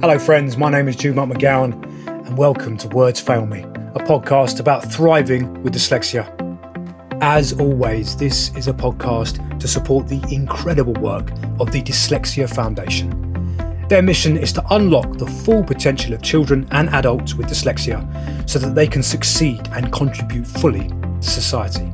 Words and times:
Hello, 0.00 0.18
friends. 0.18 0.56
My 0.56 0.70
name 0.70 0.88
is 0.88 0.96
Jude 0.96 1.16
McGowan, 1.16 1.74
and 2.26 2.38
welcome 2.38 2.78
to 2.78 2.88
Words 2.88 3.20
Fail 3.20 3.44
Me, 3.44 3.60
a 3.60 3.98
podcast 3.98 4.58
about 4.58 4.90
thriving 4.90 5.62
with 5.62 5.74
dyslexia. 5.74 6.26
As 7.20 7.52
always, 7.60 8.16
this 8.16 8.50
is 8.56 8.66
a 8.66 8.72
podcast 8.72 9.60
to 9.60 9.68
support 9.68 10.08
the 10.08 10.24
incredible 10.34 10.94
work 10.94 11.30
of 11.60 11.70
the 11.70 11.82
Dyslexia 11.82 12.48
Foundation. 12.48 13.10
Their 13.90 14.00
mission 14.00 14.38
is 14.38 14.54
to 14.54 14.64
unlock 14.70 15.18
the 15.18 15.26
full 15.26 15.62
potential 15.62 16.14
of 16.14 16.22
children 16.22 16.66
and 16.70 16.88
adults 16.88 17.34
with 17.34 17.48
dyslexia 17.48 18.48
so 18.48 18.58
that 18.58 18.74
they 18.74 18.86
can 18.86 19.02
succeed 19.02 19.68
and 19.72 19.92
contribute 19.92 20.46
fully 20.46 20.88
to 20.88 21.28
society. 21.28 21.92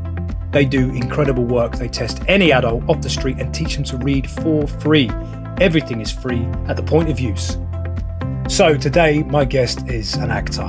They 0.53 0.65
do 0.65 0.91
incredible 0.91 1.45
work. 1.45 1.75
They 1.75 1.89
test 1.89 2.23
any 2.29 2.53
adult 2.53 2.89
off 2.89 3.01
the 3.01 3.11
street 3.11 3.39
and 3.41 3.53
teach 3.53 3.75
them 3.75 3.83
to 3.83 3.97
read 3.97 4.31
for 4.31 4.69
free. 4.69 5.11
Everything 5.61 6.01
is 6.01 6.13
free 6.13 6.45
at 6.69 6.77
the 6.77 6.85
point 6.85 7.11
of 7.11 7.19
use. 7.19 7.59
So 8.49 8.77
today, 8.77 9.25
my 9.25 9.45
guest 9.45 9.89
is 9.89 10.15
an 10.15 10.31
actor, 10.31 10.67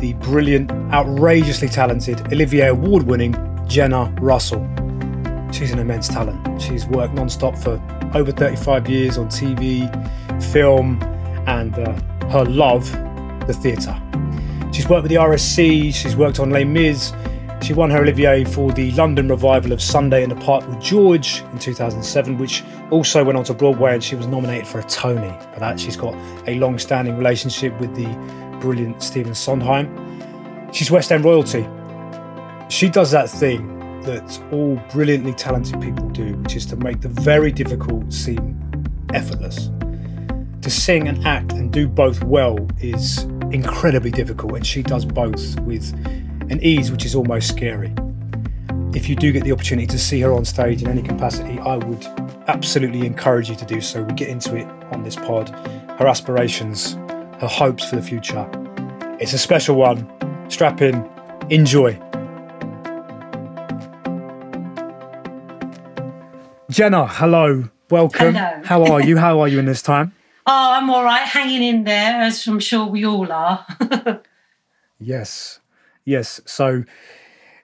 the 0.00 0.14
brilliant, 0.20 0.70
outrageously 0.92 1.68
talented, 1.68 2.32
Olivier 2.32 2.68
Award 2.68 3.02
winning 3.02 3.34
Jenna 3.66 4.14
Russell. 4.20 4.62
She's 5.52 5.72
an 5.72 5.80
immense 5.80 6.06
talent. 6.06 6.62
She's 6.62 6.86
worked 6.86 7.14
non 7.14 7.28
stop 7.28 7.58
for 7.58 7.82
over 8.14 8.30
35 8.30 8.88
years 8.88 9.18
on 9.18 9.26
TV, 9.26 9.90
film, 10.52 11.02
and 11.48 11.76
uh, 11.80 11.92
her 12.28 12.44
love, 12.44 12.90
the 13.48 13.54
theatre. 13.54 14.00
She's 14.72 14.88
worked 14.88 15.02
with 15.02 15.10
the 15.10 15.18
RSC, 15.18 15.92
she's 15.92 16.14
worked 16.14 16.38
on 16.38 16.50
Les 16.50 16.64
Mis, 16.64 17.12
she 17.62 17.74
won 17.74 17.90
her 17.90 18.02
Olivier 18.02 18.44
for 18.44 18.72
the 18.72 18.90
London 18.92 19.28
revival 19.28 19.72
of 19.72 19.82
Sunday 19.82 20.22
in 20.22 20.30
the 20.30 20.36
Park 20.36 20.66
with 20.66 20.80
George 20.80 21.42
in 21.52 21.58
2007, 21.58 22.38
which 22.38 22.64
also 22.90 23.22
went 23.22 23.36
on 23.36 23.44
to 23.44 23.54
Broadway 23.54 23.94
and 23.94 24.02
she 24.02 24.16
was 24.16 24.26
nominated 24.26 24.66
for 24.66 24.80
a 24.80 24.84
Tony. 24.84 25.36
For 25.52 25.60
that, 25.60 25.78
she's 25.78 25.96
got 25.96 26.14
a 26.48 26.54
long 26.58 26.78
standing 26.78 27.16
relationship 27.16 27.78
with 27.78 27.94
the 27.94 28.06
brilliant 28.60 29.02
Stephen 29.02 29.34
Sondheim. 29.34 30.72
She's 30.72 30.90
West 30.90 31.12
End 31.12 31.24
royalty. 31.24 31.66
She 32.68 32.88
does 32.88 33.10
that 33.10 33.28
thing 33.28 33.78
that 34.02 34.42
all 34.52 34.76
brilliantly 34.90 35.34
talented 35.34 35.80
people 35.80 36.08
do, 36.08 36.34
which 36.36 36.56
is 36.56 36.64
to 36.66 36.76
make 36.76 37.00
the 37.00 37.08
very 37.08 37.52
difficult 37.52 38.12
seem 38.12 38.58
effortless. 39.12 39.70
To 40.62 40.70
sing 40.70 41.08
and 41.08 41.26
act 41.26 41.52
and 41.52 41.72
do 41.72 41.88
both 41.88 42.22
well 42.24 42.66
is 42.78 43.24
incredibly 43.50 44.10
difficult, 44.10 44.54
and 44.54 44.66
she 44.66 44.82
does 44.82 45.04
both 45.04 45.58
with 45.60 45.92
an 46.50 46.60
ease 46.62 46.90
which 46.90 47.04
is 47.04 47.14
almost 47.14 47.48
scary. 47.48 47.94
If 48.92 49.08
you 49.08 49.14
do 49.14 49.30
get 49.30 49.44
the 49.44 49.52
opportunity 49.52 49.86
to 49.86 49.98
see 49.98 50.20
her 50.20 50.32
on 50.32 50.44
stage 50.44 50.82
in 50.82 50.88
any 50.88 51.00
capacity, 51.00 51.60
I 51.60 51.76
would 51.76 52.04
absolutely 52.48 53.06
encourage 53.06 53.48
you 53.48 53.54
to 53.54 53.64
do 53.64 53.80
so. 53.80 54.02
We 54.02 54.12
get 54.14 54.28
into 54.28 54.56
it 54.56 54.66
on 54.92 55.04
this 55.04 55.14
pod. 55.14 55.50
Her 55.96 56.08
aspirations, 56.08 56.94
her 57.38 57.46
hopes 57.46 57.88
for 57.88 57.94
the 57.94 58.02
future. 58.02 58.48
It's 59.20 59.32
a 59.32 59.38
special 59.38 59.76
one. 59.76 60.08
Strap 60.50 60.82
in, 60.82 61.08
enjoy. 61.50 61.92
Jenna, 66.68 67.06
hello, 67.06 67.68
welcome. 67.90 68.34
Hello. 68.34 68.62
How 68.64 68.84
are 68.86 69.00
you? 69.00 69.16
How 69.18 69.38
are 69.40 69.48
you 69.48 69.58
in 69.60 69.66
this 69.66 69.82
time? 69.82 70.12
Oh, 70.46 70.72
I'm 70.72 70.88
all 70.90 71.04
right, 71.04 71.20
hanging 71.28 71.62
in 71.62 71.84
there, 71.84 72.22
as 72.22 72.44
I'm 72.48 72.58
sure 72.58 72.86
we 72.86 73.04
all 73.04 73.30
are. 73.30 73.64
Yes, 74.98 75.59
yes. 76.10 76.40
So 76.44 76.84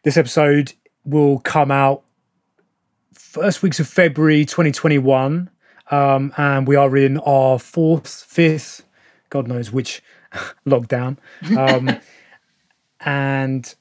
this 0.05 0.17
episode 0.17 0.73
will 1.05 1.41
come 1.41 1.71
out 1.71 2.05
first 3.13 3.63
weeks 3.63 3.81
of 3.81 3.89
February 3.89 4.45
2021, 4.45 5.51
um, 5.91 6.33
and 6.37 6.67
we 6.67 6.77
are 6.77 6.97
in 6.97 7.19
our 7.19 7.59
fourth, 7.59 8.09
fifth, 8.09 8.85
God 9.31 9.49
knows 9.49 9.73
which 9.73 10.03
lockdown. 10.67 11.19
Um, 11.57 11.99
and 13.01 13.75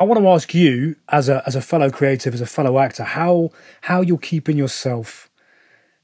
I 0.00 0.04
want 0.04 0.20
to 0.20 0.28
ask 0.28 0.52
you, 0.52 0.96
as 1.08 1.28
a 1.28 1.42
as 1.46 1.54
a 1.54 1.62
fellow 1.62 1.90
creative, 1.90 2.34
as 2.34 2.40
a 2.40 2.46
fellow 2.46 2.78
actor, 2.78 3.04
how 3.04 3.50
how 3.82 4.00
you're 4.00 4.18
keeping 4.18 4.58
yourself 4.58 5.30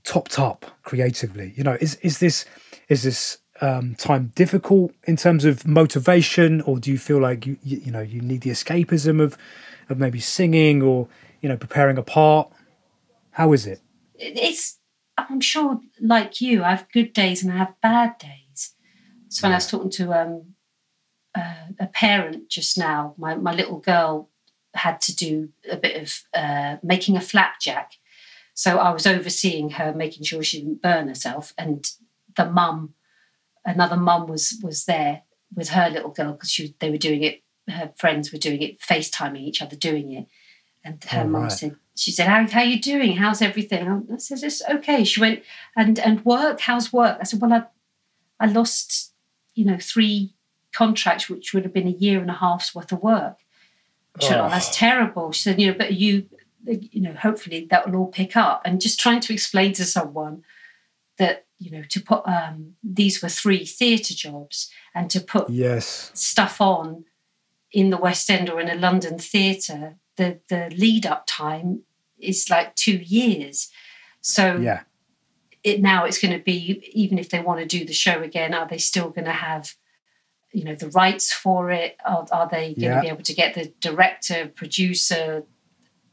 topped 0.05 0.39
up 0.39 0.67
creatively. 0.85 1.53
You 1.57 1.65
know, 1.65 1.77
is 1.81 1.97
is 1.97 2.19
this 2.19 2.45
is 2.89 3.03
this 3.03 3.39
um, 3.65 3.95
time 3.95 4.33
difficult 4.35 4.93
in 5.05 5.17
terms 5.17 5.45
of 5.45 5.67
motivation, 5.67 6.61
or 6.63 6.79
do 6.79 6.91
you 6.91 6.99
feel 6.99 7.21
like 7.21 7.47
you 7.47 7.57
you, 7.63 7.79
you 7.79 7.93
know 7.93 8.01
you 8.01 8.21
need 8.21 8.43
the 8.43 8.51
escapism 8.51 9.21
of 9.21 9.39
of 9.89 9.99
maybe 9.99 10.21
singing 10.21 10.83
or 10.83 11.09
you 11.41 11.49
know 11.49 11.57
preparing 11.57 11.99
a 11.99 12.03
part? 12.03 12.51
How 13.31 13.53
is 13.53 13.67
it? 13.67 13.81
it's, 14.17 14.79
I'm 15.17 15.41
sure, 15.41 15.81
like 16.01 16.41
you, 16.41 16.63
I 16.63 16.71
have 16.71 16.91
good 16.93 17.13
days 17.13 17.43
and 17.43 17.53
I 17.53 17.59
have 17.59 17.75
bad 17.83 18.19
days. 18.19 18.75
So 19.29 19.47
when 19.47 19.53
I 19.53 19.57
was 19.57 19.67
talking 19.67 19.91
to 19.91 20.13
um, 20.13 20.55
uh, 21.35 21.67
a 21.81 21.87
parent 21.87 22.49
just 22.49 22.79
now, 22.79 23.15
my, 23.19 23.35
my 23.35 23.53
little 23.53 23.81
girl 23.81 24.31
had 24.75 25.01
to 25.03 25.15
do 25.15 25.51
a 25.71 25.77
bit 25.77 26.01
of 26.01 26.21
uh, 26.35 26.77
making 26.83 27.17
a 27.17 27.21
flapjack. 27.21 27.93
So 28.55 28.79
I 28.79 28.91
was 28.91 29.07
overseeing 29.07 29.71
her, 29.71 29.93
making 29.93 30.25
sure 30.25 30.43
she 30.43 30.61
didn't 30.61 30.83
burn 30.83 31.09
herself, 31.09 31.53
and 31.59 31.85
the 32.37 32.49
mum, 32.49 32.95
another 33.65 33.97
mum 33.97 34.27
was 34.27 34.59
was 34.63 34.85
there 34.85 35.23
with 35.55 35.71
her 35.71 35.89
little 35.89 36.11
girl 36.11 36.33
because 36.33 36.51
she 36.51 36.75
they 36.81 36.91
were 36.91 36.97
doing 36.99 37.23
it. 37.23 37.43
Her 37.69 37.93
friends 37.97 38.33
were 38.33 38.39
doing 38.39 38.61
it, 38.63 38.81
FaceTiming 38.81 39.41
each 39.41 39.63
other 39.63 39.77
doing 39.77 40.13
it, 40.13 40.27
and 40.85 41.03
her 41.05 41.23
Oh, 41.23 41.29
mum 41.29 41.43
right. 41.45 41.53
said, 41.53 41.77
"She 41.97 42.11
said, 42.11 42.29
how 42.29 42.47
how 42.47 42.63
you 42.63 42.81
doing? 42.81 43.17
How's 43.17 43.41
everything?" 43.41 43.89
I 44.13 44.17
said, 44.19 44.43
"It's 44.43 44.63
okay." 44.69 45.05
She 45.05 45.21
went, 45.21 45.43
"And 45.77 45.99
and 45.99 46.25
work? 46.25 46.61
How's 46.61 46.93
work?" 46.93 47.19
I 47.21 47.25
said, 47.25 47.41
"Well, 47.41 47.53
I 47.53 47.65
I 48.39 48.47
lost, 48.47 49.13
you 49.55 49.65
know, 49.65 49.79
three 49.81 50.35
contracts, 50.73 51.31
which 51.31 51.55
would 51.55 51.65
have 51.65 51.73
been 51.73 51.87
a 51.89 51.91
year 52.05 52.21
and 52.21 52.31
a 52.31 52.35
half's 52.35 52.75
worth 52.75 52.93
of 52.93 53.03
work." 53.03 53.39
She 54.21 54.27
said, 54.29 54.41
"Oh, 54.41 54.45
Oh. 54.47 54.51
that's 54.51 54.77
terrible." 54.77 55.33
She 55.33 55.43
said, 55.43 55.61
"You 55.61 55.69
know, 55.69 55.79
but 55.79 55.95
you, 55.95 56.29
you 56.67 57.01
know, 57.01 57.15
hopefully 57.15 57.67
that 57.71 57.87
will 57.87 57.97
all 57.97 58.09
pick 58.09 58.37
up." 58.37 58.61
And 58.67 58.81
just 58.81 59.01
trying 59.01 59.21
to 59.21 59.33
explain 59.33 59.73
to 59.75 59.85
someone 59.87 60.43
that 61.17 61.44
you 61.59 61.71
know 61.71 61.83
to 61.89 62.01
put 62.01 62.23
um, 62.27 62.75
these 62.83 63.23
were 63.23 63.29
three 63.29 63.65
theatre 63.65 64.15
jobs 64.15 64.71
and 64.95 65.11
to 65.11 65.21
put 65.21 65.49
Yes, 65.51 66.11
stuff 66.15 66.61
on 66.61 67.05
in 67.73 67.91
the 67.91 67.97
West 67.97 68.31
End 68.31 68.49
or 68.51 68.61
in 68.61 68.69
a 68.69 68.75
London 68.75 69.19
theatre, 69.19 69.97
the 70.17 70.41
the 70.49 70.71
lead 70.77 71.07
up 71.07 71.25
time 71.27 71.83
is 72.19 72.49
like 72.51 72.75
two 72.77 72.97
years. 72.99 73.71
So 74.21 74.57
yeah, 74.57 74.83
it 75.63 75.81
now 75.81 76.05
it's 76.05 76.19
going 76.19 76.37
to 76.37 76.43
be 76.45 76.91
even 76.93 77.19
if 77.19 77.29
they 77.31 77.41
want 77.41 77.61
to 77.61 77.67
do 77.67 77.85
the 77.85 77.93
show 77.93 78.23
again, 78.23 78.55
are 78.55 78.67
they 78.69 78.79
still 78.79 79.11
going 79.11 79.25
to 79.27 79.33
have 79.33 79.75
you 80.53 80.65
know 80.65 80.75
the 80.75 80.91
rights 80.91 81.33
for 81.33 81.71
it? 81.71 81.97
Are, 82.07 82.27
are 82.31 82.49
they 82.49 82.75
going 82.75 82.93
Yeah. 82.93 82.95
to 82.97 83.01
be 83.01 83.09
able 83.09 83.23
to 83.25 83.35
get 83.35 83.55
the 83.55 83.73
director, 83.81 84.47
producer, 84.55 85.45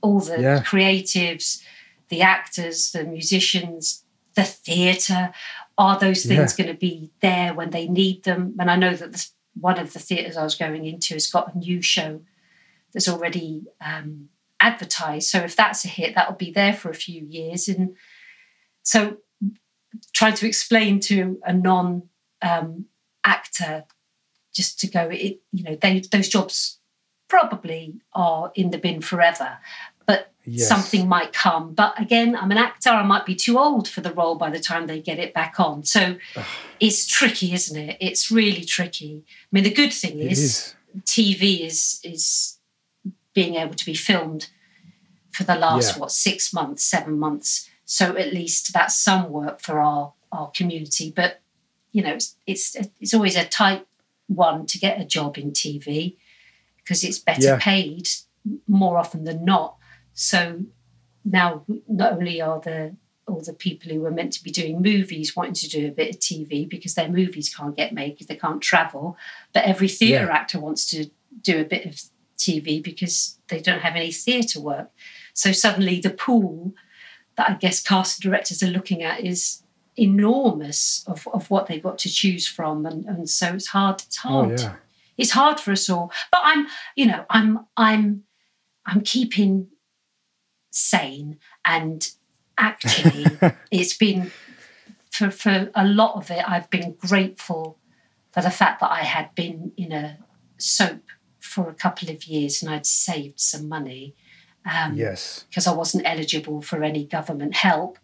all 0.01 0.19
the 0.19 0.41
Yeah. 0.41 0.63
creatives, 0.63 1.61
the 2.09 2.21
actors, 2.21 2.91
the 2.91 3.03
musicians, 3.03 4.00
the 4.35 4.43
theatre? 4.43 5.33
Are 5.77 5.99
those 5.99 6.25
things 6.25 6.55
going 6.55 6.67
to 6.67 6.75
be 6.75 7.11
there 7.21 7.53
when 7.53 7.71
they 7.71 7.87
need 7.87 8.23
them? 8.23 8.55
And 8.59 8.69
I 8.69 8.75
know 8.75 8.95
that 8.95 9.11
this, 9.11 9.31
one 9.59 9.79
of 9.79 9.93
the 9.93 9.99
theatres 9.99 10.37
I 10.37 10.43
was 10.43 10.55
going 10.55 10.85
into 10.85 11.15
has 11.15 11.27
got 11.27 11.53
a 11.53 11.57
new 11.57 11.81
show 11.81 12.21
that's 12.93 13.09
already 13.09 13.65
um, 13.83 14.29
advertised. 14.59 15.29
So 15.29 15.39
if 15.39 15.55
that's 15.55 15.85
a 15.85 15.87
hit, 15.87 16.15
that'll 16.15 16.35
be 16.35 16.51
there 16.51 16.73
for 16.73 16.89
a 16.89 16.95
few 16.95 17.25
years. 17.25 17.67
And 17.67 17.95
so 18.83 19.17
trying 20.13 20.35
to 20.35 20.47
explain 20.47 20.99
to 21.01 21.39
a 21.43 21.53
non 21.53 22.03
um, 22.41 22.85
actor 23.23 23.85
just 24.53 24.79
to 24.81 24.87
go, 24.87 25.09
it, 25.09 25.41
you 25.51 25.63
know, 25.63 25.75
they, 25.75 25.99
those 26.11 26.29
jobs 26.29 26.79
probably 27.27 28.01
are 28.13 28.51
in 28.55 28.71
the 28.71 28.77
bin 28.77 29.01
forever, 29.01 29.57
Yes. 30.45 30.67
something 30.67 31.07
might 31.07 31.33
come. 31.33 31.73
But 31.73 31.99
again, 32.01 32.35
I'm 32.35 32.51
an 32.51 32.57
actor, 32.57 32.89
I 32.89 33.03
might 33.03 33.25
be 33.25 33.35
too 33.35 33.59
old 33.59 33.87
for 33.87 34.01
the 34.01 34.13
role 34.13 34.35
by 34.35 34.49
the 34.49 34.59
time 34.59 34.87
they 34.87 34.99
get 34.99 35.19
it 35.19 35.33
back 35.33 35.59
on. 35.59 35.83
So 35.83 36.17
it's 36.79 37.05
tricky, 37.05 37.53
isn't 37.53 37.77
it? 37.79 37.97
It's 37.99 38.31
really 38.31 38.63
tricky. 38.63 39.23
I 39.27 39.47
mean, 39.51 39.63
the 39.63 39.71
good 39.73 39.93
thing 39.93 40.19
is, 40.19 40.39
is. 40.39 40.75
TV 41.05 41.61
is 41.61 41.99
is 42.03 42.57
being 43.33 43.55
able 43.55 43.75
to 43.75 43.85
be 43.85 43.93
filmed 43.93 44.49
for 45.31 45.43
the 45.43 45.55
last 45.55 45.93
Yeah. 45.95 45.99
what 46.01 46.11
six 46.11 46.51
months, 46.53 46.83
seven 46.83 47.17
months. 47.19 47.69
So 47.85 48.17
at 48.17 48.33
least 48.33 48.73
that's 48.73 48.97
some 48.97 49.29
work 49.29 49.61
for 49.61 49.79
our 49.79 50.13
our 50.31 50.49
community. 50.51 51.11
But 51.15 51.41
you 51.91 52.01
know, 52.03 52.13
it's 52.15 52.35
it's, 52.47 52.75
it's 52.99 53.13
always 53.13 53.35
a 53.35 53.45
tight 53.45 53.85
one 54.27 54.65
to 54.65 54.79
get 54.79 54.99
a 54.99 55.05
job 55.05 55.37
in 55.37 55.51
TV 55.51 56.15
because 56.77 57.03
it's 57.03 57.19
better 57.19 57.41
Yeah. 57.43 57.59
paid 57.59 58.09
more 58.67 58.97
often 58.97 59.23
than 59.23 59.45
not. 59.45 59.75
So 60.21 60.65
now 61.25 61.63
not 61.87 62.13
only 62.13 62.41
are 62.41 62.59
the 62.59 62.95
all 63.27 63.41
the 63.41 63.53
people 63.53 63.91
who 63.91 64.01
were 64.01 64.11
meant 64.11 64.33
to 64.33 64.43
be 64.43 64.51
doing 64.51 64.81
movies 64.81 65.35
wanting 65.35 65.53
to 65.53 65.69
do 65.69 65.87
a 65.87 65.91
bit 65.91 66.09
of 66.15 66.19
TV 66.19 66.67
because 66.69 66.95
their 66.95 67.07
movies 67.09 67.53
can't 67.55 67.75
get 67.77 67.93
made 67.93 68.11
because 68.13 68.27
they 68.27 68.35
can't 68.35 68.61
travel, 68.61 69.15
but 69.53 69.63
every 69.63 69.87
theatre 69.87 70.25
Yeah. 70.25 70.33
actor 70.39 70.59
wants 70.59 70.89
to 70.91 71.09
do 71.41 71.59
a 71.61 71.63
bit 71.63 71.85
of 71.85 72.01
TV 72.37 72.83
because 72.83 73.39
they 73.47 73.59
don't 73.61 73.79
have 73.81 73.95
any 73.95 74.11
theatre 74.11 74.59
work. 74.59 74.91
So 75.33 75.51
suddenly 75.51 75.99
the 76.01 76.09
pool 76.09 76.73
that 77.37 77.49
I 77.49 77.53
guess 77.55 77.81
casting 77.81 78.29
directors 78.29 78.61
are 78.61 78.67
looking 78.77 79.01
at 79.01 79.21
is 79.21 79.63
enormous 79.97 81.03
of, 81.07 81.27
of 81.33 81.49
what 81.49 81.65
they've 81.67 81.81
got 81.83 81.97
to 81.99 82.09
choose 82.09 82.47
from 82.47 82.85
and, 82.85 83.05
and 83.05 83.29
so 83.29 83.53
it's 83.55 83.67
hard 83.67 84.01
it's 84.01 84.19
Oh 84.25 84.29
hard 84.29 84.59
yeah. 84.59 84.75
it's 85.17 85.31
hard 85.31 85.59
for 85.59 85.71
us 85.71 85.89
all 85.89 86.11
but 86.31 86.39
i'm 86.43 86.65
you 86.95 87.05
know 87.05 87.25
i'm 87.29 87.65
i'm 87.75 88.23
i'm 88.85 89.01
keeping 89.01 89.67
sane 90.71 91.37
and 91.63 92.11
actually 92.57 93.25
it's 93.71 93.95
been 93.95 94.31
for 95.11 95.29
for 95.29 95.69
a 95.75 95.85
lot 95.85 96.15
of 96.15 96.31
it 96.31 96.43
i've 96.49 96.69
been 96.69 96.93
grateful 96.93 97.77
for 98.31 98.41
the 98.41 98.49
fact 98.49 98.79
that 98.79 98.91
i 98.91 99.01
had 99.03 99.33
been 99.35 99.71
in 99.77 99.91
a 99.91 100.17
soap 100.57 101.01
for 101.39 101.69
a 101.69 101.73
couple 101.73 102.09
of 102.09 102.23
years 102.25 102.63
and 102.63 102.71
i'd 102.73 102.85
saved 102.85 103.39
some 103.39 103.67
money 103.69 104.15
um, 104.63 104.93
Yes. 104.95 105.45
because 105.49 105.65
I 105.65 105.73
wasn't 105.73 106.05
eligible 106.05 106.61
for 106.61 106.83
any 106.83 107.03
government 107.03 107.55
help, 107.55 107.97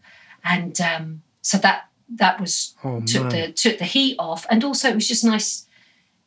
and 0.43 0.81
um, 0.81 1.21
so 1.43 1.59
that 1.59 1.89
that 2.15 2.41
was 2.41 2.73
Oh 2.83 2.99
took 3.01 3.25
man. 3.25 3.29
the 3.29 3.51
took 3.51 3.77
the 3.77 3.85
heat 3.85 4.15
off, 4.17 4.47
and 4.49 4.63
also 4.63 4.89
it 4.89 4.95
was 4.95 5.07
just 5.07 5.23
nice 5.23 5.67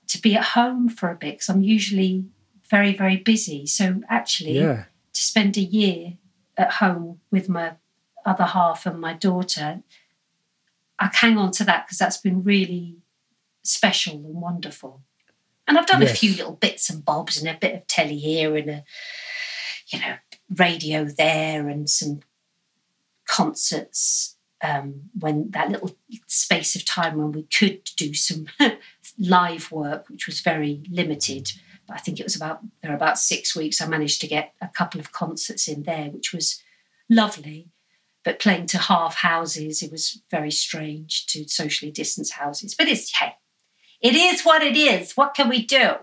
to 0.07 0.23
be 0.23 0.37
at 0.37 0.45
home 0.55 0.89
for 0.89 1.11
a 1.11 1.17
bit 1.17 1.33
because 1.35 1.49
I'm 1.49 1.65
usually 1.65 2.27
very 2.71 2.97
very 2.97 3.17
busy. 3.17 3.67
So 3.67 4.03
actually, 4.09 4.61
Yeah. 4.61 4.85
to 5.13 5.21
spend 5.21 5.57
a 5.57 5.63
year 5.63 6.13
at 6.61 6.75
home 6.75 7.21
with 7.31 7.49
my 7.49 7.73
other 8.25 8.45
half 8.45 8.87
and 8.87 9.01
my 9.01 9.15
daughter, 9.15 9.83
I 10.99 11.11
hang 11.13 11.39
on 11.39 11.51
to 11.53 11.65
that 11.65 11.87
because 11.87 11.99
that's 11.99 12.19
been 12.19 12.43
really 12.43 12.99
special 13.63 14.15
and 14.15 14.41
wonderful. 14.41 15.03
And 15.67 15.79
I've 15.79 15.87
done 15.87 16.03
a 16.03 16.07
few 16.07 16.35
little 16.35 16.57
bits 16.57 16.91
and 16.91 17.05
bobs 17.05 17.39
and 17.39 17.49
a 17.49 17.59
bit 17.59 17.75
of 17.75 17.87
telly 17.87 18.19
here 18.19 18.57
and 18.57 18.69
a, 18.69 18.85
you 19.89 20.01
know, 20.01 20.17
radio 20.57 21.05
there 21.05 21.69
and 21.69 21.89
some 21.89 22.21
concerts 23.27 24.37
um, 24.63 25.03
when 25.19 25.51
that 25.53 25.71
little 25.71 25.97
space 26.27 26.75
of 26.75 26.85
time 26.85 27.17
when 27.17 27.33
we 27.33 27.45
could 27.45 27.85
do 27.97 28.13
some 28.15 28.47
live 29.19 29.71
work, 29.71 30.09
which 30.09 30.27
was 30.27 30.41
very 30.41 30.83
limited. 30.91 31.53
But 31.91 31.97
I 31.99 32.01
think 32.03 32.21
it 32.21 32.25
was 32.25 32.37
about 32.37 32.61
there 32.83 32.93
were 32.93 32.97
about 32.97 33.19
six 33.19 33.57
weeks. 33.57 33.81
I 33.83 33.89
managed 33.89 34.21
to 34.21 34.29
get 34.29 34.55
a 34.63 34.69
couple 34.69 35.01
of 35.01 35.11
concerts 35.11 35.67
in 35.67 35.83
there, 35.83 36.05
which 36.11 36.33
was 36.33 36.63
lovely. 37.09 37.69
But 38.25 38.39
playing 38.39 38.67
to 38.67 38.79
half 38.79 39.17
houses, 39.17 39.83
it 39.83 39.91
was 39.91 40.23
very 40.31 40.53
strange 40.53 41.27
to 41.27 41.49
socially 41.49 41.91
distance 41.91 42.31
houses. 42.33 42.77
But 42.77 42.87
it's 42.87 43.11
hey, 43.19 43.35
it 44.01 44.15
is 44.15 44.43
what 44.43 44.63
it 44.63 44.77
is. 44.77 45.15
What 45.17 45.35
can 45.35 45.49
we 45.49 45.67
do? 45.67 45.95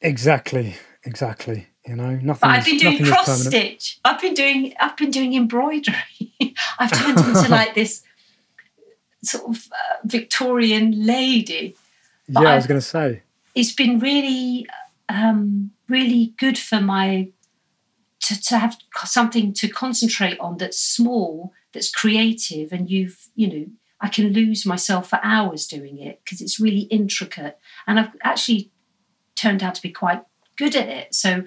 Exactly. 0.00 0.76
Exactly. 1.04 1.66
You 1.86 1.96
know, 1.96 2.12
nothing. 2.16 2.40
But 2.40 2.50
I've 2.50 2.66
is- 2.68 2.80
been 2.82 2.96
doing 2.98 3.04
cross 3.12 3.42
stitch. 3.46 4.00
I've 4.04 4.20
been 4.22 4.34
doing 4.34 4.72
I've 4.80 4.96
been 4.96 5.10
doing 5.10 5.34
embroidery. 5.34 5.96
I've 6.78 6.92
turned 6.92 7.18
into 7.18 7.48
like 7.58 7.74
this 7.74 8.02
sort 9.22 9.44
of 9.54 9.68
uh, 9.70 9.96
Victorian 10.04 11.04
lady. 11.04 11.76
Yeah, 12.28 12.40
I 12.40 12.52
I- 12.52 12.56
was 12.56 12.66
going 12.66 12.80
to 12.80 12.86
say. 12.86 13.22
It's 13.54 13.72
been 13.72 13.98
really 13.98 14.66
um, 15.10 15.72
really 15.88 16.34
good 16.38 16.56
for 16.56 16.80
my 16.80 17.30
to, 18.20 18.40
to 18.42 18.58
have 18.58 18.76
something 19.04 19.52
to 19.54 19.68
concentrate 19.68 20.38
on 20.38 20.58
that's 20.58 20.78
small, 20.78 21.52
that's 21.72 21.90
creative, 21.90 22.72
and 22.72 22.88
you've 22.88 23.28
you 23.34 23.48
know 23.48 23.66
I 24.00 24.08
can 24.08 24.32
lose 24.32 24.64
myself 24.64 25.10
for 25.10 25.18
hours 25.22 25.66
doing 25.66 25.98
it 25.98 26.20
because 26.24 26.40
it's 26.40 26.60
really 26.60 26.82
intricate, 26.82 27.58
and 27.86 27.98
I've 27.98 28.12
actually 28.22 28.70
turned 29.36 29.62
out 29.62 29.74
to 29.74 29.82
be 29.82 29.90
quite 29.90 30.22
good 30.56 30.76
at 30.76 30.88
it. 30.88 31.14
So 31.14 31.44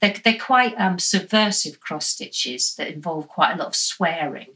they're, 0.00 0.14
they're 0.24 0.38
quite 0.38 0.74
um, 0.78 0.98
subversive 0.98 1.80
cross 1.80 2.06
stitches 2.06 2.74
that 2.76 2.88
involve 2.88 3.28
quite 3.28 3.52
a 3.52 3.56
lot 3.56 3.68
of 3.68 3.76
swearing. 3.76 4.54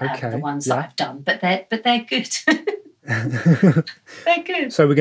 um, 0.00 0.10
Okay. 0.10 0.30
the 0.30 0.38
ones 0.38 0.64
that. 0.66 0.78
I've 0.78 0.96
done, 0.96 1.20
but 1.22 1.40
they're 1.40 1.66
but 1.68 1.84
they're 1.84 2.04
good. 2.04 2.28
they're 3.04 4.42
good. 4.44 4.72
so 4.72 4.86
we're 4.86 4.94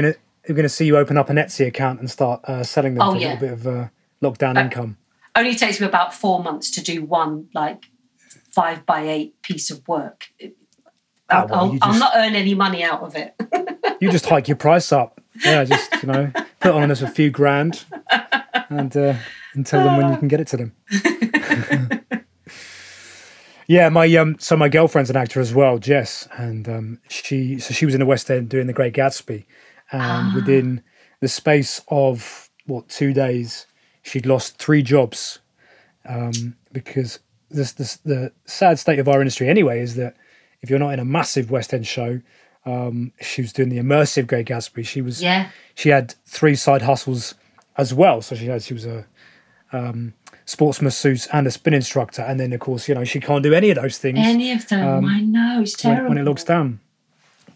we're 0.49 0.55
gonna 0.55 0.69
see 0.69 0.85
you 0.85 0.97
open 0.97 1.17
up 1.17 1.29
an 1.29 1.37
Etsy 1.37 1.65
account 1.67 1.99
and 1.99 2.09
start 2.09 2.43
uh, 2.45 2.63
selling 2.63 2.95
them 2.95 3.03
Oh, 3.07 3.11
for 3.11 3.17
a 3.17 3.19
little 3.19 3.37
bit 3.37 3.51
of 3.53 3.67
uh, 3.67 3.87
lockdown 4.21 4.57
Uh, 4.57 4.61
income. 4.61 4.97
Only 5.35 5.55
takes 5.55 5.79
me 5.79 5.85
about 5.87 6.13
four 6.13 6.43
months 6.43 6.71
to 6.71 6.81
do 6.81 7.03
one 7.03 7.47
like 7.53 7.85
five 8.51 8.85
by 8.85 9.01
eight 9.07 9.41
piece 9.41 9.69
of 9.71 9.87
work. 9.87 10.27
I'll, 10.41 10.49
Oh, 11.31 11.45
well, 11.47 11.59
I'll, 11.59 11.73
you 11.73 11.79
I'll 11.83 11.99
not 11.99 12.13
earn 12.15 12.33
any 12.35 12.55
money 12.55 12.83
out 12.83 13.01
of 13.01 13.15
it. 13.15 13.35
You 14.01 14.09
just 14.09 14.25
hike 14.27 14.47
your 14.47 14.55
price 14.55 14.93
up. 14.93 15.19
Yeah, 15.43 15.65
just 15.65 15.91
you 16.01 16.07
know, 16.07 16.31
put 16.61 16.71
on 16.71 16.89
us 16.89 17.01
a 17.01 17.07
few 17.07 17.29
grand, 17.29 17.83
and 18.69 18.95
uh, 18.95 19.15
and 19.53 19.65
tell 19.65 19.83
them 19.83 19.97
when 19.97 20.11
you 20.13 20.17
can 20.17 20.29
get 20.29 20.39
it 20.39 20.47
to 20.47 20.57
them. 20.57 20.71
yeah, 23.67 23.89
my 23.89 24.07
um, 24.15 24.37
so 24.39 24.55
my 24.55 24.69
girlfriend's 24.69 25.09
an 25.09 25.17
actor 25.17 25.39
as 25.41 25.53
well, 25.53 25.77
Jess, 25.79 26.27
and 26.37 26.67
um, 26.69 26.99
she 27.09 27.59
so 27.59 27.73
she 27.73 27.85
was 27.85 27.93
in 27.93 27.99
the 27.99 28.05
West 28.05 28.31
End 28.31 28.47
doing 28.49 28.67
The 28.67 28.73
Great 28.73 28.93
Gatsby, 28.93 29.45
and 29.91 30.01
Ah. 30.01 30.31
within 30.35 30.81
the 31.19 31.27
space 31.27 31.81
of 31.87 32.49
what 32.65 32.87
two 32.89 33.13
days, 33.13 33.65
she'd 34.03 34.25
lost 34.25 34.57
three 34.57 34.81
jobs, 34.83 35.39
um, 36.07 36.55
because 36.71 37.19
this 37.49 37.71
this 37.73 37.97
the 37.97 38.31
sad 38.45 38.77
state 38.79 38.99
of 38.99 39.07
our 39.07 39.19
industry 39.21 39.49
anyway 39.49 39.79
is 39.81 39.95
that 39.95 40.15
if 40.61 40.69
you're 40.69 40.79
not 40.79 40.93
in 40.93 40.99
a 40.99 41.05
massive 41.05 41.49
West 41.49 41.73
End 41.73 41.87
show, 41.87 42.21
um, 42.65 43.11
she 43.21 43.41
was 43.41 43.51
doing 43.53 43.69
the 43.69 43.79
immersive 43.79 44.27
Great 44.27 44.47
Gatsby. 44.47 44.85
She 44.85 45.01
was 45.01 45.21
yeah, 45.21 45.49
she 45.75 45.89
had 45.89 46.13
three 46.25 46.55
side 46.55 46.83
hustles 46.83 47.33
as 47.77 47.93
well. 47.93 48.21
So 48.21 48.35
she 48.35 48.45
had 48.47 48.61
she 48.61 48.73
was 48.73 48.85
a 48.85 49.05
um, 49.71 50.13
sports 50.45 50.81
masseuse 50.81 51.27
and 51.33 51.47
a 51.47 51.51
spin 51.51 51.73
instructor, 51.73 52.21
and 52.21 52.39
then 52.39 52.53
of 52.53 52.59
course 52.59 52.87
you 52.87 52.95
know 52.95 53.03
she 53.03 53.19
can't 53.19 53.43
do 53.43 53.53
any 53.53 53.69
of 53.71 53.77
those 53.81 53.97
things 53.97 54.19
any 54.21 54.51
of 54.51 54.67
them. 54.67 54.87
Um, 54.87 55.05
I 55.05 55.21
know 55.21 55.61
it's 55.61 55.83
when, 55.83 55.93
terrible. 55.95 56.09
when 56.09 56.17
it 56.19 56.23
looks 56.23 56.43
down. 56.43 56.79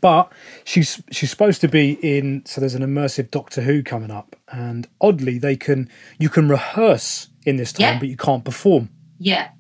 But 0.04 0.34
she's 0.66 1.02
she's 1.12 1.30
supposed 1.30 1.62
to 1.62 1.70
be 1.70 1.94
in. 2.04 2.44
So 2.46 2.60
there's 2.60 2.76
an 2.76 2.84
immersive 2.84 3.32
Doctor 3.32 3.62
Who 3.62 3.82
coming 3.82 4.12
up, 4.12 4.36
and 4.52 4.86
oddly 5.00 5.38
they 5.40 5.56
can 5.56 5.90
you 6.20 6.28
can 6.28 6.50
rehearse 6.50 7.30
in 7.46 7.56
this 7.56 7.72
time, 7.72 7.82
Yeah. 7.94 8.00
but 8.00 8.10
you 8.10 8.18
can't 8.18 8.44
perform. 8.44 8.90
Yeah, 9.18 9.52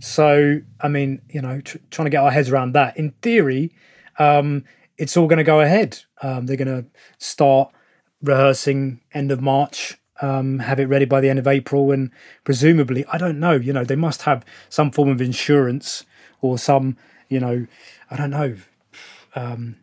So, 0.00 0.60
I 0.80 0.88
mean, 0.88 1.22
you 1.30 1.40
know, 1.40 1.60
tr- 1.62 1.78
trying 1.90 2.04
to 2.06 2.10
get 2.10 2.22
our 2.22 2.30
heads 2.30 2.50
around 2.50 2.72
that. 2.74 2.96
In 2.98 3.12
theory, 3.22 3.72
um, 4.18 4.64
it's 4.98 5.16
all 5.16 5.26
going 5.26 5.38
to 5.38 5.44
go 5.44 5.60
ahead. 5.60 6.00
Um, 6.20 6.44
they're 6.46 6.58
going 6.58 6.68
to 6.82 6.84
start 7.18 7.70
rehearsing 8.22 9.00
end 9.14 9.32
of 9.32 9.40
March, 9.40 9.96
um, 10.20 10.58
have 10.58 10.78
it 10.80 10.86
ready 10.86 11.04
by 11.06 11.20
the 11.22 11.30
end 11.30 11.38
of 11.38 11.46
April, 11.46 11.90
and 11.90 12.10
presumably, 12.44 13.04
I 13.06 13.16
don't 13.18 13.40
know, 13.40 13.52
you 13.52 13.72
know, 13.72 13.84
they 13.84 13.96
must 13.96 14.22
have 14.22 14.44
some 14.68 14.90
form 14.90 15.08
of 15.08 15.20
insurance 15.22 16.04
or 16.42 16.58
some, 16.58 16.96
you 17.30 17.40
know, 17.40 17.66
I 18.10 18.16
don't 18.16 18.30
know, 18.30 18.56
um, 19.34 19.76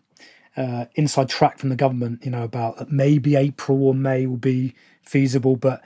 uh, 0.58 0.86
inside 0.96 1.30
track 1.30 1.60
from 1.60 1.70
the 1.70 1.76
government, 1.76 2.24
you 2.26 2.32
know, 2.32 2.44
about 2.44 2.78
that 2.78 2.92
maybe 2.92 3.36
April 3.36 3.84
or 3.86 3.94
May 3.94 4.26
will 4.26 4.38
be 4.38 4.74
feasible, 5.02 5.56
but 5.56 5.82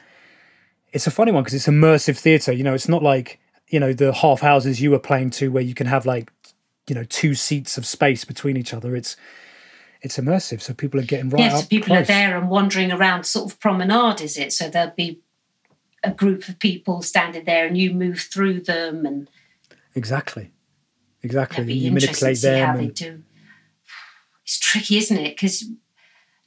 it's 0.92 1.08
a 1.08 1.12
funny 1.12 1.32
one 1.32 1.44
because 1.44 1.54
it's 1.54 1.68
immersive 1.68 2.18
theatre. 2.18 2.52
You 2.52 2.64
know, 2.64 2.74
it's 2.74 2.88
not 2.90 3.04
like 3.04 3.40
you 3.68 3.80
know 3.80 3.94
the 3.94 4.14
half 4.14 4.42
houses 4.42 4.82
you 4.82 4.92
were 4.92 5.00
playing 5.00 5.32
to 5.32 5.50
where 5.52 5.64
you 5.64 5.74
can 5.74 5.88
have 5.88 6.06
like 6.06 6.32
you 6.88 6.96
know 6.96 7.04
two 7.04 7.34
seats 7.34 7.78
of 7.78 7.86
space 7.86 8.26
between 8.26 8.58
each 8.58 8.74
other. 8.74 8.96
It's 8.96 9.16
it's 10.02 10.18
immersive, 10.18 10.62
so 10.62 10.74
people 10.74 11.00
are 11.00 11.04
getting 11.04 11.30
right 11.30 11.40
yeah. 11.40 11.58
So 11.58 11.68
people 11.68 11.96
are 11.96 12.04
there 12.04 12.38
and 12.38 12.50
wandering 12.50 12.92
around, 12.92 13.26
sort 13.26 13.52
of 13.52 13.60
promenade, 13.60 14.22
is 14.22 14.38
it? 14.38 14.54
So 14.54 14.70
there'll 14.70 14.94
be 14.96 15.20
a 16.04 16.12
group 16.12 16.48
of 16.48 16.60
people 16.60 17.02
standing 17.02 17.44
there, 17.46 17.66
and 17.66 17.78
you 17.78 17.94
move 17.94 18.20
through 18.20 18.62
them, 18.62 19.06
and 19.06 19.30
Exactly, 19.96 20.52
exactly. 21.24 21.64
it'll 21.64 21.72
And 21.72 21.80
be 21.80 21.86
you 21.86 21.92
manipulate 21.92 22.38
see 22.38 22.48
how 22.48 22.74
them, 22.74 22.78
they 22.78 22.84
and 22.86 22.94
do. 22.94 23.24
It's 24.46 24.60
tricky, 24.60 24.98
isn't 24.98 25.18
it? 25.18 25.36
Because 25.36 25.64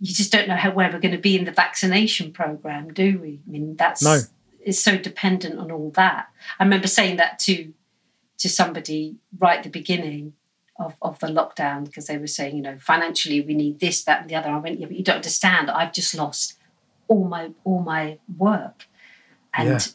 you 0.01 0.15
just 0.15 0.31
don't 0.33 0.49
know 0.49 0.57
how 0.57 0.71
where 0.71 0.91
we're 0.91 1.01
going 1.01 1.15
to 1.15 1.19
be 1.21 1.37
in 1.37 1.45
the 1.45 1.53
vaccination 1.53 2.33
program, 2.33 2.93
do 2.95 3.19
we? 3.21 3.41
I 3.47 3.51
mean, 3.51 3.77
that's 3.77 4.03
No. 4.03 4.21
it's 4.65 4.81
so 4.81 4.97
dependent 4.97 5.59
on 5.59 5.73
all 5.73 5.91
that. 5.93 6.29
I 6.59 6.65
remember 6.65 6.87
saying 6.87 7.17
that 7.17 7.39
to 7.41 7.73
to 8.39 8.49
somebody 8.49 9.17
right 9.37 9.59
at 9.59 9.65
the 9.65 9.71
beginning 9.71 10.35
of, 10.79 10.95
of 11.03 11.19
the 11.19 11.27
lockdown 11.27 11.85
because 11.85 12.07
they 12.07 12.17
were 12.19 12.29
saying, 12.29 12.55
you 12.55 12.63
know, 12.63 12.79
financially 12.79 13.41
we 13.41 13.55
need 13.55 13.81
this, 13.81 14.05
that, 14.05 14.21
and 14.21 14.31
the 14.31 14.37
other. 14.37 14.49
I 14.49 14.59
went, 14.59 14.79
yeah, 14.79 14.87
but 14.87 14.97
you 14.97 15.03
don't 15.03 15.17
understand. 15.17 15.69
I've 15.69 15.93
just 15.93 16.15
lost 16.15 16.55
all 17.09 17.25
my 17.25 17.51
all 17.65 17.83
my 17.83 18.19
work, 18.37 18.87
and 19.53 19.93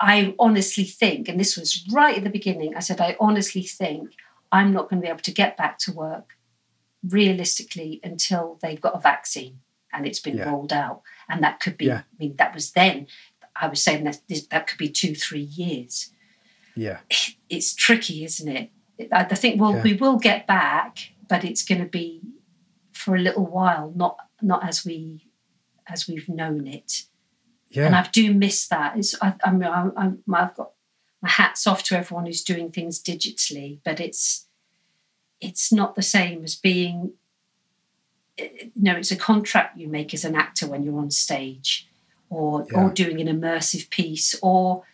I 0.00 0.34
honestly 0.38 0.84
think, 0.84 1.28
and 1.28 1.38
this 1.38 1.56
was 1.56 1.86
right 1.92 2.16
at 2.16 2.24
the 2.24 2.30
beginning. 2.30 2.74
I 2.74 2.80
said, 2.80 3.00
I 3.00 3.16
honestly 3.20 3.62
think 3.62 4.10
I'm 4.50 4.72
not 4.72 4.88
going 4.88 5.00
to 5.02 5.06
be 5.06 5.10
able 5.10 5.20
to 5.20 5.32
get 5.32 5.56
back 5.56 5.78
to 5.80 5.92
work 5.92 6.36
realistically 7.06 8.00
until 8.02 8.58
they've 8.62 8.80
got 8.80 8.96
a 8.96 9.00
vaccine 9.00 9.60
and 9.92 10.06
it's 10.06 10.20
been 10.20 10.36
Yeah. 10.38 10.50
rolled 10.50 10.72
out. 10.72 11.02
And 11.28 11.42
that 11.42 11.60
could 11.60 11.76
be, 11.78 11.86
Yeah. 11.86 11.98
I 12.00 12.16
mean, 12.18 12.36
that 12.36 12.54
was 12.54 12.72
then. 12.72 13.06
I 13.56 13.66
was 13.68 13.82
saying 13.82 14.04
that 14.04 14.20
this- 14.28 14.46
that 14.48 14.66
could 14.66 14.78
be 14.78 14.88
two, 14.88 15.14
three 15.14 15.42
years. 15.42 16.12
yeah, 16.76 17.00
It's 17.48 17.74
tricky, 17.74 18.24
isn't 18.24 18.48
it? 18.48 18.70
I 19.10 19.24
think 19.24 19.60
well, 19.60 19.76
Yeah. 19.76 19.82
we 19.82 19.94
will 19.94 20.16
get 20.18 20.46
back, 20.46 20.98
but 21.28 21.42
it's 21.44 21.64
going 21.64 21.80
to 21.80 21.88
be 21.88 22.22
for 22.92 23.16
a 23.16 23.20
little 23.20 23.46
while, 23.46 23.92
not 23.96 24.16
not 24.40 24.62
as 24.64 24.84
we 24.84 25.26
as 25.88 26.06
we've 26.06 26.28
known 26.28 26.66
it 26.68 27.04
Yeah. 27.70 27.86
and 27.86 27.96
I 27.96 28.08
do 28.12 28.32
miss 28.32 28.68
that. 28.68 28.96
It's 28.96 29.20
I, 29.20 29.34
I 29.42 29.50
mean, 29.50 29.64
I, 29.64 30.12
I've 30.32 30.54
got 30.54 30.72
my 31.22 31.28
hats 31.30 31.66
off 31.66 31.82
to 31.84 31.96
everyone 31.98 32.26
who's 32.26 32.42
doing 32.42 32.70
things 32.70 33.02
digitally, 33.02 33.78
but 33.84 33.98
it's 34.00 34.46
it's 35.40 35.72
not 35.72 35.94
the 35.94 36.02
same 36.02 36.42
as 36.44 36.54
being 36.56 37.12
you 38.36 38.70
know 38.76 38.94
it's 38.96 39.10
a 39.10 39.16
contract 39.16 39.76
you 39.78 39.88
make 39.88 40.14
as 40.14 40.24
an 40.24 40.34
actor 40.36 40.66
when 40.68 40.82
you're 40.82 40.98
on 40.98 41.10
stage 41.10 41.88
or 42.30 42.66
Yeah. 42.70 42.78
or 42.84 42.90
doing 42.90 43.20
an 43.20 43.26
immersive 43.28 43.90
piece 43.90 44.34
or 44.42 44.84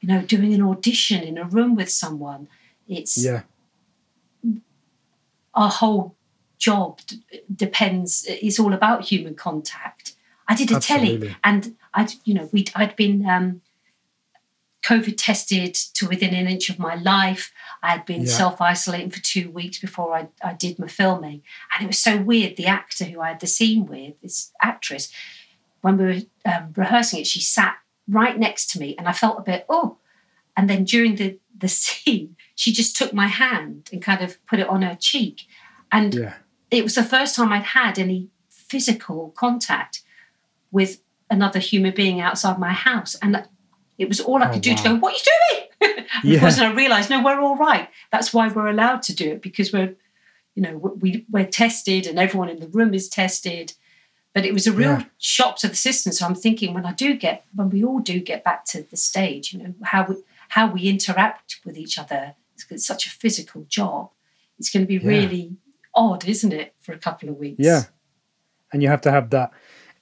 you 0.00 0.08
know 0.08 0.22
doing 0.22 0.54
an 0.54 0.62
audition 0.62 1.22
in 1.22 1.36
a 1.38 1.44
room 1.44 1.74
with 1.76 1.90
someone 1.90 2.48
it's 2.88 3.16
Yeah. 3.22 3.42
our 5.54 5.70
whole 5.70 6.14
job 6.58 7.00
d- 7.06 7.22
depends 7.54 8.24
it's 8.28 8.58
all 8.58 8.72
about 8.72 9.04
human 9.04 9.34
contact 9.34 10.14
i 10.48 10.54
did 10.54 10.70
a 10.70 10.80
telly 10.80 11.34
and 11.44 11.76
i'd 11.94 12.12
you 12.24 12.32
know 12.34 12.48
we 12.52 12.64
i'd 12.76 12.96
been 12.96 13.26
um 13.28 13.60
covid 14.88 15.16
tested 15.16 15.74
to 15.96 16.02
within 16.12 16.34
an 16.34 16.46
inch 16.54 16.66
of 16.70 16.78
my 16.78 16.94
life 17.14 17.44
i 17.82 17.88
had 17.94 18.04
been 18.10 18.22
Yeah. 18.22 18.36
self-isolating 18.42 19.10
for 19.10 19.22
two 19.32 19.46
weeks 19.58 19.78
before 19.86 20.10
I, 20.18 20.22
I 20.48 20.52
did 20.64 20.78
my 20.78 20.88
filming 21.00 21.38
and 21.72 21.78
it 21.84 21.86
was 21.86 21.98
so 22.08 22.14
weird 22.30 22.56
the 22.56 22.66
actor 22.80 23.04
who 23.04 23.20
i 23.20 23.28
had 23.28 23.40
the 23.40 23.46
scene 23.56 23.82
with 23.86 24.14
this 24.22 24.52
actress 24.70 25.04
when 25.82 25.94
we 25.98 26.04
were 26.04 26.20
um, 26.52 26.64
rehearsing 26.76 27.20
it 27.20 27.26
she 27.26 27.40
sat 27.40 27.74
right 28.20 28.38
next 28.46 28.64
to 28.70 28.78
me 28.82 28.88
and 28.98 29.06
i 29.08 29.12
felt 29.22 29.38
a 29.38 29.42
bit 29.50 29.66
oh 29.68 29.88
and 30.56 30.68
then 30.70 30.84
during 30.84 31.16
the 31.16 31.38
the 31.58 31.68
scene 31.82 32.36
she 32.54 32.70
just 32.72 32.96
took 32.96 33.12
my 33.22 33.26
hand 33.26 33.88
and 33.92 34.02
kind 34.02 34.22
of 34.22 34.30
put 34.46 34.58
it 34.62 34.68
on 34.68 34.82
her 34.82 34.96
cheek 35.10 35.36
and 35.92 36.14
Yeah. 36.14 36.34
it 36.70 36.82
was 36.84 36.94
the 36.94 37.04
first 37.14 37.34
time 37.36 37.52
I'd 37.52 37.62
had 37.80 37.98
any 37.98 38.28
physical 38.70 39.30
contact 39.36 40.02
with 40.72 41.00
another 41.30 41.60
human 41.60 41.94
being 41.94 42.20
outside 42.20 42.58
my 42.58 42.72
house. 42.72 43.14
And 43.22 43.46
it 43.98 44.08
was 44.08 44.20
all 44.20 44.42
I 44.42 44.48
Oh, 44.48 44.52
could 44.52 44.62
do 44.62 44.74
to 44.74 44.82
go, 44.82 44.94
What 44.96 45.12
are 45.14 45.16
you 45.16 45.22
doing? 45.90 45.98
and 45.98 46.06
Yeah. 46.24 46.34
of 46.36 46.40
course, 46.40 46.58
and 46.58 46.66
I 46.66 46.72
realized, 46.74 47.10
no, 47.10 47.22
we're 47.22 47.40
all 47.40 47.56
right. 47.56 47.88
That's 48.12 48.32
why 48.34 48.48
we're 48.48 48.68
allowed 48.68 49.02
to 49.04 49.14
do 49.14 49.32
it 49.32 49.42
because 49.42 49.72
we're, 49.72 49.94
you 50.54 50.62
know, 50.62 50.76
we, 50.76 51.26
we're 51.30 51.46
tested 51.46 52.06
and 52.06 52.18
everyone 52.18 52.48
in 52.48 52.60
the 52.60 52.68
room 52.68 52.94
is 52.94 53.08
tested. 53.08 53.72
But 54.34 54.44
it 54.44 54.52
was 54.52 54.66
a 54.66 54.72
real 54.72 54.90
Yeah. 54.98 55.04
shock 55.18 55.56
to 55.60 55.68
the 55.68 55.74
system. 55.74 56.12
So 56.12 56.26
I'm 56.26 56.34
thinking 56.34 56.74
when 56.74 56.84
I 56.86 56.92
do 56.92 57.14
get, 57.14 57.44
when 57.54 57.70
we 57.70 57.82
all 57.84 58.00
do 58.00 58.20
get 58.20 58.44
back 58.44 58.64
to 58.66 58.82
the 58.82 58.96
stage, 58.96 59.52
you 59.52 59.58
know, 59.62 59.74
how 59.82 60.04
we, 60.06 60.16
how 60.50 60.70
we 60.70 60.82
interact 60.88 61.60
with 61.64 61.76
each 61.78 61.98
other. 61.98 62.34
It's, 62.54 62.66
it's 62.70 62.86
such 62.86 63.06
a 63.06 63.10
physical 63.10 63.64
job. 63.68 64.10
It's 64.58 64.70
going 64.70 64.82
to 64.84 64.88
be 64.88 64.96
Yeah. 65.02 65.08
really 65.08 65.56
odd, 65.94 66.26
isn't 66.28 66.52
it, 66.52 66.74
for 66.80 66.92
a 66.92 66.98
couple 66.98 67.28
of 67.30 67.36
weeks? 67.36 67.56
Yeah. 67.58 67.84
And 68.72 68.82
you 68.82 68.88
have 68.90 69.00
to 69.02 69.10
have 69.10 69.30
that, 69.30 69.50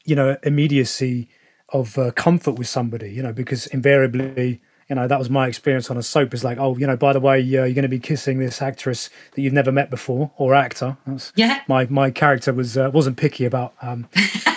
you 0.04 0.16
know, 0.16 0.36
immediacy 0.42 1.28
of 1.74 1.98
uh, 1.98 2.10
comfort 2.12 2.52
with 2.52 2.68
somebody, 2.68 3.10
you 3.10 3.22
know, 3.22 3.32
because 3.32 3.66
invariably, 3.66 4.60
you 4.88 4.96
know, 4.96 5.06
that 5.08 5.18
was 5.18 5.28
my 5.28 5.46
experience 5.48 5.90
on 5.90 5.96
a 5.98 6.02
soap. 6.02 6.32
Is 6.32 6.44
like, 6.44 6.56
oh, 6.58 6.76
you 6.78 6.86
know, 6.86 6.96
by 6.96 7.12
the 7.12 7.20
way, 7.20 7.38
uh, 7.40 7.40
you're 7.42 7.74
going 7.74 7.82
to 7.82 7.88
be 7.88 7.98
kissing 7.98 8.38
this 8.38 8.62
actress 8.62 9.10
that 9.34 9.42
you've 9.42 9.52
never 9.52 9.72
met 9.72 9.90
before 9.90 10.30
or 10.38 10.54
actor. 10.54 10.96
That's, 11.06 11.32
Yeah. 11.36 11.60
my 11.68 11.86
my 11.86 12.10
character 12.10 12.52
was 12.54 12.78
uh, 12.78 12.90
wasn't 12.94 13.16
picky 13.18 13.44
about 13.44 13.74
um, 13.82 14.06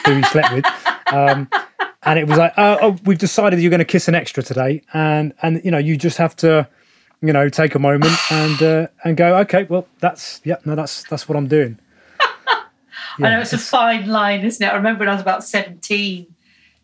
who 0.06 0.14
he 0.16 0.24
slept 0.24 0.54
with, 0.54 0.66
um, 1.12 1.50
and 2.04 2.20
it 2.20 2.28
was 2.28 2.38
like, 2.38 2.54
oh, 2.58 2.78
oh, 2.82 2.98
we've 3.04 3.18
decided 3.18 3.60
you're 3.60 3.70
going 3.72 3.80
to 3.80 3.86
kiss 3.86 4.08
an 4.08 4.16
extra 4.16 4.44
today, 4.44 4.82
and 4.94 5.34
and 5.42 5.62
you 5.66 5.72
know, 5.72 5.78
you 5.80 5.98
just 5.98 6.18
have 6.18 6.36
to, 6.38 6.68
you 7.22 7.34
know, 7.34 7.50
take 7.50 7.74
a 7.76 7.80
moment 7.80 8.14
and 8.32 8.62
uh, 8.62 8.88
and 9.04 9.18
go, 9.18 9.38
okay, 9.40 9.64
well, 9.64 9.88
that's 10.00 10.40
yeah, 10.44 10.58
no, 10.66 10.76
that's 10.76 11.04
that's 11.10 11.28
what 11.28 11.36
I'm 11.36 11.48
doing. 11.48 11.80
I 13.20 13.30
know 13.32 13.40
it's 13.42 13.54
a 13.54 13.58
fine 13.58 14.08
line, 14.08 14.46
isn't 14.46 14.64
it? 14.64 14.70
I 14.72 14.76
remember 14.76 15.00
when 15.00 15.10
I 15.10 15.14
was 15.14 15.22
about 15.22 15.44
17 15.44 16.28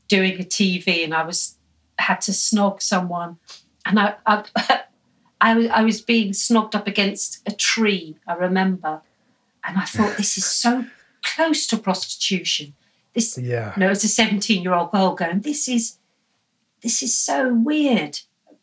doing 0.07 0.33
a 0.39 0.43
TV 0.43 1.03
and 1.03 1.13
I 1.13 1.23
was 1.23 1.55
had 1.99 2.21
to 2.21 2.31
snog 2.31 2.81
someone 2.81 3.37
and 3.85 3.99
I 3.99 4.15
I, 4.25 4.43
I, 5.41 5.55
was, 5.55 5.67
I 5.67 5.83
was 5.83 6.01
being 6.01 6.31
snogged 6.31 6.73
up 6.75 6.87
against 6.87 7.41
a 7.45 7.51
tree, 7.51 8.15
I 8.27 8.33
remember. 8.35 9.01
And 9.65 9.77
I 9.77 9.83
thought, 9.85 10.15
this 10.17 10.37
is 10.37 10.45
so 10.45 10.85
close 11.23 11.67
to 11.67 11.77
prostitution. 11.77 12.73
This 13.13 13.37
Yeah. 13.37 13.73
you 13.75 13.81
know, 13.81 13.89
as 13.89 14.03
a 14.03 14.07
17 14.07 14.63
year 14.63 14.73
old 14.73 14.91
girl 14.91 15.15
going, 15.15 15.41
this 15.41 15.67
is 15.67 15.97
this 16.81 17.01
is 17.03 17.17
so 17.17 17.53
weird. 17.53 18.19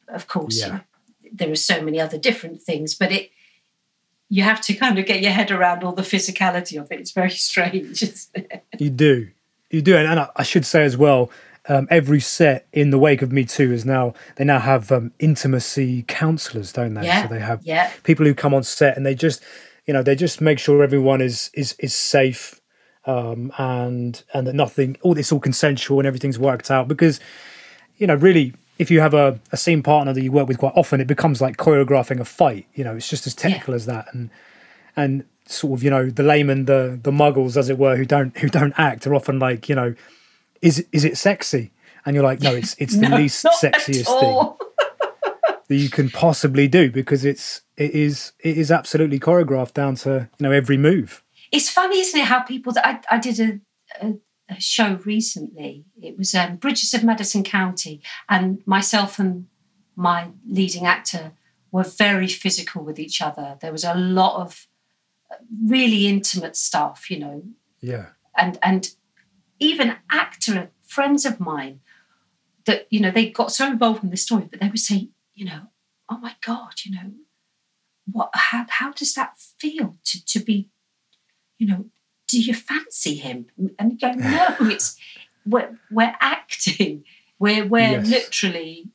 Of 0.09 0.27
course, 0.27 0.57
you 0.57 0.63
Yeah. 0.67 0.69
know, 0.69 0.81
there 1.33 1.51
are 1.51 1.57
so 1.57 1.81
many 1.83 2.01
other 2.01 2.19
different 2.19 2.63
things, 2.63 2.95
but 2.95 3.13
it 3.13 3.31
you 4.33 4.43
have 4.45 4.61
to 4.63 4.75
kind 4.75 4.99
of 4.99 5.07
get 5.07 5.21
your 5.23 5.33
head 5.33 5.51
around 5.51 5.83
all 5.83 5.93
the 5.93 6.03
physicality 6.03 6.81
of 6.81 6.91
it. 6.93 7.01
It's 7.01 7.11
very 7.13 7.31
strange, 7.51 8.03
isn't 8.03 8.29
it? 8.35 8.65
You 8.79 8.91
do, 8.91 9.29
you 9.71 9.83
do, 9.83 9.97
and, 9.97 10.07
and 10.07 10.21
I, 10.21 10.29
I 10.37 10.43
should 10.43 10.67
say 10.67 10.85
as 10.85 10.97
well, 10.97 11.31
um, 11.69 11.87
every 11.91 12.21
set 12.21 12.67
in 12.73 12.91
the 12.91 12.99
wake 12.99 13.23
of 13.23 13.33
Me 13.33 13.45
Too 13.45 13.73
is 13.73 13.85
now 13.85 14.15
they 14.37 14.45
now 14.45 14.59
have 14.59 14.91
um, 14.91 15.12
intimacy 15.19 16.05
counselors, 16.09 16.73
don't 16.73 16.95
they? 16.95 17.05
Yeah, 17.05 17.23
So 17.23 17.29
they 17.29 17.41
have 17.41 17.61
yeah. 17.65 17.91
people 18.03 18.27
who 18.27 18.35
come 18.35 18.55
on 18.55 18.62
set 18.62 18.97
and 18.97 19.05
they 19.05 19.15
just, 19.15 19.43
you 19.87 19.93
know, 19.95 20.03
they 20.03 20.15
just 20.15 20.41
make 20.41 20.59
sure 20.59 20.83
everyone 20.83 21.21
is 21.21 21.50
is 21.55 21.75
is 21.79 21.95
safe, 21.95 22.61
um, 23.05 23.53
and 23.59 24.23
and 24.35 24.47
that 24.47 24.55
nothing, 24.55 24.97
all 25.03 25.15
this 25.15 25.31
all 25.33 25.41
consensual 25.41 26.00
and 26.00 26.07
everything's 26.07 26.39
worked 26.39 26.71
out 26.71 26.89
because, 26.89 27.21
you 27.97 28.07
know, 28.07 28.15
really. 28.15 28.55
If 28.79 28.91
you 28.91 29.00
have 29.00 29.12
a, 29.12 29.39
a 29.53 29.59
scene 29.59 29.83
partner 29.83 30.15
that 30.15 30.23
you 30.23 30.33
work 30.33 30.49
with 30.49 30.57
quite 30.57 30.73
often, 30.75 31.03
it 31.03 31.07
becomes 31.07 31.43
like 31.43 31.59
choreographing 31.59 32.19
a 32.19 32.25
fight. 32.25 32.67
You 32.73 32.83
know, 32.83 32.97
it's 32.97 33.11
just 33.11 33.27
as 33.27 33.35
technical 33.35 33.75
as 33.75 33.85
that. 33.85 34.07
And 34.15 34.31
and 34.97 35.25
sort 35.50 35.78
of 35.78 35.83
you 35.83 35.90
know 35.90 36.09
the 36.11 36.23
layman 36.23 36.64
the 36.66 36.99
the 37.02 37.11
muggles 37.11 37.57
as 37.57 37.69
it 37.69 37.78
were 37.78 37.97
who 37.97 38.04
don't 38.04 38.37
who 38.38 38.49
don't 38.49 38.75
act 38.76 39.07
are 39.07 39.14
often 39.14 39.38
like 39.38 39.69
you 39.69 39.75
know 39.75 39.95
is 40.62 40.87
is 40.92 41.04
it 41.04 41.16
sexy 41.16 41.73
and 42.04 42.14
you're 42.14 42.25
like 42.25 42.40
no 42.40 42.54
it's 42.54 42.75
it's 42.78 42.97
the 42.97 43.09
No, 43.09 43.16
least 43.16 43.45
sexiest 43.61 44.21
thing 44.21 44.69
that 45.69 45.76
you 45.76 45.88
can 45.90 46.11
possibly 46.11 46.69
do 46.69 46.90
because 46.90 47.25
it's 47.25 47.62
it 47.76 47.92
is 47.92 48.33
it 48.40 48.57
is 48.59 48.71
absolutely 48.71 49.19
choreographed 49.19 49.75
down 49.75 49.95
to 49.97 50.28
you 50.38 50.45
know 50.45 50.52
every 50.52 50.76
move 50.76 51.23
It's 51.52 51.69
funny, 51.71 51.99
isn't 52.00 52.21
it, 52.21 52.26
how 52.26 52.40
people 52.42 52.73
that 52.75 52.87
I, 52.87 53.16
I 53.16 53.19
did 53.19 53.40
a, 53.40 53.61
a, 54.07 54.14
a 54.49 54.61
show 54.61 55.00
recently. 55.04 55.85
It 56.00 56.16
was 56.16 56.35
um, 56.35 56.57
Bridges 56.57 56.95
of 56.95 57.02
Madison 57.02 57.42
County, 57.42 58.00
and 58.28 58.62
myself 58.66 59.19
and 59.19 59.47
my 59.97 60.28
leading 60.47 60.87
actor 60.87 61.33
were 61.73 61.85
very 61.85 62.28
physical 62.28 62.85
with 62.85 62.99
each 62.99 63.21
other. 63.21 63.59
There 63.61 63.73
was 63.73 63.85
a 63.85 63.95
lot 63.95 64.40
of 64.40 64.66
really 65.67 66.07
intimate 66.07 66.57
stuff, 66.57 67.11
you 67.11 67.19
know, 67.19 67.43
yeah 67.81 68.07
and 68.37 68.59
and 68.63 68.95
even 69.59 69.97
actor 70.11 70.71
friends 70.83 71.25
of 71.25 71.39
mine 71.39 71.81
that 72.67 72.87
you 72.91 73.01
know 73.01 73.11
they 73.11 73.31
got 73.31 73.53
so 73.53 73.67
involved 73.67 74.03
in 74.05 74.11
the 74.11 74.17
story, 74.17 74.49
but 74.51 74.61
they 74.61 74.69
would 74.69 74.79
say, 74.79 75.09
you 75.35 75.45
know, 75.45 75.63
oh 76.09 76.19
my 76.19 76.35
god, 76.45 76.75
you 76.85 76.95
know, 76.95 77.13
what 78.11 78.31
how 78.35 78.67
how 78.69 78.93
does 78.93 79.15
that 79.15 79.39
feel 79.59 79.97
to 80.05 80.25
to 80.27 80.41
be, 80.41 80.69
you 81.59 81.67
know, 81.67 81.87
do 82.29 82.41
you 82.41 82.55
fancy 82.55 83.15
him? 83.15 83.47
And 83.79 83.93
you 83.93 83.99
go, 83.99 84.13
no, 84.17 84.57
it's 84.61 84.97
we're 85.47 85.79
we're 85.91 86.15
acting, 86.21 87.05
we're 87.39 87.67
we're 87.67 87.99
Yes. 87.99 88.09
literally. 88.09 88.89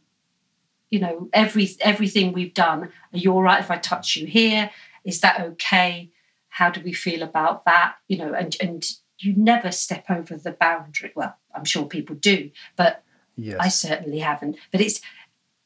You 0.92 1.00
know, 1.00 1.30
every 1.34 1.68
everything 1.82 2.32
we've 2.32 2.54
done. 2.54 2.84
Are 2.84 3.18
you 3.18 3.34
all 3.34 3.42
right 3.42 3.60
if 3.60 3.72
I 3.72 3.78
touch 3.78 4.16
you 4.16 4.28
here? 4.28 4.70
Is 5.04 5.20
that 5.22 5.42
okay? 5.42 6.12
How 6.60 6.70
do 6.70 6.82
we 6.82 6.94
feel 6.94 7.22
about 7.22 7.66
that? 7.66 7.96
You 8.08 8.18
know, 8.20 8.34
and 8.34 8.56
and 8.62 8.84
you 9.20 9.34
never 9.36 9.72
step 9.72 10.06
over 10.10 10.36
the 10.38 10.52
boundary. 10.52 11.12
Well, 11.16 11.36
I'm 11.56 11.66
sure 11.66 11.86
people 11.86 12.16
do, 12.16 12.52
but 12.76 13.04
yes 13.38 13.58
I 13.60 13.70
certainly 13.70 14.20
haven't. 14.20 14.56
But 14.72 14.82
it's 14.82 15.00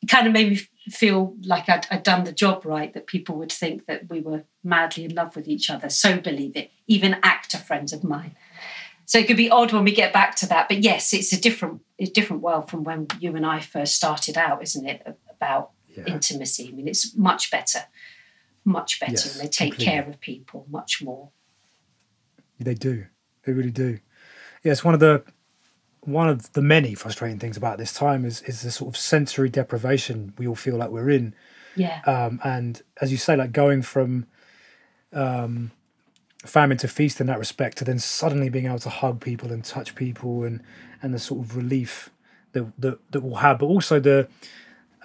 it 0.01 0.09
kind 0.09 0.27
of 0.27 0.33
made 0.33 0.49
me 0.51 0.59
feel 1.01 1.35
like 1.43 1.67
I'd, 1.69 1.85
I'd 1.91 2.03
done 2.03 2.23
the 2.23 2.31
job 2.31 2.65
right, 2.65 2.93
that 2.93 3.05
people 3.05 3.35
would 3.35 3.51
think 3.51 3.85
that 3.87 4.09
we 4.09 4.21
were 4.21 4.43
madly 4.63 5.03
in 5.05 5.13
love 5.13 5.35
with 5.35 5.47
each 5.47 5.69
other. 5.69 5.89
So 5.89 6.19
believe 6.19 6.55
it, 6.55 6.71
even 6.87 7.17
actor 7.21 7.57
friends 7.57 7.91
of 7.93 8.03
mine. 8.03 8.35
So 9.05 9.17
it 9.19 9.27
could 9.27 9.37
be 9.37 9.49
odd 9.51 9.73
when 9.73 9.83
we 9.83 9.91
get 9.91 10.13
back 10.13 10.35
to 10.37 10.47
that. 10.47 10.69
But 10.69 10.83
yes, 10.83 11.13
it's 11.13 11.33
a 11.33 11.41
different, 11.41 11.81
a 11.99 12.05
different 12.05 12.41
world 12.41 12.69
from 12.69 12.83
when 12.83 13.07
you 13.19 13.35
and 13.35 13.45
I 13.45 13.59
first 13.59 13.93
started 13.95 14.37
out, 14.37 14.63
isn't 14.63 14.87
it? 14.87 14.99
About 15.29 15.71
Yeah. 15.97 16.05
intimacy. 16.15 16.69
I 16.69 16.71
mean, 16.75 16.87
it's 16.87 17.15
much 17.17 17.51
better, 17.51 17.81
much 18.69 18.99
better. 18.99 19.11
Yes, 19.13 19.35
and 19.35 19.43
they 19.43 19.49
take 19.49 19.71
completely. 19.73 19.85
care 19.85 20.07
of 20.07 20.19
people 20.19 20.65
much 20.69 21.01
more. 21.03 21.29
They 22.59 22.75
do. 22.75 23.05
They 23.43 23.53
really 23.53 23.71
do. 23.71 23.99
Yeah, 24.63 24.73
it's 24.73 24.83
one 24.83 24.93
of 24.93 24.99
the 24.99 25.23
one 26.01 26.29
of 26.29 26.53
the 26.53 26.61
many 26.61 26.95
frustrating 26.95 27.39
things 27.39 27.57
about 27.57 27.77
this 27.77 27.93
time 27.93 28.25
is 28.25 28.41
is 28.43 28.61
the 28.61 28.71
sort 28.71 28.89
of 28.93 28.97
sensory 28.97 29.49
deprivation 29.49 30.33
we 30.37 30.47
all 30.47 30.55
feel 30.55 30.75
like 30.75 30.89
we're 30.89 31.09
in. 31.09 31.33
Yeah. 31.75 32.01
Um, 32.05 32.39
and 32.43 32.81
as 33.01 33.11
you 33.11 33.17
say, 33.17 33.35
like 33.35 33.51
going 33.51 33.81
from 33.81 34.27
um, 35.13 35.71
famine 36.45 36.77
to 36.77 36.87
feast 36.87 37.21
in 37.21 37.27
that 37.27 37.39
respect, 37.39 37.77
to 37.77 37.85
then 37.85 37.99
suddenly 37.99 38.49
being 38.49 38.65
able 38.65 38.79
to 38.79 38.89
hug 38.89 39.21
people 39.21 39.51
and 39.51 39.63
touch 39.63 39.95
people, 39.95 40.43
and 40.43 40.61
and 41.01 41.13
the 41.13 41.19
sort 41.19 41.41
of 41.41 41.55
relief 41.55 42.09
that 42.51 42.65
that, 42.79 42.99
that 43.11 43.21
we'll 43.21 43.35
have, 43.35 43.59
but 43.59 43.67
also 43.67 43.99
the 43.99 44.27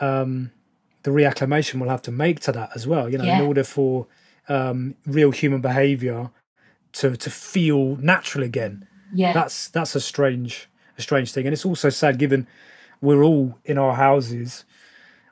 um, 0.00 0.50
the 1.04 1.10
reacclimation 1.10 1.80
we'll 1.80 1.90
have 1.90 2.02
to 2.02 2.10
make 2.12 2.40
to 2.40 2.52
that 2.52 2.70
as 2.74 2.86
well. 2.86 3.08
You 3.10 3.18
know, 3.18 3.24
Yeah. 3.24 3.38
in 3.40 3.46
order 3.46 3.64
for 3.64 4.06
um, 4.48 4.94
real 5.06 5.30
human 5.30 5.60
behaviour 5.60 6.30
to 6.94 7.16
to 7.16 7.30
feel 7.30 7.96
natural 7.96 8.44
again. 8.44 8.86
yeah. 9.14 9.32
That's 9.32 9.68
that's 9.68 9.94
a 9.94 10.00
strange 10.00 10.68
a 10.98 11.02
strange 11.02 11.32
thing, 11.32 11.46
and 11.46 11.52
it's 11.52 11.64
also 11.66 11.88
sad 11.90 12.18
given 12.18 12.46
we're 13.00 13.22
all 13.22 13.58
in 13.64 13.78
our 13.78 13.94
houses. 13.94 14.64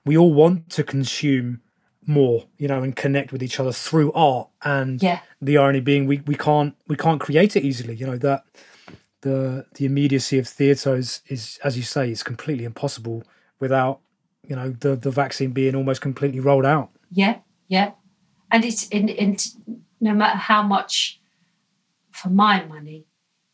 We 0.05 0.17
all 0.17 0.33
want 0.35 0.69
to 0.71 0.83
consume 0.83 1.61
more, 2.07 2.47
you 2.59 2.67
know, 2.69 2.83
and 2.83 2.97
connect 2.97 3.31
with 3.33 3.43
each 3.43 3.61
other 3.61 3.73
through 3.73 4.11
art. 4.13 4.49
And 4.65 5.01
Yeah. 5.03 5.21
the 5.41 5.57
irony 5.59 5.81
being, 5.81 6.07
we, 6.09 6.21
we 6.27 6.35
can't 6.35 6.75
we 6.89 6.97
can't 6.97 7.21
create 7.21 7.55
it 7.57 7.65
easily. 7.65 7.95
You 7.95 8.07
know 8.07 8.19
that 8.19 8.45
the 9.21 9.67
the 9.75 9.85
immediacy 9.85 10.39
of 10.39 10.49
theatre 10.49 10.97
is, 10.97 11.21
is, 11.29 11.59
as 11.63 11.77
you 11.77 11.83
say, 11.85 12.11
is 12.11 12.23
completely 12.23 12.65
impossible 12.65 13.23
without 13.61 14.01
you 14.47 14.57
know 14.57 14.71
the 14.71 14.97
the 14.97 15.11
vaccine 15.11 15.53
being 15.53 15.75
almost 15.75 16.01
completely 16.01 16.41
rolled 16.41 16.67
out. 16.67 16.91
Yeah, 17.11 17.39
yeah. 17.69 17.93
And 18.51 18.65
it's 18.65 18.89
in, 18.89 19.09
in 19.09 19.37
no 20.01 20.15
matter 20.15 20.39
how 20.39 20.63
much 20.63 21.21
for 22.11 22.29
my 22.29 22.65
money 22.65 23.07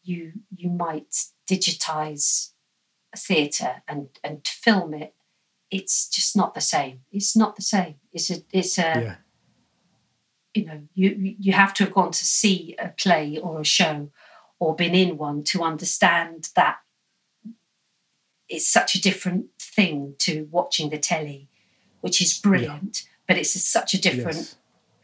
you 0.02 0.32
you 0.56 0.70
might 0.70 1.14
digitize 1.48 2.50
a 3.14 3.16
theatre 3.16 3.82
and 3.86 4.08
and 4.24 4.46
film 4.46 4.94
it, 4.94 5.14
it's 5.70 6.08
just 6.08 6.36
not 6.36 6.54
the 6.54 6.60
same. 6.60 7.00
It's 7.12 7.36
not 7.36 7.56
the 7.56 7.62
same. 7.62 7.96
It's 8.12 8.30
a 8.30 8.42
it's 8.52 8.78
a 8.78 8.82
yeah, 8.82 9.16
you 10.54 10.64
know 10.64 10.80
you 10.94 11.36
you 11.38 11.52
have 11.52 11.74
to 11.74 11.84
have 11.84 11.94
gone 11.94 12.12
to 12.12 12.24
see 12.24 12.74
a 12.78 12.88
play 12.88 13.38
or 13.38 13.60
a 13.60 13.64
show 13.64 14.10
or 14.58 14.74
been 14.74 14.94
in 14.94 15.16
one 15.16 15.44
to 15.44 15.62
understand 15.62 16.48
that 16.56 16.78
it's 18.48 18.68
such 18.68 18.94
a 18.94 19.00
different 19.00 19.46
thing 19.60 20.14
to 20.18 20.48
watching 20.50 20.90
the 20.90 20.98
telly 20.98 21.48
which 22.00 22.20
is 22.20 22.38
brilliant 22.38 23.02
but 23.26 23.36
it's 23.36 23.52
such 23.62 23.94
a 23.94 24.00
different 24.00 24.56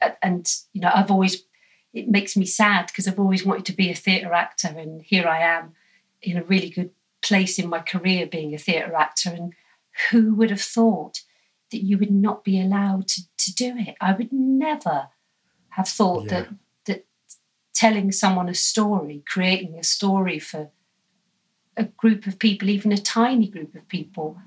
yes, 0.03 0.17
and 0.23 0.55
you 0.73 0.81
know 0.81 0.91
i've 0.95 1.11
always 1.11 1.45
it 1.93 2.09
makes 2.09 2.37
me 2.37 2.45
sad 2.47 2.87
because 2.87 3.07
i've 3.07 3.21
always 3.21 3.45
wanted 3.45 3.65
to 3.67 3.73
be 3.73 3.91
a 3.91 3.95
theatre 3.95 4.33
actor 4.33 4.69
and 4.69 5.03
here 5.03 5.27
i 5.27 5.41
am 5.41 5.73
in 6.23 6.37
a 6.37 6.45
really 6.45 6.71
good 6.71 6.91
place 7.23 7.59
in 7.59 7.69
my 7.69 7.81
career 7.81 8.27
being 8.27 8.55
a 8.55 8.59
theatre 8.59 8.95
actor 8.95 9.31
and 9.31 9.55
who 10.11 10.35
would 10.35 10.51
have 10.51 10.61
thought 10.61 11.23
that 11.71 11.83
you 11.83 11.99
would 11.99 12.11
not 12.11 12.45
be 12.45 12.61
allowed 12.61 13.09
to, 13.09 13.23
to 13.37 13.55
do 13.55 13.75
it? 13.77 13.97
I 14.01 14.13
would 14.13 14.33
never 14.33 15.09
have 15.71 15.89
thought 15.89 16.25
Yeah. 16.25 16.31
that 16.31 16.49
that 16.85 17.07
telling 17.75 18.13
someone 18.13 18.49
a 18.49 18.55
story 18.55 19.23
creating 19.27 19.79
a 19.79 19.83
story 19.83 20.39
for 20.39 20.71
a 21.77 21.85
group 21.85 22.27
of 22.27 22.39
people 22.39 22.69
even 22.69 22.93
a 22.93 22.97
tiny 22.99 23.49
group 23.49 23.75
of 23.75 23.87
people 23.89 24.39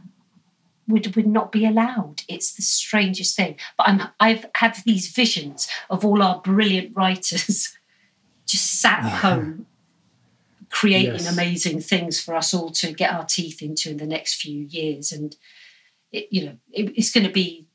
would 0.87 1.15
would 1.15 1.27
not 1.27 1.51
be 1.51 1.65
allowed. 1.65 2.23
It's 2.27 2.53
the 2.53 2.61
strangest 2.61 3.35
thing. 3.35 3.57
But 3.77 3.89
I'm 3.89 4.01
I've 4.19 4.45
had 4.55 4.77
these 4.85 5.09
visions 5.09 5.67
of 5.89 6.05
all 6.05 6.23
our 6.23 6.39
brilliant 6.41 6.95
writers 6.95 7.77
just 8.45 8.79
sat 8.81 9.03
at 9.03 9.11
home 9.21 9.65
creating 10.69 11.13
Yes. 11.13 11.31
amazing 11.31 11.81
things 11.81 12.19
for 12.21 12.35
us 12.35 12.53
all 12.53 12.69
to 12.71 12.91
get 12.91 13.13
our 13.13 13.25
teeth 13.25 13.61
into 13.61 13.89
in 13.89 13.97
the 13.97 14.05
next 14.05 14.35
few 14.41 14.61
years. 14.63 15.11
And 15.11 15.35
it, 16.11 16.27
you 16.29 16.45
know, 16.45 16.57
it, 16.71 16.93
it's 16.97 17.11
going 17.11 17.25
to 17.25 17.31
be 17.31 17.67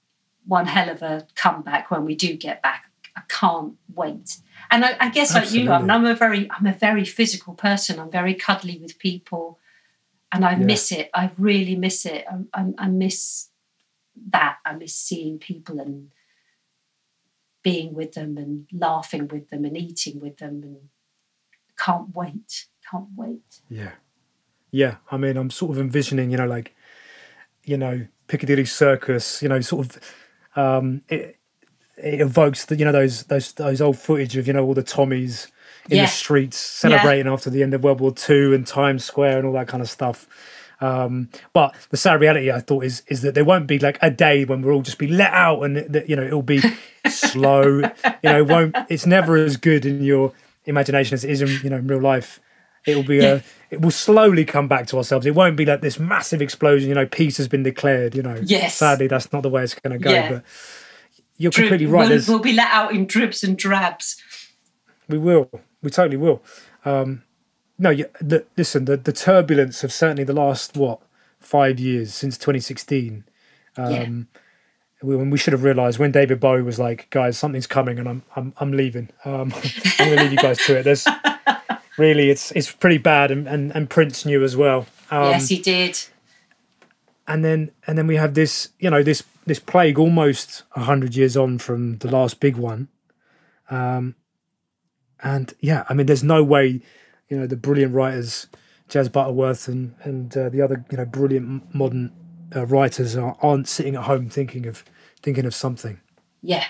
one 0.47 0.67
hell 0.67 0.89
of 0.91 1.03
a 1.03 1.27
comeback 1.35 1.91
when 1.91 2.05
we 2.05 2.15
do 2.15 2.37
get 2.37 2.63
back. 2.63 2.85
I 3.17 3.23
can't 3.29 3.75
wait. 3.95 4.39
And 4.73 4.85
I, 4.85 4.97
I 4.99 5.11
guess 5.11 5.35
like 5.35 5.53
you, 5.53 5.71
I'm, 5.71 5.89
I'm 5.91 6.07
a 6.07 6.15
very 6.17 6.51
I'm 6.51 6.67
a 6.67 6.73
very 6.73 7.05
physical 7.05 7.55
person. 7.55 8.01
I'm 8.01 8.11
very 8.11 8.35
cuddly 8.35 8.79
with 8.79 8.99
people 8.99 9.59
and 10.33 10.45
I 10.45 10.53
Yeah. 10.53 10.65
miss 10.65 10.91
it. 10.91 11.11
I 11.13 11.31
really 11.39 11.77
miss 11.77 12.07
it. 12.07 12.25
I, 12.29 12.61
I, 12.61 12.73
I 12.79 12.89
miss 12.89 13.49
that. 14.31 14.57
I 14.65 14.73
miss 14.75 14.95
seeing 14.97 15.39
people 15.39 15.79
and 15.79 16.11
being 17.63 17.95
with 17.95 18.13
them 18.13 18.37
and 18.39 18.67
laughing 18.73 19.29
with 19.29 19.51
them 19.51 19.65
and 19.67 19.77
eating 19.77 20.21
with 20.21 20.39
them 20.39 20.63
and 20.63 20.77
can't 21.79 22.15
wait. 22.15 22.67
Can't 22.91 23.09
wait. 23.17 23.61
yeah, 23.69 23.93
yeah. 24.71 24.97
I 25.11 25.17
mean, 25.17 25.37
I'm 25.37 25.51
sort 25.51 25.73
of 25.73 25.79
envisioning, 25.79 26.31
you 26.31 26.37
know, 26.39 26.47
like 26.47 26.75
you 27.65 27.77
know 27.77 28.07
Piccadilly 28.27 28.65
Circus, 28.65 29.43
you 29.43 29.49
know, 29.49 29.61
sort 29.61 29.87
of. 29.87 30.15
Um, 30.55 31.03
it, 31.09 31.39
it 31.97 32.21
evokes 32.21 32.65
the 32.67 32.77
you 32.77 32.85
know 32.85 32.93
those 32.93 33.25
those 33.25 33.53
those 33.53 33.81
old 33.81 33.99
footage 33.99 34.37
of 34.37 34.47
you 34.47 34.53
know 34.53 34.65
all 34.65 34.75
the 34.75 34.83
Tommies 34.83 35.49
in 35.91 35.97
Yeah. 35.97 36.05
the 36.05 36.09
streets 36.11 36.57
celebrating 36.57 37.27
after 37.31 37.51
the 37.51 37.63
end 37.63 37.75
of 37.75 37.83
World 37.85 38.01
War 38.01 38.13
Two 38.13 38.55
and 38.55 38.67
Times 38.67 39.05
Square 39.05 39.39
and 39.39 39.47
all 39.47 39.53
that 39.55 39.69
kind 39.69 39.83
of 39.83 39.91
stuff. 39.91 40.27
Um, 40.81 41.29
but 41.53 41.75
the 41.91 41.97
sad 41.97 42.21
reality, 42.21 42.51
I 42.51 42.59
thought, 42.61 42.85
is 42.85 43.03
is 43.09 43.23
that 43.23 43.35
there 43.35 43.45
won't 43.45 43.67
be 43.69 43.79
like 43.79 43.99
a 44.03 44.11
day 44.11 44.45
when 44.45 44.63
we'll 44.63 44.75
all 44.77 44.83
just 44.83 44.99
be 44.99 45.07
let 45.07 45.33
out 45.33 45.63
and 45.63 45.77
that 45.77 46.09
you 46.09 46.17
know 46.17 46.23
it'll 46.25 46.43
be 46.43 46.61
slow. 47.09 47.63
You 47.65 47.83
know, 48.25 48.39
it 48.39 48.49
won't. 48.49 48.77
It's 48.89 49.07
never 49.07 49.37
as 49.37 49.57
good 49.57 49.85
in 49.87 50.03
your 50.03 50.33
imagination 50.65 51.15
as 51.15 51.25
it 51.25 51.31
is 51.31 51.43
in 51.43 51.49
you 51.63 51.71
know 51.71 51.77
in 51.77 51.87
real 51.87 52.01
life. 52.01 52.41
It 52.85 52.97
will 52.97 53.05
be 53.05 53.19
Yeah. 53.19 53.35
a. 53.35 53.43
It 53.71 53.81
will 53.81 53.91
slowly 53.93 54.45
come 54.45 54.67
back 54.69 54.87
to 54.89 54.97
ourselves. 54.99 55.25
It 55.25 55.35
won't 55.35 55.57
be 55.57 55.65
like 55.65 55.81
this 55.83 55.99
massive 56.01 56.43
explosion. 56.43 56.89
You 56.89 56.95
know, 56.97 57.07
peace 57.07 57.37
has 57.39 57.49
been 57.49 57.63
declared. 57.63 58.15
You 58.17 58.23
know, 58.23 58.39
Yes. 58.43 58.75
Sadly, 58.75 59.07
that's 59.07 59.33
not 59.33 59.43
the 59.43 59.49
way 59.49 59.63
it's 59.63 59.75
going 59.75 59.99
to 59.99 60.05
go. 60.05 60.11
Yeah. 60.11 60.29
But 60.33 60.45
you're 61.43 61.51
Drip- 61.51 61.69
completely 61.69 61.87
right. 61.87 62.09
We'll, 62.09 62.23
we'll 62.29 62.39
be 62.39 62.53
let 62.53 62.71
out 62.71 62.93
in 62.95 63.07
dribs 63.07 63.43
and 63.45 63.57
drabs. 63.57 64.21
we 65.09 65.19
will. 65.19 65.51
We 65.83 65.91
totally 65.91 66.17
will. 66.17 66.43
Um, 66.85 67.23
no, 67.79 67.91
you, 67.91 68.07
the, 68.21 68.45
listen. 68.57 68.85
The, 68.85 68.97
the 68.97 69.13
turbulence 69.13 69.83
of 69.85 69.93
certainly 69.93 70.25
the 70.25 70.33
last 70.33 70.77
what 70.77 71.01
five 71.41 71.81
years 71.81 72.15
since 72.15 72.39
2016. 72.39 73.25
Um, 73.77 73.91
Yeah. 73.93 74.09
we, 75.03 75.17
when 75.17 75.31
we 75.31 75.39
should 75.39 75.53
have 75.53 75.65
realised 75.65 75.99
when 75.99 76.13
David 76.13 76.39
Bowie 76.39 76.63
was 76.63 76.79
like, 76.79 77.09
"Guys, 77.11 77.37
something's 77.39 77.67
coming, 77.67 77.99
and 77.99 78.09
I'm 78.09 78.23
I'm 78.37 78.53
I'm 78.59 78.73
leaving. 78.73 79.09
Um, 79.25 79.53
I'm 79.99 80.07
going 80.09 80.17
to 80.19 80.23
leave 80.23 80.33
you 80.33 80.39
guys 80.39 80.59
to 80.67 80.79
it." 80.79 80.83
There's 80.85 81.07
really 81.99 82.31
it's 82.31 82.53
it's 82.53 82.71
pretty 82.71 82.99
bad, 82.99 83.31
and 83.33 83.49
and, 83.49 83.75
and 83.75 83.91
Prince 83.91 84.25
knew 84.25 84.45
as 84.45 84.57
well. 84.57 84.87
Um, 85.11 85.31
yes, 85.31 85.49
he 85.49 85.59
did. 85.59 85.99
And 87.27 87.45
then 87.45 87.71
and 87.87 87.97
then 87.97 88.07
we 88.07 88.17
have 88.17 88.35
this 88.35 88.71
you 88.79 88.91
know 88.91 89.03
this 89.03 89.23
this 89.47 89.59
plague 89.59 89.99
almost 89.99 90.63
100 90.75 91.17
years 91.17 91.37
on 91.37 91.59
from 91.59 91.99
the 91.99 92.09
last 92.09 92.39
big 92.39 92.57
one 92.57 92.87
um 93.71 94.15
and 95.21 95.55
yeah 95.59 95.85
i 95.89 95.95
mean 95.95 96.07
there's 96.07 96.23
no 96.23 96.45
way 96.45 96.81
you 97.29 97.37
know 97.37 97.47
the 97.47 97.57
brilliant 97.57 97.93
writers 97.93 98.47
Jez 98.89 99.11
Butterworth 99.11 99.67
and 99.67 99.95
and 100.03 100.37
uh, 100.37 100.49
the 100.49 100.63
other 100.63 100.85
you 100.91 100.97
know 100.97 101.05
brilliant 101.05 101.75
modern 101.75 102.13
uh, 102.55 102.67
writers 102.67 103.17
are, 103.17 103.37
aren't 103.41 103.67
sitting 103.67 103.97
at 103.97 104.05
home 104.05 104.29
thinking 104.29 104.67
of 104.67 104.85
thinking 105.23 105.47
of 105.47 105.55
something 105.55 106.01
Yeah. 106.43 106.65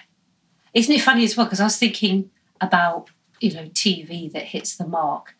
Isn't 0.74 0.94
it 0.94 1.02
funny 1.02 1.24
as 1.24 1.36
well? 1.36 1.46
Because 1.46 1.60
I 1.60 1.64
was 1.64 1.76
thinking 1.76 2.30
about, 2.60 3.10
you 3.40 3.52
know, 3.52 3.64
TV 3.64 4.30
that 4.32 4.44
hits 4.44 4.76
the 4.76 4.86
mark. 4.86 5.34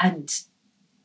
And 0.00 0.28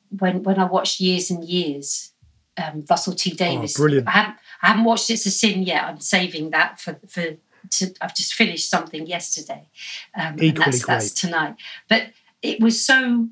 when 0.09 0.43
when 0.43 0.57
I 0.57 0.65
watched 0.65 0.99
Years 0.99 1.29
and 1.29 1.43
Years, 1.43 2.12
um, 2.57 2.85
Russell 2.89 3.13
T 3.13 3.31
Davies. 3.31 3.75
brilliant. 3.75 4.07
I 4.07 4.11
haven't 4.11 4.35
I 4.61 4.67
haven't 4.67 4.83
watched 4.85 5.09
It's 5.09 5.25
a 5.25 5.31
Sin 5.31 5.63
yet. 5.63 5.83
I'm 5.83 5.99
saving 5.99 6.51
that 6.51 6.79
for 6.79 6.99
for 7.07 7.37
to, 7.69 7.93
I've 8.01 8.15
just 8.15 8.33
finished 8.33 8.69
something 8.69 9.07
yesterday. 9.07 9.67
Um, 10.15 10.33
and 10.33 10.43
Equally 10.43 10.65
that's, 10.65 10.85
that's 10.85 11.09
great. 11.09 11.31
tonight. 11.31 11.55
But 11.87 12.11
it 12.41 12.59
was 12.59 12.83
so 12.83 13.29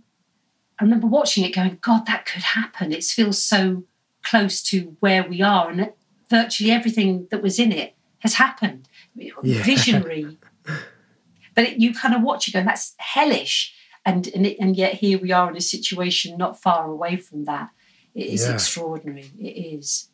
I 0.80 0.84
remember 0.84 1.06
watching 1.06 1.46
it 1.46 1.54
going, 1.54 1.78
God, 1.82 2.08
that 2.08 2.26
could 2.26 2.42
happen. 2.42 2.92
It 2.92 3.04
feels 3.04 3.44
so 3.44 3.84
close 4.24 4.64
to 4.64 4.98
where 5.00 5.24
we 5.28 5.42
are. 5.42 5.70
And 5.70 5.94
virtually 6.28 6.72
everything 6.72 7.28
that 7.30 7.44
was 7.44 7.60
in 7.60 7.72
it 7.72 7.96
has 8.20 8.36
happened. 8.36 8.90
Yeah. 9.14 9.62
Visionary. 9.62 10.40
but 11.56 11.66
it, 11.66 11.80
you 11.80 11.94
kind 11.94 12.16
of 12.16 12.24
watch 12.24 12.48
it 12.48 12.54
going, 12.54 12.66
that's 12.66 12.96
hellish. 12.98 13.76
And, 14.04 14.28
and, 14.30 14.48
it, 14.48 14.58
and 14.60 14.76
yet 14.76 14.96
here 14.96 15.20
we 15.20 15.32
are 15.32 15.52
in 15.52 15.58
a 15.58 15.62
situation 15.62 16.36
not 16.36 16.60
far 16.60 16.90
away 16.90 17.18
from 17.18 17.46
that. 17.46 17.70
It 18.15 18.28
is 18.28 18.45
Yeah. 18.47 18.54
extraordinary. 18.54 19.32
It 19.39 19.76
is. 19.80 20.10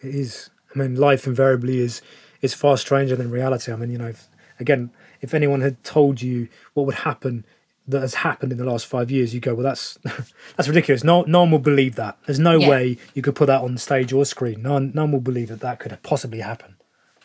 It 0.00 0.14
is. 0.14 0.50
I 0.74 0.78
mean, 0.78 0.94
life 0.96 1.26
invariably 1.26 1.78
is 1.78 2.02
is 2.42 2.52
far 2.54 2.76
stranger 2.76 3.16
than 3.16 3.30
reality. 3.30 3.72
I 3.72 3.76
mean, 3.76 3.90
you 3.90 3.96
know, 3.98 4.08
if, 4.08 4.28
again, 4.60 4.90
if 5.22 5.32
anyone 5.32 5.62
had 5.62 5.82
told 5.82 6.20
you 6.20 6.48
what 6.74 6.84
would 6.84 6.96
happen 6.96 7.46
that 7.88 8.00
has 8.00 8.14
happened 8.16 8.52
in 8.52 8.58
the 8.58 8.64
last 8.64 8.86
five 8.86 9.10
years, 9.10 9.32
you 9.34 9.40
go, 9.40 9.54
well, 9.54 9.62
that's 9.64 9.98
that's 10.56 10.68
ridiculous. 10.68 11.04
No, 11.04 11.22
no 11.22 11.40
one 11.40 11.50
will 11.50 11.58
believe 11.58 11.94
that. 11.96 12.18
There's 12.26 12.38
no 12.38 12.58
Yeah. 12.58 12.68
way 12.68 12.98
you 13.14 13.22
could 13.22 13.34
put 13.34 13.46
that 13.46 13.62
on 13.62 13.78
stage 13.78 14.12
or 14.12 14.24
screen. 14.24 14.62
No 14.62 14.74
one, 14.74 14.92
no 14.94 15.02
one 15.02 15.12
will 15.12 15.20
believe 15.20 15.48
that 15.48 15.60
that 15.60 15.78
could 15.80 15.96
possibly 16.02 16.40
happen. 16.40 16.76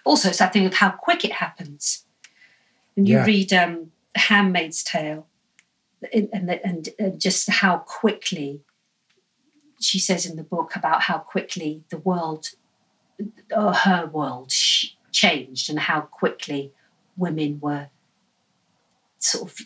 Also, 0.05 0.29
it's 0.29 0.39
that 0.39 0.53
thing 0.53 0.65
of 0.65 0.75
how 0.75 0.91
quick 0.91 1.23
it 1.25 1.33
happens. 1.33 2.05
And 2.95 3.07
you 3.07 3.17
Yeah. 3.17 3.25
read 3.25 3.53
um, 3.53 3.91
Handmaid's 4.15 4.83
Tale, 4.83 5.27
and, 6.13 6.29
and, 6.33 6.49
and, 6.49 6.89
and 6.97 7.19
just 7.21 7.49
how 7.49 7.79
quickly 7.79 8.61
she 9.79 9.99
says 9.99 10.25
in 10.25 10.35
the 10.35 10.43
book 10.43 10.75
about 10.75 11.03
how 11.03 11.17
quickly 11.19 11.83
the 11.89 11.97
world, 11.97 12.49
or 13.55 13.73
her 13.73 14.05
world, 14.07 14.51
sh- 14.51 14.91
changed, 15.11 15.69
and 15.69 15.79
how 15.79 16.01
quickly 16.01 16.71
women 17.17 17.59
were 17.61 17.87
sort 19.19 19.51
of 19.51 19.59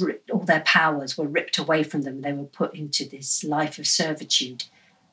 ripped, 0.00 0.30
all 0.30 0.40
their 0.44 0.60
powers 0.60 1.16
were 1.16 1.26
ripped 1.26 1.58
away 1.58 1.82
from 1.82 2.02
them. 2.02 2.22
They 2.22 2.32
were 2.32 2.44
put 2.44 2.74
into 2.74 3.04
this 3.08 3.44
life 3.44 3.78
of 3.78 3.86
servitude. 3.86 4.64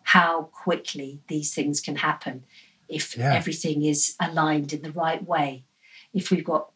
How 0.03 0.43
quickly 0.43 1.21
these 1.27 1.53
things 1.53 1.81
can 1.81 1.97
happen 1.97 2.43
if 2.87 3.17
Yeah. 3.17 3.33
everything 3.33 3.83
is 3.83 4.15
aligned 4.19 4.73
in 4.73 4.81
the 4.81 4.91
right 4.91 5.23
way. 5.25 5.63
If 6.13 6.31
we've 6.31 6.43
got 6.45 6.71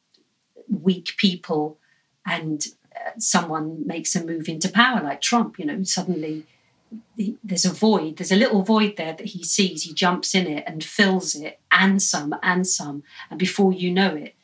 weak 0.68 1.14
people 1.18 1.78
and 2.26 2.66
uh, 2.96 3.12
someone 3.18 3.86
makes 3.86 4.16
a 4.16 4.24
move 4.26 4.48
into 4.50 4.70
power 4.70 5.02
like 5.02 5.22
Trump, 5.22 5.58
you 5.60 5.66
know, 5.66 5.84
suddenly 5.84 6.46
there's 7.44 7.66
a 7.66 7.74
void, 7.74 8.18
there's 8.18 8.32
a 8.32 8.36
little 8.36 8.64
void 8.64 8.96
there 8.98 9.14
that 9.14 9.28
he 9.28 9.44
sees, 9.44 9.84
he 9.84 9.94
jumps 9.94 10.34
in 10.34 10.48
it 10.48 10.64
and 10.66 10.84
fills 10.84 11.36
it, 11.36 11.60
and 11.72 12.02
some 12.02 12.36
and 12.42 12.66
some, 12.66 13.04
and 13.30 13.38
before 13.40 13.74
you 13.74 13.92
know 13.92 14.16
it, 14.16 14.36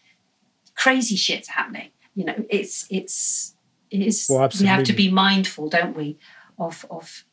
crazy 0.76 1.16
shit's 1.16 1.50
happening. 1.50 1.90
You 2.16 2.26
know, 2.26 2.46
it's 2.50 2.86
it's 2.90 3.56
it 3.90 4.02
is. 4.02 4.28
Well, 4.30 4.50
we 4.60 4.66
have 4.68 4.84
to 4.86 4.94
be 4.94 5.10
mindful, 5.12 5.70
don't 5.70 5.96
we, 5.96 6.18
of 6.58 6.86
of 6.90 7.26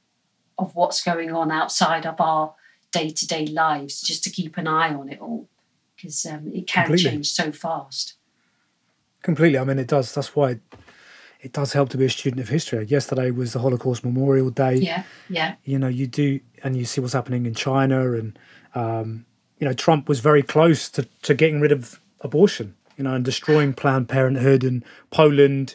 of 0.58 0.74
what's 0.74 1.02
going 1.02 1.32
on 1.32 1.50
outside 1.50 2.06
of 2.06 2.20
our 2.20 2.54
day 2.90 3.10
to 3.10 3.26
day 3.26 3.46
lives, 3.46 4.02
just 4.02 4.22
to 4.24 4.30
keep 4.30 4.56
an 4.56 4.68
eye 4.68 4.94
on 4.94 5.08
it 5.08 5.20
all, 5.20 5.48
because 5.96 6.24
um, 6.26 6.48
it 6.54 6.66
can 6.66 6.86
Completely. 6.86 7.10
change 7.10 7.30
so 7.30 7.52
fast. 7.52 8.14
Completely. 9.22 9.58
I 9.58 9.64
mean, 9.64 9.78
it 9.78 9.88
does. 9.88 10.14
That's 10.14 10.34
why 10.34 10.58
it 11.42 11.52
does 11.52 11.72
help 11.72 11.88
to 11.90 11.98
be 11.98 12.04
a 12.04 12.10
student 12.10 12.40
of 12.40 12.48
history. 12.48 12.84
Yesterday 12.86 13.30
was 13.30 13.52
the 13.52 13.58
Holocaust 13.58 14.04
Memorial 14.04 14.50
Day. 14.50 14.76
Yeah, 14.76 15.02
yeah, 15.28 15.56
You 15.64 15.78
know, 15.78 15.88
you 15.88 16.06
do, 16.06 16.40
and 16.62 16.76
you 16.76 16.84
see 16.84 17.00
what's 17.00 17.12
happening 17.14 17.46
in 17.46 17.54
China, 17.54 18.12
and 18.12 18.38
um, 18.74 19.26
you 19.58 19.66
know, 19.66 19.72
Trump 19.74 20.08
was 20.08 20.20
very 20.20 20.42
close 20.42 20.88
to, 20.90 21.06
to 21.22 21.34
getting 21.34 21.60
rid 21.60 21.72
of 21.72 22.00
abortion. 22.20 22.74
You 22.96 23.04
know, 23.04 23.14
and 23.14 23.24
destroying 23.24 23.72
Planned 23.72 24.08
Parenthood 24.08 24.62
and 24.64 24.84
Poland. 25.10 25.74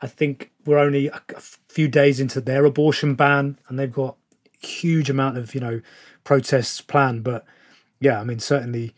I 0.00 0.06
think 0.06 0.52
we're 0.64 0.78
only 0.78 1.08
a, 1.08 1.20
a 1.34 1.40
few 1.40 1.88
days 1.88 2.20
into 2.20 2.40
their 2.40 2.64
abortion 2.64 3.14
ban, 3.14 3.58
and 3.68 3.78
they've 3.78 3.92
got 3.92 4.16
huge 4.60 5.08
amount 5.10 5.38
of 5.38 5.54
you 5.54 5.60
know 5.60 5.80
protests 6.24 6.80
planned. 6.80 7.24
But 7.24 7.44
yeah, 8.00 8.20
I 8.20 8.24
mean, 8.24 8.38
certainly 8.38 8.94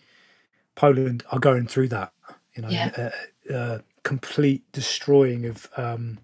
Poland 0.74 1.22
are 1.30 1.38
going 1.38 1.66
through 1.66 1.88
that. 1.88 2.12
You 2.54 2.62
know, 2.62 2.68
Yeah. 2.68 3.10
uh, 3.48 3.52
uh, 3.54 3.78
complete 4.02 4.70
destroying 4.72 5.46
of 5.46 5.68
um, 5.76 6.18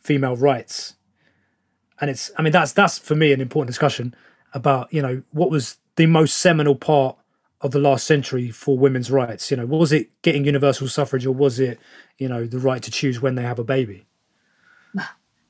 female 0.00 0.36
rights, 0.36 0.94
and 2.00 2.10
it's. 2.10 2.30
I 2.36 2.42
mean, 2.42 2.52
that's 2.52 2.72
that's 2.72 2.98
for 2.98 3.14
me 3.14 3.32
an 3.32 3.40
important 3.40 3.68
discussion 3.68 4.14
about 4.52 4.92
you 4.92 5.02
know 5.02 5.22
what 5.32 5.50
was 5.50 5.78
the 5.96 6.06
most 6.06 6.36
seminal 6.36 6.74
part 6.74 7.16
of 7.60 7.72
the 7.72 7.78
last 7.78 8.06
century 8.06 8.50
for 8.50 8.78
women's 8.78 9.10
rights. 9.10 9.50
You 9.50 9.58
know, 9.58 9.66
was 9.66 9.92
it 9.92 10.10
getting 10.22 10.44
universal 10.44 10.88
suffrage, 10.88 11.26
or 11.26 11.32
was 11.32 11.60
it 11.60 11.78
you 12.18 12.28
know 12.28 12.46
the 12.46 12.58
right 12.58 12.82
to 12.82 12.90
choose 12.90 13.20
when 13.20 13.34
they 13.34 13.42
have 13.42 13.58
a 13.58 13.64
baby? 13.64 14.06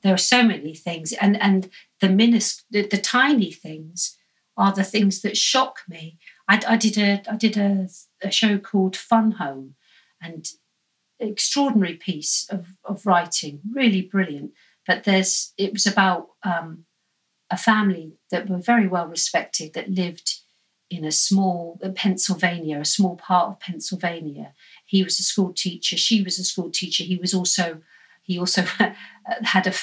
there 0.01 0.13
are 0.13 0.17
so 0.17 0.43
many 0.43 0.73
things, 0.73 1.13
and 1.13 1.41
and 1.41 1.69
the 1.99 2.07
minis- 2.07 2.63
the, 2.69 2.87
the 2.87 2.97
tiny 2.97 3.51
things 3.51 4.17
are 4.57 4.73
the 4.73 4.83
things 4.83 5.21
that 5.21 5.37
shock 5.37 5.81
me. 5.87 6.17
I, 6.47 6.61
I 6.67 6.77
did 6.77 6.97
a 6.97 7.21
I 7.29 7.35
did 7.35 7.57
a, 7.57 7.87
a 8.21 8.31
show 8.31 8.57
called 8.57 8.95
Fun 8.95 9.31
Home, 9.33 9.75
and 10.21 10.47
extraordinary 11.27 11.95
piece 11.95 12.47
of, 12.49 12.67
of 12.83 13.05
writing, 13.05 13.61
really 13.73 14.01
brilliant. 14.01 14.51
But 14.87 15.03
there's 15.03 15.53
it 15.57 15.73
was 15.73 15.85
about 15.85 16.29
um, 16.43 16.85
a 17.49 17.57
family 17.57 18.13
that 18.31 18.49
were 18.49 18.57
very 18.57 18.87
well 18.87 19.07
respected 19.07 19.73
that 19.73 19.89
lived 19.89 20.39
in 20.89 21.05
a 21.05 21.11
small 21.11 21.79
uh, 21.83 21.89
Pennsylvania, 21.89 22.79
a 22.79 22.85
small 22.85 23.15
part 23.15 23.49
of 23.49 23.59
Pennsylvania. 23.59 24.53
He 24.85 25.03
was 25.03 25.19
a 25.19 25.23
school 25.23 25.53
teacher. 25.53 25.97
She 25.97 26.21
was 26.21 26.39
a 26.39 26.43
school 26.43 26.69
teacher. 26.69 27.03
He 27.03 27.17
was 27.17 27.33
also 27.33 27.81
he 28.21 28.39
also 28.39 28.63
had 29.43 29.67
a 29.67 29.73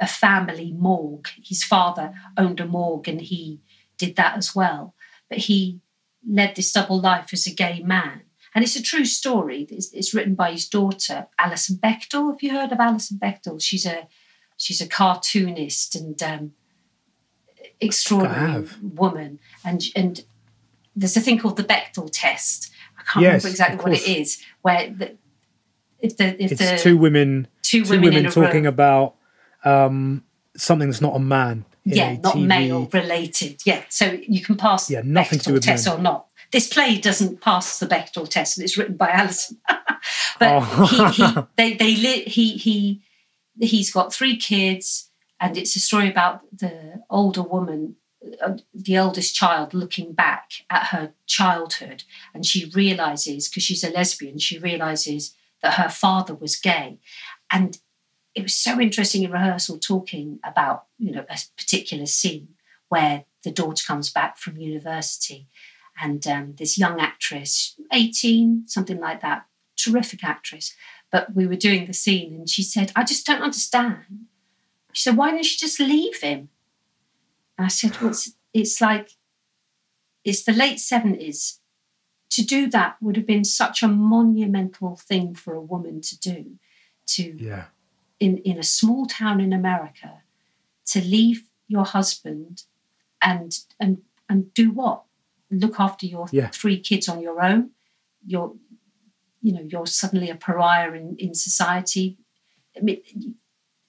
a 0.00 0.06
family 0.06 0.72
morgue. 0.72 1.28
His 1.42 1.64
father 1.64 2.14
owned 2.36 2.60
a 2.60 2.66
morgue, 2.66 3.08
and 3.08 3.20
he 3.20 3.60
did 3.98 4.16
that 4.16 4.36
as 4.36 4.54
well. 4.54 4.94
But 5.28 5.38
he 5.38 5.80
led 6.28 6.54
this 6.54 6.72
double 6.72 7.00
life 7.00 7.32
as 7.32 7.46
a 7.46 7.54
gay 7.54 7.82
man. 7.82 8.22
And 8.56 8.64
it's 8.64 8.74
a 8.74 8.82
true 8.82 9.04
story. 9.04 9.66
It's, 9.70 9.92
it's 9.92 10.14
written 10.14 10.34
by 10.34 10.52
his 10.52 10.66
daughter, 10.66 11.26
Alison 11.38 11.76
Bechdel. 11.76 12.30
Have 12.32 12.42
you 12.42 12.52
heard 12.52 12.72
of 12.72 12.80
Alison 12.80 13.18
Bechdel? 13.18 13.60
She's 13.62 13.84
a 13.84 14.08
she's 14.56 14.80
a 14.80 14.88
cartoonist 14.88 15.94
and 15.94 16.22
um, 16.22 16.52
extraordinary 17.80 18.66
woman. 18.82 19.40
And 19.62 19.82
and 19.94 20.24
there's 20.94 21.18
a 21.18 21.20
thing 21.20 21.38
called 21.38 21.58
the 21.58 21.64
Bechdel 21.64 22.08
test. 22.10 22.70
I 22.98 23.02
can't 23.02 23.22
Yes, 23.24 23.44
remember 23.44 23.48
exactly 23.48 23.76
what 23.84 23.92
it 23.92 24.08
is. 24.08 24.42
Where 24.62 24.88
the, 24.88 25.16
if 25.98 26.16
the 26.16 26.42
if 26.42 26.52
It's 26.52 26.70
the 26.70 26.78
two 26.78 26.96
women, 26.96 27.48
two 27.60 27.84
two 27.84 27.90
women, 27.90 28.14
women, 28.14 28.30
talking 28.32 28.62
room, 28.62 28.66
about 28.66 29.16
um, 29.66 30.24
something 30.56 30.88
that's 30.88 31.02
not 31.02 31.14
a 31.14 31.18
man. 31.20 31.66
yeah, 31.84 32.16
not 32.16 32.36
TV 32.36 32.46
male 32.46 32.88
related. 32.90 33.60
Yeah, 33.66 33.82
so 33.90 34.16
you 34.26 34.40
can 34.42 34.56
pass 34.56 34.90
Yeah, 34.90 35.02
the 35.02 35.08
nothing 35.08 35.38
to 35.40 35.44
do 35.44 35.52
with 35.52 35.62
test 35.64 35.86
men. 35.86 35.98
or 35.98 36.00
not. 36.00 36.28
This 36.56 36.68
play 36.68 36.96
doesn't 36.96 37.42
pass 37.42 37.78
the 37.78 37.86
Bechdel 37.86 38.30
test, 38.30 38.56
and 38.56 38.64
it's 38.64 38.78
written 38.78 38.96
by 38.96 39.10
Alison. 39.10 39.58
but 39.68 39.92
Oh. 40.40 40.86
he, 40.86 41.22
he, 41.22 41.34
they, 41.58 41.74
they 41.74 41.96
li- 41.96 42.24
he, 42.24 42.56
he, 42.56 43.02
he's 43.60 43.92
got 43.92 44.10
three 44.10 44.38
kids, 44.38 45.10
and 45.38 45.58
it's 45.58 45.76
a 45.76 45.80
story 45.80 46.08
about 46.08 46.40
the 46.50 47.02
older 47.10 47.42
woman, 47.42 47.96
uh, 48.42 48.56
the 48.72 48.94
eldest 48.94 49.34
child, 49.34 49.74
looking 49.74 50.14
back 50.14 50.52
at 50.70 50.86
her 50.86 51.12
childhood, 51.26 52.04
and 52.32 52.46
she 52.46 52.70
realizes 52.74 53.50
because 53.50 53.62
she's 53.64 53.84
a 53.84 53.90
lesbian, 53.90 54.38
she 54.38 54.58
realizes 54.58 55.34
that 55.60 55.74
her 55.74 55.90
father 55.90 56.34
was 56.34 56.56
gay, 56.56 56.98
and 57.50 57.76
it 58.34 58.42
was 58.44 58.54
so 58.54 58.80
interesting 58.80 59.24
in 59.24 59.30
rehearsal 59.30 59.78
talking 59.78 60.38
about 60.42 60.84
you 60.98 61.12
know 61.12 61.26
a 61.28 61.36
particular 61.58 62.06
scene 62.06 62.48
where 62.88 63.26
the 63.44 63.50
daughter 63.50 63.84
comes 63.86 64.10
back 64.10 64.38
from 64.38 64.56
university 64.56 65.48
and 66.00 66.26
um, 66.26 66.54
this 66.56 66.78
young 66.78 67.00
actress 67.00 67.76
18 67.92 68.64
something 68.66 69.00
like 69.00 69.20
that 69.20 69.46
terrific 69.76 70.24
actress 70.24 70.74
but 71.10 71.34
we 71.34 71.46
were 71.46 71.56
doing 71.56 71.86
the 71.86 71.92
scene 71.92 72.34
and 72.34 72.48
she 72.48 72.62
said 72.62 72.92
i 72.96 73.04
just 73.04 73.26
don't 73.26 73.42
understand. 73.42 74.26
She 74.92 75.02
said 75.02 75.16
why 75.16 75.30
don't 75.30 75.38
you 75.38 75.58
just 75.58 75.78
leave 75.80 76.20
him? 76.20 76.48
And 77.58 77.66
i 77.66 77.68
said 77.68 78.00
well 78.00 78.10
it's, 78.10 78.32
it's 78.52 78.80
like 78.80 79.10
it's 80.24 80.44
the 80.44 80.52
late 80.52 80.78
70s 80.78 81.58
to 82.30 82.44
do 82.44 82.68
that 82.68 82.96
would 83.00 83.16
have 83.16 83.26
been 83.26 83.44
such 83.44 83.82
a 83.82 83.88
monumental 83.88 84.96
thing 84.96 85.34
for 85.34 85.54
a 85.54 85.60
woman 85.60 86.00
to 86.02 86.18
do 86.18 86.58
to 87.06 87.36
Yeah, 87.38 87.66
in, 88.18 88.38
in 88.38 88.58
a 88.58 88.62
small 88.62 89.06
town 89.06 89.40
in 89.40 89.52
America 89.52 90.22
to 90.86 91.00
leave 91.00 91.48
your 91.68 91.84
husband 91.84 92.64
and 93.22 93.58
and 93.80 94.02
and 94.28 94.52
do 94.54 94.70
what? 94.70 95.04
Look 95.50 95.78
after 95.78 96.06
your 96.06 96.26
Yeah. 96.32 96.50
three 96.50 96.80
kids 96.80 97.08
on 97.08 97.20
your 97.22 97.40
own. 97.42 97.70
You're 98.26 98.54
you 99.42 99.52
know, 99.52 99.60
you're 99.60 99.86
suddenly 99.86 100.28
a 100.28 100.34
pariah 100.34 100.92
in, 100.92 101.14
in 101.18 101.32
society. 101.34 102.18
I 102.76 102.80
mean 102.80 103.00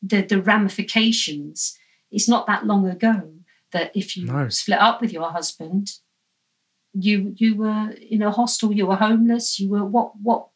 the 0.02 0.22
the 0.22 0.42
ramifications, 0.42 1.78
it's 2.12 2.30
not 2.30 2.46
that 2.48 2.66
long 2.66 2.88
ago 2.88 3.34
that 3.72 3.92
if 3.96 4.16
you 4.16 4.26
No. 4.26 4.50
split 4.50 4.80
up 4.80 5.02
with 5.02 5.12
your 5.12 5.32
husband, 5.32 5.94
you 6.94 7.34
you 7.38 7.56
were 7.56 7.90
in 8.10 8.22
a 8.22 8.32
hostel, 8.32 8.72
you 8.74 8.86
were 8.88 8.96
homeless, 8.98 9.60
you 9.60 9.70
were 9.70 9.86
what 9.86 10.12
what 10.22 10.50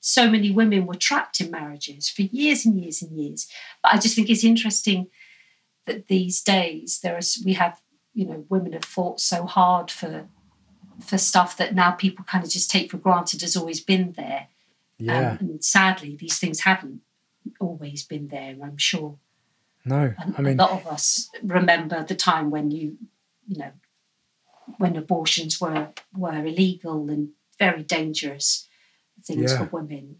so 0.00 0.30
many 0.30 0.50
women 0.50 0.86
were 0.86 0.94
trapped 0.94 1.40
in 1.40 1.50
marriages 1.50 2.08
for 2.10 2.22
years 2.22 2.66
and 2.66 2.78
years 2.80 3.02
and 3.02 3.18
years. 3.18 3.48
But 3.82 3.94
I 3.94 3.98
just 3.98 4.14
think 4.14 4.28
it's 4.30 4.44
interesting 4.44 5.08
that 5.86 6.08
these 6.08 6.42
days 6.42 7.00
there 7.02 7.16
is 7.18 7.42
we 7.44 7.54
have 7.54 7.80
you 8.14 8.24
know 8.26 8.44
women 8.48 8.72
have 8.72 8.84
fought 8.84 9.20
so 9.20 9.44
hard 9.44 9.90
for 9.90 10.28
for 11.04 11.18
stuff 11.18 11.56
that 11.56 11.74
now 11.74 11.90
people 11.90 12.24
kind 12.24 12.44
of 12.44 12.50
just 12.50 12.70
take 12.70 12.90
for 12.90 12.98
granted 12.98 13.40
has 13.42 13.56
always 13.56 13.80
been 13.80 14.12
there. 14.16 14.46
yeah. 14.98 15.32
Um, 15.32 15.38
and 15.40 15.64
sadly, 15.64 16.16
these 16.16 16.38
things 16.38 16.60
haven't 16.60 17.00
always 17.60 18.04
been 18.04 18.28
there. 18.28 18.54
I'm 18.62 18.76
sure. 18.78 19.18
no, 19.84 20.14
And 20.18 20.34
I 20.38 20.40
mean, 20.40 20.58
a 20.60 20.62
lot 20.62 20.70
of 20.80 20.86
us 20.86 21.30
remember 21.42 22.04
the 22.04 22.14
time 22.14 22.50
when 22.50 22.70
you, 22.70 22.96
you 23.48 23.58
know, 23.58 23.72
when 24.78 24.96
abortions 24.96 25.60
were 25.60 25.88
were 26.16 26.44
illegal 26.46 27.10
and 27.10 27.30
very 27.58 27.82
dangerous 27.82 28.68
things 29.24 29.50
Yeah. 29.52 29.58
for 29.58 29.64
women, 29.76 30.16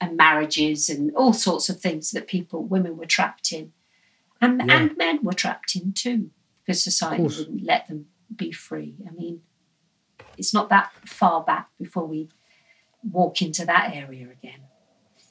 and 0.00 0.16
marriages 0.16 0.88
and 0.88 1.14
all 1.14 1.32
sorts 1.34 1.68
of 1.68 1.78
things 1.80 2.10
that 2.12 2.26
people 2.26 2.64
women 2.64 2.96
were 2.96 3.06
trapped 3.06 3.52
in, 3.52 3.72
and 4.40 4.62
Yeah. 4.66 4.76
and 4.80 4.96
men 4.96 5.22
were 5.22 5.34
trapped 5.34 5.76
in 5.76 5.92
too 5.92 6.30
because 6.64 6.82
society 6.82 7.22
wouldn't 7.22 7.64
let 7.64 7.88
them 7.88 8.06
be 8.34 8.52
free. 8.52 8.94
I 9.06 9.10
mean, 9.12 9.40
it's 10.36 10.54
not 10.54 10.68
that 10.70 10.90
far 11.04 11.42
back 11.42 11.68
before 11.78 12.06
we 12.06 12.28
walk 13.02 13.42
into 13.42 13.64
that 13.66 13.92
area 13.94 14.28
again. 14.30 14.60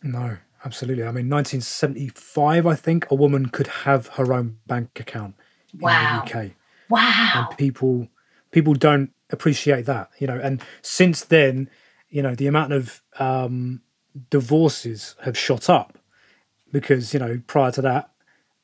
no, 0.03 0.37
absolutely. 0.65 1.03
I 1.03 1.11
mean, 1.11 1.29
1975, 1.29 2.67
I 2.67 2.75
think 2.75 3.09
a 3.09 3.15
woman 3.15 3.47
could 3.47 3.67
have 3.67 4.07
her 4.09 4.33
own 4.33 4.57
bank 4.67 4.99
account 4.99 5.35
in 5.73 5.79
Wow! 5.79 6.23
the 6.25 6.39
UK. 6.39 6.51
Wow! 6.89 7.47
and 7.49 7.57
people 7.57 8.07
people 8.51 8.73
don't 8.73 9.11
appreciate 9.29 9.85
that 9.85 10.09
you 10.19 10.27
know 10.27 10.37
and 10.37 10.61
since 10.81 11.23
then 11.23 11.69
you 12.09 12.21
know 12.21 12.35
the 12.35 12.47
amount 12.47 12.73
of 12.73 13.01
um 13.17 13.79
divorces 14.29 15.15
have 15.23 15.37
shot 15.37 15.69
up 15.69 15.97
because 16.73 17.13
you 17.13 17.19
know 17.21 17.41
prior 17.47 17.71
to 17.71 17.81
that 17.81 18.11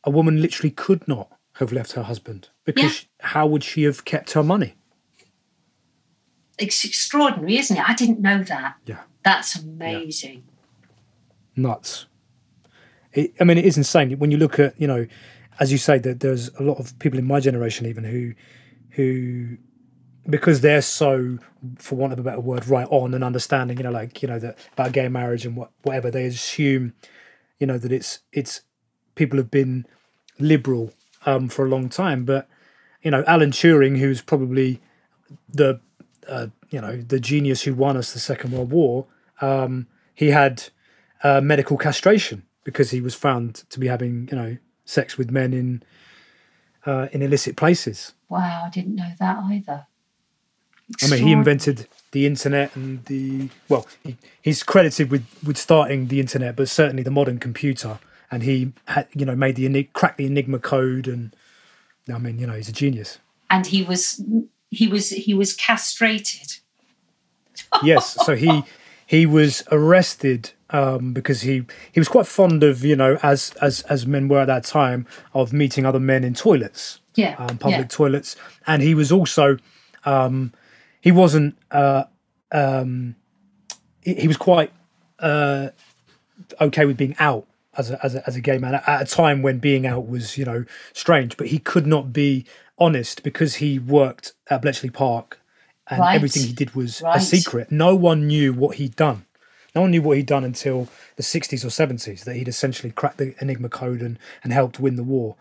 a 0.03 0.09
woman 0.09 0.41
literally 0.41 0.71
could 0.71 1.07
not 1.07 1.31
have 1.59 1.71
left 1.71 1.93
her 1.93 2.03
husband 2.03 2.49
because 2.65 3.05
how 3.19 3.45
would 3.47 3.63
she 3.63 3.83
have 3.83 4.05
kept 4.05 4.33
her 4.33 4.43
money 4.43 4.75
it's 6.59 6.83
extraordinary, 6.83 7.57
isn't 7.57 7.77
it? 7.77 7.87
I 7.87 7.93
didn't 7.93 8.19
know 8.19 8.41
that. 8.41 8.77
Yeah. 8.87 9.01
That's 9.23 9.55
amazing. 9.57 10.43
nuts 11.55 12.07
it, 13.13 13.33
i 13.39 13.43
mean 13.43 13.57
it 13.57 13.65
is 13.65 13.77
insane 13.77 14.11
when 14.19 14.31
you 14.31 14.37
look 14.37 14.59
at 14.59 14.79
you 14.79 14.87
know 14.87 15.05
as 15.59 15.71
you 15.71 15.77
say 15.77 15.97
that 15.97 16.19
there's 16.19 16.49
a 16.55 16.63
lot 16.63 16.79
of 16.79 16.97
people 16.99 17.19
in 17.19 17.25
my 17.25 17.39
generation 17.39 17.85
even 17.85 18.03
who 18.03 18.33
who 18.91 19.57
because 20.29 20.61
they're 20.61 20.81
so, 20.81 21.39
for 21.77 21.95
want 21.95 22.13
of 22.13 22.19
a 22.19 22.23
better 22.23 22.39
word, 22.39 22.67
right 22.67 22.87
on 22.89 23.13
and 23.13 23.23
understanding, 23.23 23.77
you 23.77 23.83
know, 23.83 23.91
like 23.91 24.21
you 24.21 24.27
know 24.27 24.39
that 24.39 24.57
about 24.73 24.91
gay 24.91 25.07
marriage 25.07 25.45
and 25.45 25.55
what 25.55 25.71
whatever 25.83 26.11
they 26.11 26.25
assume, 26.25 26.93
you 27.59 27.67
know, 27.67 27.77
that 27.77 27.91
it's 27.91 28.19
it's 28.33 28.61
people 29.15 29.37
have 29.37 29.49
been 29.49 29.85
liberal 30.39 30.91
um, 31.25 31.49
for 31.49 31.65
a 31.65 31.69
long 31.69 31.89
time, 31.89 32.25
but 32.25 32.47
you 33.01 33.11
know, 33.11 33.23
Alan 33.27 33.51
Turing, 33.51 33.99
who's 33.99 34.21
probably 34.21 34.81
the 35.47 35.79
uh, 36.27 36.47
you 36.69 36.81
know 36.81 36.97
the 36.97 37.19
genius 37.19 37.63
who 37.63 37.73
won 37.73 37.97
us 37.97 38.13
the 38.13 38.19
Second 38.19 38.51
World 38.51 38.71
War, 38.71 39.05
um, 39.41 39.87
he 40.13 40.31
had 40.31 40.63
uh, 41.23 41.41
medical 41.41 41.77
castration 41.77 42.43
because 42.63 42.91
he 42.91 43.01
was 43.01 43.15
found 43.15 43.55
to 43.69 43.79
be 43.79 43.87
having 43.87 44.27
you 44.31 44.37
know 44.37 44.57
sex 44.85 45.17
with 45.17 45.31
men 45.31 45.53
in 45.53 45.83
uh, 46.85 47.07
in 47.11 47.21
illicit 47.21 47.55
places. 47.55 48.13
Wow, 48.29 48.63
I 48.65 48.69
didn't 48.69 48.95
know 48.95 49.11
that 49.19 49.37
either. 49.51 49.85
I 51.03 51.09
mean, 51.09 51.21
he 51.21 51.33
invented 51.33 51.87
the 52.11 52.25
internet 52.25 52.73
and 52.75 53.03
the 53.05 53.49
well, 53.67 53.85
he, 54.03 54.17
he's 54.41 54.63
credited 54.63 55.11
with 55.11 55.25
with 55.45 55.57
starting 55.57 56.07
the 56.07 56.19
internet, 56.19 56.55
but 56.55 56.69
certainly 56.69 57.03
the 57.03 57.11
modern 57.11 57.39
computer. 57.39 57.99
And 58.29 58.43
he 58.43 58.73
had, 58.85 59.07
you 59.13 59.25
know, 59.25 59.35
made 59.35 59.55
the 59.55 59.83
cracked 59.93 60.17
the 60.17 60.25
Enigma 60.25 60.59
code, 60.59 61.07
and 61.07 61.35
I 62.13 62.17
mean, 62.17 62.39
you 62.39 62.47
know, 62.47 62.53
he's 62.53 62.69
a 62.69 62.73
genius. 62.73 63.19
And 63.49 63.65
he 63.65 63.83
was 63.83 64.21
he 64.69 64.87
was 64.87 65.09
he 65.09 65.33
was 65.33 65.53
castrated. 65.53 66.57
yes, 67.83 68.17
so 68.25 68.35
he 68.35 68.63
he 69.05 69.25
was 69.25 69.63
arrested 69.71 70.51
um, 70.69 71.13
because 71.13 71.41
he 71.41 71.63
he 71.91 71.99
was 71.99 72.07
quite 72.09 72.27
fond 72.27 72.63
of 72.63 72.83
you 72.83 72.95
know 72.95 73.17
as 73.23 73.51
as 73.61 73.81
as 73.83 74.05
men 74.05 74.27
were 74.27 74.39
at 74.39 74.47
that 74.47 74.65
time 74.65 75.07
of 75.33 75.53
meeting 75.53 75.85
other 75.85 75.99
men 75.99 76.23
in 76.23 76.33
toilets, 76.33 76.99
yeah, 77.15 77.35
um, 77.37 77.57
public 77.57 77.79
yeah. 77.79 77.87
toilets, 77.87 78.35
and 78.65 78.81
he 78.81 78.93
was 78.93 79.11
also 79.11 79.57
um, 80.05 80.53
he 81.01 81.11
wasn't 81.11 81.57
uh, 81.71 82.03
um, 82.51 83.15
he, 84.01 84.13
he, 84.15 84.27
was 84.27 84.37
quite 84.37 84.71
uh, 85.19 85.69
okay 86.59 86.85
with 86.85 86.97
being 86.97 87.15
out 87.19 87.47
as 87.77 87.91
a, 87.91 88.05
as 88.05 88.15
a 88.15 88.27
as 88.27 88.35
a 88.35 88.41
gay 88.41 88.57
man 88.57 88.75
at 88.75 89.01
a 89.01 89.05
time 89.05 89.41
when 89.41 89.59
being 89.59 89.85
out 89.85 90.07
was 90.07 90.37
you 90.37 90.45
know 90.45 90.65
strange, 90.93 91.37
but 91.37 91.47
he 91.47 91.59
could 91.59 91.87
not 91.87 92.11
be 92.11 92.45
honest 92.77 93.23
because 93.23 93.55
he 93.55 93.79
worked 93.79 94.33
at 94.49 94.61
Bletchley 94.61 94.89
Park 94.89 95.39
and 95.89 95.99
right. 95.99 96.15
everything 96.15 96.43
he 96.43 96.53
did 96.53 96.75
was 96.75 97.01
right. 97.01 97.17
a 97.17 97.19
secret. 97.19 97.71
No 97.71 97.95
one 97.95 98.27
knew 98.27 98.53
what 98.53 98.75
he'd 98.77 98.95
done. 98.95 99.25
No 99.73 99.81
one 99.81 99.91
knew 99.91 100.01
what 100.01 100.17
he'd 100.17 100.25
done 100.25 100.43
until 100.43 100.87
the 101.17 101.23
60s 101.23 101.63
or 101.63 101.67
70s, 101.67 102.23
that 102.23 102.35
he'd 102.35 102.47
essentially 102.47 102.91
cracked 102.91 103.17
the 103.17 103.35
Enigma 103.39 103.69
code 103.69 104.01
and, 104.01 104.17
and 104.43 104.51
helped 104.51 104.79
win 104.79 104.95
the 104.95 105.03
war. 105.03 105.35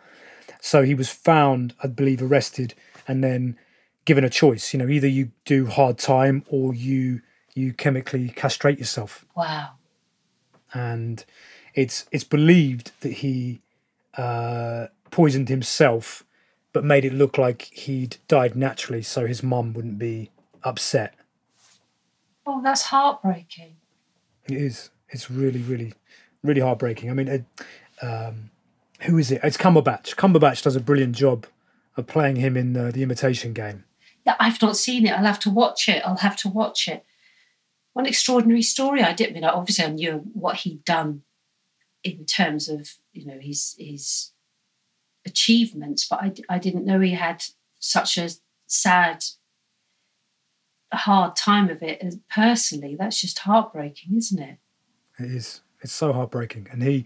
So 0.60 0.82
he 0.82 0.94
was 0.94 1.08
found, 1.08 1.74
I 1.82 1.86
believe, 1.86 2.22
arrested 2.22 2.74
and 3.08 3.24
then 3.24 3.56
given 4.04 4.24
a 4.24 4.30
choice. 4.30 4.72
You 4.72 4.78
know, 4.78 4.88
either 4.88 5.08
you 5.08 5.30
do 5.44 5.66
hard 5.66 5.98
time 5.98 6.44
or 6.48 6.74
you 6.74 7.22
you 7.54 7.72
chemically 7.72 8.28
castrate 8.28 8.78
yourself. 8.78 9.24
Wow. 9.34 9.70
And 10.74 11.24
it's 11.76 12.06
it's 12.10 12.24
believed 12.24 12.90
that 13.02 13.12
he 13.12 13.60
uh, 14.16 14.86
poisoned 15.10 15.48
himself, 15.48 16.24
but 16.72 16.82
made 16.82 17.04
it 17.04 17.12
look 17.12 17.38
like 17.38 17.62
he'd 17.72 18.16
died 18.26 18.56
naturally, 18.56 19.02
so 19.02 19.26
his 19.26 19.42
mum 19.42 19.74
wouldn't 19.74 19.98
be 19.98 20.30
upset. 20.64 21.14
Oh, 22.46 22.62
that's 22.62 22.82
heartbreaking. 22.82 23.76
It 24.48 24.56
is. 24.56 24.90
It's 25.10 25.30
really, 25.30 25.60
really, 25.60 25.92
really 26.42 26.60
heartbreaking. 26.60 27.10
I 27.10 27.12
mean, 27.12 27.28
it, 27.28 27.44
um, 28.02 28.50
who 29.02 29.18
is 29.18 29.30
it? 29.30 29.40
It's 29.44 29.56
Cumberbatch. 29.56 30.16
Cumberbatch 30.16 30.62
does 30.62 30.76
a 30.76 30.80
brilliant 30.80 31.14
job 31.14 31.46
of 31.96 32.06
playing 32.06 32.36
him 32.36 32.56
in 32.56 32.72
the, 32.72 32.90
the 32.90 33.02
Imitation 33.02 33.52
Game. 33.52 33.84
Yeah, 34.24 34.36
I've 34.40 34.60
not 34.62 34.76
seen 34.76 35.06
it. 35.06 35.10
I'll 35.10 35.24
have 35.24 35.40
to 35.40 35.50
watch 35.50 35.88
it. 35.88 36.02
I'll 36.04 36.16
have 36.16 36.36
to 36.38 36.48
watch 36.48 36.88
it. 36.88 37.04
One 37.92 38.06
extraordinary 38.06 38.62
story. 38.62 39.02
I 39.02 39.12
didn't 39.12 39.36
I 39.36 39.40
mean 39.40 39.44
obviously 39.44 39.84
I 39.84 39.90
knew 39.90 40.24
what 40.34 40.56
he'd 40.56 40.84
done 40.84 41.22
in 42.06 42.24
terms 42.24 42.68
of 42.68 42.94
you 43.12 43.26
know 43.26 43.38
his 43.40 43.74
his 43.78 44.32
achievements, 45.26 46.06
but 46.08 46.22
I, 46.22 46.32
I 46.48 46.58
didn't 46.58 46.86
know 46.86 47.00
he 47.00 47.12
had 47.12 47.42
such 47.80 48.16
a 48.16 48.30
sad 48.66 49.24
hard 50.92 51.36
time 51.36 51.68
of 51.68 51.82
it 51.82 52.02
personally. 52.30 52.96
That's 52.98 53.20
just 53.20 53.40
heartbreaking, 53.40 54.16
isn't 54.16 54.38
it? 54.38 54.58
It 55.18 55.30
is. 55.30 55.62
It's 55.80 55.92
so 55.92 56.12
heartbreaking. 56.12 56.68
And 56.70 56.82
he, 56.82 57.04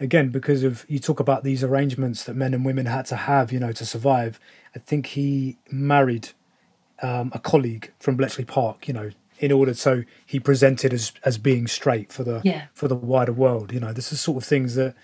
again, 0.00 0.30
because 0.30 0.62
of 0.62 0.84
you 0.88 0.98
talk 0.98 1.20
about 1.20 1.44
these 1.44 1.64
arrangements 1.64 2.24
that 2.24 2.34
men 2.34 2.54
and 2.54 2.64
women 2.64 2.86
had 2.86 3.06
to 3.06 3.16
have, 3.16 3.52
you 3.52 3.58
know, 3.58 3.72
to 3.72 3.84
survive. 3.84 4.38
I 4.74 4.78
think 4.78 5.06
he 5.06 5.58
married 5.70 6.30
um, 7.02 7.30
a 7.34 7.38
colleague 7.38 7.92
from 7.98 8.16
Bletchley 8.16 8.44
Park, 8.44 8.88
you 8.88 8.94
know, 8.94 9.10
in 9.42 9.50
order 9.50 9.74
so 9.74 10.04
he 10.24 10.40
presented 10.40 10.94
as 10.94 11.12
as 11.24 11.36
being 11.36 11.66
straight 11.66 12.12
for 12.12 12.22
the 12.22 12.40
yeah. 12.44 12.66
for 12.72 12.88
the 12.88 12.94
wider 12.94 13.32
world. 13.32 13.72
You 13.72 13.80
know, 13.80 13.92
this 13.92 14.12
is 14.12 14.20
sort 14.20 14.38
of 14.38 14.48
things 14.48 14.76
that 14.76 14.94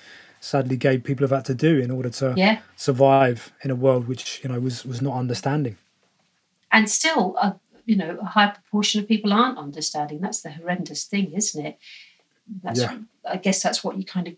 sadly 0.40 0.76
gay 0.76 0.96
people 0.96 1.24
have 1.24 1.36
had 1.36 1.44
to 1.46 1.54
do 1.54 1.78
in 1.78 1.90
order 1.90 2.08
to 2.08 2.34
yeah. 2.36 2.60
survive 2.76 3.52
in 3.62 3.70
a 3.70 3.74
world 3.74 4.06
which 4.06 4.40
you 4.42 4.48
know 4.48 4.60
was 4.60 4.84
was 4.86 5.02
not 5.02 5.16
understanding. 5.16 5.76
And 6.70 6.88
still, 6.88 7.36
a 7.42 7.56
you 7.84 7.96
know, 7.96 8.18
a 8.20 8.26
high 8.26 8.50
proportion 8.50 9.00
of 9.00 9.08
people 9.08 9.32
aren't 9.32 9.58
understanding. 9.58 10.20
That's 10.20 10.42
the 10.42 10.50
horrendous 10.50 11.04
thing, 11.04 11.32
isn't 11.32 11.66
it? 11.66 11.78
That's, 12.62 12.80
yeah. 12.80 12.98
I 13.28 13.38
guess 13.38 13.62
that's 13.62 13.82
what 13.82 13.96
you 13.96 14.04
kind 14.04 14.28
of 14.28 14.36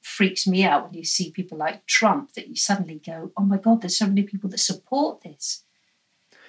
freaks 0.00 0.46
me 0.46 0.64
out 0.64 0.84
when 0.84 0.94
you 0.94 1.04
see 1.04 1.30
people 1.30 1.58
like 1.58 1.84
Trump 1.86 2.32
that 2.34 2.48
you 2.48 2.56
suddenly 2.56 3.00
go, 3.04 3.32
oh 3.36 3.42
my 3.42 3.58
God, 3.58 3.82
there's 3.82 3.98
so 3.98 4.06
many 4.06 4.22
people 4.22 4.48
that 4.50 4.58
support 4.58 5.22
this. 5.22 5.64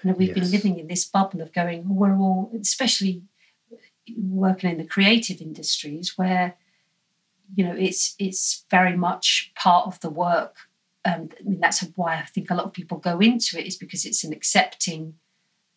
We've 0.03 0.29
yes. 0.29 0.39
been 0.39 0.51
living 0.51 0.79
in 0.79 0.87
this 0.87 1.05
bubble 1.05 1.41
of 1.41 1.53
going, 1.53 1.83
we're 1.87 2.17
all, 2.17 2.51
especially 2.59 3.23
working 4.17 4.71
in 4.71 4.77
the 4.77 4.85
creative 4.85 5.41
industries 5.41 6.17
where, 6.17 6.55
you 7.53 7.63
know, 7.63 7.75
it's 7.77 8.15
it's 8.17 8.65
very 8.69 8.95
much 8.95 9.51
part 9.55 9.87
of 9.87 9.99
the 9.99 10.09
work. 10.09 10.55
Um, 11.03 11.29
I 11.39 11.43
mean, 11.43 11.59
that's 11.59 11.81
why 11.95 12.15
I 12.17 12.25
think 12.25 12.49
a 12.49 12.55
lot 12.55 12.65
of 12.65 12.73
people 12.73 12.97
go 12.97 13.19
into 13.19 13.59
it 13.59 13.65
is 13.65 13.75
because 13.75 14.05
it's 14.05 14.23
an 14.23 14.33
accepting 14.33 15.15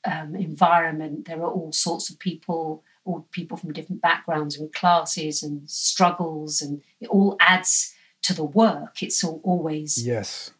um, 0.04 0.36
environment. 0.36 1.26
There 1.26 1.40
are 1.40 1.50
all 1.50 1.72
sorts 1.72 2.10
of 2.10 2.18
people, 2.18 2.84
all 3.04 3.26
people 3.30 3.56
from 3.56 3.72
different 3.72 4.02
backgrounds 4.02 4.56
and 4.58 4.72
classes 4.72 5.42
and 5.42 5.68
struggles, 5.68 6.62
and 6.62 6.82
it 7.00 7.08
all 7.08 7.36
adds 7.40 7.94
to 8.22 8.34
the 8.34 8.44
work. 8.44 9.02
It's 9.02 9.22
all, 9.24 9.40
always 9.44 10.06
yes. 10.06 10.52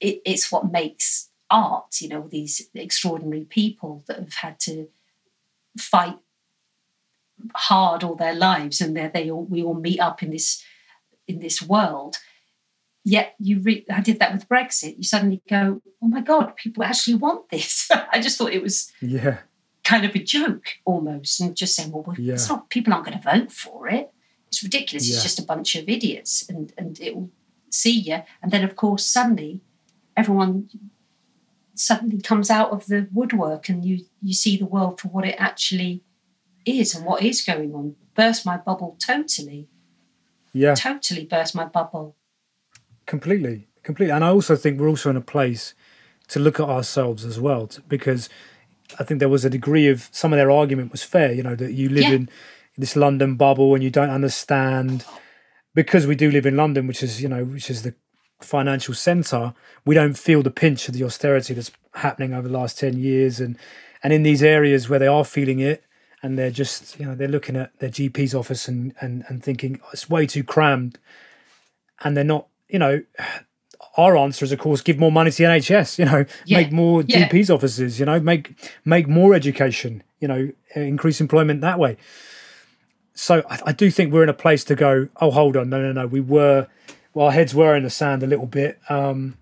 It, 0.00 0.22
it's 0.24 0.50
what 0.50 0.72
makes 0.72 1.30
art. 1.52 2.00
You 2.00 2.08
know, 2.08 2.28
these 2.28 2.68
extraordinary 2.74 3.44
people 3.44 4.02
that 4.08 4.18
have 4.18 4.34
had 4.34 4.58
to 4.60 4.88
fight 5.78 6.18
hard 7.54 8.02
all 8.02 8.16
their 8.16 8.34
lives, 8.34 8.80
and 8.80 8.96
they 8.96 9.10
they 9.12 9.30
all 9.30 9.44
we 9.44 9.62
all 9.62 9.74
meet 9.74 10.00
up 10.00 10.22
in 10.22 10.30
this 10.30 10.64
in 11.28 11.38
this 11.38 11.62
world 11.62 12.18
yet 13.04 13.34
you 13.38 13.60
re- 13.60 13.86
I 13.90 14.00
did 14.00 14.18
that 14.20 14.32
with 14.32 14.48
Brexit. 14.48 14.96
You 14.96 15.04
suddenly 15.04 15.42
go, 15.48 15.82
oh 16.02 16.08
my 16.08 16.20
god, 16.20 16.56
people 16.56 16.84
actually 16.84 17.14
want 17.14 17.48
this. 17.50 17.88
I 18.12 18.20
just 18.20 18.38
thought 18.38 18.52
it 18.52 18.62
was 18.62 18.92
yeah 19.00 19.38
kind 19.84 20.04
of 20.04 20.14
a 20.14 20.22
joke 20.22 20.66
almost, 20.84 21.40
and 21.40 21.56
just 21.56 21.74
saying, 21.74 21.90
well, 21.90 22.14
yeah. 22.16 22.34
it's 22.34 22.48
not 22.48 22.70
people 22.70 22.92
aren't 22.92 23.06
going 23.06 23.18
to 23.18 23.30
vote 23.30 23.50
for 23.50 23.88
it. 23.88 24.12
It's 24.48 24.62
ridiculous. 24.62 25.08
Yeah. 25.08 25.14
It's 25.14 25.22
just 25.22 25.38
a 25.38 25.44
bunch 25.44 25.74
of 25.74 25.88
idiots, 25.88 26.48
and 26.48 26.72
and 26.78 27.00
it 27.00 27.14
will 27.14 27.30
see 27.70 27.98
you. 27.98 28.22
And 28.42 28.52
then 28.52 28.64
of 28.64 28.76
course 28.76 29.04
suddenly 29.04 29.60
everyone 30.16 30.68
suddenly 31.82 32.20
comes 32.20 32.50
out 32.50 32.70
of 32.70 32.86
the 32.86 33.08
woodwork, 33.12 33.68
and 33.68 33.84
you 33.84 34.04
you 34.20 34.34
see 34.34 34.56
the 34.56 34.66
world 34.66 35.00
for 35.00 35.08
what 35.08 35.26
it 35.26 35.36
actually 35.38 36.02
is 36.64 36.94
and 36.94 37.04
what 37.04 37.22
is 37.22 37.42
going 37.42 37.74
on. 37.74 37.96
Burst 38.14 38.46
my 38.46 38.56
bubble 38.56 38.96
totally. 39.04 39.68
Yeah, 40.52 40.74
totally 40.74 41.24
burst 41.24 41.54
my 41.54 41.64
bubble 41.64 42.16
completely, 43.06 43.68
completely. 43.82 44.12
And 44.12 44.24
I 44.24 44.28
also 44.28 44.56
think 44.56 44.80
we're 44.80 44.88
also 44.88 45.10
in 45.10 45.16
a 45.16 45.22
place 45.22 45.74
to 46.28 46.40
look 46.40 46.60
at 46.60 46.68
ourselves 46.68 47.24
as 47.24 47.38
well, 47.38 47.68
because 47.88 48.28
I 48.98 49.04
think 49.04 49.20
there 49.20 49.28
was 49.28 49.44
a 49.44 49.50
degree 49.50 49.88
of 49.88 50.08
some 50.12 50.32
of 50.32 50.38
their 50.38 50.50
argument 50.50 50.92
was 50.92 51.02
fair. 51.02 51.32
You 51.32 51.42
know 51.42 51.56
that 51.56 51.72
you 51.72 51.88
live 51.88 52.04
yeah. 52.04 52.12
in 52.12 52.28
this 52.76 52.96
London 52.96 53.36
bubble 53.36 53.74
and 53.74 53.84
you 53.84 53.90
don't 53.90 54.10
understand 54.10 55.04
because 55.74 56.06
we 56.06 56.14
do 56.14 56.30
live 56.30 56.46
in 56.46 56.56
London, 56.56 56.86
which 56.86 57.02
is 57.02 57.22
you 57.22 57.28
know 57.28 57.44
which 57.44 57.70
is 57.70 57.82
the 57.82 57.94
financial 58.44 58.94
centre. 58.94 59.54
We 59.84 59.94
don't 59.94 60.14
feel 60.14 60.42
the 60.42 60.50
pinch 60.50 60.88
of 60.88 60.94
the 60.94 61.04
austerity 61.04 61.54
that's 61.54 61.70
happening 61.94 62.32
over 62.32 62.48
the 62.48 62.54
last 62.56 62.78
ten 62.78 62.98
years, 62.98 63.40
and 63.40 63.56
and 64.02 64.12
in 64.12 64.22
these 64.22 64.42
areas 64.42 64.88
where 64.88 64.98
they 64.98 65.06
are 65.06 65.24
feeling 65.24 65.60
it, 65.60 65.84
and 66.22 66.38
they're 66.38 66.50
just 66.50 66.98
you 66.98 67.06
know 67.06 67.14
they're 67.14 67.28
looking 67.28 67.56
at 67.56 67.78
their 67.78 67.90
GP's 67.90 68.34
office 68.34 68.68
and 68.68 68.94
and 69.00 69.24
and 69.28 69.42
thinking 69.42 69.80
oh, 69.84 69.88
it's 69.92 70.08
way 70.08 70.26
too 70.26 70.44
crammed, 70.44 70.98
and 72.02 72.16
they're 72.16 72.24
not 72.24 72.46
you 72.72 72.78
know, 72.78 73.02
our 73.96 74.16
answer 74.16 74.44
is 74.44 74.50
of 74.50 74.58
course 74.58 74.80
give 74.80 74.98
more 74.98 75.12
money 75.12 75.30
to 75.30 75.36
the 75.36 75.44
NHS. 75.44 75.98
You 75.98 76.06
know, 76.06 76.24
yeah. 76.46 76.58
make 76.58 76.72
more 76.72 77.02
yeah. 77.02 77.28
GPs 77.28 77.54
offices. 77.54 78.00
You 78.00 78.06
know, 78.06 78.18
make 78.18 78.52
make 78.84 79.06
more 79.06 79.34
education. 79.34 80.02
You 80.18 80.28
know, 80.28 80.52
increase 80.74 81.20
employment 81.20 81.60
that 81.60 81.78
way. 81.78 81.96
So 83.14 83.44
I 83.48 83.72
do 83.72 83.90
think 83.90 84.12
we're 84.12 84.22
in 84.22 84.30
a 84.30 84.34
place 84.34 84.64
to 84.64 84.74
go. 84.74 85.08
Oh, 85.20 85.30
hold 85.30 85.56
on, 85.56 85.68
no, 85.68 85.80
no, 85.82 85.92
no. 85.92 86.06
We 86.06 86.20
were, 86.20 86.66
well, 87.14 87.26
our 87.26 87.32
heads 87.32 87.54
were 87.54 87.76
in 87.76 87.82
the 87.82 87.90
sand 87.90 88.22
a 88.22 88.26
little 88.26 88.46
bit. 88.46 88.78
Um, 88.88 89.36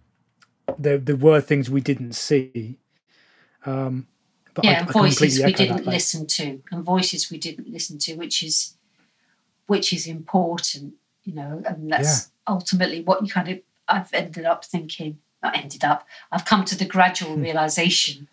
there, 0.78 0.98
there 0.98 1.16
were 1.16 1.40
things 1.40 1.68
we 1.70 1.80
didn't 1.80 2.12
see, 2.12 2.78
Um, 3.64 4.06
but 4.54 4.64
yeah, 4.64 4.70
I, 4.72 4.74
and 4.78 4.88
I 4.88 4.92
voices 4.92 5.42
we 5.44 5.52
didn't 5.52 5.84
that, 5.84 5.86
listen 5.86 6.26
to, 6.26 6.62
and 6.70 6.84
voices 6.84 7.30
we 7.30 7.38
didn't 7.38 7.68
listen 7.70 7.98
to, 7.98 8.14
which 8.14 8.42
is 8.42 8.74
which 9.66 9.92
is 9.92 10.06
important, 10.08 10.94
you 11.22 11.32
know, 11.32 11.62
and 11.64 11.92
that's 11.92 12.32
ultimately 12.48 13.02
what 13.02 13.22
you 13.22 13.28
kind 13.28 13.48
of 13.48 13.60
I've 13.86 14.12
ended 14.12 14.44
up 14.44 14.64
thinking. 14.64 15.18
Not 15.42 15.56
ended 15.56 15.84
up. 15.84 16.06
I've 16.30 16.44
come 16.44 16.64
to 16.66 16.76
the 16.76 16.84
gradual 16.84 17.34
Hmm. 17.34 17.42
realization 17.42 18.28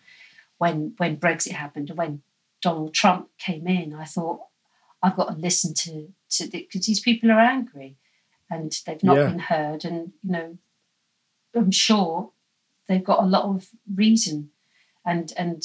when 0.57 0.93
when 0.97 1.17
Brexit 1.17 1.53
happened 1.53 1.89
and 1.89 1.97
when 1.97 2.21
Donald 2.61 2.93
Trump 2.93 3.29
came 3.37 3.67
in. 3.67 3.93
I 3.93 4.05
thought 4.05 4.41
I've 5.01 5.15
got 5.15 5.29
to 5.29 5.37
listen 5.39 5.73
to 5.75 6.11
to 6.31 6.47
because 6.49 6.85
these 6.85 6.99
people 6.99 7.31
are 7.31 7.39
angry 7.39 7.95
and 8.49 8.71
they've 8.85 9.03
not 9.03 9.17
Yeah. 9.17 9.29
been 9.29 9.39
heard, 9.39 9.85
and 9.85 10.13
you 10.23 10.31
know, 10.31 10.57
I'm 11.55 11.71
sure 11.71 12.31
they've 12.87 13.03
got 13.03 13.23
a 13.23 13.25
lot 13.27 13.43
of 13.45 13.69
reason 13.93 14.51
and 15.05 15.33
and 15.37 15.63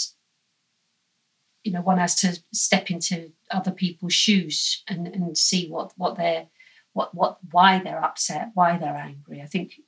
you 1.65 1.71
know 1.73 1.81
one 1.81 1.99
has 1.99 2.15
to 2.17 2.41
step 2.53 2.91
into 2.91 3.33
other 3.51 3.71
people's 3.71 4.15
shoes 4.15 4.83
and 4.89 5.07
and 5.07 5.39
see 5.39 5.69
what 5.69 5.93
what 5.97 6.17
they're 6.17 6.47
what 6.93 7.15
what 7.15 7.39
why 7.53 7.79
they're 7.79 8.03
upset 8.05 8.51
why 8.55 8.77
they're 8.77 8.97
angry 8.97 9.41
i 9.41 9.47
think 9.47 9.81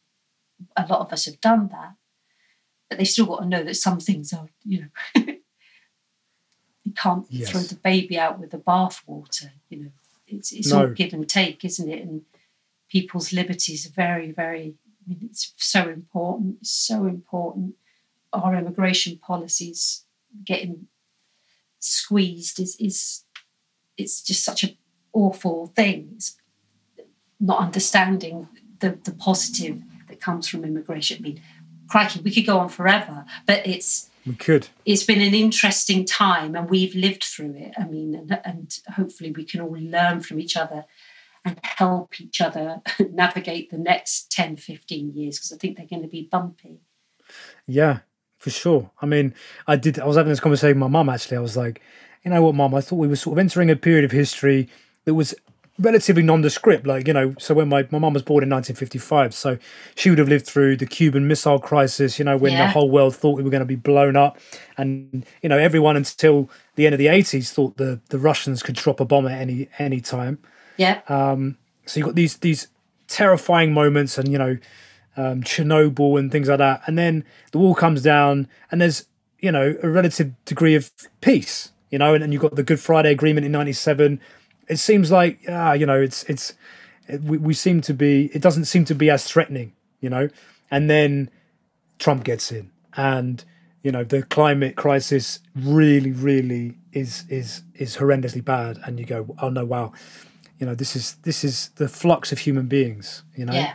a 0.76 0.86
lot 0.86 1.00
of 1.00 1.12
us 1.12 1.24
have 1.24 1.40
done 1.40 1.68
that 1.68 1.94
but 2.88 2.98
they 2.98 3.04
still 3.04 3.26
got 3.26 3.40
to 3.40 3.46
know 3.46 3.64
that 3.64 3.74
some 3.76 3.98
things 3.98 4.32
are 4.32 4.48
you 4.64 4.82
know 4.82 5.24
you 6.84 6.92
can't 6.94 7.26
Yes. 7.30 7.50
throw 7.50 7.60
the 7.62 7.74
baby 7.76 8.18
out 8.18 8.38
with 8.38 8.50
the 8.50 8.58
bathwater 8.58 9.50
you 9.68 9.78
know 9.84 9.90
it's 10.26 10.52
it's 10.52 10.72
No. 10.72 10.80
all 10.82 10.86
give 10.88 11.12
and 11.12 11.28
take 11.28 11.64
isn't 11.64 11.88
it 11.90 12.02
and 12.02 12.22
people's 12.88 13.32
liberties 13.32 13.86
are 13.86 13.92
very 13.92 14.30
very 14.30 14.74
I 15.06 15.10
mean, 15.10 15.20
it's 15.30 15.52
so 15.56 15.88
important 15.88 16.58
it's 16.60 16.70
so 16.70 17.06
important 17.06 17.74
our 18.32 18.56
immigration 18.56 19.18
policies 19.18 20.04
getting 20.44 20.88
squeezed 21.78 22.58
is 22.58 22.76
is 22.80 23.24
it's 23.96 24.22
just 24.22 24.44
such 24.44 24.64
an 24.64 24.76
awful 25.12 25.72
thing. 25.76 26.10
It's 26.16 26.36
not 27.38 27.60
understanding 27.60 28.48
the 28.80 28.98
the 29.04 29.12
positive 29.12 29.80
that 30.08 30.20
comes 30.20 30.48
from 30.48 30.64
immigration. 30.64 31.18
I 31.18 31.20
mean, 31.20 31.42
crikey, 31.88 32.20
we 32.20 32.34
could 32.34 32.46
go 32.46 32.58
on 32.58 32.68
forever, 32.68 33.24
but 33.46 33.66
it's 33.66 34.10
we 34.26 34.34
could. 34.34 34.68
it's 34.84 35.04
been 35.04 35.20
an 35.20 35.34
interesting 35.34 36.04
time 36.04 36.56
and 36.56 36.70
we've 36.70 36.94
lived 36.94 37.24
through 37.24 37.54
it. 37.56 37.74
I 37.78 37.84
mean, 37.84 38.14
and, 38.14 38.40
and 38.44 38.78
hopefully 38.96 39.30
we 39.30 39.44
can 39.44 39.60
all 39.60 39.76
learn 39.78 40.20
from 40.20 40.40
each 40.40 40.56
other 40.56 40.86
and 41.44 41.58
help 41.62 42.20
each 42.20 42.40
other 42.40 42.80
navigate 43.12 43.70
the 43.70 43.78
next 43.78 44.32
10, 44.32 44.56
15 44.56 45.12
years 45.12 45.38
because 45.38 45.52
I 45.52 45.56
think 45.56 45.76
they're 45.76 45.86
going 45.86 46.02
to 46.02 46.08
be 46.08 46.28
bumpy. 46.30 46.80
Yeah, 47.66 48.00
for 48.38 48.50
sure. 48.50 48.90
I 49.00 49.06
mean, 49.06 49.34
I 49.66 49.76
did. 49.76 49.98
I 49.98 50.06
was 50.06 50.16
having 50.16 50.30
this 50.30 50.40
conversation 50.40 50.80
with 50.80 50.90
my 50.90 50.98
mum. 50.98 51.08
Actually, 51.08 51.38
I 51.38 51.40
was 51.40 51.56
like, 51.56 51.80
you 52.24 52.30
know 52.30 52.42
what, 52.42 52.54
mum? 52.54 52.74
I 52.74 52.80
thought 52.80 52.96
we 52.96 53.08
were 53.08 53.16
sort 53.16 53.34
of 53.34 53.38
entering 53.38 53.70
a 53.70 53.76
period 53.76 54.04
of 54.04 54.10
history 54.10 54.68
that 55.04 55.14
was 55.14 55.34
relatively 55.78 56.22
nondescript. 56.22 56.86
Like, 56.86 57.06
you 57.06 57.14
know, 57.14 57.34
so 57.38 57.54
when 57.54 57.68
my 57.68 57.86
my 57.90 57.98
mum 57.98 58.12
was 58.12 58.22
born 58.22 58.42
in 58.42 58.50
1955, 58.50 59.34
so 59.34 59.58
she 59.94 60.10
would 60.10 60.18
have 60.18 60.28
lived 60.28 60.46
through 60.46 60.76
the 60.76 60.86
Cuban 60.86 61.26
Missile 61.26 61.58
Crisis. 61.58 62.18
You 62.18 62.24
know, 62.24 62.36
when 62.36 62.56
the 62.56 62.68
whole 62.68 62.90
world 62.90 63.16
thought 63.16 63.36
we 63.36 63.42
were 63.42 63.50
going 63.50 63.60
to 63.60 63.66
be 63.66 63.76
blown 63.76 64.16
up, 64.16 64.38
and 64.76 65.26
you 65.42 65.48
know, 65.48 65.58
everyone 65.58 65.96
until 65.96 66.50
the 66.76 66.86
end 66.86 66.94
of 66.94 66.98
the 66.98 67.06
80s 67.06 67.52
thought 67.52 67.76
the 67.76 68.00
the 68.10 68.18
Russians 68.18 68.62
could 68.62 68.76
drop 68.76 69.00
a 69.00 69.04
bomb 69.04 69.26
at 69.26 69.40
any 69.40 69.68
any 69.78 70.00
time. 70.00 70.38
Yeah. 70.76 71.02
So 71.86 72.00
you've 72.00 72.06
got 72.06 72.14
these 72.14 72.36
these 72.38 72.68
terrifying 73.08 73.72
moments, 73.72 74.18
and 74.18 74.28
you 74.28 74.38
know, 74.38 74.58
um, 75.16 75.42
Chernobyl 75.42 76.18
and 76.18 76.30
things 76.32 76.48
like 76.48 76.58
that, 76.58 76.82
and 76.86 76.98
then 76.98 77.24
the 77.52 77.58
wall 77.58 77.74
comes 77.74 78.02
down, 78.02 78.48
and 78.70 78.80
there's 78.80 79.06
you 79.40 79.52
know 79.52 79.76
a 79.82 79.88
relative 79.88 80.32
degree 80.44 80.74
of 80.74 80.90
peace, 81.20 81.72
you 81.90 81.98
know, 81.98 82.14
and 82.14 82.22
then 82.22 82.32
you've 82.32 82.42
got 82.42 82.56
the 82.56 82.62
Good 82.62 82.80
Friday 82.80 83.12
Agreement 83.12 83.44
in 83.46 83.52
'97. 83.52 84.20
It 84.68 84.78
seems 84.78 85.10
like 85.10 85.40
ah, 85.48 85.72
you 85.72 85.86
know, 85.86 86.00
it's 86.00 86.24
it's 86.24 86.54
it, 87.08 87.22
we, 87.22 87.38
we 87.38 87.54
seem 87.54 87.80
to 87.82 87.94
be. 87.94 88.30
It 88.34 88.42
doesn't 88.42 88.66
seem 88.66 88.84
to 88.86 88.94
be 88.94 89.10
as 89.10 89.24
threatening, 89.24 89.72
you 90.00 90.10
know, 90.10 90.28
and 90.70 90.90
then 90.90 91.30
Trump 91.98 92.24
gets 92.24 92.52
in, 92.52 92.70
and 92.96 93.44
you 93.82 93.92
know 93.92 94.04
the 94.04 94.22
climate 94.22 94.76
crisis 94.76 95.40
really, 95.54 96.12
really 96.12 96.76
is 96.92 97.24
is 97.28 97.62
is 97.74 97.96
horrendously 97.98 98.44
bad, 98.44 98.78
and 98.84 98.98
you 98.98 99.06
go, 99.06 99.34
oh 99.40 99.50
no, 99.50 99.64
wow, 99.64 99.92
you 100.58 100.66
know 100.66 100.74
this 100.74 100.94
is 100.96 101.14
this 101.22 101.44
is 101.44 101.70
the 101.76 101.88
flux 101.88 102.32
of 102.32 102.38
human 102.38 102.66
beings, 102.66 103.22
you 103.36 103.44
know 103.44 103.52
Yeah. 103.54 103.74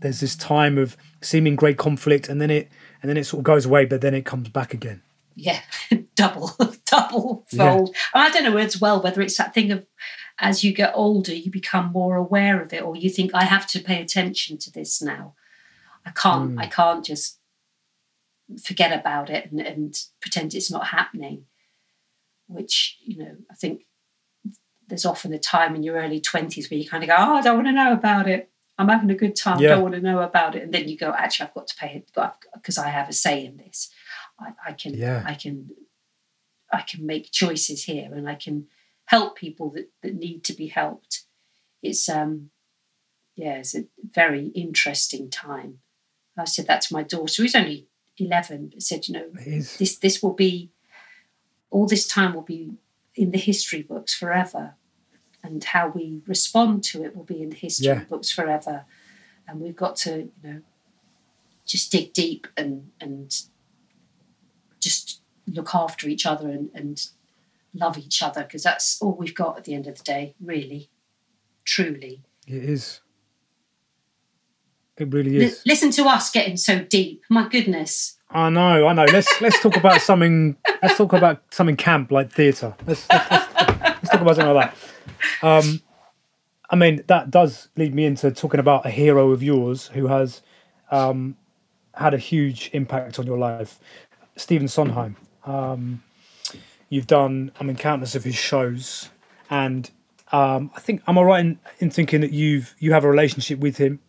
there's 0.00 0.20
this 0.20 0.36
time 0.36 0.78
of 0.78 0.96
seeming 1.20 1.56
great 1.56 1.78
conflict 1.78 2.28
and 2.28 2.40
then 2.40 2.50
it 2.50 2.70
and 3.02 3.08
then 3.08 3.16
it 3.16 3.24
sort 3.24 3.40
of 3.40 3.44
goes 3.44 3.66
away 3.66 3.84
but 3.84 4.00
then 4.00 4.14
it 4.14 4.24
comes 4.24 4.48
back 4.48 4.74
again 4.74 5.02
yeah, 5.36 5.60
double, 6.14 6.52
double 6.86 7.44
fold. 7.54 7.88
And 8.14 8.22
I 8.22 8.30
don't 8.30 8.44
know 8.44 8.56
as 8.56 8.80
well 8.80 9.02
whether 9.02 9.20
it's 9.20 9.36
that 9.36 9.54
thing 9.54 9.72
of 9.72 9.86
as 10.38 10.64
you 10.64 10.72
get 10.72 10.92
older, 10.94 11.34
you 11.34 11.50
become 11.50 11.92
more 11.92 12.16
aware 12.16 12.60
of 12.60 12.72
it, 12.72 12.82
or 12.82 12.96
you 12.96 13.10
think 13.10 13.32
I 13.34 13.44
have 13.44 13.66
to 13.68 13.80
pay 13.80 14.00
attention 14.00 14.58
to 14.58 14.70
this 14.72 15.00
now. 15.00 15.34
I 16.04 16.10
can't. 16.10 16.52
Hmm. 16.52 16.58
I 16.58 16.66
can't 16.66 17.04
just 17.04 17.38
forget 18.62 18.98
about 18.98 19.30
it 19.30 19.50
and, 19.50 19.60
and 19.60 19.98
pretend 20.20 20.54
it's 20.54 20.70
not 20.70 20.88
happening. 20.88 21.46
Which 22.46 22.98
you 23.02 23.16
know, 23.18 23.36
I 23.50 23.54
think 23.54 23.86
there's 24.94 25.04
often 25.04 25.34
a 25.34 25.38
time 25.38 25.74
in 25.74 25.82
your 25.82 25.96
early 25.96 26.20
twenties 26.20 26.70
where 26.70 26.78
you 26.78 26.88
kind 26.88 27.02
of 27.02 27.08
go, 27.08 27.16
"Oh, 27.18 27.34
I 27.34 27.42
don't 27.42 27.56
want 27.56 27.66
to 27.66 27.72
know 27.72 27.92
about 27.92 28.28
it. 28.28 28.50
I'm 28.78 28.88
having 28.88 29.10
a 29.10 29.14
good 29.14 29.36
time. 29.36 29.60
Yeah. 29.60 29.70
Don't 29.70 29.82
want 29.82 29.94
to 29.94 30.00
know 30.00 30.20
about 30.20 30.54
it." 30.54 30.62
And 30.62 30.72
then 30.72 30.88
you 30.88 30.96
go, 30.96 31.12
"Actually, 31.12 31.48
I've 31.48 31.54
got 31.54 31.66
to 31.66 31.76
pay 31.76 31.94
it 31.96 32.10
because 32.54 32.78
I 32.78 32.88
have 32.88 33.08
a 33.08 33.12
say 33.12 33.44
in 33.44 33.56
this. 33.56 33.90
I, 34.38 34.52
I 34.68 34.72
can. 34.72 34.94
Yeah. 34.94 35.24
I 35.26 35.34
can. 35.34 35.70
I 36.72 36.82
can 36.82 37.06
make 37.06 37.30
choices 37.30 37.84
here, 37.84 38.14
and 38.14 38.28
I 38.28 38.34
can 38.34 38.66
help 39.06 39.36
people 39.36 39.70
that, 39.70 39.90
that 40.02 40.14
need 40.14 40.44
to 40.44 40.52
be 40.52 40.68
helped." 40.68 41.24
It's 41.82 42.08
um, 42.08 42.50
yeah, 43.34 43.56
it's 43.58 43.74
a 43.74 43.86
very 44.02 44.46
interesting 44.48 45.28
time. 45.28 45.80
I 46.38 46.44
said 46.44 46.66
that 46.66 46.82
to 46.82 46.94
my 46.94 47.02
daughter, 47.02 47.42
who's 47.42 47.54
only 47.54 47.88
eleven. 48.16 48.70
But 48.72 48.82
said, 48.82 49.08
you 49.08 49.14
know, 49.14 49.28
this 49.34 49.98
this 49.98 50.22
will 50.22 50.34
be 50.34 50.70
all 51.70 51.88
this 51.88 52.06
time 52.06 52.34
will 52.34 52.42
be 52.42 52.74
in 53.16 53.32
the 53.32 53.38
history 53.38 53.82
books 53.82 54.14
forever 54.14 54.76
and 55.44 55.62
how 55.62 55.88
we 55.88 56.22
respond 56.26 56.82
to 56.82 57.04
it 57.04 57.14
will 57.14 57.24
be 57.24 57.42
in 57.42 57.50
the 57.50 57.56
history 57.56 57.86
Yeah. 57.86 58.04
books 58.04 58.30
forever. 58.30 58.86
And 59.46 59.60
we've 59.60 59.76
got 59.76 59.94
to 59.96 60.30
you 60.42 60.42
know 60.42 60.60
just 61.66 61.92
dig 61.92 62.12
deep 62.14 62.48
and 62.56 62.90
and 63.00 63.32
just 64.80 65.20
look 65.46 65.74
after 65.74 66.08
each 66.08 66.24
other 66.26 66.48
and, 66.48 66.70
and 66.74 67.06
love 67.74 67.98
each 67.98 68.22
other 68.22 68.42
because 68.42 68.62
that's 68.62 69.00
all 69.02 69.12
we've 69.12 69.34
got 69.34 69.58
at 69.58 69.64
the 69.64 69.74
end 69.74 69.86
of 69.86 69.98
the 69.98 70.02
day 70.02 70.34
really. 70.40 70.88
Truly. 71.64 72.22
It 72.46 72.64
is. 72.64 73.00
It 74.96 75.12
really 75.12 75.36
is. 75.36 75.62
listen 75.66 75.90
to 75.92 76.04
us 76.04 76.30
getting 76.30 76.56
so 76.56 76.80
deep. 76.80 77.22
My 77.28 77.48
goodness. 77.48 78.16
I 78.30 78.48
know 78.48 78.86
i 78.88 78.92
know. 78.94 79.04
Let's 79.04 79.40
let's 79.40 79.60
talk 79.60 79.76
about 79.76 80.00
something 80.00 80.56
let's 80.82 80.96
talk 80.96 81.12
about 81.12 81.42
something 81.50 81.76
camp 81.76 82.10
like 82.10 82.32
theatre. 82.32 82.74
Let's, 82.86 83.06
let's, 83.10 83.30
let's, 83.30 83.54
let's 83.54 84.08
talk 84.10 84.20
about 84.22 84.36
something 84.36 84.54
like 84.54 84.72
that 84.72 84.93
um 85.42 85.80
i 86.70 86.76
mean 86.76 87.02
that 87.06 87.30
does 87.30 87.68
lead 87.76 87.94
me 87.94 88.04
into 88.04 88.30
talking 88.30 88.60
about 88.60 88.84
a 88.86 88.90
hero 88.90 89.30
of 89.30 89.42
yours 89.42 89.88
who 89.88 90.06
has 90.06 90.42
um 90.90 91.36
had 91.94 92.14
a 92.14 92.18
huge 92.18 92.70
impact 92.72 93.18
on 93.18 93.26
your 93.26 93.38
life 93.38 93.78
stephen 94.36 94.68
sondheim. 94.68 95.16
Um 95.44 96.02
you've 96.88 97.06
done 97.06 97.52
i 97.60 97.64
mean 97.64 97.76
countless 97.76 98.14
of 98.14 98.24
his 98.24 98.34
shows 98.34 99.10
and 99.50 99.90
um 100.32 100.70
i 100.76 100.80
think 100.80 101.02
am 101.06 101.18
i 101.18 101.22
right 101.22 101.40
in, 101.40 101.58
in 101.78 101.90
thinking 101.90 102.20
that 102.20 102.32
you've 102.32 102.74
you 102.78 102.92
have 102.92 103.04
a 103.04 103.08
relationship 103.10 103.58
with 103.58 103.76
him? 103.78 104.00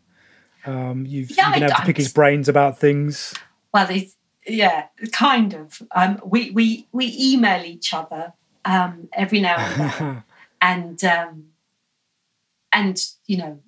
Um 0.65 1.05
you've, 1.05 1.29
Yeah, 1.31 1.45
you've 1.47 1.53
been 1.55 1.63
I- 1.63 1.67
able 1.67 1.75
to 1.77 1.85
pick 1.85 1.97
his 1.97 2.11
brains 2.11 2.47
about 2.49 2.79
things. 2.79 3.33
Well 3.73 3.87
it's, 3.89 4.15
yeah 4.47 4.85
kind 5.11 5.53
of. 5.55 5.81
Um, 5.95 6.19
we, 6.23 6.51
we 6.51 6.87
we 6.91 7.15
email 7.19 7.63
each 7.65 7.93
other 7.93 8.31
um, 8.63 9.09
every 9.13 9.41
now 9.41 9.57
and 9.57 9.91
then 9.91 10.23
and 10.61 11.03
um, 11.03 11.45
and 12.71 13.01
you 13.25 13.37
know 13.37 13.59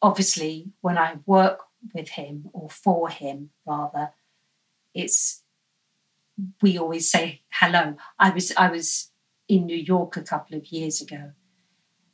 obviously 0.00 0.72
when 0.80 0.98
i 0.98 1.16
work 1.26 1.60
with 1.94 2.10
him 2.10 2.48
or 2.52 2.68
for 2.68 3.08
him 3.08 3.50
rather 3.66 4.10
it's 4.94 5.42
we 6.60 6.78
always 6.78 7.10
say 7.10 7.42
hello. 7.52 7.96
I 8.18 8.30
was 8.30 8.52
i 8.56 8.68
was 8.70 9.10
in 9.48 9.66
new 9.66 9.76
york 9.76 10.16
a 10.16 10.22
couple 10.22 10.56
of 10.56 10.66
years 10.72 11.00
ago 11.00 11.32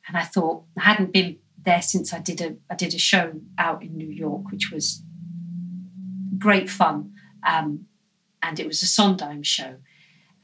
and 0.06 0.16
i 0.16 0.22
thought 0.22 0.64
i 0.78 0.82
hadn't 0.82 1.12
been 1.12 1.38
there 1.62 1.82
since 1.82 2.12
i 2.12 2.18
did 2.18 2.40
a 2.40 2.56
i 2.70 2.74
did 2.74 2.94
a 2.94 2.98
show 2.98 3.40
out 3.56 3.82
in 3.82 3.96
new 3.96 4.10
york 4.10 4.50
which 4.50 4.70
was 4.70 5.02
great 6.38 6.68
fun 6.68 7.12
um, 7.46 7.86
and 8.42 8.60
it 8.60 8.66
was 8.66 8.82
a 8.82 8.86
sondheim 8.86 9.42
show. 9.42 9.76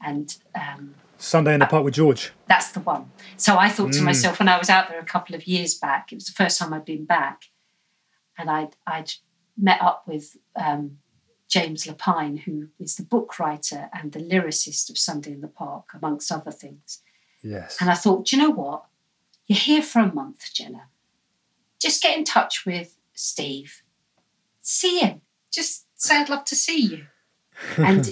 And 0.01 0.35
um, 0.53 0.95
sunday 1.17 1.53
in 1.53 1.59
the 1.59 1.65
park 1.65 1.83
with 1.83 1.93
george 1.93 2.31
that's 2.47 2.71
the 2.71 2.79
one. 2.79 3.11
So 3.37 3.57
I 3.57 3.69
thought 3.69 3.91
to 3.93 3.99
Mm. 3.99 4.05
myself 4.05 4.39
when 4.39 4.47
I 4.47 4.57
was 4.57 4.69
out 4.69 4.87
there 4.87 4.99
a 4.99 5.03
couple 5.05 5.35
of 5.35 5.47
years 5.47 5.73
back, 5.75 6.11
it 6.11 6.15
was 6.15 6.25
the 6.25 6.31
first 6.31 6.59
time 6.59 6.73
I'd 6.73 6.85
been 6.85 7.05
back, 7.05 7.45
and 8.37 8.49
I'd 8.49 8.75
I'd 8.85 9.11
met 9.57 9.81
up 9.81 10.07
with 10.07 10.37
um, 10.55 10.99
James 11.47 11.85
Lapine, 11.85 12.39
who 12.41 12.69
is 12.79 12.95
the 12.95 13.03
book 13.03 13.39
writer 13.39 13.89
and 13.93 14.11
the 14.11 14.19
lyricist 14.19 14.89
of 14.89 14.97
Sunday 14.97 15.31
in 15.31 15.41
the 15.41 15.47
Park, 15.47 15.85
amongst 15.95 16.31
other 16.31 16.51
things. 16.51 17.01
Yes. 17.41 17.77
And 17.81 17.89
I 17.89 17.95
thought, 17.95 18.25
do 18.27 18.35
you 18.35 18.41
know 18.43 18.51
what? 18.51 18.85
You're 19.47 19.57
here 19.59 19.81
for 19.83 19.99
a 19.99 20.13
month, 20.13 20.53
Jenna. 20.53 20.83
Just 21.79 22.01
get 22.03 22.17
in 22.17 22.23
touch 22.23 22.65
with 22.65 22.97
Steve. 23.13 23.81
See 24.61 24.99
him. 24.99 25.21
Just 25.51 25.85
say 25.95 26.17
I'd 26.21 26.29
love 26.29 26.45
to 26.45 26.55
see 26.55 26.79
you. 26.79 27.05
and 27.77 28.05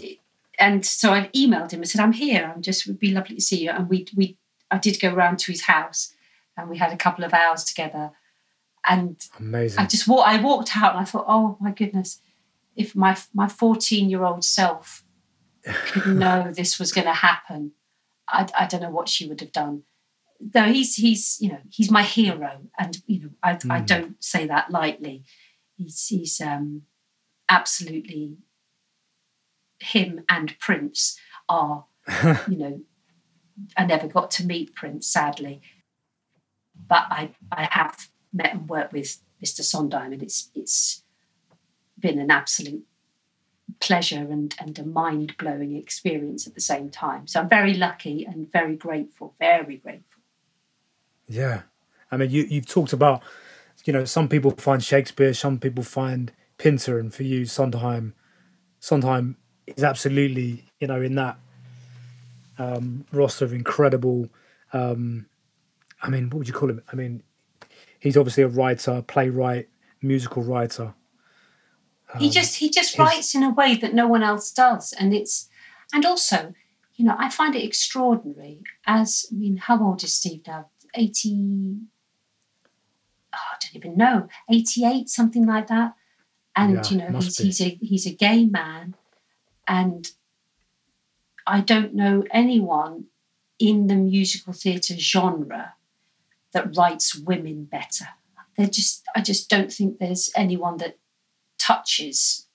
and 0.59 0.85
so 0.85 1.11
I 1.13 1.29
emailed 1.35 1.71
him 1.71 1.79
and 1.81 1.89
said, 1.89 2.01
I'm 2.01 2.13
here. 2.13 2.51
I'm 2.55 2.61
just 2.61 2.85
would 2.87 2.99
be 2.99 3.11
lovely 3.11 3.35
to 3.35 3.41
see 3.41 3.63
you. 3.63 3.71
And 3.71 3.89
we 3.89 4.05
we 4.15 4.37
I 4.69 4.77
did 4.77 4.99
go 4.99 5.13
round 5.13 5.39
to 5.39 5.51
his 5.51 5.63
house 5.63 6.13
and 6.57 6.69
we 6.69 6.77
had 6.77 6.91
a 6.91 6.97
couple 6.97 7.23
of 7.23 7.33
hours 7.33 7.63
together. 7.63 8.11
And 8.87 9.17
Amazing. 9.39 9.79
I 9.79 9.87
just 9.87 10.07
walked 10.07 10.27
I 10.27 10.41
walked 10.41 10.75
out 10.77 10.93
and 10.93 11.01
I 11.01 11.05
thought, 11.05 11.25
oh 11.27 11.57
my 11.59 11.71
goodness, 11.71 12.19
if 12.75 12.95
my 12.95 13.17
my 13.33 13.47
14 13.47 14.09
year 14.09 14.23
old 14.23 14.43
self 14.43 15.03
could 15.87 16.05
know 16.23 16.51
this 16.51 16.77
was 16.79 16.91
going 16.91 17.07
to 17.07 17.13
happen, 17.13 17.71
I, 18.27 18.47
I 18.59 18.67
don't 18.67 18.81
know 18.81 18.89
what 18.91 19.09
she 19.09 19.27
would 19.27 19.41
have 19.41 19.51
done. 19.51 19.83
Though 20.39 20.65
he's 20.71 20.95
he's 20.95 21.37
you 21.39 21.49
know 21.49 21.59
he's 21.69 21.89
my 21.89 22.03
hero, 22.03 22.63
and 22.77 23.01
you 23.07 23.21
know 23.21 23.29
I, 23.41 23.51
I 23.51 23.79
Mm. 23.81 23.87
don't 23.87 24.23
say 24.23 24.45
that 24.47 24.69
lightly. 24.71 25.23
He's 25.77 26.05
he's 26.07 26.41
um, 26.41 26.81
absolutely 27.49 28.37
him 29.83 30.23
and 30.29 30.57
Prince 30.59 31.17
are 31.49 31.85
you 32.47 32.57
know 32.57 32.81
I 33.77 33.85
never 33.85 34.07
got 34.07 34.31
to 34.31 34.45
meet 34.45 34.75
Prince 34.75 35.07
sadly, 35.07 35.61
but 36.87 37.05
I 37.09 37.31
I 37.51 37.67
have 37.71 38.09
met 38.31 38.53
and 38.53 38.69
worked 38.69 38.93
with 38.93 39.21
Mr. 39.43 39.61
Sondheim, 39.61 40.13
and 40.13 40.23
it's 40.23 40.49
it's 40.55 41.03
been 41.99 42.19
an 42.19 42.31
absolute 42.31 42.85
pleasure 43.79 44.17
and, 44.17 44.55
and 44.59 44.77
a 44.79 44.83
mind 44.83 45.35
blowing 45.37 45.75
experience 45.75 46.47
at 46.47 46.53
the 46.53 46.61
same 46.61 46.89
time. 46.89 47.27
So 47.27 47.39
I'm 47.39 47.49
very 47.49 47.73
lucky 47.73 48.25
and 48.25 48.51
very 48.51 48.75
grateful, 48.75 49.35
very 49.39 49.77
grateful. 49.77 50.21
Yeah. 51.27 51.63
I 52.11 52.17
mean, 52.17 52.29
you, 52.29 52.43
you've 52.43 52.67
talked 52.67 52.93
about, 52.93 53.23
you 53.85 53.93
know, 53.93 54.05
some 54.05 54.27
people 54.27 54.51
find 54.51 54.83
Shakespeare, 54.83 55.33
some 55.33 55.59
people 55.59 55.83
find 55.83 56.31
Pinter, 56.57 56.99
and 56.99 57.13
for 57.13 57.23
you, 57.23 57.45
Sondheim, 57.45 58.13
Sondheim 58.79 59.37
is 59.67 59.83
absolutely, 59.83 60.65
you 60.79 60.87
know, 60.87 61.01
in 61.01 61.15
that 61.15 61.37
um, 62.57 63.05
roster 63.11 63.45
of 63.45 63.53
incredible, 63.53 64.29
um, 64.73 65.25
I 66.01 66.09
mean, 66.09 66.29
what 66.29 66.39
would 66.39 66.47
you 66.47 66.53
call 66.53 66.69
him? 66.69 66.81
I 66.91 66.95
mean, 66.95 67.23
he's 67.99 68.17
obviously 68.17 68.43
a 68.43 68.47
writer, 68.47 69.01
playwright, 69.01 69.69
musical 70.01 70.43
writer. 70.43 70.93
he 72.19 72.25
Um, 72.25 72.31
just 72.31 72.57
he 72.57 72.69
just 72.69 72.97
writes 72.97 73.33
in 73.33 73.43
a 73.43 73.49
way 73.49 73.75
that 73.75 73.93
no 73.93 74.07
one 74.07 74.23
else 74.23 74.51
does. 74.51 74.93
And 74.93 75.13
it's 75.13 75.49
and 75.93 76.05
also, 76.05 76.53
you 76.95 77.05
know, 77.05 77.15
I 77.17 77.29
find 77.29 77.55
it 77.55 77.63
extraordinary 77.63 78.61
as 78.85 79.25
I 79.31 79.35
mean, 79.35 79.57
how 79.57 79.83
old 79.83 80.03
is 80.03 80.15
Steve 80.15 80.41
now? 80.45 80.69
80 80.95 81.77
oh, 83.33 83.37
I 83.37 83.57
don't 83.59 83.75
even 83.75 83.97
know, 83.97 84.27
88, 84.49 85.09
something 85.09 85.45
like 85.47 85.67
that. 85.67 85.95
And 86.55 86.75
Yeah, 86.75 86.83
you 86.89 86.97
know, 86.97 87.19
he's 87.19 87.37
be. 87.37 87.45
he's 87.45 87.61
a 87.61 87.69
he's 87.81 88.05
a 88.05 88.13
gay 88.13 88.45
man 88.45 88.95
and 89.67 90.11
I 91.45 91.61
don't 91.61 91.93
know 91.93 92.23
anyone 92.31 93.05
in 93.59 93.87
the 93.87 93.95
musical 93.95 94.53
theatre 94.53 94.97
genre 94.97 95.75
that 96.53 96.75
writes 96.75 97.15
women 97.15 97.65
better. 97.65 98.09
They're 98.57 98.67
just 98.67 99.03
I 99.15 99.21
just 99.21 99.49
don't 99.49 99.71
think 99.71 99.97
there's 99.97 100.31
anyone 100.35 100.77
that 100.77 100.97
touches 101.57 102.47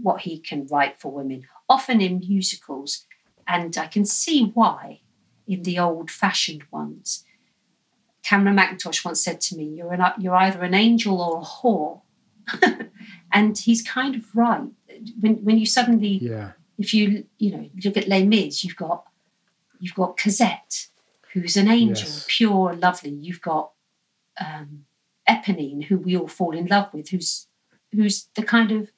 what 0.00 0.22
he 0.22 0.38
can 0.38 0.66
write 0.66 1.00
for 1.00 1.12
women, 1.12 1.44
often 1.68 2.00
in 2.00 2.18
musicals. 2.18 3.06
And 3.46 3.76
I 3.76 3.86
can 3.86 4.04
see 4.04 4.52
why 4.54 5.00
in 5.46 5.62
the 5.62 5.78
old 5.78 6.10
fashioned 6.10 6.64
ones. 6.70 7.24
Cameron 8.22 8.56
Mackintosh 8.56 9.04
once 9.04 9.22
said 9.22 9.40
to 9.42 9.56
me, 9.56 9.64
You're, 9.64 9.92
an, 9.92 10.12
you're 10.18 10.36
either 10.36 10.62
an 10.62 10.74
angel 10.74 11.20
or 11.20 11.40
a 11.40 11.44
whore. 11.44 12.02
and 13.32 13.58
he's 13.58 13.82
kind 13.82 14.14
of 14.14 14.34
right. 14.34 14.70
When, 15.20 15.34
when 15.44 15.58
you 15.58 15.66
suddenly 15.66 16.18
Yeah. 16.22 16.52
if 16.78 16.92
you 16.94 17.26
you 17.38 17.50
know 17.52 17.70
look 17.84 17.96
at 17.96 18.08
Les 18.08 18.24
Mis, 18.24 18.64
you've 18.64 18.76
got 18.76 19.04
you've 19.80 19.94
got 19.94 20.16
Cosette, 20.18 20.88
who's 21.32 21.56
an 21.56 21.68
angel, 21.68 22.08
Yes. 22.08 22.24
pure, 22.28 22.74
lovely. 22.74 23.10
You've 23.10 23.40
got 23.42 23.72
um, 24.40 24.84
Eponine, 25.28 25.84
who 25.84 25.98
we 25.98 26.16
all 26.16 26.28
fall 26.28 26.56
in 26.56 26.66
love 26.66 26.92
with, 26.92 27.08
who's 27.10 27.46
who's 27.92 28.28
the 28.34 28.42
kind 28.42 28.70
of 28.72 28.90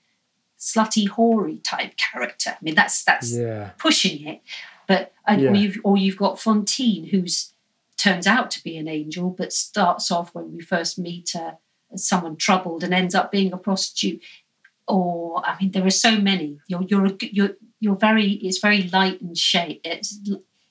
slutty, 0.58 1.08
hoary 1.08 1.58
type 1.58 1.96
character. 1.96 2.50
I 2.50 2.58
mean, 2.62 2.74
that's 2.74 3.02
that's 3.04 3.32
Yeah. 3.32 3.70
pushing 3.78 4.26
it, 4.26 4.42
but 4.86 5.12
and, 5.26 5.40
Yeah. 5.42 5.50
or 5.50 5.54
you've 5.54 5.78
or 5.84 5.96
you've 5.96 6.16
got 6.16 6.40
Fontaine, 6.40 7.08
who's 7.08 7.52
turns 7.96 8.26
out 8.26 8.50
to 8.50 8.62
be 8.62 8.76
an 8.76 8.88
angel, 8.88 9.30
but 9.30 9.52
starts 9.52 10.10
off 10.10 10.34
when 10.34 10.52
we 10.52 10.60
first 10.60 10.98
meet 10.98 11.30
her 11.30 11.58
as 11.92 12.06
someone 12.06 12.36
troubled 12.36 12.82
and 12.84 12.92
ends 12.92 13.14
up 13.14 13.30
being 13.30 13.52
a 13.52 13.56
prostitute. 13.56 14.20
Or 14.86 15.42
I 15.44 15.56
mean, 15.60 15.70
there 15.70 15.86
are 15.86 15.90
so 15.90 16.18
many. 16.18 16.58
You're 16.68 16.82
you're 16.82 17.10
you're 17.20 17.50
you're 17.80 17.96
very. 17.96 18.32
It's 18.32 18.58
very 18.58 18.82
light 18.92 19.20
and 19.22 19.36
shade. 19.36 19.80
It's 19.84 20.18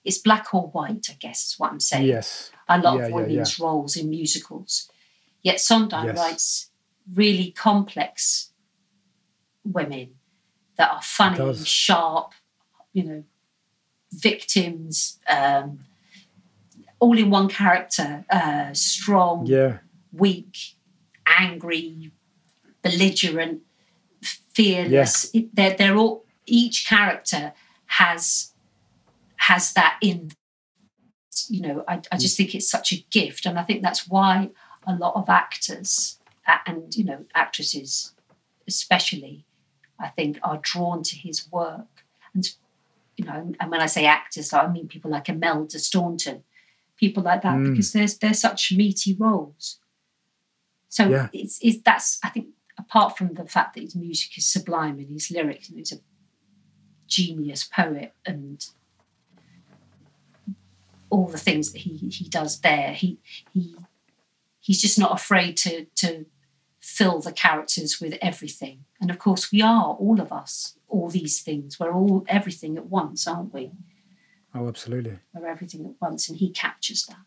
it's 0.05 0.17
black 0.19 0.53
or 0.53 0.67
white. 0.67 1.07
I 1.09 1.15
guess 1.19 1.47
is 1.47 1.55
what 1.59 1.71
I'm 1.71 1.79
saying. 1.79 2.07
Yes. 2.07 2.51
A 2.69 2.77
lot 2.79 2.97
Yeah, 2.97 3.03
of 3.05 3.09
yeah, 3.09 3.15
women's 3.15 3.59
roles 3.59 3.95
in 3.97 4.09
musicals. 4.09 4.89
Yet 5.41 5.59
Sondheim 5.59 6.05
Yes. 6.07 6.17
writes 6.17 6.69
really 7.13 7.51
complex 7.51 8.51
women 9.65 10.15
that 10.77 10.91
are 10.91 11.01
funny, 11.01 11.55
sharp, 11.63 12.33
you 12.93 13.03
know, 13.03 13.23
victims, 14.11 15.19
um, 15.29 15.79
all 16.99 17.17
in 17.17 17.29
one 17.29 17.49
character, 17.49 18.25
uh, 18.29 18.73
strong, 18.73 19.45
Yeah. 19.45 19.79
weak, 20.11 20.75
angry, 21.25 22.11
belligerent, 22.81 23.61
fearless. 24.53 25.29
It, 25.33 25.55
they're, 25.55 25.75
they're 25.75 25.95
all 25.97 26.25
each 26.45 26.87
character 26.87 27.53
has 27.87 28.53
has 29.37 29.73
that 29.73 29.97
in. 30.01 30.31
You 31.49 31.61
know, 31.61 31.83
I, 31.87 31.99
I 32.11 32.17
just 32.17 32.37
think 32.37 32.53
it's 32.53 32.69
such 32.69 32.93
a 32.93 33.03
gift, 33.09 33.45
and 33.45 33.57
I 33.57 33.63
think 33.63 33.81
that's 33.81 34.07
why 34.07 34.51
a 34.85 34.93
lot 34.95 35.15
of 35.15 35.29
actors 35.29 36.19
and 36.67 36.95
you 36.95 37.03
know 37.03 37.25
actresses, 37.33 38.13
especially, 38.67 39.45
I 39.99 40.09
think 40.09 40.37
are 40.43 40.59
drawn 40.61 41.01
to 41.03 41.15
his 41.15 41.51
work. 41.51 41.87
And 42.35 42.47
you 43.17 43.25
know, 43.25 43.53
and 43.59 43.71
when 43.71 43.81
I 43.81 43.87
say 43.87 44.05
actors, 44.05 44.53
I 44.53 44.67
mean 44.67 44.87
people 44.87 45.09
like 45.11 45.27
Imelda 45.29 45.79
Staunton, 45.79 46.43
people 46.97 47.23
like 47.23 47.41
that, 47.41 47.55
Mm. 47.55 47.71
because 47.71 47.93
there's 47.93 48.17
they're 48.19 48.33
such 48.33 48.71
meaty 48.71 49.13
roles. 49.15 49.79
So 50.89 51.09
Yeah. 51.09 51.29
it's, 51.33 51.57
it's 51.63 51.81
that's 51.83 52.19
I 52.23 52.29
think 52.29 52.47
apart 52.93 53.17
from 53.17 53.33
the 53.33 53.45
fact 53.45 53.73
that 53.73 53.81
his 53.81 53.95
music 53.95 54.37
is 54.37 54.45
sublime 54.45 54.99
and 54.99 55.09
his 55.09 55.31
lyrics, 55.31 55.67
and 55.69 55.79
he's 55.79 55.91
a 55.91 55.99
genius 57.07 57.63
poet 57.63 58.13
and 58.25 58.67
all 61.09 61.27
the 61.27 61.37
things 61.37 61.71
that 61.71 61.79
he 61.79 61.97
he 62.09 62.29
does 62.29 62.61
there. 62.61 62.93
He 62.93 63.19
he 63.53 63.75
he's 64.59 64.81
just 64.81 64.99
not 64.99 65.11
afraid 65.11 65.57
to 65.57 65.85
to 65.95 66.25
fill 66.79 67.19
the 67.19 67.31
characters 67.31 67.99
with 67.99 68.17
everything. 68.21 68.85
And 69.01 69.09
of 69.09 69.17
course, 69.17 69.51
we 69.51 69.61
are 69.61 69.93
all 69.93 70.21
of 70.21 70.31
us 70.31 70.77
all 70.87 71.09
these 71.09 71.41
things. 71.41 71.79
We're 71.79 71.93
all 71.93 72.23
everything 72.27 72.77
at 72.77 72.85
once, 72.85 73.25
aren't 73.25 73.53
we? 73.53 73.71
Oh, 74.53 74.67
absolutely. 74.67 75.17
We're 75.33 75.47
everything 75.47 75.85
at 75.85 75.99
once, 75.99 76.29
and 76.29 76.37
he 76.37 76.51
captures 76.51 77.05
that. 77.07 77.25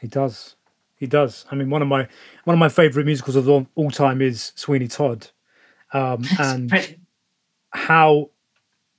He 0.00 0.06
does. 0.06 0.54
He 0.96 1.06
does. 1.06 1.44
I 1.50 1.54
mean, 1.54 1.68
one 1.70 1.82
of 1.82 1.88
my 1.88 2.08
one 2.44 2.54
of 2.54 2.58
my 2.58 2.68
favorite 2.68 3.04
musicals 3.06 3.36
of 3.36 3.48
all, 3.48 3.66
all 3.74 3.90
time 3.90 4.20
is 4.22 4.52
Sweeney 4.56 4.88
Todd, 4.88 5.28
um, 5.92 6.24
and 6.38 6.68
Brilliant. 6.68 6.98
how. 7.70 8.30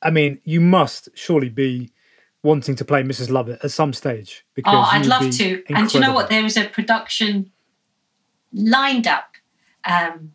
I 0.01 0.11
mean, 0.11 0.39
you 0.43 0.61
must 0.61 1.09
surely 1.15 1.49
be 1.49 1.91
wanting 2.43 2.75
to 2.75 2.85
play 2.85 3.01
Mrs. 3.01 3.31
Lovett 3.31 3.59
at 3.63 3.71
some 3.71 3.93
stage 3.93 4.45
because 4.53 4.75
Oh, 4.75 4.79
I'd 4.91 5.07
love 5.07 5.31
to. 5.31 5.63
And 5.73 5.89
do 5.89 5.97
you 5.97 6.03
know 6.03 6.13
what? 6.13 6.29
There 6.29 6.45
is 6.45 6.55
a 6.55 6.65
production 6.65 7.51
lined 8.53 9.07
up. 9.07 9.31
Um, 9.83 10.33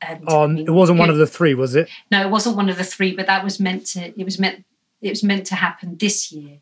and 0.00 0.24
I 0.26 0.32
Oh, 0.32 0.48
mean, 0.48 0.66
it 0.66 0.70
wasn't 0.70 0.98
one 0.98 1.10
of 1.10 1.18
the 1.18 1.26
three, 1.26 1.54
was 1.54 1.74
it? 1.74 1.88
No, 2.10 2.22
it 2.22 2.30
wasn't 2.30 2.56
one 2.56 2.68
of 2.70 2.78
the 2.78 2.84
three, 2.84 3.14
but 3.14 3.26
that 3.26 3.44
was 3.44 3.60
meant 3.60 3.84
to. 3.88 4.18
It 4.18 4.24
was 4.24 4.38
meant. 4.38 4.64
It 5.02 5.10
was 5.10 5.22
meant 5.22 5.46
to 5.48 5.54
happen 5.54 5.96
this 5.98 6.32
year, 6.32 6.58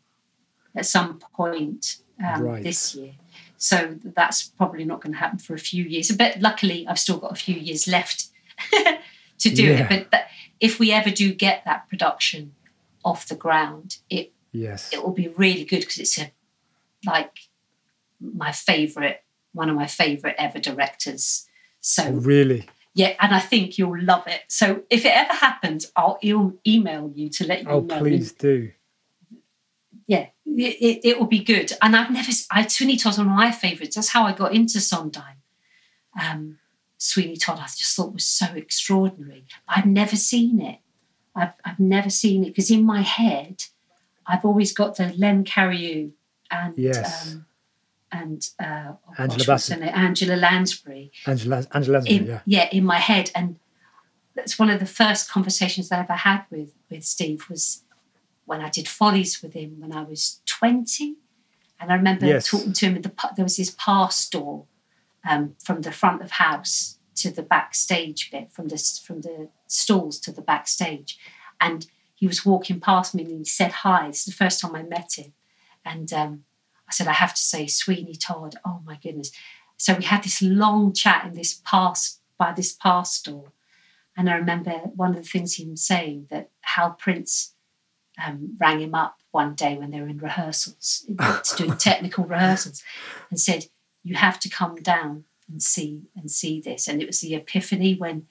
at 0.75 0.85
some 0.85 1.17
point 1.19 1.97
um, 2.23 2.41
Right. 2.41 2.61
this 2.63 2.93
year. 2.93 3.13
So 3.57 3.95
that's 4.03 4.43
probably 4.43 4.85
not 4.85 5.01
going 5.01 5.13
to 5.13 5.19
happen 5.19 5.39
for 5.39 5.53
a 5.53 5.59
few 5.59 5.83
years. 5.83 6.11
But 6.11 6.39
luckily, 6.39 6.85
I've 6.87 6.99
still 6.99 7.17
got 7.17 7.31
a 7.31 7.35
few 7.35 7.55
years 7.55 7.87
left 7.87 8.27
to 8.71 9.49
do 9.49 9.63
Yeah. 9.63 9.83
it. 9.83 9.89
But 9.89 10.11
that, 10.11 10.27
if 10.59 10.79
we 10.79 10.91
ever 10.91 11.09
do 11.09 11.33
get 11.33 11.63
that 11.65 11.89
production 11.89 12.53
off 13.03 13.27
the 13.27 13.35
ground, 13.35 13.97
it 14.09 14.31
Yes. 14.53 14.91
it 14.93 15.03
will 15.03 15.13
be 15.13 15.27
really 15.29 15.65
good 15.65 15.81
because 15.81 15.97
it's 15.99 16.17
a 16.17 16.31
like 17.05 17.31
my 18.19 18.51
favorite, 18.51 19.23
one 19.53 19.69
of 19.69 19.75
my 19.75 19.85
favorite 19.87 20.35
ever 20.39 20.59
directors. 20.59 21.45
Oh, 21.47 21.51
So 21.81 22.11
really? 22.11 22.67
Yeah, 22.95 23.15
and 23.19 23.33
I 23.35 23.39
think 23.39 23.77
you'll 23.77 24.01
love 24.01 24.23
it. 24.25 24.41
So 24.47 24.83
if 24.89 25.05
it 25.05 25.11
ever 25.15 25.33
happens, 25.33 25.91
I'll 25.95 26.17
e- 26.23 26.33
email 26.65 27.11
you 27.15 27.29
to 27.29 27.45
let 27.45 27.61
you 27.63 27.69
Oh, 27.69 27.79
know. 27.81 27.99
please 27.99 28.31
do. 28.31 28.71
Yeah, 30.07 30.27
it, 30.45 30.75
it, 30.79 30.99
it 31.03 31.19
will 31.19 31.27
be 31.27 31.43
good. 31.43 31.73
And 31.81 31.95
I've 31.95 32.09
never, 32.11 32.31
I 32.49 32.65
Sweeney 32.67 32.95
Todd's 32.97 33.17
one 33.17 33.27
of 33.27 33.33
my 33.33 33.51
favourites. 33.51 33.95
That's 33.95 34.09
how 34.09 34.23
I 34.25 34.31
got 34.33 34.53
into 34.53 34.79
Sondheim. 34.79 35.35
Um, 36.19 36.59
Sweeney 36.97 37.35
Todd, 37.37 37.59
I 37.59 37.65
just 37.65 37.95
thought 37.95 38.13
was 38.13 38.25
so 38.25 38.47
extraordinary. 38.55 39.45
I've 39.67 39.85
never 39.85 40.15
seen 40.15 40.61
it. 40.61 40.79
I've, 41.35 41.53
I've 41.63 41.79
never 41.79 42.09
seen 42.09 42.43
it 42.43 42.47
because 42.47 42.71
in 42.71 42.83
my 42.85 43.01
head, 43.01 43.65
I've 44.25 44.43
always 44.45 44.73
got 44.73 44.95
the 44.95 45.13
Len 45.17 45.43
Cariou 45.43 46.11
and 46.49 46.77
Yes. 46.77 47.33
um, 47.33 47.45
and 48.11 48.49
uh, 48.59 48.93
oh 48.93 49.13
Angela 49.17 49.27
what's 49.27 49.45
Bassett. 49.45 49.79
her 49.79 49.85
name? 49.85 49.93
Angela 49.93 50.35
Lansbury 50.35 51.11
Angela, 51.25 51.65
Angela 51.73 51.95
Lansbury, 51.97 52.17
in, 52.17 52.41
yeah. 52.45 52.69
in 52.71 52.85
my 52.85 52.99
head 52.99 53.31
and 53.35 53.59
that's 54.33 54.57
one 54.57 54.69
of 54.69 54.79
the 54.79 54.85
first 54.85 55.29
conversations 55.29 55.91
I 55.91 55.99
ever 55.99 56.13
had 56.13 56.45
with 56.49 56.71
with 56.89 57.03
Steve 57.03 57.49
was 57.49 57.83
when 58.47 58.61
I 58.61 58.69
did 58.69 58.87
Follies 58.87 59.43
with 59.43 59.53
him 59.53 59.75
when 59.79 59.91
I 59.91 60.03
was 60.03 60.41
20 60.47 61.17
and 61.79 61.91
I 61.91 61.95
remember 61.95 62.25
Yes. 62.25 62.49
talking 62.49 62.73
to 62.73 62.85
him 62.87 62.95
in 62.95 63.01
the 63.03 63.13
there 63.35 63.45
was 63.45 63.57
this 63.57 63.75
pass 63.77 64.27
door 64.27 64.65
um, 65.29 65.55
from 65.63 65.81
the 65.81 65.91
front 65.91 66.21
of 66.23 66.31
house 66.31 66.97
to 67.15 67.29
the 67.29 67.43
backstage 67.43 68.31
bit 68.31 68.51
from 68.51 68.69
the 68.69 68.77
from 69.05 69.21
the 69.21 69.49
stalls 69.67 70.19
to 70.21 70.31
the 70.31 70.41
backstage. 70.41 71.19
And 71.59 71.85
he 72.15 72.25
was 72.25 72.45
walking 72.45 72.79
past 72.79 73.13
me 73.13 73.23
and 73.23 73.39
he 73.39 73.45
said 73.45 73.71
hi. 73.83 74.07
It's 74.07 74.25
the 74.25 74.31
first 74.31 74.61
time 74.61 74.75
I 74.75 74.83
met 74.83 75.13
him. 75.17 75.33
And 75.83 76.11
um, 76.13 76.43
I 76.87 76.91
said 76.93 77.07
I 77.07 77.13
have 77.13 77.33
to 77.35 77.41
say 77.41 77.67
Sweeney 77.67 78.15
Todd 78.15 78.55
oh 78.65 78.81
my 78.85 78.95
goodness. 78.95 79.31
So 79.77 79.93
we 79.93 80.05
had 80.05 80.23
this 80.23 80.41
long 80.41 80.93
chat 80.93 81.25
in 81.25 81.33
this 81.33 81.61
pass 81.65 82.19
by 82.37 82.53
this 82.53 82.71
pass 82.71 83.13
store 83.13 83.51
and 84.15 84.29
I 84.29 84.35
remember 84.35 84.71
one 84.95 85.11
of 85.11 85.17
the 85.17 85.29
things 85.29 85.53
he 85.55 85.65
was 85.69 85.83
saying 85.83 86.27
that 86.31 86.49
Hal 86.61 86.91
Prince 86.91 87.53
um, 88.23 88.57
rang 88.59 88.81
him 88.81 88.95
up 88.95 89.17
one 89.31 89.53
day 89.55 89.77
when 89.77 89.91
they 89.91 90.01
were 90.01 90.07
in 90.07 90.17
rehearsals, 90.17 91.05
doing 91.57 91.77
technical 91.77 92.25
rehearsals, 92.25 92.83
and 93.29 93.39
said, 93.39 93.65
"You 94.03 94.15
have 94.15 94.39
to 94.41 94.49
come 94.49 94.75
down 94.77 95.25
and 95.49 95.61
see 95.61 96.03
and 96.15 96.29
see 96.31 96.59
this." 96.61 96.87
And 96.87 97.01
it 97.01 97.07
was 97.07 97.21
the 97.21 97.35
epiphany 97.35 97.95
when 97.95 98.27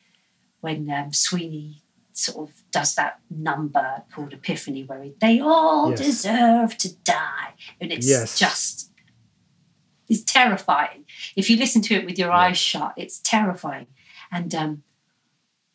when 0.61 0.91
um, 0.91 1.13
Sweeney 1.13 1.83
sort 2.13 2.49
of 2.49 2.63
does 2.73 2.95
that 2.95 3.21
number 3.31 4.03
called 4.13 4.33
Epiphany, 4.33 4.83
where 4.85 5.03
he, 5.03 5.15
they 5.21 5.39
all 5.39 5.91
Yes. 5.91 5.99
deserve 5.99 6.77
to 6.79 6.95
die, 7.05 7.55
and 7.81 7.93
it's 7.93 8.09
Yes. 8.09 8.39
just 8.39 8.91
it's 10.09 10.23
terrifying. 10.23 11.05
If 11.35 11.51
you 11.51 11.57
listen 11.57 11.83
to 11.83 11.95
it 11.95 12.07
with 12.07 12.19
your 12.19 12.31
Yes. 12.31 12.39
eyes 12.39 12.59
shut, 12.59 12.95
it's 12.97 13.19
terrifying. 13.19 13.89
And 14.31 14.55
um, 14.55 14.83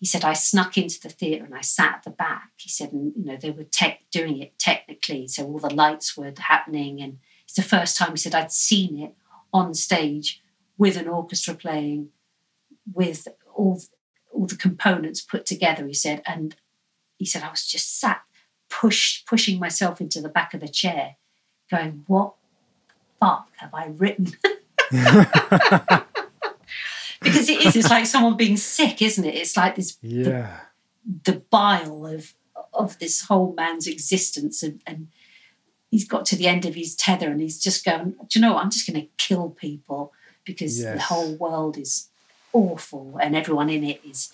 he 0.01 0.07
said, 0.07 0.25
I 0.25 0.33
snuck 0.33 0.79
into 0.79 0.99
the 0.99 1.09
theatre 1.09 1.45
and 1.45 1.53
I 1.53 1.61
sat 1.61 1.97
at 1.97 2.03
the 2.03 2.09
back. 2.09 2.53
He 2.57 2.69
said, 2.69 2.91
and 2.91 3.13
you 3.15 3.23
know, 3.23 3.37
they 3.37 3.51
were 3.51 3.65
tech 3.65 4.01
doing 4.09 4.41
it 4.41 4.57
technically, 4.57 5.27
so 5.27 5.45
all 5.45 5.59
the 5.59 5.71
lights 5.71 6.17
were 6.17 6.33
happening. 6.39 6.99
And 6.99 7.19
it's 7.43 7.53
the 7.53 7.61
first 7.61 7.97
time 7.97 8.09
he 8.09 8.17
said 8.17 8.33
I'd 8.33 8.51
seen 8.51 8.99
it 8.99 9.13
on 9.53 9.75
stage 9.75 10.41
with 10.75 10.97
an 10.97 11.07
orchestra 11.07 11.53
playing, 11.53 12.09
with 12.91 13.27
all 13.53 13.79
all 14.33 14.47
the 14.47 14.55
components 14.55 15.21
put 15.21 15.45
together. 15.45 15.85
He 15.85 15.93
said, 15.93 16.23
and 16.25 16.55
he 17.19 17.25
said 17.25 17.43
I 17.43 17.51
was 17.51 17.67
just 17.67 17.99
sat 17.99 18.23
pushed 18.69 19.27
pushing 19.27 19.59
myself 19.59 20.01
into 20.01 20.19
the 20.19 20.29
back 20.29 20.55
of 20.55 20.61
the 20.61 20.67
chair, 20.67 21.17
going, 21.69 22.05
"What 22.07 22.33
fuck 23.19 23.49
have 23.57 23.71
I 23.75 23.85
written?" 23.95 24.35
because 27.21 27.47
it 27.49 27.65
is. 27.65 27.75
It's 27.75 27.89
like 27.89 28.05
someone 28.05 28.35
being 28.37 28.57
sick, 28.57 29.01
isn't 29.01 29.23
it? 29.25 29.35
It's 29.35 29.55
like 29.55 29.75
this 29.75 29.97
Yeah. 30.01 30.59
the 31.23 31.41
bile 31.49 32.05
of 32.05 32.33
of 32.73 32.97
this 32.99 33.23
whole 33.23 33.53
man's 33.53 33.85
existence 33.87 34.63
and, 34.63 34.81
and 34.87 35.07
he's 35.89 36.07
got 36.07 36.25
to 36.25 36.35
the 36.37 36.47
end 36.47 36.65
of 36.65 36.73
his 36.75 36.95
tether 36.95 37.29
and 37.29 37.41
he's 37.41 37.59
just 37.61 37.83
going 37.83 38.11
do 38.11 38.27
you 38.39 38.41
know 38.41 38.53
what? 38.53 38.63
i'm 38.63 38.69
just 38.71 38.87
going 38.87 39.01
to 39.01 39.07
kill 39.17 39.49
people 39.49 40.13
because 40.45 40.81
the 40.81 40.99
whole 40.99 41.35
world 41.35 41.77
is 41.77 42.07
awful 42.53 43.17
and 43.21 43.35
everyone 43.35 43.69
in 43.69 43.83
it 43.83 43.99
is 44.05 44.31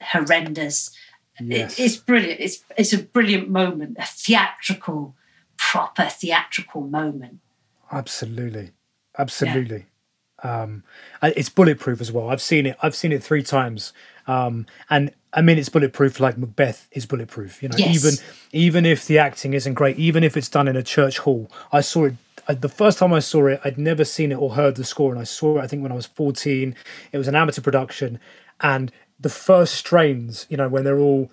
horrendous 0.00 0.90
It- 1.38 1.44
Yes. 1.46 1.78
it's 1.78 1.96
brilliant 1.96 2.40
it's 2.40 2.62
it's 2.78 2.92
a 2.92 2.98
brilliant 3.02 3.48
moment 3.50 3.96
a 3.98 4.06
theatrical 4.06 5.14
proper 5.58 6.06
theatrical 6.08 6.82
moment 6.82 7.40
Absolutely, 7.90 8.70
absolutely. 9.18 9.84
Um, 10.42 10.82
it's 11.22 11.48
bulletproof 11.48 12.00
as 12.00 12.10
well. 12.10 12.28
I've 12.28 12.42
seen 12.42 12.66
it. 12.66 12.76
I've 12.82 12.94
seen 12.96 13.12
it 13.12 13.22
three 13.22 13.42
times, 13.42 13.92
um, 14.26 14.66
and 14.90 15.12
I 15.32 15.40
mean 15.40 15.58
it's 15.58 15.68
bulletproof. 15.68 16.18
Like 16.20 16.36
Macbeth 16.36 16.88
is 16.92 17.06
bulletproof. 17.06 17.62
You 17.62 17.68
know, 17.68 17.76
Yes. 17.78 17.94
even 17.96 18.14
even 18.52 18.86
if 18.86 19.06
the 19.06 19.18
acting 19.18 19.54
isn't 19.54 19.74
great, 19.74 19.96
even 19.98 20.24
if 20.24 20.36
it's 20.36 20.48
done 20.48 20.68
in 20.68 20.76
a 20.76 20.82
church 20.82 21.18
hall. 21.20 21.50
I 21.70 21.80
saw 21.80 22.06
it 22.06 22.14
I, 22.48 22.54
the 22.54 22.68
first 22.68 22.98
time 22.98 23.12
I 23.12 23.20
saw 23.20 23.46
it. 23.46 23.60
I'd 23.64 23.78
never 23.78 24.04
seen 24.04 24.32
it 24.32 24.36
or 24.36 24.54
heard 24.54 24.74
the 24.74 24.84
score, 24.84 25.12
and 25.12 25.20
I 25.20 25.24
saw 25.24 25.58
it. 25.58 25.62
I 25.62 25.66
think 25.68 25.82
when 25.82 25.92
I 25.92 25.94
was 25.96 26.06
fourteen. 26.06 26.74
It 27.12 27.18
was 27.18 27.28
an 27.28 27.36
amateur 27.36 27.60
production, 27.62 28.18
and 28.60 28.90
the 29.20 29.28
first 29.28 29.74
strains. 29.76 30.46
You 30.48 30.56
know, 30.56 30.68
when 30.68 30.82
they're 30.84 30.98
all 30.98 31.30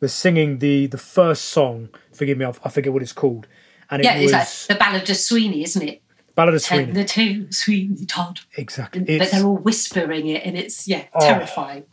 they're 0.00 0.08
singing 0.08 0.58
the 0.58 0.86
the 0.86 0.98
first 0.98 1.44
song. 1.44 1.90
Forgive 2.12 2.38
me, 2.38 2.44
I, 2.44 2.52
I 2.64 2.68
forget 2.70 2.92
what 2.92 3.02
it's 3.02 3.12
called. 3.12 3.46
And 3.90 4.02
it 4.02 4.04
yeah 4.04 4.20
was 4.20 4.32
it's 4.32 4.68
like 4.68 4.76
the 4.78 4.84
ballad 4.84 5.08
of 5.08 5.16
sweeney 5.16 5.62
isn't 5.62 5.82
it 5.82 6.02
Ballad 6.38 6.54
of 6.54 6.62
Sweeney. 6.62 6.92
the 6.92 7.04
two 7.04 7.50
sweeney 7.50 8.06
todd 8.06 8.40
Exactly. 8.56 9.00
And- 9.08 9.18
but 9.18 9.30
they're 9.32 9.44
all 9.44 9.56
whispering 9.58 10.28
it 10.28 10.44
and 10.46 10.56
it's 10.56 10.86
yeah 10.86 11.04
Oh. 11.12 11.20
terrifying 11.20 11.84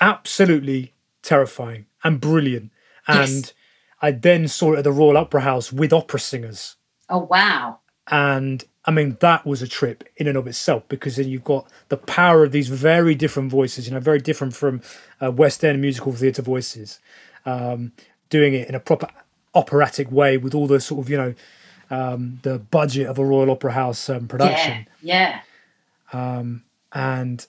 absolutely 0.00 0.92
terrifying 1.22 1.86
and 2.04 2.20
brilliant. 2.20 2.70
Yes. 3.08 3.30
And 3.30 3.52
I 4.02 4.10
then 4.10 4.48
saw 4.48 4.74
it 4.74 4.78
at 4.78 4.84
the 4.84 4.92
Royal 4.92 5.16
Opera 5.16 5.40
House 5.42 5.72
with 5.72 5.92
opera 5.92 6.20
singers. 6.20 6.76
oh 7.08 7.18
wow 7.30 7.78
And 8.08 8.64
I 8.84 8.90
mean, 8.92 9.16
that 9.20 9.44
was 9.44 9.62
a 9.62 9.66
trip 9.68 10.04
in 10.16 10.28
and 10.28 10.36
of 10.38 10.46
itself 10.46 10.84
because 10.88 11.16
then 11.16 11.28
you've 11.28 11.42
got 11.44 11.66
the 11.88 11.96
power 11.96 12.44
of 12.44 12.52
these 12.52 12.68
very 12.68 13.14
different 13.16 13.50
voices, 13.50 13.86
you 13.88 13.92
know, 13.94 13.98
very 14.00 14.20
different 14.20 14.54
from 14.54 14.80
uh, 15.20 15.30
West 15.32 15.64
End 15.64 15.80
musical 15.80 16.12
theatre 16.12 16.42
voices, 16.42 17.00
um, 17.44 17.90
doing 18.30 18.54
it 18.54 18.68
in 18.68 18.74
a 18.76 18.80
proper 18.80 19.08
operatic 19.56 20.12
way 20.12 20.36
with 20.36 20.54
all 20.54 20.68
the 20.68 20.78
sort 20.78 21.00
of, 21.04 21.10
you 21.10 21.16
know, 21.16 21.34
um, 21.90 22.40
the 22.42 22.58
budget 22.58 23.06
of 23.06 23.18
a 23.18 23.24
Royal 23.24 23.50
Opera 23.50 23.72
House 23.72 24.08
um, 24.10 24.26
production. 24.28 24.86
yeah 25.02 25.40
yeah 26.12 26.42
and 26.92 27.46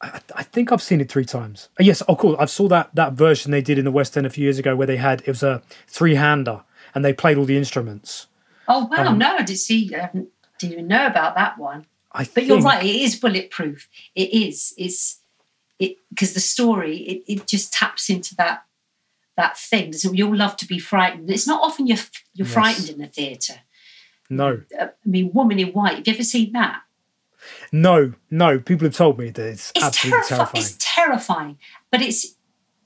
I, 0.00 0.20
I 0.36 0.42
think 0.42 0.70
I've 0.72 0.82
seen 0.82 1.00
it 1.00 1.10
three 1.10 1.24
times. 1.24 1.68
Uh, 1.80 1.84
Yes, 1.84 2.02
oh 2.08 2.16
cool. 2.16 2.36
I 2.38 2.44
saw 2.46 2.68
that 2.68 2.94
that 2.94 3.14
version 3.14 3.50
they 3.50 3.62
did 3.62 3.78
in 3.78 3.84
the 3.84 3.90
West 3.90 4.16
End 4.16 4.26
a 4.26 4.30
few 4.30 4.44
years 4.44 4.58
ago 4.58 4.76
where 4.76 4.86
they 4.86 4.96
had 4.96 5.20
it 5.22 5.28
was 5.28 5.42
a 5.42 5.62
three 5.86 6.14
hander 6.16 6.62
and 6.94 7.04
they 7.04 7.12
played 7.12 7.38
all 7.38 7.44
the 7.44 7.56
instruments. 7.56 8.26
Oh 8.68 8.86
wow! 8.90 9.08
Um, 9.08 9.18
no, 9.18 9.36
I 9.36 9.42
did 9.42 9.56
see. 9.58 9.94
I 9.94 10.00
haven't- 10.00 10.28
didn't 10.58 10.72
even 10.74 10.86
know 10.86 11.06
about 11.06 11.34
that 11.34 11.58
one. 11.58 11.84
I 12.12 12.18
But 12.20 12.28
think, 12.28 12.46
you're 12.48 12.60
right. 12.60 12.84
It 12.84 12.94
is 12.94 13.16
bulletproof. 13.16 13.88
It 14.14 14.32
is. 14.32 14.72
It's 14.78 15.18
it 15.80 15.96
because 16.10 16.32
the 16.32 16.40
story 16.40 16.98
it, 16.98 17.24
it 17.26 17.46
just 17.48 17.72
taps 17.72 18.08
into 18.08 18.36
that 18.36 18.64
that 19.36 19.58
thing. 19.58 19.92
So 19.92 20.12
you'll 20.12 20.36
love 20.36 20.56
to 20.58 20.66
be 20.66 20.78
frightened. 20.78 21.28
It's 21.30 21.46
not 21.48 21.60
often 21.62 21.86
you're 21.88 21.98
you're 22.34 22.46
Yes. 22.46 22.54
frightened 22.54 22.88
in 22.90 22.98
the 22.98 23.08
theatre. 23.08 23.60
No, 24.30 24.62
I 24.80 24.90
mean, 25.04 25.32
Woman 25.32 25.58
in 25.58 25.68
White. 25.68 25.96
Have 25.98 26.06
you 26.06 26.14
ever 26.14 26.24
seen 26.24 26.52
that? 26.52 26.80
no, 27.72 28.14
no. 28.30 28.58
People 28.58 28.86
have 28.86 28.96
told 28.96 29.18
me 29.18 29.30
that 29.30 29.46
it's, 29.46 29.72
It's 29.74 29.84
absolutely 29.84 30.20
terrifi- 30.20 30.28
terrifying. 30.28 30.62
It's 30.62 30.76
terrifying. 30.78 31.58
But 31.90 32.02
it's 32.02 32.36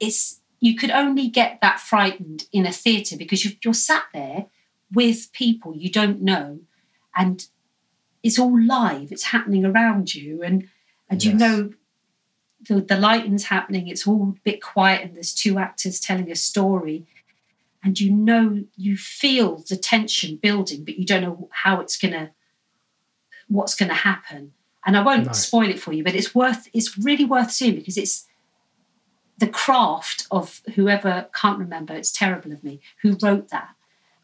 it's 0.01 0.41
you 0.61 0.77
could 0.77 0.91
only 0.91 1.29
get 1.29 1.61
that 1.61 1.81
frightened 1.81 2.47
in 2.53 2.67
a 2.67 2.73
theatre 2.73 3.17
because 3.17 3.45
you've, 3.45 3.57
you're 3.65 3.75
sat 3.75 4.05
there 4.13 4.47
with 4.93 5.33
people 5.33 5.77
you 5.77 5.91
don't 5.91 6.23
know, 6.23 6.61
and 7.15 7.47
it's 8.23 8.39
all 8.39 8.61
live. 8.61 9.13
It's 9.13 9.25
happening 9.25 9.65
around 9.65 10.15
you, 10.15 10.43
and 10.43 10.69
and 11.09 11.23
you 11.23 11.35
know 11.35 11.73
the 12.69 12.81
the 12.81 12.97
lighting's 12.97 13.45
happening. 13.45 13.89
It's 13.89 14.07
all 14.07 14.35
a 14.37 14.41
bit 14.43 14.63
quiet, 14.63 15.03
and 15.03 15.15
there's 15.15 15.35
two 15.35 15.59
actors 15.59 16.01
telling 16.01 16.31
a 16.31 16.37
story, 16.37 17.07
and 17.83 17.99
you 18.01 18.11
know 18.11 18.65
you 18.77 18.97
feel 18.97 19.65
the 19.69 19.77
tension 19.77 20.37
building, 20.37 20.85
but 20.85 20.99
you 20.99 21.05
don't 21.07 21.23
know 21.23 21.49
how 21.53 21.81
it's 21.81 21.97
gonna 21.97 22.33
what's 23.49 23.75
gonna 23.75 23.95
happen. 23.95 24.53
And 24.87 24.97
I 24.97 25.03
won't 25.03 25.27
No. 25.27 25.33
spoil 25.33 25.69
it 25.71 25.81
for 25.81 25.93
you, 25.93 26.03
but 26.05 26.15
it's 26.15 26.35
worth 26.35 26.69
it's 26.73 26.97
really 26.99 27.25
worth 27.25 27.51
seeing 27.51 27.75
because 27.77 27.97
it's 27.97 28.27
the 29.39 29.49
craft 29.49 30.27
of 30.31 30.61
whoever 30.75 31.29
can't 31.35 31.59
remember. 31.59 31.95
It's 31.95 32.11
terrible 32.13 32.53
of 32.53 32.65
me 32.65 32.81
who 33.03 33.17
wrote 33.23 33.49
that 33.51 33.75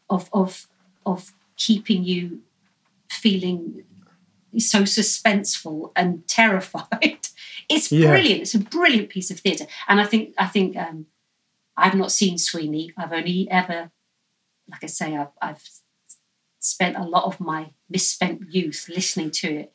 of 0.09 0.29
of 0.33 0.67
of 1.05 1.31
keeping 1.55 2.03
you 2.03 2.41
feeling 3.09 3.83
so 4.57 4.81
suspenseful 4.83 5.91
and 5.95 6.27
terrified. 6.39 7.19
It's 7.69 7.91
Yeah. 7.91 8.07
brilliant. 8.09 8.41
It's 8.41 8.55
a 8.55 8.59
brilliant 8.59 9.09
piece 9.09 9.31
of 9.31 9.39
theatre, 9.39 9.67
and 9.87 10.01
I 10.01 10.05
think 10.05 10.33
I 10.37 10.47
think 10.47 10.75
um, 10.75 11.07
I've 11.77 11.95
not 11.95 12.11
seen 12.11 12.37
Sweeney. 12.37 12.91
I've 12.97 13.11
only 13.13 13.49
ever, 13.49 13.91
like 14.69 14.83
I 14.83 14.87
say, 14.87 15.15
I've, 15.15 15.31
I've 15.41 15.63
spent 16.59 16.95
a 16.97 17.03
lot 17.03 17.25
of 17.25 17.39
my 17.39 17.71
misspent 17.89 18.53
youth 18.53 18.89
listening 18.89 19.31
to 19.31 19.47
it 19.53 19.73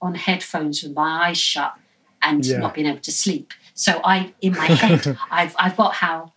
on 0.00 0.14
headphones 0.14 0.82
with 0.82 0.94
my 0.94 1.28
eyes 1.28 1.38
shut, 1.38 1.74
and 2.22 2.44
Yeah. 2.44 2.58
not 2.58 2.74
being 2.74 2.86
able 2.86 3.00
to 3.00 3.12
sleep. 3.12 3.52
So 3.74 4.00
I, 4.04 4.34
in 4.40 4.52
my 4.52 4.66
head, 4.66 5.18
I've 5.30 5.54
I've 5.58 5.76
got 5.76 5.94
how 5.94 6.32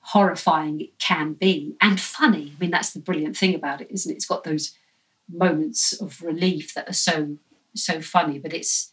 horrifying 0.00 0.80
it 0.80 0.98
can 0.98 1.32
be 1.32 1.76
and 1.80 1.98
funny. 2.00 2.52
I 2.54 2.60
mean, 2.60 2.70
that's 2.70 2.92
the 2.92 3.00
brilliant 3.00 3.36
thing 3.36 3.54
about 3.54 3.80
it, 3.80 3.88
isn't 3.90 4.10
it? 4.12 4.16
It's 4.16 4.26
got 4.26 4.44
those 4.44 4.76
moments 5.28 5.92
of 5.94 6.20
relief 6.22 6.74
that 6.74 6.88
are 6.88 6.92
so 6.92 7.38
so 7.74 8.00
funny, 8.00 8.38
but 8.38 8.52
it's 8.52 8.92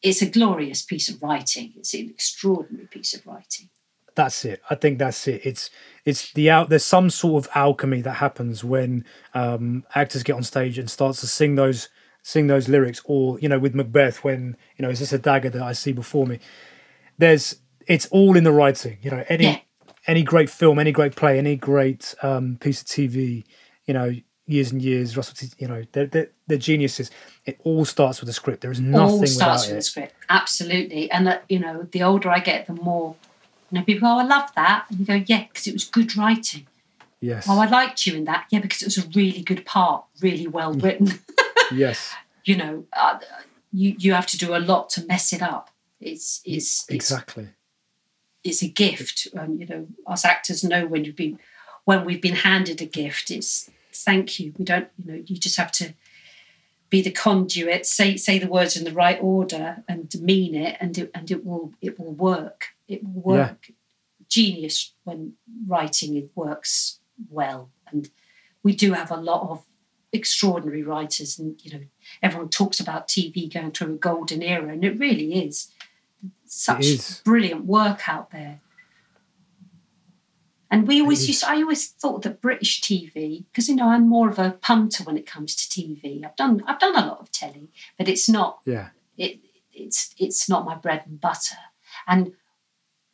it's 0.00 0.22
a 0.22 0.30
glorious 0.30 0.82
piece 0.82 1.08
of 1.08 1.22
writing. 1.22 1.72
It's 1.76 1.94
an 1.94 2.08
extraordinary 2.10 2.86
piece 2.86 3.14
of 3.14 3.26
writing. 3.26 3.68
That's 4.14 4.44
it. 4.44 4.60
I 4.70 4.74
think 4.74 4.98
that's 4.98 5.26
it. 5.28 5.40
It's 5.44 5.70
it's 6.04 6.32
the 6.32 6.50
out. 6.50 6.68
There's 6.68 6.84
some 6.84 7.10
sort 7.10 7.44
of 7.44 7.50
alchemy 7.54 8.00
that 8.02 8.14
happens 8.14 8.62
when 8.64 9.04
um, 9.34 9.84
actors 9.94 10.22
get 10.22 10.34
on 10.36 10.42
stage 10.42 10.78
and 10.78 10.90
starts 10.90 11.20
to 11.20 11.26
sing 11.26 11.54
those 11.54 11.88
sing 12.22 12.46
those 12.46 12.68
lyrics, 12.68 13.00
or 13.04 13.38
you 13.40 13.48
know, 13.48 13.58
with 13.58 13.74
Macbeth, 13.74 14.22
when 14.22 14.56
you 14.76 14.82
know, 14.84 14.90
is 14.90 14.98
this 15.00 15.12
a 15.12 15.18
dagger 15.18 15.50
that 15.50 15.62
I 15.62 15.72
see 15.72 15.92
before 15.92 16.26
me? 16.26 16.38
There's 17.18 17.56
it's 17.86 18.06
all 18.06 18.36
in 18.36 18.44
the 18.44 18.52
writing. 18.52 18.98
You 19.02 19.10
know, 19.10 19.24
any 19.28 19.44
Yeah. 19.44 19.58
any 20.06 20.22
great 20.22 20.50
film, 20.50 20.78
any 20.78 20.92
great 20.92 21.16
play, 21.16 21.38
any 21.38 21.56
great 21.56 22.14
um, 22.22 22.56
piece 22.60 22.80
of 22.82 22.86
TV, 22.88 23.44
you 23.86 23.94
know, 23.94 24.12
years 24.46 24.72
and 24.72 24.82
years. 24.82 25.16
Russell, 25.16 25.34
T, 25.36 25.48
you 25.58 25.68
know, 25.68 25.84
they're, 25.92 26.06
they're, 26.06 26.30
they're 26.46 26.58
geniuses. 26.58 27.10
It 27.46 27.60
all 27.64 27.84
starts 27.84 28.20
with 28.20 28.28
a 28.28 28.32
script. 28.32 28.60
There 28.62 28.70
is 28.72 28.80
nothing 28.80 29.20
All 29.20 29.26
starts 29.26 29.62
with 29.66 29.72
it. 29.72 29.76
the 29.76 29.82
script, 29.82 30.14
absolutely. 30.28 31.10
And 31.10 31.26
that 31.26 31.44
you 31.48 31.58
know, 31.58 31.88
the 31.90 32.02
older 32.02 32.28
I 32.30 32.40
get, 32.40 32.66
the 32.66 32.74
more 32.74 33.16
you 33.72 33.78
know. 33.78 33.84
People 33.84 34.08
go, 34.08 34.14
"Oh, 34.14 34.18
I 34.18 34.24
love 34.24 34.50
that," 34.54 34.86
and 34.90 35.00
you 35.00 35.06
go, 35.06 35.14
"Yeah, 35.26 35.44
because 35.48 35.66
it 35.66 35.72
was 35.72 35.84
good 35.84 36.16
writing." 36.16 36.66
Yes, 37.20 37.46
Oh, 37.48 37.58
I 37.60 37.66
liked 37.66 38.06
you 38.06 38.14
in 38.16 38.24
that. 38.24 38.46
Yeah, 38.50 38.58
because 38.60 38.82
it 38.82 38.86
was 38.86 38.98
a 38.98 39.08
really 39.14 39.42
good 39.42 39.64
part, 39.64 40.04
really 40.20 40.46
well 40.48 40.74
Mm. 40.74 40.82
written. 40.82 41.20
yes, 41.72 42.12
you 42.44 42.56
know, 42.56 42.84
uh, 42.92 43.18
you 43.72 43.94
you 43.98 44.12
have 44.12 44.26
to 44.26 44.38
do 44.38 44.54
a 44.54 44.58
lot 44.58 44.90
to 44.90 45.06
mess 45.06 45.32
it 45.32 45.40
up. 45.42 45.70
It's 46.00 46.40
it's 46.44 46.84
it's, 46.88 46.90
exactly. 46.90 47.48
it's 48.44 48.62
a 48.62 48.68
gift. 48.68 49.28
Um, 49.38 49.58
you 49.60 49.66
know, 49.66 49.86
us 50.06 50.24
actors 50.24 50.62
know 50.64 50.86
when 50.86 51.04
you've 51.04 51.16
been 51.16 51.38
when 51.84 52.04
we've 52.04 52.20
been 52.22 52.36
handed 52.36 52.82
a 52.82 52.86
gift. 52.86 53.30
It's 53.30 53.70
thank 53.92 54.38
you. 54.40 54.52
We 54.58 54.64
don't. 54.64 54.88
You 54.98 55.12
know, 55.12 55.22
you 55.24 55.36
just 55.36 55.56
have 55.56 55.72
to 55.72 55.94
be 56.90 57.02
the 57.02 57.12
conduit. 57.12 57.86
Say 57.86 58.16
say 58.16 58.38
the 58.40 58.48
words 58.48 58.76
in 58.76 58.82
the 58.84 58.92
right 58.92 59.18
order 59.22 59.84
and 59.88 60.12
mean 60.20 60.56
it, 60.56 60.76
and 60.80 60.98
it, 60.98 61.10
and 61.14 61.30
it 61.30 61.46
will 61.46 61.72
it 61.80 62.00
will 62.00 62.12
work. 62.12 62.71
It 62.88 63.02
will 63.04 63.36
Yeah. 63.36 63.48
work. 63.50 63.70
Genius 64.28 64.94
when 65.04 65.34
writing 65.66 66.16
it 66.16 66.30
works 66.34 67.00
well, 67.28 67.70
and 67.86 68.10
we 68.62 68.74
do 68.74 68.92
have 68.94 69.10
a 69.10 69.16
lot 69.16 69.50
of 69.50 69.66
extraordinary 70.10 70.82
writers, 70.82 71.38
and 71.38 71.62
you 71.64 71.70
know 71.72 71.84
everyone 72.22 72.48
talks 72.48 72.80
about 72.80 73.08
TV 73.08 73.46
going 73.52 73.72
through 73.72 73.94
a 73.94 73.98
golden 73.98 74.42
era, 74.42 74.72
and 74.72 74.84
it 74.84 74.98
really 74.98 75.44
is 75.46 75.68
such 76.46 76.84
is. 76.86 77.20
brilliant 77.24 77.66
work 77.66 78.08
out 78.08 78.30
there. 78.30 78.60
And 80.70 80.88
we 80.88 81.02
always 81.02 81.28
used. 81.28 81.44
I 81.44 81.56
always 81.56 81.88
thought 81.88 82.22
that 82.22 82.40
British 82.40 82.80
TV, 82.80 83.44
because 83.52 83.68
you 83.68 83.76
know 83.76 83.88
I'm 83.90 84.08
more 84.08 84.30
of 84.30 84.38
a 84.38 84.52
punter 84.62 85.04
when 85.04 85.18
it 85.18 85.26
comes 85.26 85.54
to 85.54 85.68
TV. 85.68 86.24
I've 86.24 86.36
done 86.36 86.62
I've 86.66 86.78
done 86.78 86.96
a 86.96 87.06
lot 87.06 87.20
of 87.20 87.30
telly, 87.30 87.68
but 87.98 88.08
it's 88.08 88.28
not 88.28 88.60
Yeah, 88.64 88.88
it 89.18 89.40
it's 89.74 90.14
it's 90.16 90.48
not 90.48 90.64
my 90.64 90.74
bread 90.74 91.02
and 91.04 91.20
butter. 91.20 91.56
And 92.06 92.32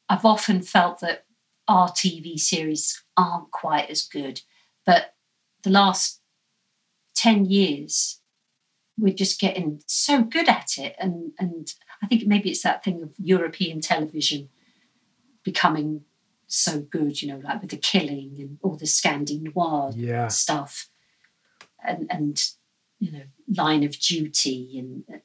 I've 0.08 0.24
often 0.24 0.62
felt 0.62 1.00
that 1.00 1.24
our 1.66 1.88
TV 1.90 2.38
series 2.38 3.02
aren't 3.16 3.50
quite 3.50 3.90
as 3.90 4.02
good. 4.02 4.40
But 4.86 5.14
the 5.62 5.70
last 5.70 6.20
10 7.16 7.44
years, 7.44 8.20
we're 8.96 9.14
just 9.14 9.40
getting 9.40 9.82
so 9.86 10.22
good 10.22 10.48
at 10.48 10.78
it. 10.78 10.96
And 10.98 11.32
and 11.38 11.72
I 12.02 12.06
think 12.06 12.26
maybe 12.26 12.50
it's 12.50 12.62
that 12.62 12.82
thing 12.82 13.02
of 13.02 13.10
European 13.18 13.80
television 13.80 14.48
becoming 15.44 16.04
so 16.46 16.80
good, 16.80 17.20
you 17.20 17.28
know, 17.28 17.40
like 17.44 17.60
with 17.60 17.70
the 17.70 17.76
killing 17.76 18.36
and 18.38 18.58
all 18.62 18.76
the 18.76 18.86
Scandi 18.86 19.40
noir 19.42 19.92
yeah. 19.94 20.28
stuff 20.28 20.88
and 21.84 22.06
and 22.10 22.42
you 22.98 23.12
know 23.12 23.22
line 23.56 23.84
of 23.84 23.98
duty 23.98 24.78
and 24.78 25.04
uh, 25.12 25.18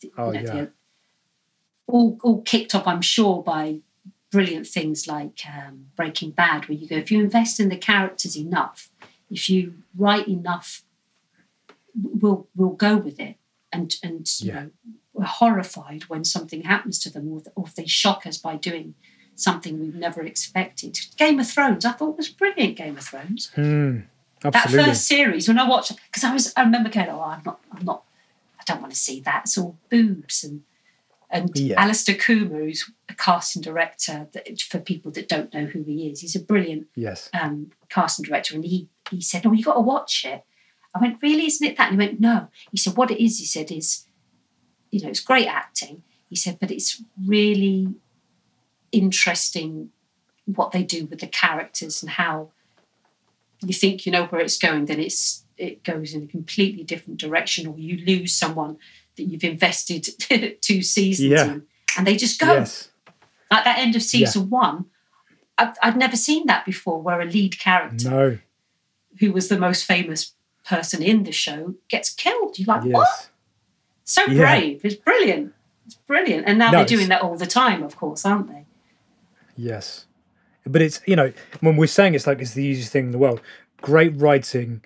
you 0.00 0.10
Oh, 0.18 0.30
know, 0.30 0.40
yeah. 0.40 0.66
all 1.86 2.18
all 2.22 2.42
kicked 2.42 2.74
off 2.74 2.86
i'm 2.86 3.00
sure 3.00 3.42
by 3.42 3.80
brilliant 4.34 4.66
things 4.66 5.06
like 5.06 5.40
um, 5.46 5.86
breaking 5.96 6.30
bad 6.30 6.68
where 6.68 6.78
you 6.78 6.88
go 6.88 6.96
if 6.96 7.10
you 7.10 7.20
invest 7.20 7.60
in 7.60 7.68
the 7.68 7.76
characters 7.76 8.36
enough 8.36 8.90
if 9.30 9.48
you 9.48 9.74
write 9.96 10.28
enough 10.28 10.84
we'll 12.02 12.48
we'll 12.54 12.70
go 12.70 12.96
with 12.96 13.20
it. 13.20 13.36
And 13.72 13.94
and 14.02 14.28
you 14.40 14.52
know 14.52 14.70
we're 15.12 15.24
horrified 15.24 16.04
when 16.04 16.24
something 16.24 16.62
happens 16.62 16.98
to 17.00 17.10
them 17.10 17.32
or, 17.32 17.42
or 17.54 17.66
if 17.66 17.74
they 17.74 17.86
shock 17.86 18.26
us 18.26 18.36
by 18.38 18.56
doing 18.56 18.94
something 19.34 19.80
we've 19.80 19.94
never 19.94 20.22
expected. 20.22 20.98
Game 21.16 21.40
of 21.40 21.48
thrones 21.48 21.84
i 21.84 21.92
thought 21.92 22.16
was 22.16 22.28
brilliant 22.28 22.76
game 22.76 22.96
of 22.96 23.04
thrones. 23.04 23.50
Hmm. 23.54 24.00
that 24.40 24.70
first 24.70 25.06
series 25.06 25.48
when 25.48 25.58
I 25.58 25.68
watched 25.68 25.92
because 26.06 26.24
I 26.24 26.32
was 26.32 26.52
I 26.56 26.62
remember 26.62 26.88
going 26.88 27.08
oh 27.08 27.20
I'm 27.20 27.42
not 27.44 27.60
I'm 27.72 27.84
not 27.84 28.04
I 28.60 28.62
don't 28.64 28.80
want 28.80 28.92
to 28.92 28.98
see 28.98 29.20
that. 29.20 29.42
It's 29.44 29.58
all 29.58 29.76
boobs 29.90 30.44
and 30.44 30.62
and 31.30 31.50
Yeah. 31.54 31.80
Alastair 31.82 32.14
Coomer 32.16 32.64
who's 32.64 32.90
a 33.08 33.14
casting 33.14 33.62
director 33.62 34.28
that, 34.32 34.60
for 34.62 34.78
people 34.78 35.10
that 35.12 35.28
don't 35.28 35.52
know 35.52 35.66
who 35.66 35.82
he 35.82 36.08
is 36.08 36.20
he's 36.20 36.36
a 36.36 36.40
brilliant 36.40 36.86
yes. 36.94 37.30
um, 37.38 37.70
casting 37.88 38.24
director. 38.24 38.54
And 38.54 38.64
he 38.64 38.88
he 39.10 39.20
said 39.20 39.46
oh 39.46 39.52
you 39.52 39.64
got 39.64 39.74
to 39.74 39.80
watch 39.80 40.24
it. 40.24 40.44
I 40.94 41.00
went 41.00 41.20
really? 41.22 41.46
Isn't 41.46 41.66
it 41.66 41.76
that? 41.76 41.90
And 41.90 42.00
he 42.00 42.06
went 42.06 42.20
no. 42.20 42.48
He 42.70 42.76
said 42.76 42.96
what 42.96 43.10
it 43.10 43.22
is 43.22 43.38
he 43.38 43.44
said 43.46 43.70
is 43.70 44.06
you 44.90 45.02
know 45.02 45.08
it's 45.08 45.20
great 45.20 45.48
acting. 45.48 46.02
He 46.28 46.36
said 46.36 46.58
but 46.60 46.70
it's 46.70 47.02
really 47.26 47.94
interesting 48.92 49.90
what 50.46 50.72
they 50.72 50.82
do 50.82 51.06
with 51.06 51.20
the 51.20 51.26
characters 51.26 52.02
and 52.02 52.10
how 52.10 52.50
you 53.62 53.72
think 53.74 54.06
you 54.06 54.12
know 54.12 54.26
where 54.26 54.40
it's 54.40 54.58
going, 54.58 54.86
then 54.86 55.00
it's 55.00 55.44
it 55.56 55.84
goes 55.84 56.14
in 56.14 56.24
a 56.24 56.26
completely 56.26 56.82
different 56.82 57.20
direction, 57.20 57.66
or 57.66 57.78
you 57.78 58.04
lose 58.04 58.34
someone 58.34 58.76
that 59.16 59.24
you've 59.24 59.44
invested 59.44 60.06
two 60.60 60.82
seasons 60.82 61.30
Yeah. 61.30 61.44
in, 61.44 61.62
and 61.96 62.06
they 62.06 62.16
just 62.16 62.40
go. 62.40 62.52
Yes. 62.54 62.90
Like 63.50 63.64
that 63.64 63.78
end 63.78 63.94
of 63.94 64.02
season 64.02 64.50
one, 64.50 64.86
I've, 65.58 65.76
I'd 65.82 65.96
never 65.96 66.16
seen 66.16 66.46
that 66.46 66.64
before, 66.64 67.00
where 67.00 67.20
a 67.20 67.24
lead 67.24 67.58
character 67.58 68.10
No. 68.10 68.38
who 69.20 69.32
was 69.32 69.48
the 69.48 69.58
most 69.58 69.84
famous 69.84 70.32
person 70.66 71.02
in 71.02 71.22
the 71.24 71.30
show 71.32 71.74
gets 71.88 72.12
killed. 72.12 72.58
You're 72.58 72.74
like, 72.74 72.84
what? 72.84 73.28
So 74.04 74.24
Yeah. 74.26 74.38
brave. 74.58 74.80
It's 74.84 74.94
brilliant. 74.96 75.52
It's 75.86 75.94
brilliant. 75.94 76.46
And 76.48 76.58
now 76.58 76.70
No, 76.72 76.78
they're 76.78 76.86
doing 76.86 77.08
that 77.10 77.22
all 77.22 77.36
the 77.36 77.46
time, 77.46 77.82
of 77.82 77.94
course, 77.96 78.24
aren't 78.24 78.48
they? 78.48 78.64
Yes. 79.56 80.06
But 80.66 80.80
it's 80.82 81.00
you 81.06 81.14
know 81.14 81.32
when 81.60 81.76
we're 81.76 81.86
saying 81.86 82.14
it's 82.14 82.26
like 82.26 82.40
it's 82.40 82.54
the 82.54 82.64
easiest 82.64 82.90
thing 82.90 83.04
in 83.06 83.10
the 83.12 83.18
world. 83.18 83.40
Great 83.82 84.16
writing 84.16 84.82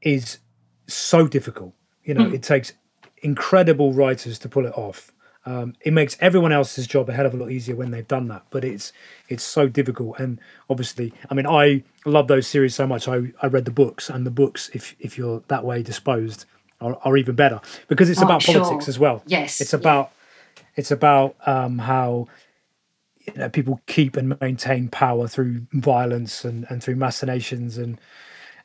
is 0.00 0.38
so 0.86 1.28
difficult. 1.28 1.74
You 2.02 2.14
know, 2.14 2.24
Hmm. 2.24 2.34
it 2.34 2.42
takes 2.42 2.72
incredible 3.22 3.92
writers 3.92 4.38
to 4.40 4.48
pull 4.48 4.66
it 4.66 4.76
off. 4.76 5.12
Um, 5.46 5.74
it 5.80 5.92
makes 5.92 6.16
everyone 6.20 6.52
else's 6.52 6.86
job 6.86 7.08
a 7.08 7.12
hell 7.14 7.24
of 7.24 7.32
a 7.32 7.36
lot 7.36 7.50
easier 7.50 7.74
when 7.74 7.90
they've 7.90 8.06
done 8.06 8.28
that. 8.28 8.44
But 8.50 8.64
it's 8.64 8.92
it's 9.28 9.42
so 9.42 9.68
difficult. 9.68 10.18
And 10.18 10.40
obviously, 10.68 11.12
I 11.30 11.34
mean, 11.34 11.46
I 11.46 11.82
love 12.04 12.28
those 12.28 12.46
series 12.46 12.74
so 12.74 12.86
much. 12.86 13.08
I, 13.08 13.32
I 13.40 13.46
read 13.46 13.64
the 13.64 13.70
books, 13.70 14.10
and 14.10 14.26
the 14.26 14.30
books, 14.30 14.70
if 14.74 14.94
if 14.98 15.16
you're 15.16 15.42
that 15.48 15.64
way 15.64 15.82
disposed, 15.82 16.44
are, 16.80 16.98
are 17.02 17.16
even 17.16 17.34
better 17.34 17.60
because 17.88 18.10
it's 18.10 18.20
Oh, 18.20 18.24
about 18.24 18.42
sure. 18.42 18.60
politics 18.60 18.88
as 18.88 18.98
well. 18.98 19.22
Yes. 19.26 19.60
It's 19.60 19.72
yeah. 19.72 19.78
about 19.78 20.12
it's 20.76 20.90
about 20.90 21.36
um, 21.46 21.78
how 21.78 22.28
you 23.26 23.32
know, 23.34 23.48
people 23.48 23.80
keep 23.86 24.16
and 24.16 24.38
maintain 24.40 24.88
power 24.88 25.28
through 25.28 25.66
violence 25.72 26.44
and, 26.44 26.66
and 26.68 26.82
through 26.82 26.96
machinations 26.96 27.78
and 27.78 27.98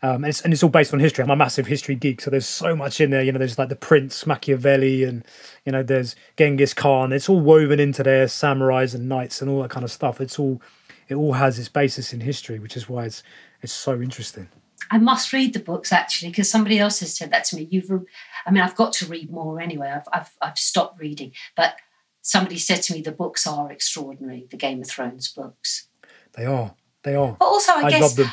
um, 0.04 0.16
and, 0.16 0.26
it's, 0.26 0.42
and 0.42 0.52
it's 0.52 0.62
all 0.62 0.70
based 0.70 0.94
on 0.94 1.00
history. 1.00 1.24
I'm 1.24 1.30
a 1.30 1.36
massive 1.36 1.66
history 1.66 1.96
geek, 1.96 2.20
so 2.22 2.30
there's 2.30 2.46
so 2.46 2.76
much 2.76 3.00
in 3.00 3.10
there. 3.10 3.24
You 3.24 3.32
know, 3.32 3.40
there's 3.40 3.58
like 3.58 3.70
the 3.70 3.76
Prince, 3.78 4.28
Machiavelli, 4.28 5.06
and 5.06 5.24
you 5.66 5.72
know, 5.72 5.82
there's 5.82 6.16
Genghis 6.38 6.74
Khan. 6.74 7.14
It's 7.14 7.30
all 7.30 7.40
woven 7.40 7.80
into 7.80 8.04
there, 8.04 8.26
samurais 8.26 8.94
and 8.94 9.08
knights 9.08 9.42
and 9.42 9.50
all 9.50 9.62
that 9.62 9.72
kind 9.72 9.86
of 9.86 9.92
stuff. 9.92 10.20
It's 10.20 10.38
all 10.38 10.62
it 11.08 11.16
all 11.16 11.34
has 11.34 11.58
its 11.58 11.70
basis 11.70 12.14
in 12.14 12.20
history, 12.20 12.60
which 12.60 12.76
is 12.76 12.90
why 12.90 13.06
it's 13.06 13.24
it's 13.62 13.72
so 13.74 14.02
interesting. 14.02 14.50
I 14.92 14.98
must 14.98 15.32
read 15.32 15.54
the 15.54 15.60
books 15.60 15.94
actually 15.94 16.32
because 16.32 16.50
somebody 16.50 16.78
else 16.80 17.00
has 17.00 17.16
said 17.16 17.32
that 17.32 17.46
to 17.46 17.56
me. 17.56 17.68
You've, 17.72 17.90
re- 17.90 18.06
I 18.46 18.52
mean, 18.52 18.62
I've 18.62 18.76
got 18.76 18.92
to 18.94 19.06
read 19.06 19.32
more 19.32 19.62
anyway. 19.62 19.90
I've, 19.90 20.08
I've, 20.12 20.32
I've 20.42 20.58
stopped 20.58 21.00
reading, 21.00 21.32
but 21.56 21.78
somebody 22.22 22.58
said 22.58 22.82
to 22.84 22.94
me 22.94 23.02
the 23.02 23.14
books 23.14 23.48
are 23.48 23.72
extraordinary. 23.72 24.48
The 24.52 24.58
Game 24.58 24.82
of 24.82 24.88
Thrones 24.90 25.32
books, 25.32 25.88
They 26.34 26.46
are, 26.46 26.76
they 27.04 27.16
are. 27.16 27.38
but 27.40 27.46
also 27.46 27.72
I, 27.72 27.84
I 27.84 27.90
guess 27.90 28.02
love 28.02 28.16
them. 28.18 28.30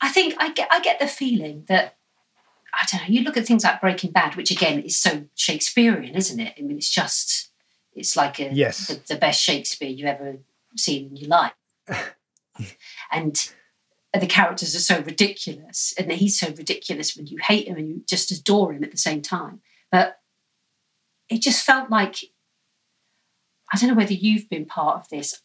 I 0.00 0.08
think 0.08 0.34
I 0.38 0.50
get 0.50 0.68
I 0.70 0.80
get 0.80 0.98
the 0.98 1.06
feeling 1.06 1.64
that 1.68 1.96
I 2.72 2.86
don't 2.90 3.02
know. 3.02 3.08
You 3.08 3.22
look 3.22 3.36
at 3.36 3.46
things 3.46 3.64
like 3.64 3.80
Breaking 3.80 4.12
Bad, 4.12 4.36
which 4.36 4.50
again 4.50 4.80
is 4.80 4.96
so 4.96 5.24
Shakespearean, 5.34 6.14
isn't 6.14 6.40
it? 6.40 6.54
I 6.58 6.62
mean, 6.62 6.76
it's 6.78 6.90
just 6.90 7.50
it's 7.94 8.16
like 8.16 8.38
a, 8.38 8.52
Yes. 8.52 8.86
the, 8.86 9.00
the 9.14 9.20
best 9.20 9.42
Shakespeare 9.42 9.88
you've 9.88 10.06
ever 10.06 10.38
seen 10.76 11.08
in 11.10 11.16
your 11.16 11.28
life, 11.28 11.52
and 13.12 13.50
the 14.18 14.26
characters 14.26 14.74
are 14.74 14.80
so 14.80 15.00
ridiculous, 15.02 15.92
and 15.98 16.10
he's 16.12 16.38
so 16.38 16.48
ridiculous 16.48 17.16
when 17.16 17.26
you 17.26 17.38
hate 17.38 17.68
him 17.68 17.76
and 17.76 17.88
you 17.88 18.02
just 18.08 18.30
adore 18.30 18.72
him 18.72 18.84
at 18.84 18.90
the 18.92 18.96
same 18.96 19.22
time. 19.22 19.60
But 19.90 20.20
it 21.28 21.42
just 21.42 21.64
felt 21.64 21.90
like 21.90 22.24
I 23.72 23.76
don't 23.78 23.90
know 23.90 23.96
whether 23.96 24.14
you've 24.14 24.48
been 24.48 24.66
part 24.66 24.96
of 24.96 25.08
this, 25.08 25.42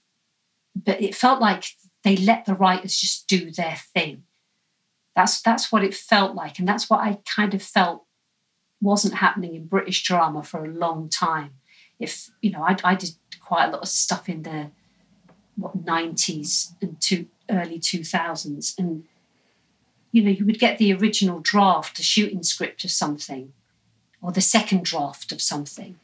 but 0.76 1.01
it 1.01 1.16
felt 1.16 1.41
like 1.41 1.66
they 2.03 2.16
let 2.16 2.45
the 2.45 2.56
writers 2.56 2.97
just 2.97 3.28
do 3.28 3.51
their 3.51 3.78
thing. 3.93 4.24
That's 5.16 5.41
that's 5.41 5.72
what 5.72 5.84
it 5.84 5.93
felt 5.93 6.36
like, 6.36 6.59
and 6.59 6.68
that's 6.68 6.89
what 6.89 6.99
I 6.99 7.20
kind 7.26 7.53
of 7.53 7.61
felt 7.61 8.03
wasn't 8.82 9.16
happening 9.16 9.55
in 9.55 9.66
British 9.66 10.03
drama 10.03 10.43
for 10.43 10.66
a 10.66 10.70
long 10.70 11.09
time. 11.09 11.51
If 11.99 12.30
you 12.41 12.51
know, 12.51 12.61
I, 12.61 12.76
I 12.84 12.95
did 12.95 13.11
quite 13.39 13.68
a 13.68 13.72
lot 13.72 13.82
of 13.82 13.88
stuff 13.88 14.28
in 14.28 14.43
the 14.43 14.72
what 15.55 15.86
nineties 15.86 16.74
and 16.82 16.99
two 16.99 17.28
early 17.49 17.80
two 17.80 18.03
thousands, 18.03 18.76
and 18.78 19.05
you 20.11 20.22
know, 20.22 20.32
you 20.32 20.45
would 20.45 20.59
get 20.59 20.78
the 20.78 20.93
original 20.93 21.39
draft, 21.39 21.97
the 21.97 22.03
shooting 22.03 22.43
script 22.43 22.84
of 22.84 22.91
something, 22.91 23.53
or 24.22 24.34
the 24.34 24.41
second 24.41 24.84
draft 24.84 25.32
of 25.32 25.41
something, 25.41 25.97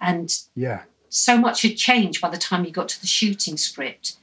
and 0.00 0.32
yeah, 0.54 0.82
so 1.08 1.36
much 1.36 1.62
had 1.62 1.76
changed 1.76 2.20
by 2.20 2.30
the 2.30 2.38
time 2.38 2.64
you 2.64 2.70
got 2.70 2.88
to 2.90 3.00
the 3.00 3.06
shooting 3.08 3.56
script 3.56 4.16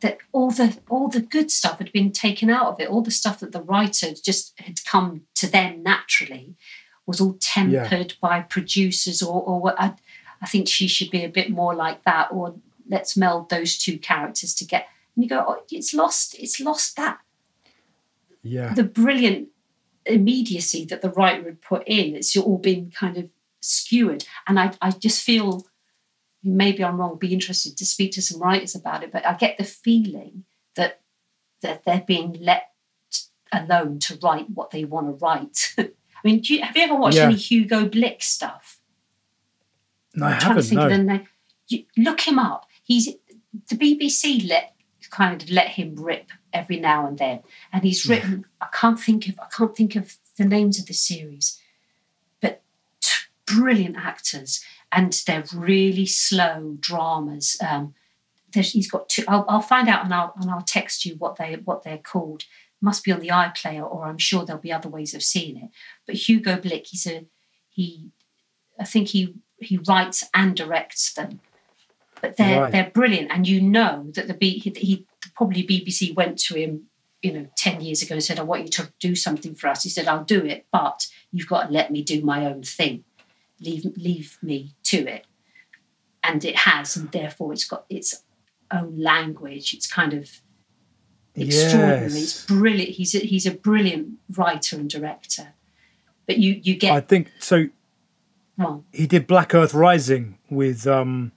that 0.00 0.18
all 0.32 0.50
the 0.50 0.78
all 0.88 1.08
the 1.08 1.20
good 1.20 1.50
stuff 1.50 1.78
had 1.78 1.92
been 1.92 2.12
taken 2.12 2.50
out 2.50 2.66
of 2.66 2.80
it. 2.80 2.88
All 2.88 3.02
the 3.02 3.10
stuff 3.10 3.40
that 3.40 3.52
the 3.52 3.62
writer 3.62 4.12
just 4.14 4.58
had 4.60 4.84
come 4.84 5.22
to 5.36 5.46
them 5.46 5.82
naturally 5.82 6.56
was 7.06 7.20
all 7.20 7.36
tempered 7.40 8.12
yeah. 8.12 8.18
by 8.20 8.40
producers 8.40 9.22
or 9.22 9.42
or 9.42 9.80
I, 9.80 9.94
I 10.40 10.46
think 10.46 10.68
she 10.68 10.88
should 10.88 11.10
be 11.10 11.24
a 11.24 11.28
bit 11.28 11.50
more 11.50 11.74
like 11.74 12.04
that 12.04 12.28
or 12.32 12.54
let's 12.88 13.16
meld 13.16 13.50
those 13.50 13.78
two 13.78 13.98
characters 13.98 14.54
together. 14.54 14.86
And 15.14 15.24
you 15.24 15.28
go 15.28 15.44
oh, 15.46 15.62
it's 15.70 15.94
lost 15.94 16.36
it's 16.38 16.60
lost 16.60 16.96
that. 16.96 17.18
Yeah. 18.42 18.74
The 18.74 18.84
brilliant 18.84 19.48
immediacy 20.06 20.86
that 20.86 21.02
the 21.02 21.10
writer 21.10 21.44
had 21.44 21.60
put 21.60 21.82
in 21.86 22.16
it's 22.16 22.36
all 22.36 22.58
been 22.58 22.90
kind 22.90 23.16
of 23.16 23.28
skewered. 23.60 24.24
And 24.46 24.58
I, 24.58 24.72
I 24.80 24.90
just 24.90 25.22
feel 25.22 25.66
maybe 26.42 26.84
I'm 26.84 26.96
wrong, 26.96 27.18
be 27.18 27.32
interested 27.32 27.76
to 27.76 27.86
speak 27.86 28.12
to 28.12 28.22
some 28.22 28.40
writers 28.40 28.74
about 28.74 29.02
it, 29.02 29.12
but 29.12 29.26
I 29.26 29.34
get 29.34 29.58
the 29.58 29.64
feeling 29.64 30.44
that 30.76 31.00
that 31.62 31.84
they're 31.84 32.04
being 32.06 32.36
let 32.40 32.70
alone 33.52 33.98
to 33.98 34.18
write 34.22 34.46
what 34.50 34.70
they 34.70 34.84
want 34.84 35.06
to 35.08 35.24
write. 35.24 35.74
I 35.78 35.88
mean, 36.24 36.40
you, 36.44 36.62
have 36.62 36.76
you 36.76 36.82
ever 36.82 36.94
watched 36.94 37.16
yeah. 37.16 37.24
any 37.24 37.36
Hugo 37.36 37.86
Blick 37.88 38.22
stuff? 38.22 38.80
No, 40.14 40.26
I 40.26 40.32
haven't. 40.32 40.72
No. 40.72 41.20
you, 41.68 41.84
look 41.96 42.20
him 42.20 42.38
up. 42.38 42.66
He's 42.82 43.06
the 43.68 43.76
BBC 43.76 44.48
let 44.48 44.74
kind 45.10 45.42
of 45.42 45.50
let 45.50 45.68
him 45.68 45.96
rip 45.96 46.30
every 46.52 46.78
now 46.78 47.06
and 47.06 47.18
then, 47.18 47.42
and 47.72 47.82
he's 47.84 48.06
written. 48.08 48.46
I 48.60 48.68
can't 48.72 48.98
think 48.98 49.28
of 49.28 49.38
I 49.40 49.46
can't 49.54 49.76
think 49.76 49.96
of 49.96 50.16
the 50.36 50.44
names 50.44 50.78
of 50.78 50.86
the 50.86 50.94
series, 50.94 51.60
but 52.40 52.62
t- 53.00 53.26
brilliant 53.46 53.96
actors 53.96 54.64
and 54.92 55.12
they're 55.26 55.44
really 55.54 56.06
slow 56.06 56.76
dramas. 56.80 57.56
Um, 57.66 57.94
he's 58.52 58.90
got 58.90 59.08
two. 59.08 59.24
I'll, 59.28 59.44
I'll, 59.48 59.62
find 59.62 59.88
out 59.88 60.04
and 60.04 60.12
I'll 60.12 60.34
and 60.40 60.50
I'll 60.50 60.62
text 60.62 61.04
you 61.04 61.14
what 61.16 61.36
they 61.36 61.54
what 61.64 61.82
they're 61.82 61.98
called. 61.98 62.44
Must 62.80 63.04
be 63.04 63.12
on 63.12 63.20
the 63.20 63.28
iPlayer, 63.28 63.82
or 63.82 64.06
I'm 64.06 64.18
sure 64.18 64.44
there'll 64.44 64.62
be 64.62 64.72
other 64.72 64.88
ways 64.88 65.14
of 65.14 65.22
seeing 65.22 65.56
it. 65.56 65.70
But 66.06 66.16
Hugo 66.16 66.60
Blick, 66.60 66.86
he's 66.88 67.06
a 67.06 67.26
he. 67.68 68.10
I 68.78 68.84
think 68.84 69.08
he 69.08 69.34
he 69.58 69.78
writes 69.86 70.24
and 70.34 70.56
directs 70.56 71.12
them, 71.12 71.40
but 72.20 72.36
they're 72.36 72.62
right. 72.62 72.72
they're 72.72 72.90
brilliant. 72.90 73.30
And 73.30 73.46
you 73.46 73.60
know 73.60 74.10
that 74.14 74.26
the 74.26 74.34
B, 74.34 74.58
he, 74.58 74.70
he 74.70 75.06
probably 75.34 75.62
BBC 75.66 76.14
went 76.14 76.38
to 76.38 76.54
him, 76.54 76.86
you 77.22 77.32
know, 77.32 77.46
ten 77.56 77.80
years 77.82 78.02
ago 78.02 78.14
and 78.14 78.24
said, 78.24 78.38
"I 78.38 78.42
want 78.42 78.62
you 78.62 78.70
to 78.70 78.92
do 78.98 79.14
something 79.14 79.54
for 79.54 79.68
us." 79.68 79.82
He 79.82 79.90
said, 79.90 80.08
"I'll 80.08 80.24
do 80.24 80.44
it, 80.44 80.66
but 80.72 81.06
you've 81.30 81.48
got 81.48 81.66
to 81.66 81.72
let 81.72 81.92
me 81.92 82.02
do 82.02 82.22
my 82.22 82.46
own 82.46 82.62
thing." 82.62 83.04
Leave 83.60 83.86
leave 83.96 84.38
me 84.42 84.74
to 84.84 85.06
it. 85.06 85.26
And 86.22 86.44
it 86.44 86.56
has 86.58 86.96
and 86.96 87.10
therefore 87.12 87.52
it's 87.52 87.64
got 87.64 87.84
its 87.88 88.22
own 88.70 88.98
language. 88.98 89.74
It's 89.74 89.86
kind 89.86 90.12
of 90.12 90.40
extraordinary. 91.34 92.02
Yes. 92.02 92.16
it's 92.16 92.46
brilliant. 92.46 92.90
He's 92.90 93.14
a, 93.14 93.18
he's 93.18 93.46
a 93.46 93.50
brilliant 93.50 94.18
writer 94.36 94.76
and 94.76 94.88
director. 94.88 95.54
But 96.26 96.38
you 96.38 96.60
you 96.62 96.76
get 96.76 96.92
i 96.92 97.00
think 97.00 97.32
so 97.40 97.68
well, 98.56 98.84
he 98.92 99.08
did 99.08 99.26
black 99.26 99.52
earth 99.52 99.74
rising 99.74 100.38
with 100.48 100.86
um 100.86 101.32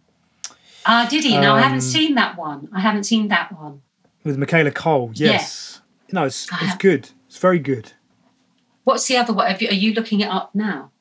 ah 0.85 1.07
did 1.09 1.23
he? 1.23 1.35
Um, 1.35 1.41
no 1.41 1.53
i 1.55 1.61
haven't 1.61 1.77
um, 1.77 1.81
seen 1.81 2.15
that 2.15 2.37
one. 2.37 2.69
I 2.71 2.79
haven't 2.79 3.05
seen 3.05 3.27
that 3.29 3.51
one. 3.57 3.81
with 4.23 4.37
michaela 4.37 4.69
coel 4.69 5.09
yes. 5.15 5.81
Yeah. 6.09 6.19
no 6.19 6.25
it's, 6.25 6.47
it's 6.61 6.77
good. 6.77 7.09
It's 7.27 7.39
very 7.39 7.57
good. 7.57 7.93
What's 8.83 9.07
the 9.07 9.17
other 9.17 9.33
one? 9.33 9.51
Are 9.51 9.57
you 9.57 9.93
looking 9.95 10.19
it 10.19 10.27
up 10.29 10.53
now 10.53 10.91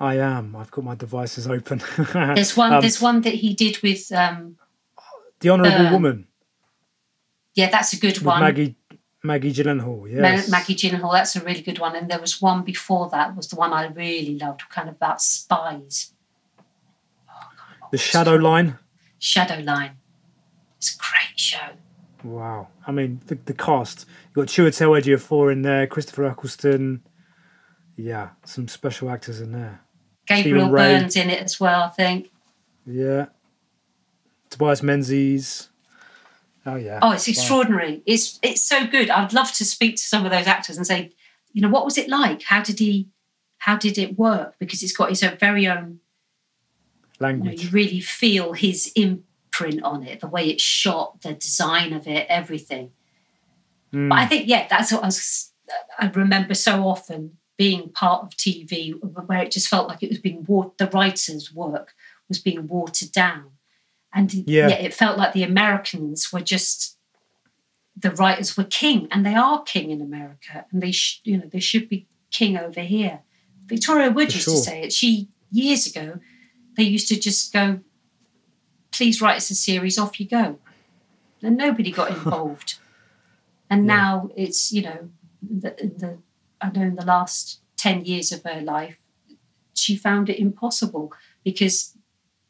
I 0.00 0.16
am. 0.16 0.56
I've 0.56 0.70
got 0.70 0.84
my 0.84 0.94
devices 0.94 1.46
open. 1.46 1.82
there's 2.14 2.56
one. 2.56 2.72
Um, 2.72 2.80
there's 2.80 3.00
one 3.00 3.20
that 3.20 3.34
he 3.34 3.52
did 3.52 3.82
with 3.82 4.10
um, 4.12 4.56
the 5.40 5.50
Honourable 5.50 5.88
uh, 5.88 5.92
Woman. 5.92 6.26
Yeah, 7.54 7.68
that's 7.68 7.92
a 7.92 7.98
good 7.98 8.16
with 8.18 8.26
one. 8.26 8.40
Maggie 8.40 8.76
Maggie 9.22 9.52
Gyllenhaal. 9.52 10.10
Yes. 10.10 10.48
Maggie 10.48 10.74
Gyllenhaal. 10.74 11.12
That's 11.12 11.36
a 11.36 11.40
really 11.44 11.60
good 11.60 11.78
one. 11.78 11.94
And 11.94 12.10
there 12.10 12.20
was 12.20 12.40
one 12.40 12.64
before 12.64 13.10
that. 13.10 13.36
Was 13.36 13.48
the 13.48 13.56
one 13.56 13.74
I 13.74 13.88
really 13.88 14.38
loved, 14.38 14.62
kind 14.70 14.88
of 14.88 14.94
about 14.94 15.20
spies. 15.20 16.14
Oh, 17.28 17.48
God, 17.80 17.90
the 17.92 17.98
Shadow 17.98 18.36
Line. 18.36 18.78
Shadow 19.18 19.60
Line. 19.60 19.98
It's 20.78 20.94
a 20.94 20.98
great 20.98 21.38
show. 21.38 21.76
Wow. 22.24 22.68
I 22.86 22.92
mean, 22.92 23.20
the, 23.26 23.34
the 23.34 23.52
cast. 23.52 24.06
You've 24.28 24.46
got 24.46 24.46
Chiwetel 24.46 24.98
Ejiofor 24.98 25.52
in 25.52 25.60
there, 25.60 25.86
Christopher 25.86 26.24
Eccleston, 26.24 27.02
yeah, 27.96 28.30
some 28.44 28.68
special 28.68 29.10
actors 29.10 29.40
in 29.40 29.52
there. 29.52 29.82
Gabriel 30.30 30.68
Byrne's 30.68 31.16
in 31.16 31.30
it 31.30 31.42
as 31.42 31.58
well, 31.58 31.82
I 31.82 31.88
think. 31.88 32.30
Yeah. 32.86 33.26
Tobias 34.48 34.82
Menzies. 34.82 35.68
Oh 36.66 36.76
yeah. 36.76 36.98
Oh, 37.02 37.12
it's 37.12 37.28
extraordinary. 37.28 37.96
Wow. 37.96 38.02
It's 38.06 38.38
it's 38.42 38.62
so 38.62 38.86
good. 38.86 39.10
I'd 39.10 39.32
love 39.32 39.52
to 39.52 39.64
speak 39.64 39.96
to 39.96 40.02
some 40.02 40.24
of 40.24 40.30
those 40.30 40.46
actors 40.46 40.76
and 40.76 40.86
say, 40.86 41.12
you 41.52 41.62
know, 41.62 41.68
what 41.68 41.84
was 41.84 41.96
it 41.96 42.08
like? 42.08 42.42
How 42.42 42.62
did 42.62 42.78
he 42.78 43.08
how 43.58 43.76
did 43.76 43.98
it 43.98 44.18
work? 44.18 44.56
Because 44.58 44.82
it's 44.82 44.96
got 44.96 45.08
his 45.08 45.22
own 45.22 45.36
very 45.38 45.66
own 45.66 46.00
language. 47.18 47.52
You, 47.52 47.56
know, 47.58 47.62
you 47.64 47.70
really 47.70 48.00
feel 48.00 48.52
his 48.52 48.92
imprint 48.94 49.82
on 49.82 50.02
it, 50.02 50.20
the 50.20 50.28
way 50.28 50.48
it's 50.48 50.62
shot, 50.62 51.22
the 51.22 51.34
design 51.34 51.92
of 51.92 52.06
it, 52.06 52.26
everything. 52.28 52.90
Mm. 53.92 54.08
But 54.08 54.18
I 54.18 54.26
think, 54.26 54.48
yeah, 54.48 54.66
that's 54.68 54.92
what 54.92 55.02
I 55.02 55.06
was 55.06 55.52
I 55.98 56.06
remember 56.08 56.54
so 56.54 56.86
often 56.86 57.36
being 57.60 57.90
part 57.90 58.22
of 58.22 58.30
TV 58.30 58.94
where 59.26 59.42
it 59.42 59.50
just 59.50 59.68
felt 59.68 59.86
like 59.86 60.02
it 60.02 60.08
was 60.08 60.18
being 60.18 60.46
watered, 60.48 60.78
the 60.78 60.86
writer's 60.86 61.52
work 61.52 61.92
was 62.26 62.38
being 62.38 62.66
watered 62.66 63.12
down. 63.12 63.50
And 64.14 64.32
yeah. 64.32 64.68
yet 64.68 64.80
it 64.82 64.94
felt 64.94 65.18
like 65.18 65.34
the 65.34 65.42
Americans 65.42 66.32
were 66.32 66.40
just 66.40 66.96
the 67.94 68.12
writers 68.12 68.56
were 68.56 68.64
king, 68.64 69.08
and 69.10 69.26
they 69.26 69.34
are 69.34 69.62
king 69.62 69.90
in 69.90 70.00
America, 70.00 70.64
and 70.72 70.82
they 70.82 70.90
sh- 70.90 71.20
you 71.22 71.36
know 71.36 71.44
they 71.52 71.60
should 71.60 71.86
be 71.90 72.06
king 72.30 72.56
over 72.56 72.80
here. 72.80 73.20
Victoria 73.66 74.10
Wood 74.10 74.28
For 74.28 74.36
used 74.36 74.44
sure. 74.46 74.54
to 74.54 74.62
say 74.62 74.82
it. 74.84 74.92
She 74.94 75.28
years 75.50 75.86
ago, 75.86 76.18
they 76.78 76.84
used 76.84 77.08
to 77.08 77.20
just 77.20 77.52
go, 77.52 77.80
"Please 78.90 79.20
write 79.20 79.36
us 79.36 79.50
a 79.50 79.54
series, 79.54 79.98
off 79.98 80.18
you 80.18 80.26
go," 80.26 80.58
and 81.42 81.58
nobody 81.58 81.90
got 81.90 82.10
involved. 82.16 82.78
and 83.68 83.84
yeah. 83.84 83.94
now 83.96 84.30
it's 84.34 84.72
you 84.72 84.80
know 84.80 85.10
the, 85.42 85.70
the 86.02 86.18
I 86.60 86.70
know 86.70 86.82
in 86.82 86.96
the 86.96 87.04
last 87.04 87.60
10 87.76 88.04
years 88.04 88.32
of 88.32 88.42
her 88.44 88.60
life, 88.60 88.96
she 89.74 89.96
found 89.96 90.28
it 90.28 90.38
impossible 90.38 91.12
because 91.44 91.96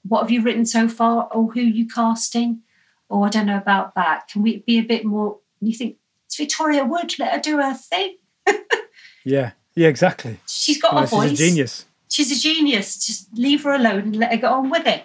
what 0.06 0.22
have 0.22 0.30
you 0.30 0.42
written 0.42 0.66
so 0.66 0.88
far? 0.88 1.28
Or 1.32 1.52
who 1.52 1.60
you 1.60 1.86
casting? 1.86 2.62
Or 3.08 3.26
I 3.26 3.28
don't 3.28 3.46
know 3.46 3.56
about 3.56 3.94
that. 3.94 4.28
Can 4.28 4.42
we 4.42 4.58
be 4.58 4.78
a 4.78 4.82
bit 4.82 5.04
more? 5.04 5.38
You 5.60 5.74
think 5.74 5.96
it's 6.26 6.36
Victoria 6.36 6.84
Wood, 6.84 7.18
let 7.18 7.32
her 7.32 7.40
do 7.40 7.58
her 7.58 7.74
thing. 7.74 8.16
yeah, 9.24 9.52
yeah, 9.74 9.88
exactly. 9.88 10.40
She's 10.48 10.80
got 10.80 10.92
you 10.92 10.98
know, 10.98 11.04
a 11.04 11.06
voice. 11.06 11.30
She's 11.30 11.40
a 11.40 11.44
genius. 11.44 11.84
She's 12.08 12.32
a 12.32 12.40
genius. 12.40 13.06
Just 13.06 13.36
leave 13.36 13.64
her 13.64 13.72
alone 13.72 14.00
and 14.00 14.16
let 14.16 14.30
her 14.30 14.36
get 14.36 14.50
on 14.50 14.70
with 14.70 14.86
it. 14.86 15.04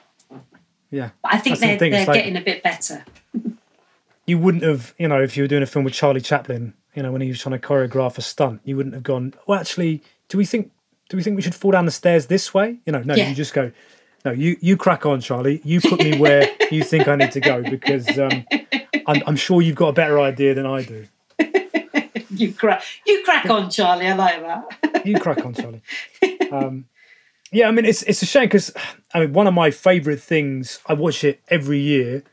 Yeah. 0.91 1.09
But 1.21 1.33
I 1.33 1.37
think 1.39 1.59
That's 1.59 1.61
they're, 1.61 1.77
the 1.77 1.89
they're 1.89 2.05
like, 2.05 2.15
getting 2.15 2.37
a 2.37 2.41
bit 2.41 2.63
better. 2.63 3.05
you 4.25 4.37
wouldn't 4.37 4.63
have, 4.63 4.93
you 4.97 5.07
know, 5.07 5.21
if 5.21 5.35
you 5.35 5.43
were 5.43 5.47
doing 5.47 5.63
a 5.63 5.65
film 5.65 5.83
with 5.83 5.93
Charlie 5.93 6.21
Chaplin, 6.21 6.73
you 6.95 7.03
know, 7.03 7.11
when 7.11 7.21
he 7.21 7.27
was 7.27 7.39
trying 7.39 7.59
to 7.59 7.67
choreograph 7.67 8.17
a 8.17 8.21
stunt, 8.21 8.61
you 8.63 8.77
wouldn't 8.77 8.95
have 8.95 9.03
gone, 9.03 9.33
well, 9.45 9.59
actually, 9.59 10.01
do 10.29 10.37
we 10.37 10.45
think 10.45 10.71
do 11.09 11.17
we 11.17 11.23
think 11.23 11.35
we 11.35 11.41
should 11.41 11.53
fall 11.53 11.71
down 11.71 11.85
the 11.85 11.91
stairs 11.91 12.25
this 12.27 12.53
way? 12.53 12.79
You 12.85 12.93
know, 12.93 13.03
no, 13.03 13.13
yeah. 13.13 13.29
you 13.29 13.35
just 13.35 13.53
go, 13.53 13.71
no, 14.23 14.31
you 14.31 14.57
you 14.59 14.75
crack 14.75 15.05
on, 15.05 15.21
Charlie. 15.21 15.61
You 15.63 15.81
put 15.81 15.99
me 15.99 16.17
where 16.17 16.49
you 16.71 16.83
think 16.83 17.07
I 17.07 17.15
need 17.15 17.31
to 17.33 17.39
go 17.39 17.61
because 17.61 18.17
um, 18.17 18.45
I'm, 19.05 19.21
I'm 19.27 19.35
sure 19.35 19.61
you've 19.61 19.75
got 19.75 19.89
a 19.89 19.93
better 19.93 20.19
idea 20.19 20.55
than 20.55 20.65
I 20.65 20.83
do. 20.83 21.05
you 22.29 22.53
crack, 22.53 22.83
you 23.05 23.21
crack 23.23 23.49
on, 23.49 23.69
Charlie. 23.69 24.07
I 24.07 24.15
like 24.15 24.41
that. 24.41 25.05
you 25.05 25.19
crack 25.19 25.45
on, 25.45 25.53
Charlie. 25.53 25.81
Um, 26.51 26.85
yeah, 27.51 27.67
I 27.67 27.71
mean, 27.71 27.85
it's 27.85 28.03
it's 28.03 28.21
a 28.21 28.25
shame 28.25 28.45
because 28.45 28.71
I 29.13 29.21
mean, 29.21 29.33
one 29.33 29.47
of 29.47 29.53
my 29.53 29.71
favourite 29.71 30.21
things. 30.21 30.79
I 30.85 30.93
watch 30.93 31.23
it 31.23 31.41
every 31.49 31.79
year 31.79 32.23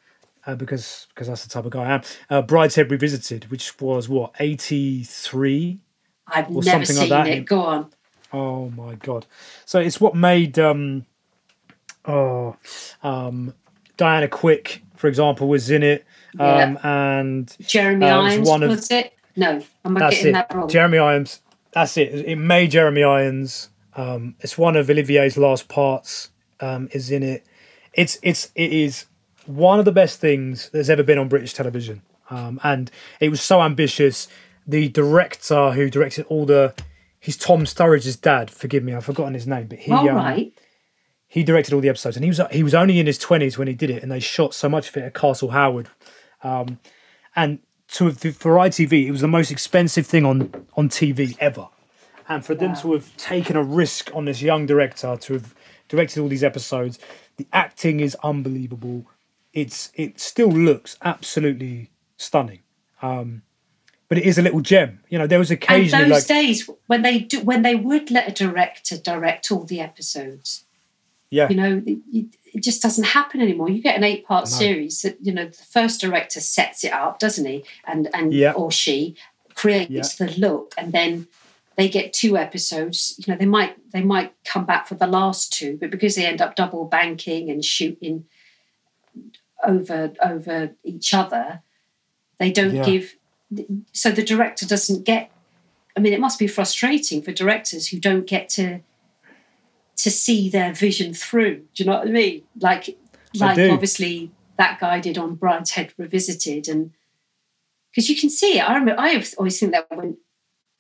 uh, 0.46 0.54
because 0.54 1.06
because 1.14 1.28
that's 1.28 1.44
the 1.44 1.50
type 1.50 1.64
of 1.64 1.70
guy 1.72 1.82
I 1.84 1.94
am. 1.94 2.02
Uh, 2.30 2.42
Brideshead 2.42 2.90
Revisited, 2.90 3.50
which 3.50 3.78
was 3.80 4.08
what 4.08 4.32
eighty 4.40 5.04
three. 5.04 5.80
I've 6.26 6.48
or 6.48 6.62
never 6.62 6.84
something 6.84 6.86
seen 6.86 7.08
like 7.10 7.24
that. 7.26 7.28
it. 7.28 7.44
Go 7.46 7.60
on. 7.60 7.90
Oh 8.32 8.70
my 8.70 8.94
god! 8.94 9.26
So 9.66 9.78
it's 9.80 10.00
what 10.00 10.14
made 10.14 10.58
um, 10.58 11.04
oh 12.06 12.56
um, 13.02 13.54
Diana 13.96 14.28
Quick, 14.28 14.82
for 14.96 15.06
example, 15.08 15.48
was 15.48 15.70
in 15.70 15.82
it, 15.82 16.04
um, 16.38 16.78
and 16.82 17.54
Jeremy 17.60 18.06
uh, 18.06 18.20
Irons 18.22 18.48
one 18.48 18.62
of- 18.62 18.70
was 18.70 18.90
it? 18.90 19.14
No, 19.36 19.62
am 19.84 19.96
I 19.96 20.10
getting 20.10 20.28
it. 20.28 20.32
that 20.32 20.54
wrong? 20.54 20.68
Jeremy 20.68 20.98
Irons. 20.98 21.40
That's 21.72 21.96
it. 21.96 22.14
It 22.26 22.36
made 22.36 22.70
Jeremy 22.70 23.02
Irons. 23.02 23.70
Um, 23.96 24.34
it's 24.40 24.58
one 24.58 24.76
of 24.76 24.88
Olivier's 24.90 25.36
last 25.38 25.68
parts. 25.68 26.30
Um, 26.60 26.88
is 26.92 27.10
in 27.10 27.22
it. 27.22 27.44
It's 27.92 28.18
it's 28.22 28.50
it 28.54 28.72
is 28.72 29.06
one 29.46 29.78
of 29.78 29.84
the 29.84 29.92
best 29.92 30.20
things 30.20 30.70
that's 30.72 30.88
ever 30.88 31.02
been 31.02 31.18
on 31.18 31.28
British 31.28 31.54
television. 31.54 32.02
Um, 32.30 32.60
and 32.62 32.90
it 33.20 33.28
was 33.28 33.40
so 33.40 33.62
ambitious. 33.62 34.28
The 34.66 34.88
director 34.88 35.72
who 35.72 35.90
directed 35.90 36.24
all 36.28 36.46
the, 36.46 36.74
he's 37.20 37.36
Tom 37.36 37.64
Sturridge's 37.64 38.16
dad. 38.16 38.50
Forgive 38.50 38.82
me, 38.82 38.94
I've 38.94 39.04
forgotten 39.04 39.34
his 39.34 39.46
name, 39.46 39.66
but 39.66 39.80
he 39.80 39.92
All 39.92 40.08
um, 40.08 40.16
right. 40.16 40.52
he 41.28 41.42
directed 41.42 41.74
all 41.74 41.80
the 41.80 41.88
episodes, 41.88 42.16
and 42.16 42.24
he 42.24 42.30
was 42.30 42.40
he 42.50 42.62
was 42.62 42.74
only 42.74 42.98
in 42.98 43.06
his 43.06 43.18
twenties 43.18 43.58
when 43.58 43.68
he 43.68 43.74
did 43.74 43.90
it, 43.90 44.02
and 44.02 44.12
they 44.12 44.20
shot 44.20 44.54
so 44.54 44.68
much 44.68 44.88
of 44.88 44.96
it 44.96 45.02
at 45.02 45.14
Castle 45.14 45.50
Howard, 45.50 45.88
um, 46.42 46.78
and 47.34 47.58
to 47.88 48.12
for 48.12 48.56
ITV, 48.56 49.06
it 49.06 49.10
was 49.10 49.20
the 49.20 49.28
most 49.28 49.50
expensive 49.50 50.06
thing 50.06 50.24
on 50.24 50.66
on 50.76 50.88
TV 50.88 51.36
ever, 51.40 51.68
and 52.28 52.44
for 52.44 52.54
them 52.54 52.74
to 52.76 52.92
have 52.92 53.16
taken 53.16 53.56
a 53.56 53.62
risk 53.62 54.10
on 54.14 54.24
this 54.24 54.40
young 54.42 54.66
director 54.66 55.16
to 55.16 55.32
have 55.34 55.54
directed 55.88 56.20
all 56.20 56.28
these 56.28 56.44
episodes, 56.44 56.98
the 57.36 57.46
acting 57.52 58.00
is 58.00 58.16
unbelievable. 58.22 59.06
It's 59.52 59.90
it 59.94 60.18
still 60.20 60.48
looks 60.50 60.96
absolutely 61.02 61.90
stunning, 62.16 62.60
um, 63.02 63.42
but 64.08 64.16
it 64.18 64.24
is 64.24 64.38
a 64.38 64.42
little 64.42 64.60
gem. 64.60 65.00
You 65.08 65.18
know, 65.18 65.26
there 65.26 65.38
was 65.38 65.50
And 65.50 65.62
occasionally 65.62 66.04
those 66.04 66.10
like 66.12 66.26
days 66.26 66.70
when 66.86 67.02
they 67.02 67.18
do, 67.20 67.40
when 67.40 67.62
they 67.62 67.74
would 67.74 68.10
let 68.10 68.28
a 68.28 68.32
director 68.32 68.96
direct 68.96 69.50
all 69.52 69.64
the 69.64 69.80
episodes, 69.80 70.64
yeah, 71.30 71.48
you 71.50 71.56
know, 71.56 71.82
it, 71.86 71.98
it- 72.12 72.26
just 72.60 72.82
doesn't 72.82 73.04
happen 73.04 73.40
anymore. 73.40 73.70
You 73.70 73.80
get 73.82 73.96
an 73.96 74.04
eight 74.04 74.26
part 74.26 74.46
series 74.46 75.00
that 75.02 75.16
you 75.22 75.32
know 75.32 75.46
the 75.46 75.52
first 75.64 76.02
director 76.02 76.38
sets 76.38 76.84
it 76.84 76.92
up, 76.92 77.18
doesn't 77.18 77.46
he? 77.46 77.64
And 77.86 78.08
and 78.14 78.32
Yeah. 78.32 78.52
or 78.52 78.70
she 78.70 79.16
creates 79.54 80.16
the 80.16 80.30
look, 80.38 80.74
and 80.76 80.92
then 80.92 81.28
they 81.76 81.88
get 81.88 82.12
two 82.12 82.36
episodes. 82.36 83.14
You 83.18 83.32
know, 83.32 83.38
they 83.38 83.46
might 83.46 83.76
they 83.90 84.02
might 84.02 84.34
come 84.44 84.66
back 84.66 84.86
for 84.86 84.96
the 84.96 85.06
last 85.06 85.50
two, 85.52 85.78
but 85.80 85.90
because 85.90 86.14
they 86.14 86.26
end 86.26 86.42
up 86.42 86.54
double 86.56 86.84
banking 86.84 87.50
and 87.50 87.64
shooting 87.64 88.26
over 89.64 90.12
over 90.22 90.70
each 90.84 91.14
other, 91.14 91.62
they 92.38 92.50
don't 92.50 92.74
Yeah. 92.76 92.84
give. 92.84 93.16
So 93.92 94.10
the 94.10 94.22
director 94.24 94.66
doesn't 94.66 95.04
get. 95.04 95.30
I 95.96 96.00
mean, 96.00 96.12
it 96.14 96.20
must 96.20 96.38
be 96.38 96.46
frustrating 96.46 97.20
for 97.22 97.32
directors 97.32 97.88
who 97.88 98.00
don't 98.00 98.26
get 98.26 98.48
to 98.50 98.80
to 99.96 100.10
see 100.10 100.48
their 100.48 100.72
vision 100.72 101.14
through. 101.14 101.56
Do 101.74 101.82
you 101.82 101.84
know 101.84 101.98
what 101.98 102.08
I 102.08 102.10
mean? 102.10 102.42
Like, 102.58 102.96
like 103.34 103.70
obviously 103.70 104.32
that 104.56 104.80
guy 104.80 105.00
did 105.00 105.18
on 105.18 105.36
Brideshead 105.36 105.92
Revisited, 105.98 106.66
and 106.68 106.92
because 107.90 108.08
you 108.08 108.16
can 108.16 108.30
see 108.30 108.58
it. 108.58 108.68
I 108.68 108.74
remember. 108.74 109.00
I 109.00 109.22
always 109.38 109.60
think 109.60 109.72
that 109.72 109.86
when 109.90 110.16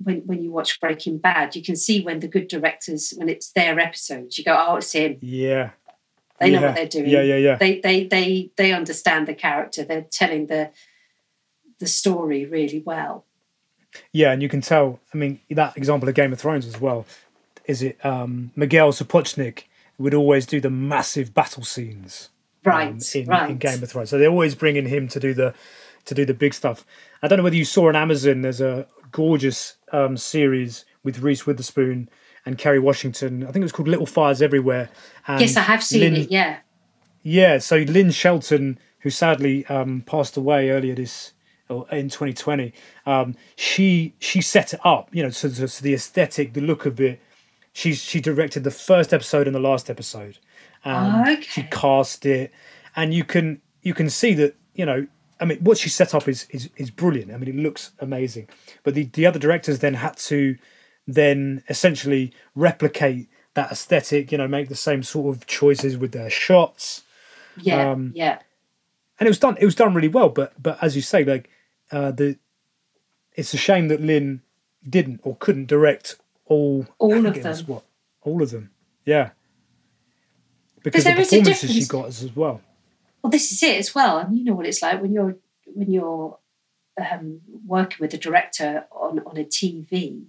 when 0.02 0.18
when 0.26 0.42
you 0.42 0.50
watch 0.50 0.80
Breaking 0.80 1.18
Bad, 1.18 1.54
you 1.54 1.62
can 1.62 1.76
see 1.76 2.02
when 2.02 2.20
the 2.20 2.28
good 2.28 2.48
directors 2.48 3.12
when 3.16 3.28
it's 3.28 3.52
their 3.52 3.78
episodes. 3.78 4.38
You 4.38 4.44
go, 4.44 4.56
oh, 4.66 4.76
it's 4.76 4.92
him. 4.92 5.18
yeah, 5.20 5.70
They 6.42 6.50
know 6.50 6.60
yeah. 6.60 6.66
what 6.66 6.74
they're 6.74 6.88
doing. 6.88 7.08
Yeah, 7.08 7.22
yeah, 7.22 7.36
yeah. 7.36 7.54
They 7.56 7.80
they 7.80 8.04
they 8.04 8.50
they 8.56 8.72
understand 8.72 9.28
the 9.28 9.34
character. 9.34 9.84
They're 9.84 10.06
telling 10.10 10.48
the 10.48 10.70
the 11.78 11.86
story 11.86 12.44
really 12.44 12.82
well. 12.84 13.24
Yeah, 14.12 14.32
and 14.32 14.42
you 14.42 14.48
can 14.48 14.60
tell. 14.60 14.98
I 15.14 15.16
mean, 15.16 15.40
that 15.50 15.76
example 15.76 16.08
of 16.08 16.14
Game 16.16 16.32
of 16.32 16.40
Thrones 16.40 16.66
as 16.66 16.80
well. 16.80 17.06
Is 17.66 17.80
it 17.82 18.04
um, 18.04 18.50
Miguel 18.56 18.90
Sapochnik 18.90 19.64
would 19.98 20.14
always 20.14 20.46
do 20.46 20.60
the 20.60 20.70
massive 20.70 21.32
battle 21.32 21.62
scenes 21.62 22.30
um, 22.66 22.72
Right, 22.72 23.14
in, 23.14 23.26
right. 23.26 23.50
in 23.50 23.58
Game 23.58 23.80
of 23.80 23.90
Thrones? 23.90 24.10
So 24.10 24.18
they're 24.18 24.28
always 24.28 24.56
bringing 24.56 24.86
him 24.86 25.06
to 25.08 25.20
do 25.20 25.32
the 25.32 25.54
to 26.06 26.14
do 26.14 26.24
the 26.24 26.34
big 26.34 26.54
stuff. 26.54 26.84
I 27.22 27.28
don't 27.28 27.36
know 27.36 27.44
whether 27.44 27.54
you 27.54 27.64
saw 27.64 27.88
on 27.88 27.94
Amazon. 27.94 28.42
There's 28.42 28.60
a 28.60 28.88
gorgeous 29.12 29.76
um, 29.92 30.16
series 30.16 30.84
with 31.04 31.20
Reese 31.20 31.46
Witherspoon 31.46 32.08
and 32.44 32.58
Kerry 32.58 32.78
Washington. 32.78 33.42
I 33.42 33.46
think 33.46 33.56
it 33.58 33.62
was 33.62 33.72
called 33.72 33.88
Little 33.88 34.06
Fires 34.06 34.42
Everywhere. 34.42 34.88
And 35.26 35.40
yes, 35.40 35.56
I 35.56 35.60
have 35.62 35.82
seen 35.82 36.00
Lynn- 36.00 36.16
it. 36.22 36.30
Yeah, 36.30 36.58
yeah, 37.22 37.58
so 37.58 37.76
Lynn 37.78 38.10
Shelton, 38.10 38.78
who 39.00 39.10
sadly 39.10 39.64
um, 39.66 40.02
passed 40.06 40.36
away 40.36 40.70
earlier 40.70 40.94
this 40.94 41.32
or 41.68 41.86
in 41.90 42.08
2020, 42.08 42.72
um, 43.06 43.36
she 43.56 44.14
she 44.18 44.40
set 44.40 44.74
it 44.74 44.80
up. 44.84 45.08
You 45.14 45.22
know, 45.24 45.30
so, 45.30 45.48
so, 45.48 45.66
so 45.66 45.82
the 45.82 45.94
aesthetic, 45.94 46.52
the 46.54 46.60
look 46.60 46.86
of 46.86 47.00
it. 47.00 47.20
She 47.72 47.94
she 47.94 48.20
directed 48.20 48.64
the 48.64 48.70
first 48.70 49.12
episode 49.14 49.46
and 49.46 49.54
the 49.56 49.60
last 49.60 49.88
episode. 49.88 50.38
Um, 50.84 51.22
Okay. 51.22 51.40
She 51.42 51.62
cast 51.64 52.26
it, 52.26 52.52
and 52.96 53.14
you 53.14 53.24
can 53.24 53.62
you 53.82 53.94
can 53.94 54.10
see 54.10 54.34
that 54.34 54.56
you 54.74 54.84
know. 54.84 55.06
I 55.40 55.44
mean, 55.44 55.58
what 55.58 55.78
she 55.78 55.88
set 55.88 56.14
up 56.14 56.28
is 56.28 56.46
is 56.50 56.68
is 56.76 56.90
brilliant. 56.90 57.32
I 57.32 57.36
mean, 57.36 57.48
it 57.48 57.56
looks 57.62 57.92
amazing. 58.00 58.48
But 58.82 58.94
the 58.94 59.04
the 59.04 59.26
other 59.26 59.38
directors 59.38 59.78
then 59.78 59.94
had 59.94 60.16
to 60.18 60.56
then 61.06 61.62
essentially 61.68 62.32
replicate 62.54 63.28
that 63.54 63.70
aesthetic. 63.72 64.32
You 64.32 64.38
know, 64.38 64.48
make 64.48 64.68
the 64.68 64.74
same 64.74 65.02
sort 65.02 65.36
of 65.36 65.46
choices 65.46 65.96
with 65.96 66.12
their 66.12 66.30
shots 66.30 67.02
yeah, 67.60 67.90
Um, 67.90 68.12
yeah. 68.14 68.38
and 69.20 69.26
it 69.26 69.30
was 69.30 69.38
done 69.38 69.56
it 69.60 69.64
was 69.66 69.74
done 69.74 69.92
really 69.92 70.08
well 70.08 70.30
but 70.30 70.54
but 70.62 70.78
as 70.82 70.96
you 70.96 71.02
say 71.02 71.22
like 71.22 71.50
uh 71.90 72.10
the 72.10 72.38
it's 73.34 73.52
a 73.52 73.58
shame 73.58 73.88
that 73.88 74.00
lynn 74.00 74.40
didn't 74.88 75.20
or 75.22 75.36
couldn't 75.36 75.66
direct 75.68 76.16
all 76.46 76.86
All 76.98 77.14
of 77.14 77.24
forget 77.34 77.44
it 77.44 77.48
was 77.48 77.58
them. 77.66 77.66
what 77.74 77.82
all 78.22 78.42
of 78.42 78.50
them 78.52 78.70
yeah 79.04 79.32
because 80.82 81.04
the 81.04 81.10
there 81.10 81.20
is 81.20 81.28
a 81.28 81.36
performances 81.36 81.70
she 81.70 81.80
difference. 81.80 81.88
got 81.88 82.06
as 82.08 82.34
well 82.36 82.60
Well, 83.22 83.30
this 83.30 83.52
is 83.52 83.62
it 83.62 83.76
as 83.78 83.94
well, 83.94 84.16
and 84.18 84.36
you 84.36 84.44
know 84.44 84.54
what 84.54 84.66
it's 84.66 84.80
like 84.82 85.00
when 85.02 85.12
you're 85.12 85.36
when 85.66 85.90
you're 85.92 86.38
um, 86.98 87.40
working 87.66 87.98
with 88.00 88.14
a 88.14 88.18
director 88.18 88.86
on 88.90 89.20
on 89.26 89.36
a 89.36 89.44
TV. 89.44 90.24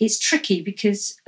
It's 0.00 0.18
tricky 0.18 0.62
because 0.62 1.20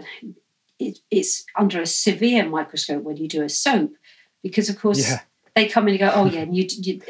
it, 0.78 0.98
it's 1.10 1.44
under 1.56 1.80
a 1.80 1.86
severe 1.86 2.48
microscope 2.48 3.02
when 3.04 3.18
you 3.18 3.28
do 3.28 3.42
a 3.42 3.48
soap, 3.48 3.94
because 4.42 4.68
of 4.68 4.78
course 4.78 5.08
Yeah. 5.08 5.20
they 5.54 5.68
come 5.68 5.86
in 5.88 5.94
and 5.94 6.00
go, 6.00 6.12
"Oh 6.14 6.24
yeah," 6.26 6.40
and 6.40 6.56
you, 6.56 6.66
you 6.70 7.00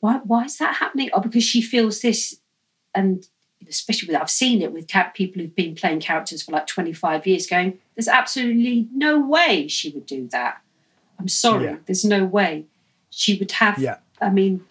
why 0.00 0.20
why 0.24 0.44
is 0.44 0.56
that 0.58 0.76
happening? 0.76 1.10
Oh, 1.12 1.20
because 1.20 1.44
she 1.44 1.60
feels 1.60 2.00
this, 2.00 2.40
and 2.94 3.26
especially 3.68 4.06
with 4.08 4.16
I've 4.22 4.30
seen 4.30 4.62
it 4.62 4.72
with 4.72 4.86
cat 4.86 5.12
people 5.14 5.42
who've 5.42 5.54
been 5.56 5.74
playing 5.74 6.00
characters 6.00 6.42
for 6.44 6.52
like 6.52 6.66
twenty 6.68 6.92
five 6.92 7.26
years, 7.26 7.46
going, 7.48 7.78
"There's 7.96 8.08
absolutely 8.08 8.88
no 8.94 9.18
way 9.20 9.66
she 9.68 9.90
would 9.90 10.06
do 10.06 10.28
that." 10.28 10.62
I'm 11.18 11.28
sorry, 11.28 11.64
Yeah. 11.64 11.76
there's 11.86 12.04
no 12.04 12.24
way 12.24 12.66
she 13.10 13.36
would 13.36 13.50
have. 13.52 13.78
Yeah. 13.80 13.96
I 14.20 14.30
mean, 14.30 14.64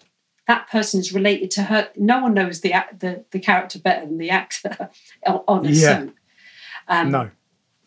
that 0.48 0.68
person 0.68 0.98
is 0.98 1.12
related 1.12 1.50
to 1.52 1.62
her. 1.64 1.90
No 1.96 2.20
one 2.22 2.34
knows 2.34 2.60
the 2.60 2.74
the, 2.98 3.24
the 3.30 3.38
character 3.38 3.78
better 3.78 4.06
than 4.06 4.18
the 4.18 4.30
actor 4.30 4.90
on 5.26 5.64
a 5.64 5.70
Yeah. 5.70 6.00
soap. 6.00 6.14
Um, 6.88 7.10
no 7.10 7.30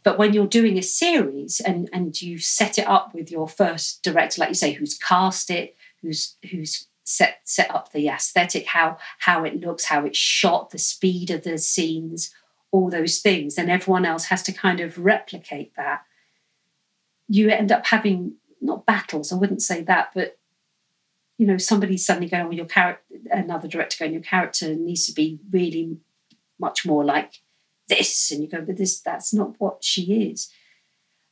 but 0.04 0.18
when 0.18 0.34
you're 0.34 0.48
doing 0.48 0.78
a 0.78 0.84
series 0.84 1.60
and 1.60 1.90
and 1.94 2.20
you 2.22 2.40
set 2.40 2.78
it 2.78 2.88
up 2.88 3.14
with 3.14 3.32
your 3.32 3.48
first 3.48 4.02
director, 4.04 4.40
like 4.42 4.50
you 4.50 4.56
say, 4.56 4.74
who's 4.74 4.98
cast 4.98 5.50
it, 5.50 5.76
who's 6.02 6.36
who's 6.50 6.88
set 7.04 7.42
set 7.44 7.70
up 7.74 7.92
the 7.92 8.08
aesthetic, 8.08 8.66
how 8.68 8.98
how 9.20 9.44
it 9.44 9.60
looks, 9.60 9.86
how 9.86 10.06
it's 10.06 10.18
shot, 10.18 10.72
the 10.72 10.78
speed 10.78 11.30
of 11.30 11.44
the 11.44 11.58
scenes, 11.58 12.34
all 12.72 12.90
those 12.90 13.20
things, 13.20 13.56
then 13.56 13.70
everyone 13.70 14.06
else 14.06 14.26
has 14.26 14.42
to 14.44 14.52
kind 14.52 14.80
of 14.80 14.98
replicate 14.98 15.76
that. 15.76 16.04
You 17.28 17.50
end 17.50 17.72
up 17.72 17.86
having 17.86 18.36
not 18.60 18.86
battles, 18.86 19.32
I 19.32 19.36
wouldn't 19.36 19.62
say 19.62 19.84
that, 19.84 20.12
but 20.16 20.38
you 21.42 21.48
know, 21.48 21.58
somebody 21.58 21.98
suddenly 21.98 22.30
going, 22.30 22.44
well, 22.44 22.54
your 22.54 22.68
character, 22.68 23.02
another 23.32 23.68
director 23.68 23.98
going, 23.98 24.14
your 24.14 24.22
character 24.22 24.76
needs 24.76 25.08
to 25.08 25.12
be 25.12 25.40
really 25.50 25.98
much 26.60 26.86
more 26.86 27.04
like 27.04 27.42
this, 27.88 28.30
and 28.30 28.44
you 28.44 28.48
go, 28.48 28.62
but 28.62 28.78
this, 28.78 29.00
that's 29.00 29.34
not 29.34 29.56
what 29.58 29.84
she 29.84 30.30
is. 30.30 30.52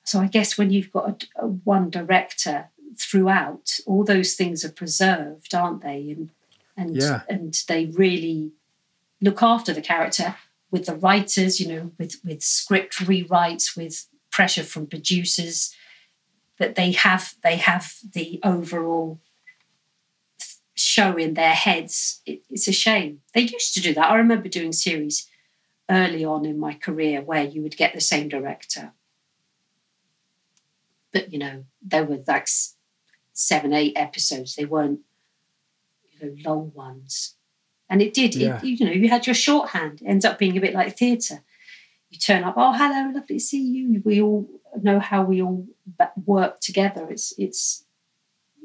So 0.03 0.20
I 0.20 0.26
guess 0.26 0.57
when 0.57 0.72
you've 0.72 0.91
got 0.91 1.24
a, 1.38 1.43
a 1.43 1.47
one 1.47 1.91
director 1.91 2.70
throughout, 2.97 3.80
all 3.86 4.03
those 4.03 4.34
things 4.34 4.66
are 4.66 4.72
preserved, 4.72 5.53
aren't 5.53 5.84
they? 5.84 6.10
And 6.10 6.32
and 6.76 6.95
Yeah. 6.97 7.22
and 7.30 7.53
they 7.68 7.86
really 7.86 8.53
look 9.22 9.43
after 9.43 9.74
the 9.74 9.82
character 9.93 10.38
with 10.72 10.88
the 10.88 10.95
writers, 10.95 11.60
you 11.60 11.68
know, 11.68 11.91
with 11.99 12.16
with 12.26 12.41
script 12.41 12.95
rewrites, 12.95 13.78
with 13.78 14.07
pressure 14.32 14.64
from 14.64 14.88
producers, 14.88 15.76
that 16.57 16.74
they 16.74 16.93
have 16.93 17.36
they 17.43 17.57
have 17.57 17.93
the 18.14 18.39
overall 18.43 19.20
show 21.00 21.18
in 21.18 21.34
their 21.34 21.54
heads. 21.54 22.22
It, 22.26 22.41
it's 22.50 22.68
a 22.68 22.72
shame. 22.72 23.22
They 23.34 23.41
used 23.41 23.74
to 23.76 23.82
do 23.82 23.93
that. 23.93 24.10
I 24.10 24.16
remember 24.16 24.50
doing 24.50 24.72
series 24.72 25.28
early 25.89 26.24
on 26.26 26.45
in 26.45 26.60
my 26.60 26.74
career 26.74 27.22
where 27.22 27.43
you 27.43 27.62
would 27.62 27.78
get 27.78 27.93
the 27.93 28.02
same 28.02 28.30
director. 28.30 28.93
But, 31.12 31.34
you 31.34 31.39
know, 31.39 31.66
there 31.82 32.06
were 32.06 32.20
like 32.28 32.47
seven, 33.34 33.74
eight 33.74 33.93
episodes. 33.95 34.56
They 34.56 34.66
weren't, 34.66 35.00
you 36.12 36.28
know, 36.28 36.50
long 36.50 36.72
ones. 36.76 37.36
And 37.89 38.02
it 38.02 38.14
did, 38.14 38.36
Yeah. 38.36 38.58
it, 38.58 38.64
you 38.64 38.86
know, 38.86 38.91
you 38.91 39.10
had 39.10 39.26
your 39.26 39.34
shorthand. 39.34 40.02
It 40.02 40.08
ends 40.08 40.26
up 40.26 40.38
being 40.38 40.58
a 40.58 40.62
bit 40.62 40.76
like 40.76 40.97
theatre. 40.97 41.43
You 42.12 42.20
turn 42.20 42.43
up, 42.43 42.56
oh, 42.58 42.74
hello, 42.74 43.12
lovely 43.14 43.38
to 43.38 43.39
see 43.39 43.62
you. 43.62 44.02
We 44.04 44.22
all 44.22 44.47
know 44.82 45.00
how 45.00 45.24
we 45.24 45.41
all 45.41 45.66
work 46.26 46.60
together. 46.60 47.08
It's, 47.10 47.34
it's, 47.38 47.86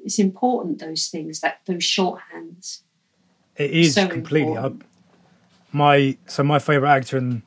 it's 0.05 0.19
important 0.19 0.79
those 0.79 1.09
things 1.09 1.41
that 1.41 1.61
those 1.67 1.83
shorthands. 1.83 2.83
It 3.57 3.71
is 3.71 3.95
So 3.95 4.07
completely. 4.09 4.57
I, 4.57 4.71
my 5.73 6.17
so 6.27 6.43
my 6.45 6.59
favorite 6.59 6.91
actor 6.91 7.17
in 7.19 7.43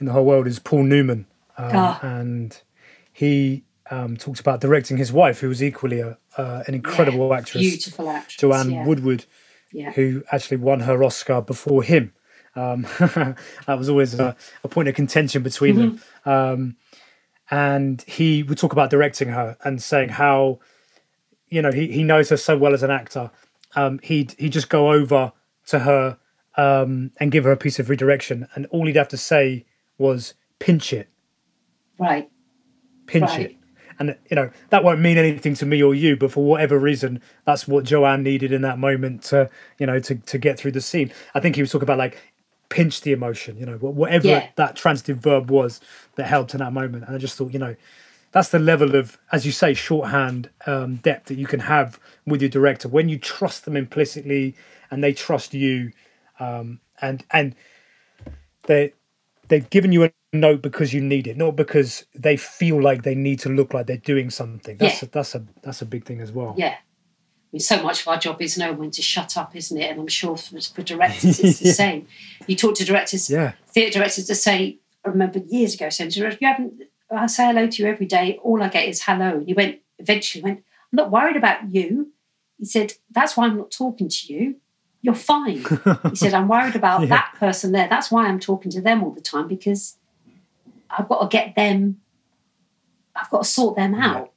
in 0.00 0.06
the 0.06 0.12
whole 0.12 0.24
world 0.24 0.46
is 0.46 0.58
Paul 0.58 0.82
Newman, 0.84 1.26
um, 1.56 1.70
Ah. 1.74 2.00
and 2.02 2.60
he 3.12 3.64
um, 3.90 4.16
talks 4.16 4.40
about 4.40 4.60
directing 4.60 4.96
his 4.96 5.12
wife, 5.12 5.40
who 5.40 5.48
was 5.48 5.62
equally 5.62 6.00
a, 6.00 6.18
uh, 6.36 6.64
an 6.66 6.74
incredible 6.74 7.28
Yeah, 7.28 7.36
actress, 7.38 7.62
Beautiful 7.62 8.08
actress. 8.10 8.36
Joanne 8.36 8.70
yeah. 8.70 8.86
Woodward, 8.86 9.26
Yeah. 9.72 9.92
who 9.92 10.22
actually 10.32 10.56
won 10.56 10.80
her 10.80 11.04
Oscar 11.04 11.40
before 11.42 11.82
him. 11.82 12.12
Um, 12.56 12.82
that 12.98 13.78
was 13.78 13.88
always 13.88 14.14
a, 14.18 14.34
a 14.64 14.68
point 14.68 14.88
of 14.88 14.94
contention 14.94 15.42
between 15.42 15.76
them. 15.76 16.00
Um, 16.24 16.76
and 17.50 18.02
he 18.02 18.42
would 18.42 18.56
talk 18.58 18.72
about 18.72 18.88
directing 18.90 19.28
her 19.28 19.56
and 19.62 19.82
saying 19.82 20.10
how, 20.10 20.58
you 21.52 21.62
know, 21.62 21.70
he, 21.72 21.86
he 21.88 22.02
knows 22.02 22.30
her 22.30 22.36
so 22.36 22.56
well 22.56 22.74
as 22.74 22.82
an 22.82 22.90
actor. 22.90 23.30
Um, 23.76 24.00
he'd 24.02 24.34
he'd 24.38 24.52
just 24.52 24.68
go 24.68 24.92
over 24.92 25.32
to 25.66 25.78
her 25.80 26.18
um, 26.56 27.12
and 27.18 27.30
give 27.30 27.44
her 27.44 27.52
a 27.52 27.56
piece 27.56 27.78
of 27.78 27.88
redirection, 27.90 28.46
and 28.54 28.66
all 28.66 28.86
he'd 28.86 28.96
have 28.96 29.08
to 29.08 29.16
say 29.16 29.64
was 29.98 30.34
pinch 30.58 30.92
it, 30.92 31.08
Right. 31.98 32.28
pinch 33.06 33.30
Right. 33.30 33.40
it. 33.50 33.56
And 33.98 34.16
you 34.30 34.34
know 34.36 34.50
that 34.70 34.82
won't 34.82 35.00
mean 35.00 35.18
anything 35.18 35.54
to 35.56 35.66
me 35.66 35.82
or 35.82 35.94
you, 35.94 36.16
but 36.16 36.32
for 36.32 36.42
whatever 36.44 36.78
reason, 36.78 37.20
that's 37.44 37.68
what 37.68 37.84
Joanne 37.84 38.22
needed 38.22 38.50
in 38.52 38.62
that 38.62 38.78
moment 38.78 39.22
to, 39.24 39.48
you 39.78 39.86
know, 39.86 40.00
to 40.00 40.14
to 40.16 40.38
get 40.38 40.58
through 40.58 40.72
the 40.72 40.80
scene. 40.80 41.12
I 41.34 41.40
think 41.40 41.56
he 41.56 41.62
was 41.62 41.70
talking 41.70 41.84
about 41.84 41.98
like 41.98 42.16
pinch 42.70 43.02
the 43.02 43.12
emotion, 43.12 43.58
you 43.58 43.66
know, 43.66 43.76
whatever 43.76 44.26
Yeah. 44.28 44.48
that 44.56 44.76
transitive 44.76 45.18
verb 45.18 45.50
was 45.50 45.78
that 46.16 46.26
helped 46.26 46.54
in 46.54 46.58
that 46.60 46.72
moment. 46.72 47.04
And 47.06 47.14
I 47.14 47.18
just 47.18 47.36
thought, 47.36 47.52
you 47.52 47.58
know, 47.58 47.76
that's 48.32 48.48
the 48.48 48.58
level 48.58 48.94
of, 48.96 49.18
as 49.30 49.44
you 49.46 49.52
say, 49.52 49.74
shorthand 49.74 50.50
um, 50.66 50.96
depth 50.96 51.26
that 51.26 51.36
you 51.36 51.46
can 51.46 51.60
have 51.60 52.00
with 52.26 52.40
your 52.42 52.50
director 52.50 52.88
when 52.88 53.08
you 53.08 53.18
trust 53.18 53.64
them 53.64 53.76
implicitly 53.76 54.54
and 54.90 55.02
they 55.04 55.12
trust 55.12 55.54
you, 55.54 55.92
um, 56.40 56.80
and 57.00 57.24
and 57.30 57.54
they 58.64 58.92
they've 59.48 59.68
given 59.70 59.92
you 59.92 60.04
a 60.04 60.10
note 60.32 60.62
because 60.62 60.94
you 60.94 61.00
need 61.00 61.26
it, 61.26 61.36
not 61.36 61.56
because 61.56 62.06
they 62.14 62.36
feel 62.36 62.80
like 62.82 63.02
they 63.02 63.14
need 63.14 63.38
to 63.40 63.48
look 63.48 63.74
like 63.74 63.86
they're 63.86 63.96
doing 63.98 64.30
something. 64.30 64.76
That's 64.78 65.02
Yeah. 65.02 65.08
a, 65.08 65.10
that's 65.12 65.34
a 65.34 65.44
that's 65.62 65.82
a 65.82 65.86
big 65.86 66.04
thing 66.04 66.20
as 66.20 66.32
well. 66.32 66.54
Yeah. 66.56 66.74
I 66.76 67.52
mean, 67.52 67.60
so 67.60 67.82
much 67.82 68.00
of 68.02 68.08
our 68.08 68.16
job 68.18 68.40
is 68.40 68.56
knowing 68.56 68.78
when 68.78 68.90
to 68.92 69.02
shut 69.02 69.36
up, 69.36 69.54
isn't 69.54 69.76
it? 69.78 69.90
And 69.90 70.00
I'm 70.00 70.06
sure 70.08 70.38
for, 70.38 70.58
for 70.60 70.82
directors 70.82 71.38
it's 71.38 71.58
the 71.58 71.66
Yeah. 71.68 71.72
same. 71.74 72.06
You 72.46 72.56
talk 72.56 72.74
to 72.76 72.84
directors, 72.84 73.28
Yeah. 73.28 73.52
theatre 73.68 73.98
directors 73.98 74.26
to 74.26 74.34
say, 74.34 74.78
I 75.04 75.08
remember 75.10 75.40
years 75.40 75.74
ago 75.74 75.90
saying, 75.90 76.10
"Director, 76.10 76.38
you 76.40 76.46
haven't, 76.46 76.82
I 77.12 77.26
say 77.26 77.46
hello 77.46 77.66
to 77.66 77.82
you 77.82 77.88
every 77.88 78.06
day. 78.06 78.38
All 78.42 78.62
I 78.62 78.68
get 78.68 78.88
is 78.88 79.02
hello. 79.02 79.38
And 79.38 79.48
you 79.48 79.54
went, 79.54 79.80
eventually 79.98 80.42
went, 80.42 80.58
I'm 80.58 80.96
not 80.96 81.10
worried 81.10 81.36
about 81.36 81.70
you. 81.70 82.12
He 82.58 82.64
said, 82.64 82.92
that's 83.10 83.36
why 83.36 83.46
I'm 83.46 83.56
not 83.56 83.70
talking 83.70 84.08
to 84.08 84.32
you. 84.32 84.56
You're 85.02 85.14
fine. 85.14 85.64
he 86.10 86.16
said, 86.16 86.32
I'm 86.32 86.48
worried 86.48 86.76
about 86.76 87.00
Yeah. 87.02 87.06
that 87.08 87.34
person 87.38 87.72
there. 87.72 87.88
That's 87.88 88.10
why 88.10 88.26
I'm 88.26 88.38
talking 88.40 88.70
to 88.72 88.80
them 88.80 89.02
all 89.02 89.10
the 89.10 89.20
time 89.20 89.48
because 89.48 89.96
I've 90.90 91.08
got 91.08 91.22
to 91.22 91.28
get 91.36 91.54
them, 91.56 92.00
I've 93.16 93.30
got 93.30 93.42
to 93.44 93.48
sort 93.48 93.76
them 93.76 93.94
Yeah. 93.94 94.06
out. 94.06 94.32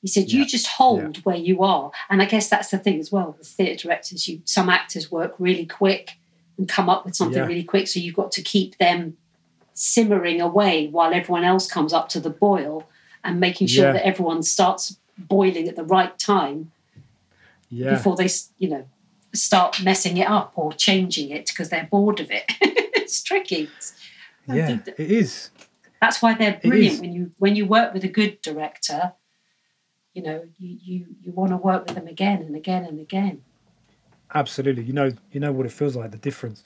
He 0.00 0.06
said, 0.06 0.30
"You 0.30 0.40
Yeah. 0.42 0.46
just 0.46 0.68
hold 0.68 1.16
where 1.24 1.36
you 1.36 1.64
are," 1.64 1.90
and 2.08 2.22
I 2.22 2.24
guess 2.24 2.48
that's 2.48 2.70
the 2.70 2.78
thing 2.78 3.00
as 3.00 3.10
well. 3.10 3.34
With 3.36 3.48
theatre 3.48 3.88
directors, 3.88 4.28
you 4.28 4.42
some 4.44 4.68
actors 4.68 5.10
work 5.10 5.34
really 5.40 5.66
quick 5.66 6.12
and 6.56 6.68
come 6.68 6.88
up 6.88 7.04
with 7.04 7.16
something 7.16 7.36
Yeah. 7.42 7.46
really 7.48 7.64
quick, 7.64 7.88
so 7.88 7.98
you've 7.98 8.14
got 8.14 8.30
to 8.32 8.42
keep 8.42 8.78
them 8.78 9.16
simmering 9.78 10.40
away 10.40 10.88
while 10.88 11.12
everyone 11.14 11.44
else 11.44 11.70
comes 11.70 11.92
up 11.92 12.08
to 12.08 12.20
the 12.20 12.30
boil 12.30 12.88
and 13.22 13.38
making 13.38 13.66
sure 13.68 13.86
Yeah. 13.86 13.92
that 13.92 14.06
everyone 14.06 14.42
starts 14.42 14.98
boiling 15.16 15.68
at 15.68 15.76
the 15.76 15.84
right 15.84 16.18
time 16.18 16.72
Yeah. 17.70 17.90
before 17.90 18.16
they, 18.16 18.28
you 18.58 18.68
know, 18.68 18.84
start 19.32 19.82
messing 19.82 20.16
it 20.16 20.28
up 20.28 20.52
or 20.56 20.72
changing 20.72 21.30
it 21.30 21.46
because 21.46 21.68
they're 21.68 21.88
bored 21.90 22.18
of 22.20 22.30
it. 22.30 22.44
it's 22.60 23.22
tricky. 23.22 23.68
Yeah. 24.48 24.66
think 24.66 24.88
It 24.98 25.10
is. 25.10 25.50
that's 26.00 26.20
why 26.22 26.34
they're 26.34 26.58
brilliant 26.62 27.00
when 27.00 27.12
you 27.12 27.32
when 27.38 27.54
you 27.54 27.66
work 27.66 27.92
with 27.92 28.02
a 28.04 28.08
good 28.08 28.40
director 28.40 29.12
you 30.14 30.22
know 30.22 30.44
you 30.58 30.78
you, 30.82 31.06
you 31.22 31.32
want 31.32 31.50
to 31.50 31.56
work 31.58 31.84
with 31.86 31.94
them 31.96 32.06
again 32.06 32.38
and 32.42 32.56
again 32.56 32.84
and 32.84 32.98
again 33.00 33.42
Absolutely. 34.34 34.82
You 34.84 34.92
know, 34.92 35.10
you 35.32 35.40
know 35.40 35.52
what 35.52 35.64
it 35.64 35.72
feels 35.72 35.96
like, 35.96 36.10
the 36.10 36.18
difference. 36.18 36.64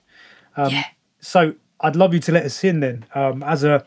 Um, 0.57 0.73
yeah 0.73 0.85
So 1.21 1.55
I'd 1.83 1.97
love 1.97 2.15
you 2.15 2.21
to 2.21 2.33
let 2.33 2.45
us 2.45 2.63
in 2.65 2.81
then, 2.81 3.05
um, 3.15 3.43
as 3.43 3.65
a 3.65 3.85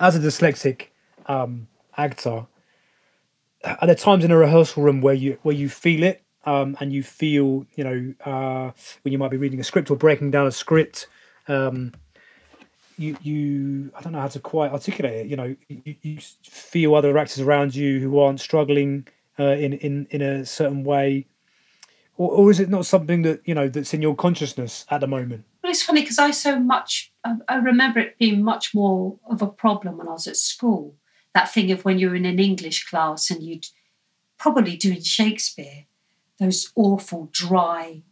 as 0.00 0.16
a 0.16 0.18
dyslexic 0.18 0.88
um, 1.26 1.68
actor. 1.96 2.46
Are 3.64 3.86
there 3.86 3.94
times 3.94 4.24
in 4.24 4.30
a 4.30 4.36
rehearsal 4.36 4.82
room 4.82 5.00
where 5.00 5.14
you 5.14 5.38
where 5.42 5.54
you 5.54 5.68
feel 5.68 6.02
it 6.02 6.22
um, 6.44 6.76
and 6.80 6.92
you 6.92 7.02
feel, 7.02 7.66
you 7.74 7.84
know, 7.84 8.14
uh, 8.24 8.70
when 9.02 9.12
you 9.12 9.18
might 9.18 9.30
be 9.30 9.36
reading 9.36 9.60
a 9.60 9.64
script 9.64 9.90
or 9.90 9.96
breaking 9.96 10.30
down 10.30 10.46
a 10.46 10.52
script, 10.52 11.08
um, 11.48 11.92
you 12.98 13.16
you 13.22 13.90
I 13.96 14.02
don't 14.02 14.12
know 14.12 14.20
how 14.20 14.28
to 14.28 14.40
quite 14.40 14.72
articulate 14.72 15.14
it. 15.14 15.26
You 15.26 15.36
know, 15.36 15.56
you, 15.68 15.96
you 16.02 16.18
feel 16.42 16.94
other 16.94 17.16
actors 17.18 17.40
around 17.40 17.74
you 17.74 18.00
who 18.00 18.18
aren't 18.18 18.40
struggling 18.40 19.06
uh, 19.38 19.44
in 19.44 19.74
in 19.74 20.06
in 20.10 20.22
a 20.22 20.44
certain 20.46 20.84
way, 20.84 21.26
or, 22.16 22.30
or 22.30 22.50
is 22.50 22.60
it 22.60 22.68
not 22.68 22.86
something 22.86 23.22
that 23.22 23.40
you 23.44 23.54
know 23.54 23.68
that's 23.68 23.94
in 23.94 24.02
your 24.02 24.14
consciousness 24.14 24.84
at 24.90 25.00
the 25.00 25.06
moment? 25.06 25.44
Well, 25.62 25.70
it's 25.72 25.82
funny 25.82 26.02
because 26.02 26.18
I 26.18 26.30
so 26.30 26.58
much, 26.60 27.12
I, 27.24 27.36
I 27.48 27.56
remember 27.56 27.98
it 28.00 28.18
being 28.18 28.42
much 28.42 28.74
more 28.74 29.18
of 29.28 29.42
a 29.42 29.46
problem 29.46 29.96
when 29.98 30.08
I 30.08 30.12
was 30.12 30.26
at 30.26 30.36
school. 30.36 30.94
That 31.34 31.52
thing 31.52 31.70
of 31.72 31.84
when 31.84 31.98
you 31.98 32.08
were 32.10 32.14
in 32.16 32.24
an 32.24 32.38
English 32.38 32.88
class 32.88 33.30
and 33.30 33.42
you'd 33.42 33.66
probably 34.38 34.76
doing 34.76 35.02
Shakespeare, 35.02 35.86
those 36.38 36.72
awful 36.76 37.28
dry 37.32 38.02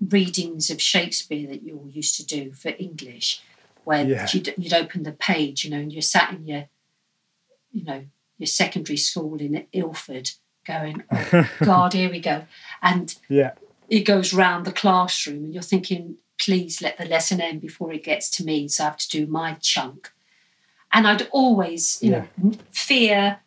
readings 0.00 0.70
of 0.70 0.80
Shakespeare 0.80 1.46
that 1.48 1.62
you 1.62 1.76
all 1.76 1.88
used 1.90 2.16
to 2.16 2.24
do 2.26 2.52
for 2.52 2.72
English, 2.78 3.42
where 3.84 4.04
Yeah. 4.06 4.26
you'd, 4.32 4.54
you'd 4.56 4.72
open 4.72 5.02
the 5.02 5.12
page, 5.12 5.64
you 5.64 5.70
know, 5.70 5.78
and 5.78 5.92
you're 5.92 6.02
sat 6.02 6.32
in 6.32 6.46
your, 6.46 6.68
you 7.72 7.84
know, 7.84 8.04
your 8.38 8.46
secondary 8.46 8.96
school 8.96 9.38
in 9.40 9.66
Ilford 9.72 10.30
going, 10.66 11.02
oh, 11.10 11.48
God, 11.62 11.92
here 11.92 12.10
we 12.10 12.20
go. 12.20 12.44
And 12.82 13.14
Yeah. 13.28 13.52
it 13.88 14.00
goes 14.00 14.32
round 14.32 14.64
the 14.64 14.72
classroom 14.72 15.44
and 15.44 15.54
you're 15.54 15.62
thinking, 15.62 16.16
please 16.38 16.80
let 16.80 16.96
the 16.96 17.04
lesson 17.04 17.40
end 17.40 17.60
before 17.60 17.92
it 17.92 18.04
gets 18.04 18.30
to 18.30 18.44
me, 18.44 18.66
so 18.68 18.84
I 18.84 18.86
have 18.88 18.96
to 18.98 19.08
do 19.08 19.26
my 19.26 19.54
chunk. 19.54 20.12
And 20.92 21.06
I'd 21.06 21.28
always, 21.30 22.02
you 22.02 22.10
know, 22.10 22.28
fear 22.72 23.40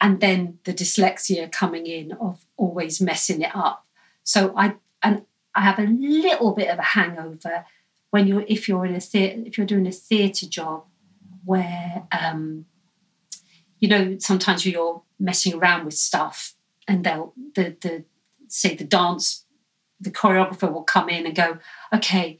and 0.00 0.20
then 0.20 0.58
the 0.64 0.72
dyslexia 0.72 1.50
coming 1.50 1.86
in 1.86 2.12
of 2.12 2.44
always 2.56 3.00
messing 3.00 3.42
it 3.42 3.54
up. 3.54 3.84
So 4.24 4.52
I 4.56 4.74
and 5.02 5.22
I 5.54 5.62
have 5.62 5.78
a 5.78 5.84
little 5.84 6.52
bit 6.54 6.68
of 6.68 6.78
a 6.78 6.82
hangover 6.82 7.64
when 8.10 8.26
you're 8.26 8.44
if 8.48 8.68
you're 8.68 8.86
in 8.86 8.94
a 8.94 9.00
theatre 9.00 9.42
if 9.46 9.58
you're 9.58 9.66
doing 9.66 9.86
a 9.86 9.92
theatre 9.92 10.46
job 10.46 10.84
where 11.44 12.04
um 12.12 12.66
you 13.78 13.88
know 13.88 14.16
sometimes 14.18 14.64
you're 14.66 15.02
messing 15.18 15.54
around 15.54 15.84
with 15.84 15.94
stuff 15.94 16.54
and 16.86 17.04
they'll 17.04 17.32
the 17.54 17.76
the 17.80 18.04
say 18.48 18.74
the 18.74 18.84
dance 18.84 19.44
the 20.00 20.10
choreographer 20.10 20.72
will 20.72 20.82
come 20.84 21.08
in 21.08 21.26
and 21.26 21.34
go 21.34 21.58
okay 21.92 22.38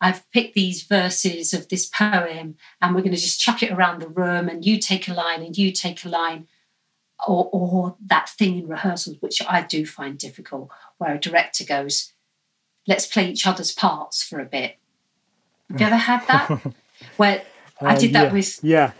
I've 0.00 0.30
picked 0.30 0.54
these 0.54 0.84
verses 0.84 1.52
of 1.52 1.68
this 1.68 1.86
poem 1.86 2.54
and 2.80 2.94
we're 2.94 3.00
going 3.00 3.14
to 3.16 3.20
just 3.20 3.40
chuck 3.40 3.64
it 3.64 3.72
around 3.72 4.00
the 4.00 4.08
room 4.08 4.48
and 4.48 4.64
you 4.64 4.78
take 4.78 5.08
a 5.08 5.14
line 5.14 5.42
and 5.42 5.58
you 5.58 5.72
take 5.72 6.04
a 6.04 6.08
line 6.08 6.46
or, 7.26 7.48
or 7.52 7.96
that 8.06 8.28
thing 8.28 8.58
in 8.60 8.68
rehearsals 8.68 9.16
which 9.20 9.42
I 9.48 9.62
do 9.62 9.84
find 9.84 10.16
difficult 10.16 10.70
where 10.98 11.14
a 11.14 11.18
director 11.20 11.64
goes 11.64 12.12
let's 12.86 13.06
play 13.06 13.28
each 13.28 13.46
other's 13.46 13.72
parts 13.72 14.22
for 14.22 14.38
a 14.38 14.44
bit 14.44 14.76
have 15.70 15.80
you 15.80 15.86
ever 15.86 15.96
had 15.96 16.26
that 16.28 16.60
where 17.16 17.42
I 17.80 17.94
Uh, 17.94 17.98
did 17.98 18.12
that 18.12 18.26
yeah. 18.26 18.32
with 18.32 18.58
Yeah. 18.62 18.92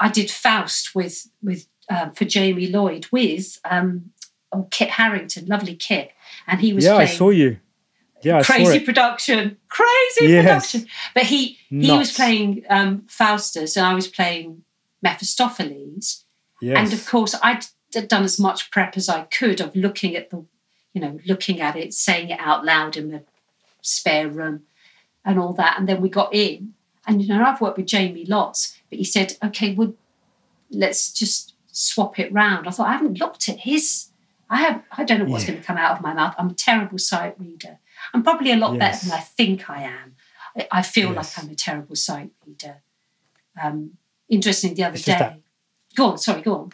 I 0.00 0.08
did 0.10 0.30
Faust 0.30 0.94
with 0.94 1.28
with 1.42 1.66
um, 1.90 2.12
for 2.12 2.24
Jamie 2.26 2.68
Lloyd 2.68 3.06
with 3.10 3.58
um, 3.64 4.10
oh, 4.52 4.68
Kit 4.70 4.90
Harington, 4.90 5.46
lovely 5.46 5.74
Kit, 5.74 6.12
and 6.46 6.60
he 6.60 6.72
was 6.72 6.84
Yeah, 6.84 6.96
I 6.96 7.04
saw 7.06 7.30
you. 7.30 7.58
Yeah, 8.22 8.38
I 8.38 8.42
saw 8.42 8.54
crazy 8.54 8.80
production, 8.80 9.58
crazy 9.68 10.32
Yes. 10.32 10.44
production. 10.44 10.86
But 11.14 11.24
he 11.24 11.58
he 11.68 11.90
was 11.92 12.12
playing 12.12 12.64
um, 12.68 13.02
Faustus, 13.08 13.76
and 13.76 13.86
I 13.86 13.94
was 13.94 14.08
playing 14.08 14.62
Mephistopheles, 15.02 16.24
Yes. 16.60 16.76
and 16.78 16.92
of 16.92 17.06
course 17.06 17.34
I'd 17.42 17.66
done 18.08 18.24
as 18.24 18.38
much 18.38 18.70
prep 18.70 18.96
as 18.96 19.08
I 19.08 19.22
could 19.22 19.60
of 19.60 19.74
looking 19.74 20.14
at 20.14 20.30
the, 20.30 20.44
you 20.92 21.00
know, 21.00 21.18
looking 21.26 21.60
at 21.60 21.76
it, 21.76 21.94
saying 21.94 22.30
it 22.30 22.40
out 22.40 22.64
loud 22.64 22.96
in 22.96 23.10
the 23.10 23.22
spare 23.82 24.28
room, 24.28 24.62
and 25.24 25.38
all 25.38 25.52
that, 25.54 25.78
and 25.78 25.88
then 25.88 26.00
we 26.00 26.08
got 26.08 26.34
in, 26.34 26.74
and 27.06 27.22
you 27.22 27.28
know 27.28 27.42
I've 27.44 27.60
worked 27.60 27.76
with 27.78 27.86
Jamie 27.86 28.24
lots, 28.24 28.76
but 28.90 28.98
he 28.98 29.04
said, 29.04 29.36
okay, 29.44 29.74
well, 29.74 29.94
let's 30.70 31.12
just 31.12 31.54
swap 31.70 32.18
it 32.18 32.32
round. 32.32 32.66
I 32.66 32.70
thought 32.70 32.88
I 32.88 32.92
haven't 32.92 33.20
looked 33.20 33.48
at 33.48 33.60
his. 33.60 34.07
I 34.50 34.56
have. 34.62 34.82
I 34.90 35.04
don't 35.04 35.18
know 35.18 35.24
what's 35.26 35.44
Yeah. 35.44 35.50
going 35.52 35.60
to 35.60 35.66
come 35.66 35.76
out 35.76 35.92
of 35.96 36.02
my 36.02 36.14
mouth. 36.14 36.34
I'm 36.38 36.50
a 36.50 36.54
terrible 36.54 36.98
sight 36.98 37.38
reader. 37.38 37.78
I'm 38.14 38.22
probably 38.22 38.52
a 38.52 38.56
lot 38.56 38.78
better 38.78 39.04
than 39.06 39.12
I 39.18 39.20
think 39.20 39.68
I 39.68 39.82
am. 39.82 40.16
I, 40.56 40.68
I 40.72 40.82
feel 40.82 41.12
Yes. 41.12 41.36
like 41.36 41.44
I'm 41.44 41.50
a 41.50 41.54
terrible 41.54 41.96
sight 41.96 42.30
reader. 42.46 42.82
Um, 43.62 43.98
interesting. 44.28 44.74
The 44.74 44.84
other 44.84 44.94
It's 44.94 45.04
day. 45.04 45.36
Go 45.94 46.06
on. 46.12 46.18
Sorry. 46.18 46.42
Go 46.42 46.54
on. 46.54 46.72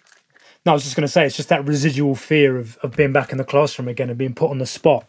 No, 0.67 0.73
I 0.73 0.75
was 0.75 0.85
just 0.85 0.97
going 0.97 1.07
to 1.07 1.13
say 1.13 1.27
it's 1.27 1.37
just 1.37 1.49
that 1.51 1.67
residual 1.67 2.15
fear 2.15 2.57
of, 2.57 2.77
of 2.79 2.97
being 2.97 3.13
back 3.13 3.33
in 3.33 3.39
the 3.39 3.45
classroom 3.45 3.89
again 3.89 4.09
and 4.09 4.17
being 4.19 4.35
put 4.35 4.51
on 4.51 4.59
the 4.59 4.67
spot. 4.67 5.07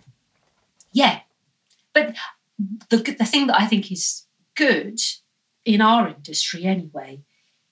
Yeah, 0.91 1.19
but 1.93 2.15
the 2.89 2.97
the 2.97 3.25
thing 3.25 3.47
that 3.47 3.59
I 3.59 3.65
think 3.65 3.91
is 3.91 4.23
good 4.55 4.99
in 5.65 5.81
our 5.81 6.07
industry 6.09 6.63
anyway 6.65 7.21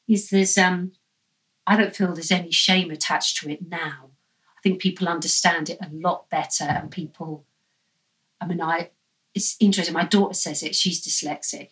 is 0.08 0.30
there's 0.30 0.58
um 0.58 0.91
I 1.66 1.78
don't 1.78 1.96
feel 1.96 2.14
there's 2.14 2.32
any 2.32 2.52
shame 2.52 2.91
attached 2.91 3.38
to 3.38 3.50
it 3.50 3.68
now. 3.70 4.03
I 4.64 4.70
think 4.70 4.82
people 4.82 5.09
understand 5.09 5.70
it 5.70 5.80
a 5.82 5.89
lot 5.91 6.30
better 6.30 6.64
and 6.64 6.89
people 6.89 7.45
I 8.39 8.47
mean 8.47 8.61
I 8.61 8.91
it's 9.34 9.57
interesting 9.59 9.93
my 9.93 10.05
daughter 10.05 10.34
says 10.34 10.64
it 10.64 10.76
she's 10.76 11.05
dyslexic 11.05 11.70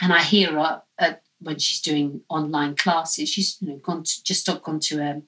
and 0.00 0.12
I 0.12 0.22
hear 0.22 0.52
her 0.52 0.82
at, 0.98 1.22
when 1.40 1.58
she's 1.58 1.80
doing 1.80 2.20
online 2.28 2.76
classes 2.76 3.28
she's 3.28 3.56
you 3.60 3.68
know 3.68 3.76
gone 3.76 4.04
to, 4.04 4.24
just 4.24 4.48
gone 4.62 4.80
to 4.80 5.04
um, 5.04 5.22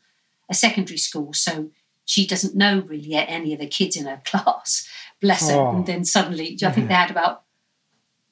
a 0.49 0.55
secondary 0.55 0.99
school 0.99 1.33
so 1.33 1.71
she 2.05 2.27
doesn't 2.27 2.55
know 2.55 2.85
really 2.87 3.15
any 3.15 3.53
of 3.55 3.61
the 3.61 3.67
kids 3.67 3.97
in 3.97 4.07
her 4.07 4.21
class 4.25 4.89
bless 5.21 5.51
her 5.51 5.57
oh. 5.57 5.77
and 5.77 5.87
then 5.87 6.05
suddenly 6.05 6.57
I 6.65 6.71
think 6.71 6.89
they 6.89 6.95
had 6.95 7.11
about 7.11 7.43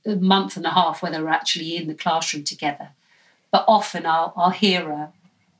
a 0.06 0.16
month 0.16 0.56
and 0.56 0.66
a 0.66 0.70
half 0.70 1.02
where 1.02 1.12
they 1.12 1.20
were 1.20 1.28
actually 1.28 1.76
in 1.76 1.88
the 1.88 1.94
classroom 1.94 2.44
together. 2.44 2.90
But 3.50 3.64
often 3.66 4.06
I'll, 4.06 4.32
I'll 4.36 4.50
hear 4.50 4.84
her 4.84 5.12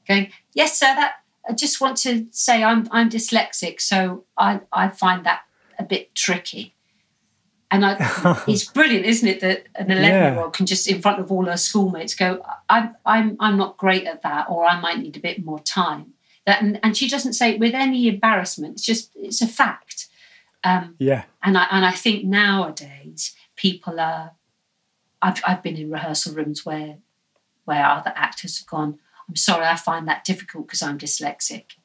going, 0.06 0.32
Yes, 0.54 0.78
sir, 0.78 0.94
that 0.94 1.19
I 1.50 1.52
just 1.52 1.80
want 1.80 1.96
to 1.98 2.28
say 2.30 2.62
I'm 2.62 2.86
I'm 2.92 3.10
dyslexic, 3.10 3.80
so 3.80 4.24
I, 4.38 4.60
I 4.72 4.88
find 4.88 5.26
that 5.26 5.42
a 5.80 5.82
bit 5.82 6.14
tricky. 6.14 6.76
And 7.72 7.84
I, 7.84 8.42
it's 8.48 8.64
brilliant, 8.64 9.04
isn't 9.04 9.28
it, 9.28 9.40
that 9.40 9.66
an 9.74 9.90
11 9.90 10.04
year 10.04 10.40
old 10.40 10.52
can 10.52 10.66
just 10.66 10.86
in 10.88 11.02
front 11.02 11.18
of 11.20 11.30
all 11.32 11.46
her 11.46 11.56
schoolmates 11.56 12.14
go, 12.14 12.44
I'm, 12.68 12.94
I'm, 13.06 13.36
I'm 13.38 13.56
not 13.56 13.76
great 13.76 14.06
at 14.06 14.22
that, 14.22 14.46
or 14.48 14.64
I 14.64 14.80
might 14.80 14.98
need 14.98 15.16
a 15.16 15.20
bit 15.20 15.44
more 15.44 15.60
time. 15.60 16.14
That, 16.46 16.62
and, 16.62 16.80
and 16.82 16.96
she 16.96 17.08
doesn't 17.08 17.34
say 17.34 17.52
it 17.52 17.60
with 17.60 17.74
any 17.74 18.08
embarrassment. 18.08 18.74
It's 18.74 18.82
just, 18.84 19.12
it's 19.14 19.40
a 19.40 19.46
fact. 19.46 20.08
Um, 20.64 20.96
yeah. 20.98 21.24
And 21.44 21.56
I, 21.56 21.66
and 21.70 21.84
I 21.84 21.92
think 21.92 22.24
nowadays 22.24 23.36
people 23.54 24.00
are 24.00 24.32
I've, 25.22 25.40
I've 25.46 25.62
been 25.62 25.76
in 25.76 25.90
rehearsal 25.90 26.34
rooms 26.34 26.64
where 26.64 26.98
where 27.66 27.86
other 27.86 28.12
actors 28.16 28.58
have 28.58 28.66
gone 28.66 28.98
i'm 29.30 29.36
sorry 29.36 29.64
i 29.64 29.76
find 29.76 30.06
that 30.06 30.24
difficult 30.24 30.66
because 30.66 30.82
i'm 30.82 30.98
dyslexic 30.98 31.76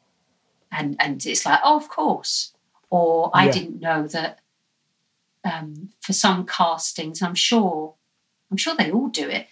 and 0.71 0.95
and 0.99 1.25
it's 1.25 1.45
like 1.45 1.59
oh 1.63 1.77
of 1.77 1.87
course 1.89 2.53
or 2.89 3.31
i 3.33 3.45
yeah. 3.45 3.51
didn't 3.51 3.79
know 3.79 4.07
that 4.07 4.39
um, 5.43 5.89
for 6.01 6.13
some 6.13 6.45
castings 6.45 7.21
i'm 7.21 7.35
sure 7.35 7.93
i'm 8.49 8.57
sure 8.57 8.75
they 8.75 8.91
all 8.91 9.07
do 9.07 9.29
it 9.29 9.47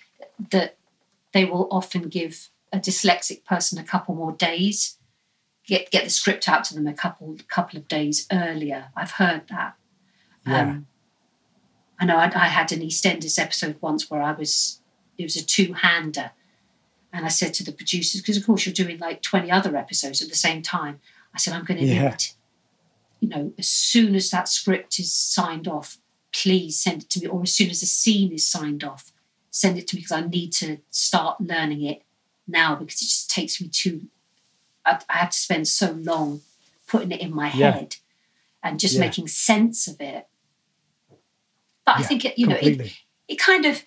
that 0.50 0.78
they 1.34 1.46
will 1.46 1.68
often 1.70 2.10
give 2.10 2.50
a 2.72 2.80
dyslexic 2.80 3.46
person 3.46 3.78
a 3.78 3.84
couple 3.84 4.16
more 4.16 4.32
days 4.32 4.98
get 5.68 5.92
get 5.92 6.04
the 6.04 6.10
script 6.10 6.50
out 6.50 6.64
to 6.64 6.74
them 6.74 6.88
a 6.88 6.94
couple 6.94 7.38
couple 7.48 7.78
of 7.78 7.88
days 7.88 8.26
earlier 8.32 8.86
i've 8.96 9.12
heard 9.12 9.44
that 9.50 9.76
yeah. 10.48 10.62
um, 10.62 10.88
I 12.04 12.06
know 12.06 12.18
I, 12.18 12.26
I 12.26 12.48
had 12.48 12.72
an 12.72 12.82
EastEnders 12.82 13.40
episode 13.40 13.78
once 13.80 14.12
where 14.12 14.22
I 14.22 14.34
was, 14.34 14.82
it 15.18 15.24
was 15.24 15.38
a 15.38 15.46
two 15.46 15.72
hander. 15.74 16.32
And 17.14 17.26
I 17.26 17.30
said 17.30 17.54
to 17.56 17.64
the 17.64 17.72
producers, 17.72 18.22
because 18.22 18.38
of 18.38 18.46
course 18.46 18.66
you're 18.66 18.74
doing 18.74 18.98
like 18.98 19.22
20 19.22 19.52
other 19.52 19.78
episodes 19.78 20.22
at 20.22 20.30
the 20.30 20.36
same 20.36 20.62
time, 20.62 21.00
I 21.34 21.38
said, 21.38 21.54
I'm 21.54 21.64
going 21.64 21.80
to 21.80 21.86
yeah. 21.86 22.10
need, 22.10 22.26
you 23.20 23.30
know, 23.30 23.54
as 23.58 23.68
soon 23.68 24.16
as 24.16 24.32
that 24.32 24.50
script 24.50 25.00
is 25.00 25.14
signed 25.14 25.68
off, 25.68 25.98
please 26.34 26.80
send 26.80 27.04
it 27.04 27.10
to 27.12 27.20
me. 27.22 27.28
Or 27.28 27.44
as 27.44 27.54
soon 27.54 27.70
as 27.70 27.82
the 27.82 27.86
scene 27.86 28.32
is 28.34 28.46
signed 28.46 28.84
off, 28.84 29.14
send 29.52 29.78
it 29.78 29.88
to 29.90 29.96
me 29.96 30.02
because 30.02 30.18
I 30.18 30.26
need 30.26 30.52
to 30.54 30.80
start 30.90 31.40
learning 31.40 31.84
it 31.84 32.02
now 32.48 32.76
because 32.76 32.96
it 32.96 33.06
just 33.06 33.30
takes 33.30 33.62
me 33.62 33.68
too, 33.68 34.08
I, 34.84 35.00
I 35.08 35.18
have 35.20 35.30
to 35.30 35.38
spend 35.38 35.68
so 35.68 35.92
long 35.92 36.42
putting 36.88 37.12
it 37.12 37.22
in 37.22 37.34
my 37.34 37.54
yeah. 37.54 37.72
head 37.72 37.96
and 38.64 38.80
just 38.80 38.96
yeah. 38.96 39.02
making 39.02 39.28
sense 39.28 39.88
of 39.88 40.02
it 40.02 40.28
but 41.86 42.00
I 42.00 42.04
think 42.04 42.26
it, 42.26 42.38
you 42.38 42.48
completely. 42.48 42.78
know, 42.78 42.84
it, 42.86 43.34
it 43.34 43.40
kind 43.40 43.66
of 43.66 43.84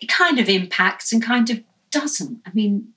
it 0.00 0.08
kind 0.08 0.38
of 0.38 0.48
impacts 0.48 1.12
and 1.12 1.22
kind 1.22 1.50
of 1.50 1.62
doesn't. 1.90 2.40
I 2.46 2.50
mean, 2.52 2.92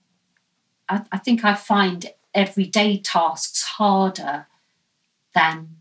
I, 0.89 1.03
I 1.11 1.17
think 1.17 1.43
I 1.43 1.53
find 1.55 2.11
everyday 2.33 2.97
tasks 2.97 3.63
harder 3.63 4.47
than 5.33 5.77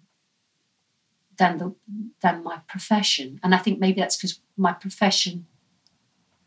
than 1.39 1.59
the 1.59 1.75
than 2.21 2.45
my 2.45 2.59
profession, 2.69 3.41
and 3.43 3.55
I 3.55 3.59
think 3.59 3.79
maybe 3.79 4.01
that's 4.01 4.17
because 4.17 4.41
my 4.57 4.73
profession 4.73 5.47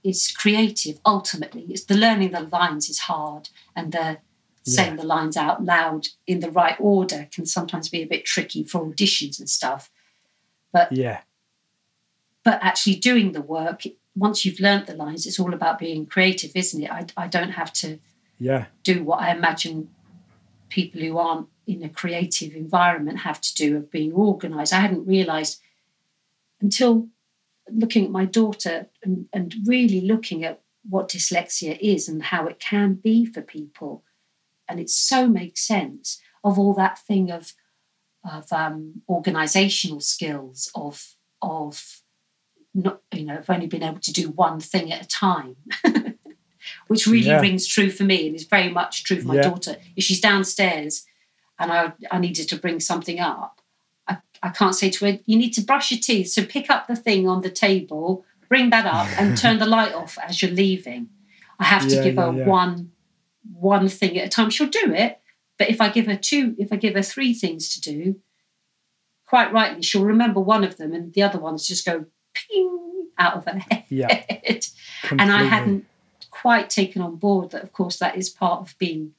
is 0.03 0.31
creative. 0.31 0.99
Ultimately, 1.05 1.65
it's 1.69 1.85
the 1.85 1.95
learning 1.97 2.31
the 2.31 2.41
lines 2.41 2.89
is 2.89 2.99
hard, 2.99 3.49
and 3.75 3.91
the 3.91 4.19
saying 4.67 4.95
the 4.95 5.05
lines 5.05 5.37
out 5.37 5.63
loud 5.63 6.07
in 6.25 6.39
the 6.39 6.49
right 6.49 6.75
order 6.79 7.27
can 7.31 7.45
sometimes 7.45 7.87
be 7.87 8.01
a 8.01 8.07
bit 8.07 8.25
tricky 8.25 8.63
for 8.63 8.83
auditions 8.83 9.39
and 9.39 9.49
stuff. 9.49 9.91
But 10.73 10.91
yeah, 10.91 11.21
but 12.43 12.59
actually 12.63 12.95
doing 12.95 13.31
the 13.31 13.41
work 13.41 13.83
once 14.15 14.45
you've 14.45 14.59
learnt 14.59 14.87
the 14.87 14.95
lines 14.95 15.25
it's 15.25 15.39
all 15.39 15.53
about 15.53 15.79
being 15.79 16.05
creative 16.05 16.51
isn't 16.55 16.83
it? 16.83 16.91
I, 16.91 17.05
I 17.17 17.27
don't 17.27 17.51
have 17.51 17.73
to 17.73 17.99
yeah. 18.37 18.65
do 18.83 19.03
what 19.03 19.21
i 19.21 19.31
imagine 19.31 19.89
people 20.69 21.01
who 21.01 21.17
aren't 21.17 21.47
in 21.67 21.83
a 21.83 21.89
creative 21.89 22.55
environment 22.55 23.19
have 23.19 23.41
to 23.41 23.55
do 23.55 23.77
of 23.77 23.91
being 23.91 24.13
organized. 24.13 24.73
I 24.73 24.79
hadn't 24.79 25.07
realized 25.07 25.61
until 26.61 27.07
looking 27.69 28.05
at 28.05 28.11
my 28.11 28.25
daughter 28.25 28.87
and, 29.03 29.27
and 29.33 29.55
really 29.65 30.01
looking 30.01 30.43
at 30.43 30.61
what 30.87 31.09
dyslexia 31.09 31.77
is 31.79 32.07
and 32.07 32.21
how 32.21 32.45
it 32.45 32.59
can 32.59 32.93
be 32.93 33.25
for 33.25 33.41
people. 33.41 34.03
And 34.67 34.79
it 34.79 34.89
so 34.89 35.27
makes 35.27 35.61
sense 35.61 36.21
of 36.43 36.59
all 36.59 36.73
that 36.75 36.99
thing 36.99 37.31
of 37.31 37.53
of 38.23 38.51
um, 38.51 39.03
organizational 39.07 39.99
skills 39.99 40.71
of 40.73 41.15
of 41.43 42.01
not 42.75 43.01
you 43.11 43.25
know 43.25 43.35
i've 43.35 43.49
only 43.49 43.67
been 43.67 43.83
able 43.83 43.99
to 43.99 44.13
do 44.13 44.29
one 44.29 44.59
thing 44.59 44.91
at 44.91 45.03
a 45.03 45.07
time 45.07 45.55
which 46.87 47.07
really 47.07 47.27
yeah. 47.27 47.39
rings 47.39 47.65
true 47.65 47.89
for 47.89 48.03
me 48.03 48.27
and 48.27 48.35
is 48.35 48.43
very 48.43 48.69
much 48.69 49.03
true 49.03 49.19
for 49.21 49.27
my 49.27 49.35
yeah. 49.35 49.41
daughter 49.41 49.77
if 49.95 50.03
she's 50.03 50.21
downstairs 50.21 51.05
and 51.57 51.71
I, 51.71 51.93
I 52.11 52.19
needed 52.19 52.49
to 52.49 52.57
bring 52.57 52.79
something 52.79 53.19
up 53.19 53.61
I, 54.07 54.17
I 54.43 54.49
can't 54.49 54.75
say 54.75 54.89
to 54.89 55.05
her 55.05 55.19
you 55.25 55.37
need 55.37 55.51
to 55.51 55.61
brush 55.61 55.89
your 55.91 55.99
teeth 55.99 56.29
so 56.29 56.43
pick 56.43 56.69
up 56.69 56.87
the 56.87 56.95
thing 56.95 57.27
on 57.27 57.41
the 57.41 57.49
table 57.49 58.25
bring 58.49 58.69
that 58.71 58.85
up 58.85 59.07
and 59.19 59.37
turn 59.41 59.59
the 59.59 59.65
light 59.65 59.93
off 59.93 60.17
as 60.21 60.41
you're 60.41 60.51
leaving 60.51 61.09
i 61.59 61.63
have 61.63 61.87
to 61.87 61.95
yeah, 61.95 62.03
give 62.03 62.17
her 62.17 62.31
one 62.31 62.91
one 63.53 63.87
thing 63.87 64.17
at 64.19 64.27
a 64.27 64.29
time 64.29 64.49
she'll 64.49 64.67
do 64.67 64.93
it 64.93 65.19
but 65.57 65.69
if 65.69 65.79
i 65.79 65.87
give 65.87 66.07
her 66.07 66.17
two 66.17 66.55
if 66.59 66.73
i 66.73 66.75
give 66.75 66.95
her 66.95 67.01
three 67.01 67.33
things 67.33 67.69
to 67.69 67.79
do 67.79 68.19
quite 69.25 69.53
rightly 69.53 69.81
she'll 69.81 70.03
remember 70.03 70.39
one 70.39 70.63
of 70.63 70.77
them 70.77 70.93
and 70.93 71.13
the 71.13 71.23
other 71.23 71.39
ones 71.39 71.67
just 71.67 71.85
go 71.85 72.05
ping 72.35 73.07
out 73.17 73.37
of 73.37 73.45
her 73.45 73.59
head. 73.69 73.85
Yeah. 73.89 74.23
and 75.09 75.31
I 75.31 75.43
hadn't 75.43 75.85
quite 76.29 76.69
taken 76.69 77.01
on 77.01 77.15
board 77.15 77.51
that, 77.51 77.63
of 77.63 77.71
course, 77.71 77.97
that 77.97 78.17
is 78.17 78.29
part 78.29 78.61
of 78.61 78.77
being, 78.77 79.13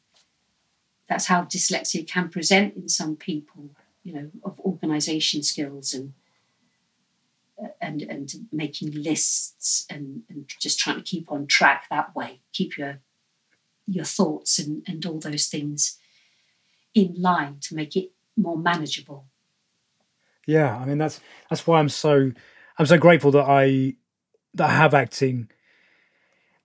that's 1.09 1.27
how 1.27 1.43
dyslexia 1.43 2.07
can 2.07 2.29
present 2.29 2.77
in 2.77 2.89
some 2.89 3.17
people, 3.17 3.71
you 4.05 4.13
know, 4.13 4.31
of 4.45 4.61
organization 4.61 5.43
skills 5.43 5.95
and 5.95 6.13
and 7.81 8.03
and 8.03 8.35
making 8.53 8.91
lists 8.91 9.87
and, 9.89 10.23
and 10.29 10.47
just 10.61 10.79
trying 10.79 10.97
to 10.97 11.03
keep 11.03 11.33
on 11.33 11.47
track 11.47 11.87
that 11.91 12.15
way, 12.15 12.41
keep 12.53 12.77
your 12.77 12.99
your 13.87 14.05
thoughts 14.05 14.59
and, 14.59 14.83
and 14.87 15.07
all 15.07 15.19
those 15.19 15.47
things 15.47 15.99
in 16.95 17.15
line 17.17 17.59
to 17.61 17.75
make 17.75 17.97
it 17.97 18.11
more 18.37 18.59
manageable. 18.59 19.27
Yeah, 20.47 20.77
I 20.77 20.85
mean 20.85 20.99
that's 20.99 21.21
that's 21.49 21.67
why 21.67 21.79
I'm 21.79 21.89
so 21.89 22.33
I'm 22.79 22.87
so 22.87 22.99
grateful 22.99 23.31
that 23.33 23.45
I 23.47 23.95
that 24.55 24.71
I 24.71 24.75
have 24.75 24.95
acting. 24.95 25.49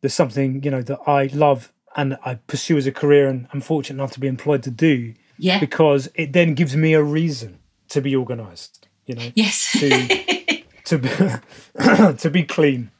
There's 0.01 0.13
something 0.13 0.63
you 0.63 0.71
know 0.71 0.81
that 0.81 0.99
I 1.07 1.27
love 1.27 1.71
and 1.95 2.17
I 2.25 2.35
pursue 2.35 2.77
as 2.77 2.87
a 2.87 2.91
career, 2.91 3.27
and 3.27 3.47
I'm 3.53 3.61
fortunate 3.61 4.01
enough 4.01 4.11
to 4.13 4.19
be 4.19 4.27
employed 4.27 4.63
to 4.63 4.71
do. 4.71 5.13
Yeah. 5.37 5.59
Because 5.59 6.09
it 6.15 6.33
then 6.33 6.53
gives 6.53 6.75
me 6.75 6.93
a 6.93 7.03
reason 7.03 7.59
to 7.89 8.01
be 8.01 8.15
organised. 8.15 8.87
You 9.05 9.15
know. 9.15 9.31
Yes. 9.35 9.71
To 9.79 9.89
to 10.85 10.97
be, 10.97 11.09
to 12.17 12.29
be 12.29 12.43
clean. 12.43 12.91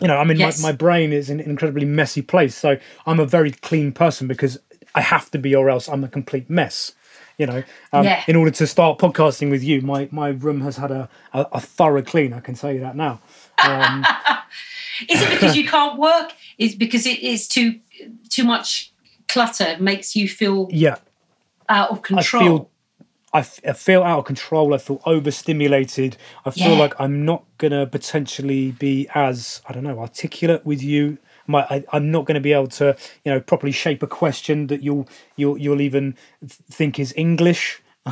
You 0.00 0.08
know, 0.08 0.16
I 0.16 0.24
mean, 0.24 0.38
yes. 0.38 0.62
my, 0.62 0.70
my 0.70 0.76
brain 0.76 1.12
is 1.12 1.28
an 1.28 1.40
incredibly 1.40 1.84
messy 1.84 2.22
place, 2.22 2.54
so 2.54 2.78
I'm 3.04 3.20
a 3.20 3.26
very 3.26 3.50
clean 3.50 3.92
person 3.92 4.26
because 4.26 4.58
I 4.94 5.02
have 5.02 5.30
to 5.32 5.38
be, 5.38 5.54
or 5.54 5.68
else 5.68 5.88
I'm 5.88 6.02
a 6.04 6.08
complete 6.08 6.48
mess 6.48 6.94
you 7.40 7.46
know 7.46 7.62
um, 7.92 8.04
yeah. 8.04 8.22
in 8.28 8.36
order 8.36 8.50
to 8.50 8.66
start 8.66 8.98
podcasting 8.98 9.50
with 9.50 9.64
you 9.64 9.80
my 9.80 10.08
my 10.12 10.28
room 10.28 10.60
has 10.60 10.76
had 10.76 10.90
a, 10.90 11.08
a, 11.32 11.46
a 11.52 11.60
thorough 11.60 12.02
clean 12.02 12.32
i 12.32 12.40
can 12.40 12.54
tell 12.54 12.70
you 12.70 12.80
that 12.80 12.94
now. 12.94 13.20
Um, 13.64 14.04
is 15.08 15.22
it 15.22 15.30
because 15.30 15.56
you 15.56 15.66
can't 15.66 15.98
work? 15.98 16.32
Is 16.58 16.74
because 16.74 17.06
it 17.06 17.20
is 17.20 17.48
too 17.48 17.80
too 18.28 18.44
much 18.44 18.92
clutter 19.28 19.76
makes 19.78 20.16
you 20.16 20.28
feel 20.28 20.68
yeah. 20.70 20.96
out 21.68 21.90
of 21.90 22.02
control? 22.02 22.42
I 22.42 22.46
feel, 22.46 22.70
I, 23.32 23.38
f- 23.38 23.60
I 23.66 23.72
feel 23.72 24.02
out 24.02 24.18
of 24.20 24.24
control. 24.24 24.74
I 24.74 24.78
feel 24.78 25.00
overstimulated. 25.06 26.16
I 26.44 26.50
feel 26.50 26.72
yeah. 26.72 26.78
like 26.78 26.94
i'm 26.98 27.24
not 27.24 27.44
gonna 27.58 27.86
potentially 27.86 28.72
be 28.72 29.08
as 29.14 29.62
i 29.66 29.72
don't 29.72 29.84
know 29.84 29.98
articulate 29.98 30.64
with 30.64 30.82
you 30.82 31.18
my, 31.50 31.62
I, 31.70 31.84
I'm 31.92 32.10
not 32.10 32.24
going 32.24 32.36
to 32.36 32.40
be 32.40 32.52
able 32.52 32.68
to, 32.68 32.96
you 33.24 33.32
know, 33.32 33.40
properly 33.40 33.72
shape 33.72 34.02
a 34.02 34.06
question 34.06 34.68
that 34.68 34.82
you'll 34.82 35.08
you'll 35.36 35.58
you'll 35.58 35.80
even 35.80 36.16
think 36.46 36.98
is 36.98 37.12
English. 37.16 37.82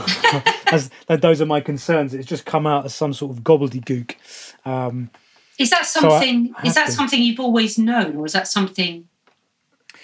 as 0.70 0.90
those 1.08 1.40
are 1.40 1.46
my 1.46 1.60
concerns. 1.60 2.12
It's 2.12 2.26
just 2.26 2.44
come 2.44 2.66
out 2.66 2.84
as 2.84 2.94
some 2.94 3.14
sort 3.14 3.36
of 3.36 3.42
gobbledygook. 3.42 4.14
Um, 4.66 5.10
is 5.58 5.70
that 5.70 5.86
something? 5.86 6.48
So 6.48 6.54
I, 6.58 6.62
I 6.62 6.66
is 6.66 6.74
that 6.74 6.86
to. 6.86 6.92
something 6.92 7.22
you've 7.22 7.40
always 7.40 7.78
known, 7.78 8.16
or 8.16 8.26
is 8.26 8.32
that 8.32 8.48
something? 8.48 9.08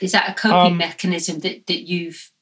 Is 0.01 0.13
that 0.13 0.31
a 0.31 0.35
coping 0.35 0.73
um, 0.73 0.79
mechanism 0.79 1.41
that 1.41 1.67
that 1.67 1.83
you've 1.87 2.33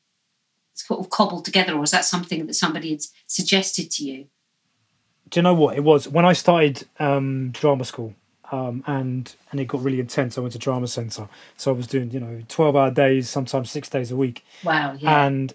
sort 0.74 1.00
of 1.00 1.10
cobbled 1.10 1.44
together, 1.44 1.74
or 1.74 1.82
is 1.82 1.90
that 1.90 2.04
something 2.04 2.46
that 2.46 2.54
somebody 2.54 2.90
had 2.90 3.02
suggested 3.26 3.90
to 3.92 4.04
you? 4.04 4.26
Do 5.28 5.38
you 5.40 5.42
know 5.42 5.54
what 5.54 5.76
it 5.76 5.84
was 5.84 6.08
when 6.08 6.24
I 6.24 6.32
started 6.32 6.86
um, 6.98 7.50
drama 7.50 7.84
school? 7.84 8.14
Um, 8.52 8.84
and 8.86 9.34
and 9.50 9.60
it 9.60 9.64
got 9.64 9.82
really 9.82 9.98
intense. 9.98 10.36
I 10.36 10.42
went 10.42 10.52
to 10.52 10.58
drama 10.58 10.86
centre, 10.86 11.26
so 11.56 11.72
I 11.72 11.74
was 11.74 11.86
doing 11.86 12.10
you 12.10 12.20
know 12.20 12.42
twelve 12.48 12.76
hour 12.76 12.90
days, 12.90 13.28
sometimes 13.28 13.70
six 13.70 13.88
days 13.88 14.12
a 14.12 14.16
week. 14.16 14.44
Wow! 14.62 14.94
Yeah. 14.98 15.24
And 15.24 15.54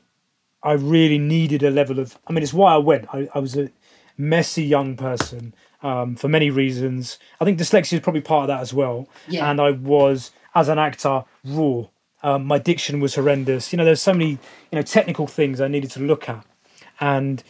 I 0.63 0.73
really 0.73 1.19
needed 1.19 1.61
a 1.61 1.69
level 1.69 1.99
of. 1.99 2.17
I 2.27 2.33
mean, 2.33 2.41
it's 2.41 2.53
why 2.53 2.73
I 2.73 2.77
went. 2.77 3.05
I, 3.13 3.29
I 3.35 3.39
was 3.39 3.55
a 3.55 3.69
messy 4.17 4.63
young 4.63 4.97
person 4.97 5.53
um, 5.83 6.15
for 6.15 6.27
many 6.27 6.49
reasons. 6.49 7.19
I 7.39 7.45
think 7.45 7.59
dyslexia 7.59 7.93
is 7.93 7.99
probably 7.99 8.21
part 8.21 8.43
of 8.43 8.47
that 8.47 8.61
as 8.61 8.73
well. 8.73 9.07
Yeah. 9.27 9.49
And 9.49 9.61
I 9.61 9.71
was, 9.71 10.31
as 10.55 10.67
an 10.67 10.79
actor, 10.79 11.23
raw. 11.45 11.83
Um, 12.23 12.45
my 12.45 12.57
diction 12.57 12.99
was 12.99 13.13
horrendous. 13.13 13.71
You 13.71 13.77
know, 13.77 13.85
there's 13.85 14.01
so 14.01 14.11
many 14.11 14.31
you 14.31 14.75
know 14.75 14.81
technical 14.81 15.27
things 15.27 15.61
I 15.61 15.67
needed 15.67 15.91
to 15.91 15.99
look 15.99 16.27
at, 16.27 16.43
and 16.99 17.43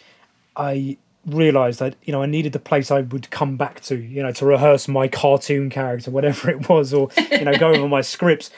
I 0.57 0.97
realized 1.27 1.79
that 1.79 1.95
you 2.03 2.11
know 2.11 2.23
I 2.23 2.25
needed 2.25 2.53
the 2.53 2.59
place 2.59 2.89
I 2.89 3.01
would 3.01 3.29
come 3.29 3.57
back 3.57 3.81
to. 3.81 3.95
You 3.95 4.23
know, 4.23 4.31
to 4.33 4.45
rehearse 4.45 4.87
my 4.87 5.07
cartoon 5.07 5.69
character, 5.69 6.09
whatever 6.09 6.49
it 6.49 6.69
was, 6.69 6.93
or 6.93 7.09
you 7.31 7.45
know, 7.45 7.57
go 7.57 7.69
over 7.69 7.87
my 7.87 8.01
scripts. 8.15 8.49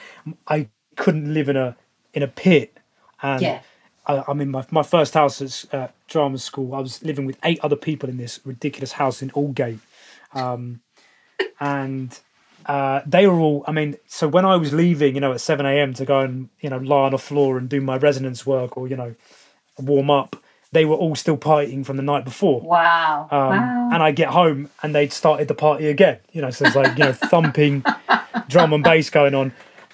I 0.47 0.69
couldn't 0.95 1.33
live 1.33 1.49
in 1.49 1.57
a 1.57 1.75
in 2.13 2.23
a 2.23 2.27
pit, 2.27 2.77
and 3.21 3.41
yeah. 3.41 3.61
I, 4.09 4.23
I 4.29 4.33
mean, 4.33 4.49
my, 4.49 4.65
my 4.71 4.83
first 4.83 5.13
house 5.13 5.41
at 5.41 5.73
uh, 5.73 5.87
drama 6.07 6.39
school, 6.39 6.73
I 6.73 6.79
was 6.79 7.03
living 7.03 7.25
with 7.25 7.37
eight 7.43 7.59
other 7.61 7.75
people 7.75 8.09
in 8.09 8.17
this 8.17 8.39
ridiculous 8.43 8.93
house 8.93 9.21
in 9.21 9.29
Aldgate. 9.31 9.79
Um, 10.33 10.81
and 11.59 12.19
uh, 12.65 13.01
they 13.05 13.27
were 13.27 13.39
all, 13.39 13.63
I 13.67 13.71
mean, 13.71 13.97
so 14.07 14.27
when 14.27 14.45
I 14.45 14.55
was 14.55 14.73
leaving, 14.73 15.15
you 15.15 15.21
know, 15.21 15.31
at 15.31 15.41
7 15.41 15.65
a.m. 15.65 15.93
to 15.93 16.05
go 16.05 16.19
and, 16.19 16.49
you 16.59 16.69
know, 16.69 16.77
lie 16.77 17.05
on 17.05 17.11
the 17.11 17.17
floor 17.19 17.57
and 17.57 17.69
do 17.69 17.81
my 17.81 17.97
resonance 17.97 18.45
work 18.45 18.77
or, 18.77 18.87
you 18.87 18.95
know, 18.95 19.15
warm 19.77 20.09
up, 20.09 20.35
they 20.71 20.85
were 20.85 20.95
all 20.95 21.15
still 21.15 21.37
partying 21.37 21.85
from 21.85 21.97
the 21.97 22.03
night 22.03 22.25
before. 22.25 22.61
Wow. 22.61 23.27
Um, 23.31 23.39
wow. 23.39 23.89
And 23.93 24.03
I 24.03 24.11
get 24.11 24.29
home 24.29 24.69
and 24.83 24.93
they'd 24.93 25.11
started 25.11 25.47
the 25.47 25.55
party 25.55 25.87
again, 25.87 26.19
you 26.31 26.41
know, 26.41 26.51
so 26.51 26.65
it's 26.65 26.75
like, 26.75 26.97
you 26.97 27.05
know, 27.05 27.13
thumping 27.13 27.83
drum 28.47 28.73
and 28.73 28.83
bass 28.83 29.09
going 29.09 29.33
on. 29.33 29.51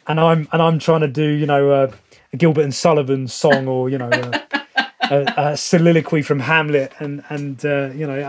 And 0.08 0.20
I'm, 0.20 0.48
and 0.52 0.62
I'm 0.62 0.80
trying 0.80 1.02
to 1.02 1.08
do, 1.08 1.26
you 1.26 1.46
know, 1.46 1.72
uh, 1.72 1.92
Gilbert 2.38 2.64
and 2.64 2.74
Sullivan 2.74 3.28
song 3.28 3.68
or 3.68 3.90
you 3.90 3.98
know 3.98 4.10
a, 4.10 4.44
a, 5.10 5.34
a 5.38 5.58
soliloquy 5.58 6.22
from 6.22 6.40
Hamlet 6.40 6.94
and 7.00 7.24
and 7.30 7.64
uh, 7.66 7.90
you 7.94 8.06
know 8.06 8.20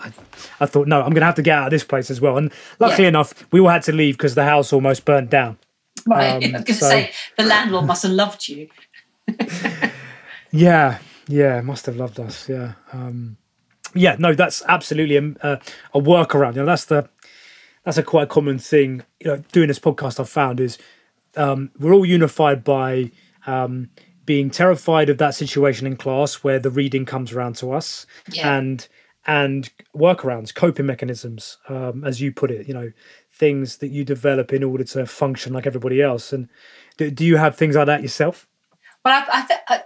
I, 0.00 0.04
I, 0.04 0.12
I, 0.60 0.66
thought 0.66 0.88
no 0.88 1.02
I'm 1.02 1.12
gonna 1.12 1.26
have 1.26 1.34
to 1.36 1.42
get 1.42 1.58
out 1.58 1.66
of 1.66 1.70
this 1.70 1.84
place 1.84 2.10
as 2.10 2.20
well 2.20 2.36
and 2.36 2.52
luckily 2.78 3.04
yeah. 3.04 3.08
enough 3.08 3.46
we 3.52 3.60
all 3.60 3.68
had 3.68 3.82
to 3.84 3.92
leave 3.92 4.16
because 4.16 4.34
the 4.34 4.44
house 4.44 4.72
almost 4.72 5.04
burnt 5.04 5.30
down. 5.30 5.58
Right, 6.06 6.28
um, 6.28 6.42
I 6.42 6.46
was 6.46 6.50
going 6.52 6.64
to 6.64 6.74
so, 6.74 6.88
say 6.88 7.12
the 7.36 7.44
landlord 7.44 7.86
must 7.86 8.02
have 8.04 8.12
loved 8.12 8.48
you. 8.48 8.68
yeah, 10.52 10.98
yeah, 11.28 11.60
must 11.60 11.86
have 11.86 11.96
loved 11.96 12.20
us. 12.20 12.48
Yeah, 12.48 12.74
um, 12.92 13.36
yeah. 13.94 14.16
No, 14.18 14.34
that's 14.34 14.62
absolutely 14.68 15.16
a, 15.16 15.60
a 15.94 16.00
workaround. 16.00 16.54
You 16.54 16.60
know, 16.60 16.66
that's 16.66 16.86
the 16.86 17.08
that's 17.84 17.98
a 17.98 18.02
quite 18.02 18.28
common 18.28 18.58
thing. 18.58 19.02
You 19.20 19.28
know, 19.28 19.44
doing 19.52 19.68
this 19.68 19.78
podcast 19.78 20.20
I've 20.20 20.28
found 20.28 20.60
is 20.60 20.78
um, 21.36 21.70
we're 21.78 21.94
all 21.94 22.06
unified 22.06 22.64
by 22.64 23.10
um, 23.46 23.90
being 24.24 24.50
terrified 24.50 25.08
of 25.08 25.18
that 25.18 25.34
situation 25.34 25.86
in 25.86 25.96
class 25.96 26.36
where 26.36 26.58
the 26.58 26.70
reading 26.70 27.04
comes 27.04 27.32
around 27.32 27.56
to 27.56 27.72
us 27.72 28.06
yeah. 28.32 28.56
and 28.56 28.88
and 29.28 29.70
workarounds 29.94 30.54
coping 30.54 30.86
mechanisms 30.86 31.58
um, 31.68 32.04
as 32.04 32.20
you 32.20 32.32
put 32.32 32.50
it 32.50 32.66
you 32.66 32.74
know 32.74 32.90
things 33.32 33.78
that 33.78 33.88
you 33.88 34.04
develop 34.04 34.52
in 34.52 34.64
order 34.64 34.84
to 34.84 35.06
function 35.06 35.52
like 35.52 35.66
everybody 35.66 36.02
else 36.02 36.32
and 36.32 36.48
do, 36.96 37.10
do 37.10 37.24
you 37.24 37.36
have 37.36 37.56
things 37.56 37.76
like 37.76 37.86
that 37.86 38.02
yourself 38.02 38.46
well 39.04 39.14
i, 39.14 39.40
I, 39.40 39.46
th- 39.46 39.80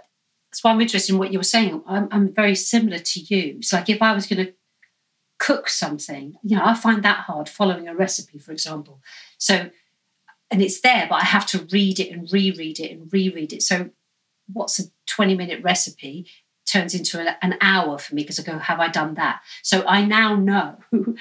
Why 0.63 0.71
i'm 0.71 0.81
interested 0.81 1.13
in 1.13 1.19
what 1.19 1.31
you 1.31 1.39
were 1.39 1.43
saying 1.43 1.83
I'm, 1.87 2.07
I'm 2.11 2.33
very 2.33 2.55
similar 2.55 2.99
to 2.99 3.19
you 3.19 3.55
it's 3.59 3.73
like 3.73 3.89
if 3.89 4.01
i 4.01 4.13
was 4.13 4.27
going 4.27 4.45
to 4.45 4.53
cook 5.39 5.69
something 5.69 6.35
you 6.43 6.55
know 6.55 6.63
i 6.63 6.75
find 6.75 7.03
that 7.03 7.21
hard 7.21 7.49
following 7.49 7.87
a 7.87 7.95
recipe 7.95 8.37
for 8.37 8.51
example 8.51 9.01
so 9.37 9.71
and 10.51 10.61
it's 10.61 10.81
there, 10.81 11.07
but 11.09 11.15
I 11.15 11.25
have 11.25 11.45
to 11.47 11.65
read 11.71 11.99
it 11.99 12.11
and 12.11 12.31
reread 12.31 12.79
it 12.79 12.91
and 12.91 13.11
reread 13.11 13.53
it. 13.53 13.63
So, 13.63 13.89
what's 14.51 14.79
a 14.79 14.83
20 15.07 15.35
minute 15.35 15.63
recipe 15.63 16.27
turns 16.65 16.93
into 16.93 17.19
an 17.41 17.55
hour 17.61 17.97
for 17.97 18.13
me 18.13 18.23
because 18.23 18.39
I 18.39 18.43
go, 18.43 18.59
Have 18.59 18.79
I 18.79 18.89
done 18.89 19.13
that? 19.15 19.41
So, 19.63 19.85
I 19.87 20.03
now 20.05 20.35
know 20.35 20.77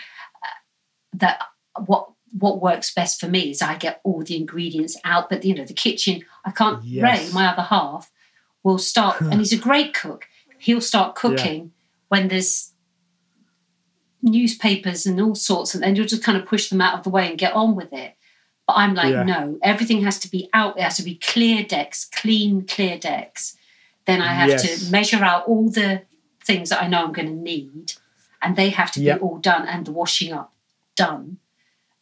that 1.14 1.40
what 1.86 2.10
what 2.32 2.60
works 2.60 2.92
best 2.92 3.18
for 3.18 3.28
me 3.28 3.50
is 3.50 3.62
I 3.62 3.76
get 3.76 4.00
all 4.04 4.22
the 4.22 4.36
ingredients 4.36 4.96
out, 5.04 5.30
but 5.30 5.44
you 5.44 5.54
know, 5.54 5.64
the 5.64 5.74
kitchen, 5.74 6.22
I 6.44 6.50
can't, 6.50 6.84
yes. 6.84 7.28
Ray, 7.28 7.32
my 7.32 7.46
other 7.46 7.62
half, 7.62 8.10
will 8.62 8.78
start, 8.78 9.20
and 9.20 9.34
he's 9.34 9.52
a 9.52 9.58
great 9.58 9.94
cook. 9.94 10.26
He'll 10.58 10.80
start 10.80 11.14
cooking 11.14 11.62
yeah. 11.62 11.70
when 12.08 12.28
there's 12.28 12.72
newspapers 14.22 15.06
and 15.06 15.20
all 15.20 15.34
sorts, 15.34 15.74
and 15.74 15.82
then 15.82 15.96
you'll 15.96 16.06
just 16.06 16.22
kind 16.22 16.36
of 16.36 16.46
push 16.46 16.68
them 16.68 16.80
out 16.80 16.94
of 16.94 17.02
the 17.04 17.10
way 17.10 17.28
and 17.28 17.38
get 17.38 17.54
on 17.54 17.74
with 17.74 17.92
it. 17.92 18.14
But 18.66 18.76
I'm 18.76 18.94
like, 18.94 19.12
yeah. 19.12 19.22
no, 19.22 19.58
everything 19.62 20.02
has 20.02 20.18
to 20.20 20.30
be 20.30 20.48
out. 20.52 20.78
It 20.78 20.82
has 20.82 20.96
to 20.98 21.02
be 21.02 21.16
clear 21.16 21.64
decks, 21.64 22.04
clean, 22.04 22.66
clear 22.66 22.98
decks. 22.98 23.56
Then 24.06 24.22
I 24.22 24.32
have 24.32 24.48
yes. 24.50 24.84
to 24.84 24.92
measure 24.92 25.24
out 25.24 25.46
all 25.46 25.70
the 25.70 26.02
things 26.44 26.70
that 26.70 26.82
I 26.82 26.88
know 26.88 27.04
I'm 27.04 27.12
going 27.12 27.28
to 27.28 27.34
need, 27.34 27.94
and 28.42 28.56
they 28.56 28.70
have 28.70 28.92
to 28.92 29.00
yep. 29.00 29.18
be 29.18 29.22
all 29.22 29.38
done 29.38 29.66
and 29.66 29.86
the 29.86 29.92
washing 29.92 30.32
up 30.32 30.52
done. 30.96 31.38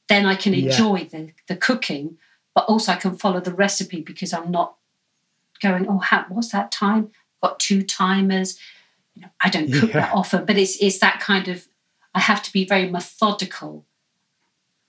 Then 0.08 0.26
I 0.26 0.34
can 0.34 0.54
enjoy 0.54 0.96
yeah. 0.96 1.04
the, 1.04 1.32
the 1.46 1.56
cooking, 1.56 2.18
but 2.54 2.64
also 2.64 2.92
I 2.92 2.96
can 2.96 3.16
follow 3.16 3.40
the 3.40 3.52
recipe 3.52 4.00
because 4.00 4.32
I'm 4.32 4.50
not 4.50 4.76
going, 5.60 5.86
oh, 5.88 5.98
how, 5.98 6.26
what's 6.28 6.52
that 6.52 6.70
time? 6.70 7.10
Got 7.42 7.60
two 7.60 7.82
timers. 7.82 8.58
You 9.14 9.22
know, 9.22 9.28
I 9.40 9.50
don't 9.50 9.72
cook 9.72 9.90
yeah. 9.90 10.00
that 10.00 10.14
often, 10.14 10.44
but 10.44 10.58
it's 10.58 10.76
it's 10.80 10.98
that 10.98 11.20
kind 11.20 11.48
of 11.48 11.68
I 12.14 12.20
have 12.20 12.42
to 12.44 12.52
be 12.52 12.64
very 12.64 12.88
methodical 12.88 13.86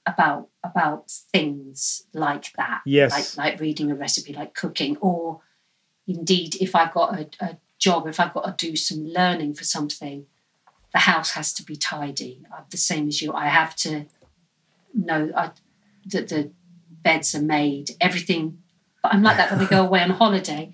about 0.05 0.49
about 0.63 1.11
things 1.11 2.03
like 2.13 2.53
that. 2.53 2.81
Yes. 2.85 3.37
Like 3.37 3.51
like 3.51 3.59
reading 3.59 3.91
a 3.91 3.95
recipe, 3.95 4.33
like 4.33 4.53
cooking, 4.53 4.97
or 4.97 5.41
indeed 6.07 6.55
if 6.59 6.75
I've 6.75 6.93
got 6.93 7.19
a, 7.19 7.29
a 7.39 7.57
job, 7.77 8.07
if 8.07 8.19
I've 8.19 8.33
got 8.33 8.57
to 8.57 8.67
do 8.67 8.75
some 8.75 9.05
learning 9.05 9.53
for 9.53 9.63
something, 9.63 10.25
the 10.91 10.99
house 10.99 11.31
has 11.31 11.53
to 11.53 11.63
be 11.63 11.75
tidy. 11.75 12.41
I'm 12.55 12.65
the 12.69 12.77
same 12.77 13.07
as 13.07 13.21
you. 13.21 13.33
I 13.33 13.47
have 13.47 13.75
to 13.77 14.05
know 14.93 15.31
I, 15.35 15.51
that 16.07 16.29
the 16.29 16.51
beds 17.03 17.33
are 17.35 17.41
made, 17.41 17.91
everything. 18.01 18.59
But 19.01 19.13
I'm 19.13 19.23
like 19.23 19.38
that 19.38 19.51
when 19.51 19.59
we 19.59 19.65
go 19.65 19.84
away 19.85 20.01
on 20.01 20.11
holiday. 20.11 20.71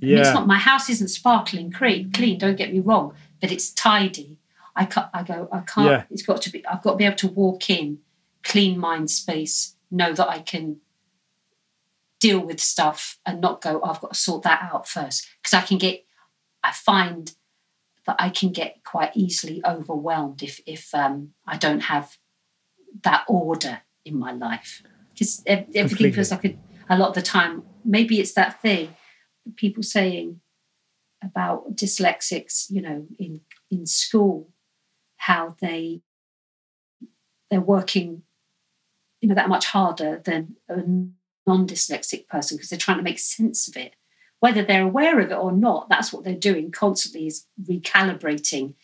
Yeah. 0.00 0.16
I 0.16 0.18
mean, 0.18 0.18
it's 0.18 0.34
not 0.34 0.46
my 0.46 0.58
house 0.58 0.88
isn't 0.88 1.08
sparkling 1.08 1.70
clean. 1.70 2.10
Clean. 2.12 2.38
Don't 2.38 2.56
get 2.56 2.72
me 2.72 2.80
wrong, 2.80 3.14
but 3.40 3.52
it's 3.52 3.70
tidy. 3.70 4.38
I 4.76 4.84
can't. 4.86 5.08
I 5.12 5.22
go. 5.22 5.48
I 5.52 5.60
can't. 5.60 5.90
Yeah. 5.90 6.04
It's 6.10 6.22
got 6.22 6.42
to 6.42 6.50
be. 6.50 6.66
I've 6.66 6.82
got 6.82 6.92
to 6.92 6.96
be 6.96 7.04
able 7.04 7.16
to 7.16 7.28
walk 7.28 7.68
in 7.70 7.98
clean 8.42 8.78
mind 8.78 9.10
space, 9.10 9.76
know 9.90 10.12
that 10.12 10.28
I 10.28 10.40
can 10.40 10.80
deal 12.18 12.40
with 12.40 12.60
stuff 12.60 13.18
and 13.24 13.40
not 13.40 13.60
go, 13.60 13.80
oh, 13.82 13.90
I've 13.90 14.00
got 14.00 14.12
to 14.12 14.18
sort 14.18 14.42
that 14.42 14.68
out 14.72 14.88
first. 14.88 15.26
Because 15.42 15.54
I 15.54 15.62
can 15.62 15.78
get, 15.78 16.04
I 16.62 16.72
find 16.72 17.34
that 18.06 18.16
I 18.18 18.30
can 18.30 18.52
get 18.52 18.82
quite 18.84 19.12
easily 19.14 19.62
overwhelmed 19.64 20.42
if 20.42 20.60
if 20.66 20.94
um, 20.94 21.32
I 21.46 21.56
don't 21.56 21.80
have 21.80 22.18
that 23.02 23.24
order 23.28 23.82
in 24.04 24.18
my 24.18 24.32
life. 24.32 24.82
Because 25.12 25.42
everything 25.46 25.88
Completely. 25.88 26.12
feels 26.12 26.30
like 26.30 26.44
a, 26.44 26.58
a 26.90 26.98
lot 26.98 27.08
of 27.10 27.14
the 27.14 27.22
time, 27.22 27.62
maybe 27.84 28.20
it's 28.20 28.34
that 28.34 28.60
thing, 28.60 28.94
people 29.56 29.82
saying 29.82 30.40
about 31.22 31.76
dyslexics, 31.76 32.66
you 32.68 32.82
know, 32.82 33.06
in 33.18 33.40
in 33.70 33.86
school, 33.86 34.50
how 35.16 35.54
they 35.60 36.02
they're 37.50 37.60
working 37.60 38.22
you 39.20 39.28
know 39.28 39.34
that 39.34 39.48
much 39.48 39.66
harder 39.66 40.20
than 40.24 40.56
a 40.68 40.82
non-dyslexic 41.46 42.26
person 42.28 42.56
because 42.56 42.70
they're 42.70 42.78
trying 42.78 42.96
to 42.96 43.02
make 43.02 43.18
sense 43.18 43.68
of 43.68 43.76
it. 43.76 43.94
Whether 44.40 44.64
they're 44.64 44.84
aware 44.84 45.20
of 45.20 45.30
it 45.30 45.34
or 45.34 45.52
not 45.52 45.88
that's 45.88 46.12
what 46.12 46.24
they're 46.24 46.34
doing 46.34 46.72
constantly 46.72 47.26
is 47.26 47.46
recalibrating 47.62 48.74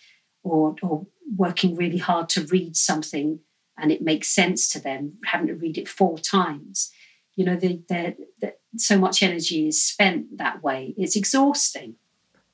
or, 0.45 0.77
or 0.83 1.07
working 1.37 1.74
really 1.74 1.99
hard 1.99 2.28
to 2.31 2.47
read 2.47 2.77
something 2.77 3.41
and 3.78 3.91
it 3.91 4.03
makes 4.03 4.28
sense 4.28 4.69
to 4.69 4.81
them 4.81 5.15
having 5.24 5.49
to 5.49 5.55
read 5.55 5.78
it 5.78 5.89
four 5.89 6.19
times 6.19 6.93
you 7.37 7.45
know 7.45 7.57
they, 7.57 7.81
they're, 7.89 8.15
they're, 8.41 8.55
so 8.77 8.99
much 8.99 9.23
energy 9.23 9.69
is 9.69 9.83
spent 9.83 10.37
that 10.39 10.63
way 10.63 10.93
it's 10.97 11.17
exhausting 11.17 11.95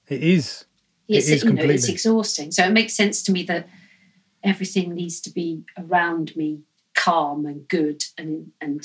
it 0.09 0.23
is 0.23 0.65
it's, 1.09 1.29
it 1.29 1.35
is 1.35 1.45
you 1.45 1.53
know, 1.53 1.65
it's 1.65 1.89
exhausting 1.89 2.51
so 2.53 2.65
it 2.65 2.73
makes 2.73 2.93
sense 2.93 3.23
to 3.23 3.33
me 3.33 3.43
that 3.43 3.69
everything 4.45 4.95
needs 4.95 5.21
to 5.21 5.31
be 5.31 5.63
around 5.79 6.37
me 6.37 6.61
calm 6.95 7.47
and 7.47 7.67
good 7.69 8.05
and 8.19 8.53
and 8.61 8.85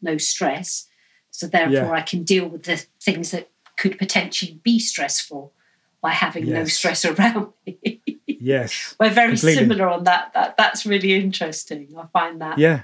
no 0.00 0.16
stress. 0.16 0.86
So 1.30 1.46
therefore, 1.46 1.72
Yeah. 1.72 1.90
I 1.90 2.02
can 2.02 2.22
deal 2.22 2.48
with 2.48 2.64
the 2.64 2.84
things 3.02 3.30
that 3.32 3.50
could 3.76 3.98
potentially 3.98 4.60
be 4.62 4.78
stressful 4.78 5.52
by 6.00 6.10
having 6.10 6.48
no 6.48 6.64
stress 6.64 7.04
around 7.10 7.52
me. 7.66 8.00
Yes. 8.26 8.94
We're 9.00 9.10
very 9.10 9.32
Completely. 9.32 9.62
similar 9.62 9.88
on 9.88 10.04
that. 10.04 10.32
That 10.34 10.56
that's 10.56 10.86
really 10.86 11.14
interesting. 11.14 11.94
I 11.98 12.06
find 12.12 12.40
that, 12.40 12.58
Yeah. 12.58 12.82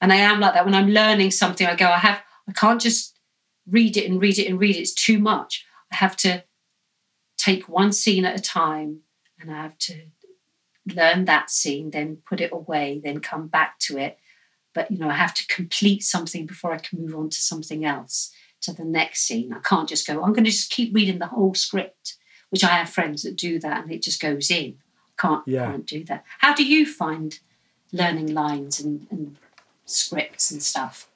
And 0.00 0.12
I 0.12 0.16
am 0.16 0.40
like 0.40 0.54
that 0.54 0.64
when 0.64 0.74
I'm 0.74 0.88
learning 0.90 1.30
something. 1.30 1.66
I 1.66 1.74
go, 1.76 1.86
I 1.86 1.98
have, 1.98 2.22
I 2.48 2.52
can't 2.52 2.80
just 2.80 3.18
read 3.68 3.96
it 3.96 4.08
and 4.08 4.20
read 4.20 4.38
it 4.38 4.46
and 4.48 4.58
read 4.58 4.76
it. 4.76 4.80
It's 4.80 4.94
too 4.94 5.18
much. 5.18 5.64
I 5.92 5.96
have 5.96 6.16
to 6.18 6.44
take 7.36 7.68
one 7.68 7.92
scene 7.92 8.24
at 8.24 8.38
a 8.38 8.42
time, 8.42 9.00
and 9.40 9.50
I 9.50 9.62
have 9.62 9.78
to 9.78 10.02
learn 10.94 11.24
that 11.26 11.50
scene, 11.50 11.90
then 11.90 12.18
put 12.26 12.40
it 12.40 12.52
away, 12.52 13.00
then 13.02 13.20
come 13.20 13.46
back 13.48 13.78
to 13.80 13.98
it. 13.98 14.18
But 14.74 14.90
you 14.90 14.98
know, 14.98 15.08
I 15.08 15.14
have 15.14 15.34
to 15.34 15.46
complete 15.46 16.02
something 16.02 16.46
before 16.46 16.72
I 16.72 16.78
can 16.78 17.00
move 17.00 17.14
on 17.14 17.30
to 17.30 17.36
something 17.36 17.84
else, 17.84 18.32
to 18.62 18.72
the 18.72 18.84
next 18.84 19.22
scene. 19.22 19.52
I 19.52 19.58
can't 19.60 19.88
just 19.88 20.06
go. 20.06 20.22
I'm 20.22 20.32
going 20.32 20.44
to 20.44 20.50
just 20.50 20.70
keep 20.70 20.94
reading 20.94 21.18
the 21.18 21.26
whole 21.26 21.54
script, 21.54 22.16
which 22.50 22.64
I 22.64 22.68
have 22.68 22.88
friends 22.90 23.22
that 23.22 23.36
do 23.36 23.58
that, 23.60 23.82
and 23.82 23.92
it 23.92 24.02
just 24.02 24.20
goes 24.20 24.50
in. 24.50 24.78
Can't 25.18 25.42
Yeah. 25.46 25.66
can't 25.66 25.86
do 25.86 26.04
that. 26.04 26.24
How 26.38 26.54
do 26.54 26.64
you 26.64 26.86
find 26.86 27.38
learning 27.92 28.32
lines 28.32 28.80
and, 28.80 29.06
and 29.10 29.36
scripts 29.90 30.50
and 30.50 30.62
stuff? 30.62 31.08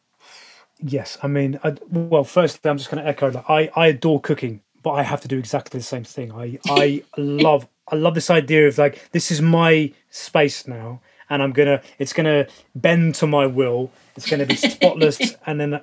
Yes, 0.81 1.17
I 1.23 1.29
mean, 1.29 1.59
I, 1.65 1.77
well, 1.91 2.25
firstly, 2.25 2.69
I'm 2.71 2.79
just 2.79 2.91
going 2.91 3.03
to 3.03 3.09
echo 3.09 3.31
that 3.31 3.45
I, 3.49 3.71
I 3.77 3.87
adore 3.89 4.21
cooking, 4.21 4.61
but 4.83 4.93
I 4.93 5.03
have 5.03 5.21
to 5.23 5.29
do 5.29 5.39
exactly 5.39 5.79
the 5.79 5.85
same 5.85 6.05
thing. 6.05 6.33
I 6.33 6.59
I 6.67 7.03
love 7.17 7.67
I 7.91 7.97
love 7.97 8.15
this 8.15 8.31
idea 8.31 8.69
of 8.69 8.77
like 8.77 9.11
this 9.13 9.31
is 9.31 9.41
my 9.41 9.93
space 10.11 10.67
now, 10.67 11.01
and 11.31 11.43
I'm 11.43 11.53
gonna 11.53 11.81
it's 11.99 12.13
gonna 12.13 12.47
bend 12.75 13.15
to 13.17 13.27
my 13.27 13.47
will. 13.47 13.91
It's 14.17 14.29
gonna 14.29 14.47
be 14.47 14.57
spotless, 14.57 15.37
and 15.47 15.61
then 15.61 15.81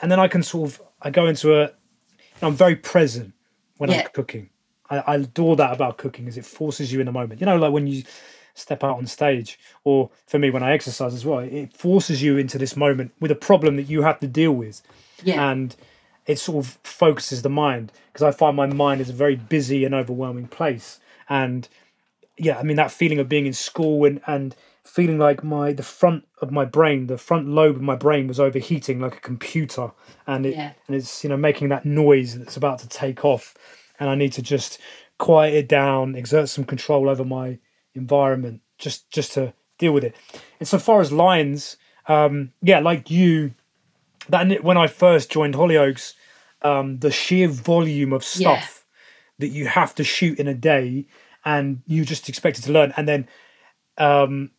and 0.00 0.10
then 0.10 0.20
I 0.20 0.28
can 0.28 0.42
sort 0.42 0.70
of 0.70 0.82
I 1.00 1.10
go 1.10 1.26
into 1.26 1.60
a 1.60 1.70
I'm 2.42 2.54
very 2.54 2.76
present 2.76 3.32
when 3.78 3.90
Yeah. 3.90 4.00
I'm 4.02 4.08
cooking. 4.12 4.50
I, 4.90 4.98
I 4.98 5.14
adore 5.16 5.56
that 5.56 5.72
about 5.72 5.96
cooking, 5.96 6.26
is 6.26 6.36
it 6.36 6.44
forces 6.44 6.92
you 6.92 7.00
in 7.00 7.06
the 7.06 7.12
moment. 7.12 7.40
You 7.40 7.46
know, 7.46 7.56
like 7.56 7.72
when 7.72 7.86
you 7.86 8.02
step 8.54 8.84
out 8.84 8.96
on 8.98 9.06
stage, 9.06 9.58
or 9.84 10.10
for 10.26 10.38
me 10.38 10.50
when 10.50 10.62
I 10.62 10.72
exercise 10.72 11.14
as 11.14 11.24
well, 11.24 11.40
it 11.40 11.76
forces 11.76 12.22
you 12.22 12.36
into 12.36 12.58
this 12.58 12.76
moment 12.76 13.12
with 13.20 13.30
a 13.30 13.36
problem 13.36 13.76
that 13.76 13.88
you 13.88 14.02
have 14.02 14.20
to 14.20 14.26
deal 14.26 14.52
with 14.52 14.82
Yeah, 15.22 15.50
and 15.50 15.74
it 16.26 16.38
sort 16.38 16.64
of 16.64 16.78
focuses 16.84 17.42
the 17.42 17.48
mind 17.50 17.92
because 18.12 18.22
I 18.22 18.30
find 18.30 18.56
my 18.56 18.66
mind 18.66 19.00
is 19.00 19.10
a 19.10 19.14
very 19.14 19.36
busy 19.36 19.84
and 19.84 19.94
overwhelming 19.94 20.48
place. 20.48 21.00
And 21.28 21.68
yeah, 22.38 22.58
I 22.58 22.62
mean 22.62 22.76
that 22.76 22.90
feeling 22.92 23.18
of 23.18 23.28
being 23.28 23.46
in 23.46 23.52
school 23.52 24.04
and 24.04 24.20
and 24.26 24.54
feeling 24.84 25.18
like 25.18 25.42
my 25.44 25.72
the 25.72 25.82
front 25.82 26.24
of 26.40 26.50
my 26.50 26.64
brain, 26.64 27.06
the 27.06 27.18
front 27.18 27.48
lobe 27.48 27.76
of 27.76 27.82
my 27.82 27.96
brain 27.96 28.26
was 28.26 28.40
overheating 28.40 29.00
like 29.00 29.16
a 29.16 29.20
computer, 29.20 29.92
and 30.26 30.46
it 30.46 30.54
Yeah. 30.54 30.72
and 30.86 30.96
it's 30.96 31.22
you 31.24 31.30
know 31.30 31.36
making 31.36 31.68
that 31.70 31.84
noise 31.84 32.38
that's 32.38 32.56
about 32.56 32.78
to 32.80 32.88
take 32.88 33.24
off, 33.24 33.54
and 33.98 34.10
I 34.10 34.14
need 34.14 34.32
to 34.34 34.42
just 34.42 34.78
quiet 35.18 35.54
it 35.54 35.68
down, 35.68 36.16
exert 36.16 36.48
some 36.48 36.64
control 36.64 37.08
over 37.08 37.24
my 37.24 37.58
environment, 37.94 38.60
just 38.78 39.10
just 39.10 39.32
to 39.32 39.52
deal 39.78 39.92
with 39.92 40.04
it. 40.04 40.14
And 40.58 40.68
so 40.68 40.78
far 40.78 41.00
as 41.00 41.12
lines, 41.12 41.76
um, 42.08 42.52
yeah, 42.62 42.80
like 42.80 43.10
you, 43.10 43.54
that 44.28 44.62
when 44.62 44.76
I 44.76 44.86
first 44.86 45.30
joined 45.30 45.54
Hollyoaks, 45.54 46.14
um, 46.62 46.98
the 46.98 47.10
sheer 47.10 47.48
volume 47.48 48.12
of 48.12 48.22
Yeah. 48.22 48.60
stuff 48.60 48.84
that 49.38 49.48
you 49.48 49.66
have 49.66 49.94
to 49.96 50.04
shoot 50.04 50.38
in 50.38 50.46
a 50.46 50.54
day, 50.54 51.06
and 51.44 51.82
you 51.86 52.04
just 52.04 52.28
expected 52.28 52.64
to 52.64 52.72
learn, 52.72 52.92
and 52.96 53.08
then, 53.08 53.28
um, 53.98 54.50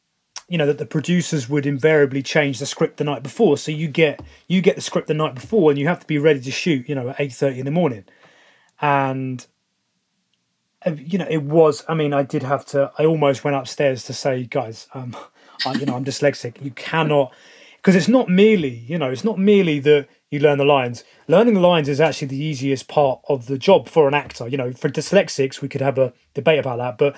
you 0.50 0.58
know, 0.58 0.66
that 0.66 0.78
the 0.78 0.86
producers 0.86 1.48
would 1.48 1.66
invariably 1.66 2.22
change 2.22 2.60
the 2.60 2.66
script 2.66 2.98
the 2.98 3.04
night 3.06 3.24
before, 3.24 3.58
so 3.58 3.72
you 3.72 3.88
get 3.88 4.20
you 4.48 4.62
get 4.62 4.76
the 4.76 4.82
script 4.82 5.08
the 5.08 5.14
night 5.14 5.36
before, 5.36 5.72
and 5.72 5.80
you 5.80 5.88
have 5.88 6.00
to 6.02 6.08
be 6.08 6.18
ready 6.18 6.42
to 6.42 6.52
shoot, 6.52 6.88
you 6.90 6.96
know, 6.96 7.10
at 7.10 7.20
eight 7.20 7.34
thirty 7.34 7.60
in 7.60 7.66
the 7.66 7.72
morning, 7.72 8.04
and. 8.82 9.48
You 10.86 11.18
know, 11.20 11.28
it 11.30 11.44
was. 11.44 11.84
I 11.88 11.94
mean, 11.94 12.14
I 12.14 12.24
did 12.24 12.44
have 12.44 12.66
to. 12.68 12.92
I 12.98 13.06
almost 13.06 13.44
went 13.44 13.56
upstairs 13.56 14.04
to 14.06 14.14
say, 14.14 14.44
guys, 14.46 14.88
um, 14.94 15.16
I, 15.66 15.74
you 15.74 15.86
know, 15.86 15.96
I'm 15.96 16.06
dyslexic. 16.06 16.62
You 16.64 16.72
cannot 16.72 17.32
because 17.78 17.96
it's 17.98 18.08
not 18.08 18.30
merely 18.30 18.70
you 18.88 18.98
know 18.98 19.10
it's 19.10 19.26
not 19.26 19.38
merely 19.38 19.78
that 19.78 20.08
you 20.30 20.40
learn 20.40 20.58
the 20.58 20.64
lines 20.64 21.04
learning 21.28 21.54
the 21.56 21.60
lines 21.60 21.90
is 21.90 22.00
actually 22.00 22.30
the 22.30 22.42
easiest 22.42 22.88
part 22.88 23.20
of 23.28 23.48
the 23.48 23.58
job 23.58 23.90
for 23.90 24.08
an 24.08 24.14
actor 24.14 24.48
you 24.48 24.56
know 24.56 24.72
for 24.72 24.88
dyslexics 24.88 25.60
we 25.62 25.68
could 25.68 25.82
have 25.82 25.98
a 25.98 26.14
debate 26.34 26.60
about 26.60 26.78
that 26.78 26.98
but 26.98 27.14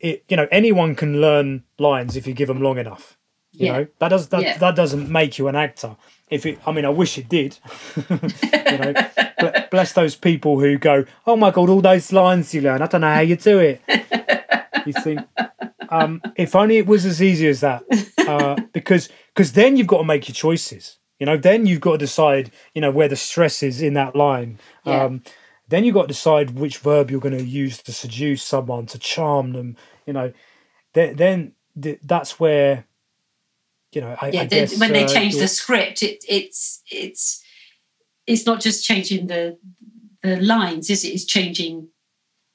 it 0.00 0.24
you 0.28 0.36
know 0.36 0.48
anyone 0.50 0.96
can 0.96 1.20
learn 1.20 1.62
lines 1.78 2.16
if 2.16 2.26
you 2.26 2.34
give 2.34 2.48
them 2.48 2.60
long 2.60 2.76
enough 2.76 3.16
you 3.52 3.66
Yeah. 3.66 3.72
know 3.72 3.86
that 4.00 4.08
does 4.08 4.26
that, 4.30 4.42
Yeah. 4.42 4.58
that 4.58 4.74
doesn't 4.74 5.08
make 5.08 5.38
you 5.38 5.46
an 5.46 5.54
actor 5.54 5.94
if 6.30 6.46
it 6.46 6.58
i 6.66 6.72
mean 6.72 6.84
i 6.84 6.88
wish 6.88 7.18
it 7.18 7.28
did. 7.28 7.58
You 8.64 8.78
know 8.78 8.94
bless 9.70 9.92
those 9.92 10.16
people 10.16 10.58
who 10.58 10.78
go 10.78 11.04
oh 11.26 11.36
my 11.36 11.50
god 11.50 11.68
all 11.68 11.80
those 11.80 12.12
lines 12.12 12.54
you 12.54 12.62
learn. 12.62 12.82
I 12.82 12.86
don't 12.86 13.02
know 13.02 13.12
how 13.12 13.20
you 13.20 13.36
do 13.36 13.58
it. 13.58 13.82
You 14.86 14.92
think 14.94 15.20
um, 15.90 16.22
if 16.36 16.56
only 16.56 16.78
it 16.78 16.86
was 16.86 17.04
as 17.04 17.22
easy 17.22 17.46
as 17.48 17.60
that 17.60 17.84
uh, 18.26 18.56
because 18.72 19.08
because 19.34 19.52
then 19.52 19.76
you've 19.76 19.86
got 19.86 19.98
to 19.98 20.04
make 20.04 20.26
your 20.28 20.34
choices. 20.34 20.98
You 21.18 21.26
know 21.26 21.36
then 21.36 21.66
you've 21.66 21.82
got 21.82 21.92
to 21.92 21.98
decide 21.98 22.50
you 22.74 22.80
know 22.80 22.90
where 22.90 23.08
the 23.08 23.16
stress 23.16 23.62
is 23.62 23.82
in 23.82 23.94
that 23.94 24.16
line. 24.16 24.58
Yeah. 24.84 25.04
um, 25.04 25.22
then 25.68 25.84
you've 25.84 25.94
got 25.94 26.02
to 26.02 26.08
decide 26.08 26.50
which 26.50 26.78
verb 26.78 27.10
you're 27.10 27.20
going 27.20 27.38
to 27.38 27.44
use 27.44 27.82
to 27.82 27.92
seduce 27.92 28.42
someone 28.42 28.86
to 28.86 28.98
charm 28.98 29.52
them 29.52 29.76
you 30.06 30.12
know. 30.12 30.32
Then, 30.92 31.16
then 31.16 31.52
that's 32.02 32.38
where 32.38 32.86
you 33.94 34.00
know 34.00 34.16
i, 34.20 34.28
yeah. 34.28 34.42
I 34.42 34.44
guess 34.46 34.78
when 34.78 34.92
they 34.92 35.04
uh, 35.04 35.08
change 35.08 35.34
you're- 35.34 35.44
the 35.44 35.48
script, 35.48 36.02
it, 36.02 36.24
it's 36.28 36.82
it's 36.90 37.42
it's 38.26 38.46
not 38.46 38.60
just 38.60 38.84
changing 38.84 39.26
the 39.26 39.58
the 40.22 40.36
lines, 40.40 40.88
is 40.88 41.04
it? 41.04 41.08
It's 41.08 41.24
changing, 41.26 41.88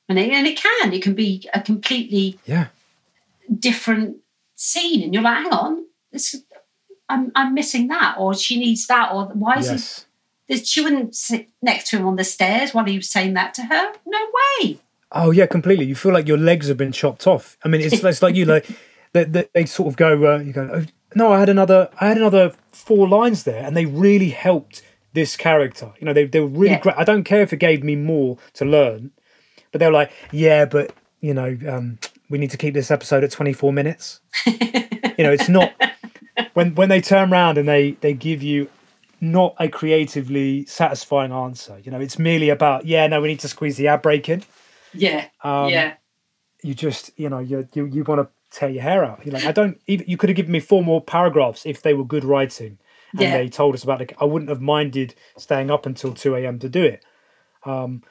and 0.07 0.17
it, 0.17 0.31
and 0.31 0.47
it 0.47 0.57
can 0.57 0.91
it 0.93 1.03
can 1.03 1.13
be 1.13 1.47
a 1.53 1.61
completely 1.61 2.39
yeah 2.45 2.67
different 3.57 4.17
scene, 4.55 5.03
and 5.03 5.13
you're 5.13 5.23
like, 5.23 5.43
hang 5.43 5.53
on, 5.53 5.85
this 6.11 6.35
I'm 7.07 7.31
I'm 7.35 7.53
missing 7.53 7.87
that, 7.87 8.15
or 8.17 8.33
she 8.33 8.59
needs 8.59 8.87
that, 8.87 9.11
or 9.11 9.25
why 9.33 9.57
is 9.57 9.67
yes 9.69 10.05
this? 10.47 10.67
She 10.67 10.81
wouldn't 10.81 11.15
sit 11.15 11.49
next 11.61 11.89
to 11.89 11.97
him 11.97 12.07
on 12.07 12.15
the 12.15 12.23
stairs 12.23 12.73
while 12.73 12.85
he 12.85 12.97
was 12.97 13.09
saying 13.09 13.35
that 13.35 13.53
to 13.55 13.61
her. 13.63 13.93
No 14.05 14.19
way. 14.33 14.79
Oh 15.11 15.31
yeah, 15.31 15.45
completely. 15.45 15.85
You 15.85 15.95
feel 15.95 16.13
like 16.13 16.27
your 16.27 16.37
legs 16.37 16.67
have 16.67 16.77
been 16.77 16.91
chopped 16.91 17.27
off. 17.27 17.57
I 17.63 17.67
mean, 17.67 17.81
it's, 17.81 18.03
it's 18.03 18.21
like 18.21 18.35
you 18.35 18.45
like 18.45 18.67
they, 19.13 19.23
they, 19.25 19.47
they 19.53 19.65
sort 19.65 19.87
of 19.87 19.95
go. 19.95 20.33
Uh, 20.35 20.39
you 20.39 20.53
go. 20.53 20.69
Oh, 20.73 20.85
no, 21.15 21.31
I 21.33 21.39
had 21.39 21.49
another. 21.49 21.89
I 21.99 22.07
had 22.07 22.17
another 22.17 22.53
four 22.71 23.07
lines 23.07 23.43
there, 23.43 23.63
and 23.65 23.75
they 23.75 23.85
really 23.85 24.29
helped 24.29 24.81
this 25.13 25.35
character. 25.35 25.91
You 25.99 26.05
know, 26.05 26.13
they 26.13 26.25
they 26.25 26.39
were 26.39 26.47
really 26.47 26.71
Yeah. 26.73 26.79
great. 26.79 26.95
I 26.97 27.03
don't 27.03 27.23
care 27.23 27.41
if 27.41 27.51
it 27.53 27.57
gave 27.57 27.83
me 27.83 27.95
more 27.95 28.37
to 28.53 28.65
learn, 28.65 29.11
but 29.71 29.79
they 29.79 29.85
were 29.87 29.91
like, 29.93 30.11
yeah, 30.31 30.65
but 30.65 30.93
you 31.21 31.33
know, 31.33 31.57
um, 31.67 31.99
we 32.29 32.37
need 32.37 32.51
to 32.51 32.57
keep 32.57 32.73
this 32.73 32.91
episode 32.91 33.23
at 33.23 33.31
twenty 33.31 33.53
four 33.53 33.73
minutes. 33.73 34.19
you 34.45 35.23
know, 35.23 35.31
it's 35.31 35.49
not 35.49 35.73
when 36.53 36.75
when 36.75 36.89
they 36.89 37.01
turn 37.01 37.31
around 37.33 37.57
and 37.57 37.67
they 37.67 37.91
they 38.01 38.13
give 38.13 38.41
you 38.43 38.69
not 39.21 39.53
a 39.59 39.67
creatively 39.67 40.65
satisfying 40.65 41.31
answer. 41.33 41.77
You 41.83 41.91
know, 41.91 41.99
it's 41.99 42.17
merely 42.19 42.49
about 42.49 42.85
yeah, 42.85 43.05
no, 43.07 43.19
we 43.21 43.27
need 43.29 43.39
to 43.41 43.47
squeeze 43.49 43.75
the 43.77 43.87
ad 43.87 44.01
break 44.01 44.29
in 44.29 44.43
Yeah. 44.93 45.25
um, 45.43 45.69
yeah. 45.69 45.93
You 46.63 46.73
just 46.73 47.11
you 47.17 47.29
know 47.29 47.39
you 47.39 47.67
you, 47.73 47.85
you 47.85 48.03
want 48.03 48.21
to 48.21 48.57
tear 48.57 48.69
your 48.69 48.81
hair 48.83 49.03
out 49.05 49.23
you're 49.25 49.33
like 49.33 49.45
i 49.45 49.51
don't 49.51 49.79
even 49.87 50.07
you 50.09 50.17
could 50.17 50.29
have 50.29 50.35
given 50.35 50.51
me 50.51 50.59
four 50.59 50.83
more 50.83 51.01
paragraphs 51.01 51.65
if 51.65 51.81
they 51.81 51.93
were 51.93 52.03
good 52.03 52.23
writing 52.23 52.77
and 53.13 53.21
Yeah. 53.21 53.37
they 53.37 53.47
told 53.49 53.75
us 53.75 53.83
about 53.83 54.01
it 54.01 54.13
i 54.19 54.25
wouldn't 54.25 54.49
have 54.49 54.61
minded 54.61 55.13
staying 55.37 55.69
up 55.71 55.85
until 55.85 56.13
2 56.13 56.35
a.m 56.35 56.59
to 56.59 56.69
do 56.69 56.83
it 56.83 57.05
um 57.63 58.03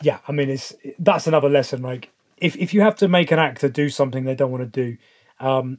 yeah 0.00 0.18
i 0.26 0.32
mean 0.32 0.50
it's 0.50 0.74
that's 0.98 1.26
another 1.26 1.48
lesson 1.48 1.82
like 1.82 2.10
if, 2.38 2.56
if 2.56 2.74
you 2.74 2.80
have 2.80 2.96
to 2.96 3.06
make 3.08 3.30
an 3.30 3.38
actor 3.38 3.68
do 3.68 3.88
something 3.88 4.24
they 4.24 4.34
don't 4.34 4.50
want 4.50 4.62
to 4.64 4.84
do 4.84 4.96
um 5.38 5.78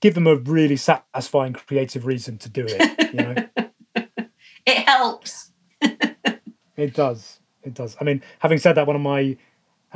give 0.00 0.14
them 0.14 0.26
a 0.26 0.36
really 0.36 0.76
satisfying 0.76 1.54
creative 1.54 2.04
reason 2.04 2.36
to 2.38 2.48
do 2.50 2.64
it 2.66 3.12
you 3.12 3.22
know 3.22 3.34
It 4.66 4.78
helps. 4.86 5.52
It 6.76 6.92
does. 6.92 7.38
It 7.62 7.72
does. 7.72 7.96
I 8.00 8.04
mean, 8.04 8.20
having 8.40 8.58
said 8.58 8.74
that, 8.74 8.86
one 8.86 8.96
of 8.96 9.02
my 9.02 9.36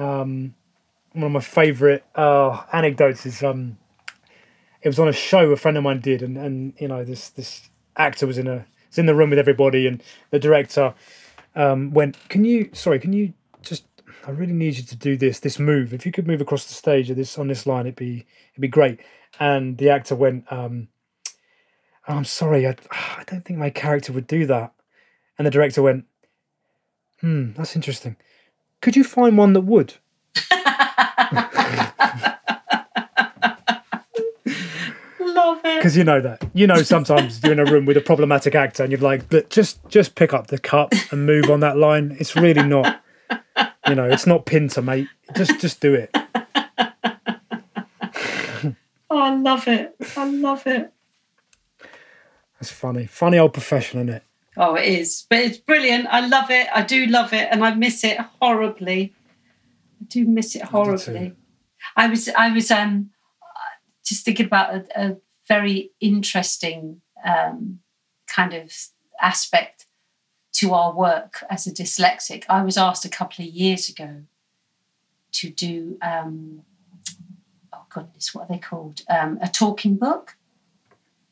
um, 0.00 0.54
one 1.12 1.24
of 1.24 1.32
my 1.32 1.40
favourite 1.40 2.02
uh, 2.14 2.62
anecdotes 2.72 3.26
is 3.26 3.42
um, 3.42 3.78
it 4.82 4.88
was 4.88 4.98
on 4.98 5.08
a 5.08 5.12
show 5.12 5.50
a 5.50 5.56
friend 5.56 5.76
of 5.76 5.84
mine 5.84 6.00
did, 6.00 6.22
and, 6.22 6.36
and 6.36 6.74
you 6.78 6.88
know 6.88 7.04
this 7.04 7.30
this 7.30 7.68
actor 7.96 8.26
was 8.26 8.38
in 8.38 8.46
a 8.46 8.66
was 8.88 8.98
in 8.98 9.06
the 9.06 9.14
room 9.14 9.30
with 9.30 9.38
everybody, 9.38 9.86
and 9.86 10.02
the 10.30 10.38
director 10.38 10.94
um, 11.54 11.90
went, 11.92 12.16
"Can 12.28 12.44
you? 12.44 12.70
Sorry, 12.72 12.98
can 12.98 13.12
you 13.12 13.32
just? 13.62 13.84
I 14.26 14.32
really 14.32 14.52
need 14.52 14.76
you 14.76 14.82
to 14.84 14.96
do 14.96 15.16
this 15.16 15.40
this 15.40 15.58
move. 15.58 15.92
If 15.92 16.06
you 16.06 16.12
could 16.12 16.26
move 16.26 16.40
across 16.40 16.66
the 16.66 16.74
stage 16.74 17.10
or 17.10 17.14
this 17.14 17.38
on 17.38 17.48
this 17.48 17.66
line, 17.66 17.86
it'd 17.86 17.96
be 17.96 18.26
it'd 18.52 18.60
be 18.60 18.68
great." 18.68 19.00
And 19.38 19.78
the 19.78 19.90
actor 19.90 20.14
went, 20.14 20.50
um, 20.52 20.88
"Oh, 22.08 22.14
"I'm 22.14 22.24
sorry, 22.24 22.66
I, 22.66 22.76
I 22.90 23.24
don't 23.26 23.44
think 23.44 23.58
my 23.58 23.70
character 23.70 24.12
would 24.12 24.26
do 24.26 24.46
that." 24.46 24.72
And 25.38 25.46
the 25.46 25.50
director 25.50 25.80
went, 25.80 26.04
Hmm, 27.20 27.52
that's 27.52 27.76
interesting. 27.76 28.16
Could 28.80 28.96
you 28.96 29.04
find 29.04 29.36
one 29.36 29.52
that 29.52 29.62
would? 29.62 29.94
Love 35.20 35.58
it. 35.64 35.78
Because 35.78 35.96
you 35.96 36.04
know 36.04 36.20
that. 36.20 36.48
You 36.54 36.66
know 36.66 36.82
sometimes 36.82 37.42
you're 37.42 37.52
in 37.52 37.58
a 37.58 37.64
room 37.64 37.86
with 37.86 37.96
a 37.96 38.00
problematic 38.00 38.54
actor 38.54 38.82
and 38.82 38.92
you're 38.92 39.00
like, 39.00 39.28
but 39.28 39.50
just 39.50 39.86
just 39.88 40.14
pick 40.14 40.32
up 40.32 40.48
the 40.48 40.58
cup 40.58 40.92
and 41.10 41.26
move 41.26 41.50
on 41.50 41.60
that 41.60 41.76
line. 41.76 42.16
It's 42.18 42.36
really 42.36 42.62
not 42.62 43.02
you 43.88 43.94
know, 43.94 44.08
it's 44.08 44.26
not 44.26 44.46
Pinter, 44.46 44.82
mate. 44.82 45.08
Just 45.34 45.60
just 45.60 45.80
do 45.80 45.94
it. 45.94 46.10
oh, 46.14 46.26
I 49.10 49.34
love 49.34 49.68
it. 49.68 49.96
I 50.16 50.28
love 50.28 50.66
it. 50.66 50.92
That's 52.60 52.70
funny. 52.70 53.06
Funny 53.06 53.38
old 53.38 53.52
profession, 53.52 54.00
isn't 54.00 54.14
it? 54.16 54.22
Oh, 54.56 54.74
it 54.74 54.86
is. 54.86 55.26
But 55.30 55.38
it's 55.40 55.58
brilliant. 55.58 56.06
I 56.10 56.26
love 56.26 56.50
it. 56.50 56.68
I 56.74 56.82
do 56.82 57.06
love 57.06 57.32
it. 57.32 57.48
And 57.50 57.64
I 57.64 57.74
miss 57.74 58.04
it 58.04 58.18
horribly. 58.40 59.14
I 60.00 60.04
do 60.08 60.24
miss 60.26 60.56
it 60.56 60.62
horribly. 60.62 61.34
I, 61.96 62.04
I 62.04 62.08
was 62.08 62.28
I 62.28 62.52
was 62.52 62.70
um 62.70 63.10
just 64.04 64.24
thinking 64.24 64.46
about 64.46 64.74
a, 64.74 64.84
a 64.96 65.16
very 65.46 65.92
interesting 66.00 67.00
um, 67.24 67.80
kind 68.26 68.54
of 68.54 68.72
aspect 69.20 69.86
to 70.52 70.72
our 70.74 70.94
work 70.94 71.44
as 71.48 71.66
a 71.66 71.72
dyslexic. 71.72 72.44
I 72.48 72.62
was 72.62 72.76
asked 72.76 73.04
a 73.04 73.08
couple 73.08 73.44
of 73.44 73.50
years 73.50 73.88
ago 73.88 74.22
to 75.32 75.50
do, 75.50 75.96
um, 76.02 76.62
oh 77.72 77.84
goodness, 77.88 78.34
what 78.34 78.42
are 78.44 78.54
they 78.54 78.58
called? 78.58 79.02
Um, 79.08 79.38
a 79.40 79.48
talking 79.48 79.96
book. 79.96 80.36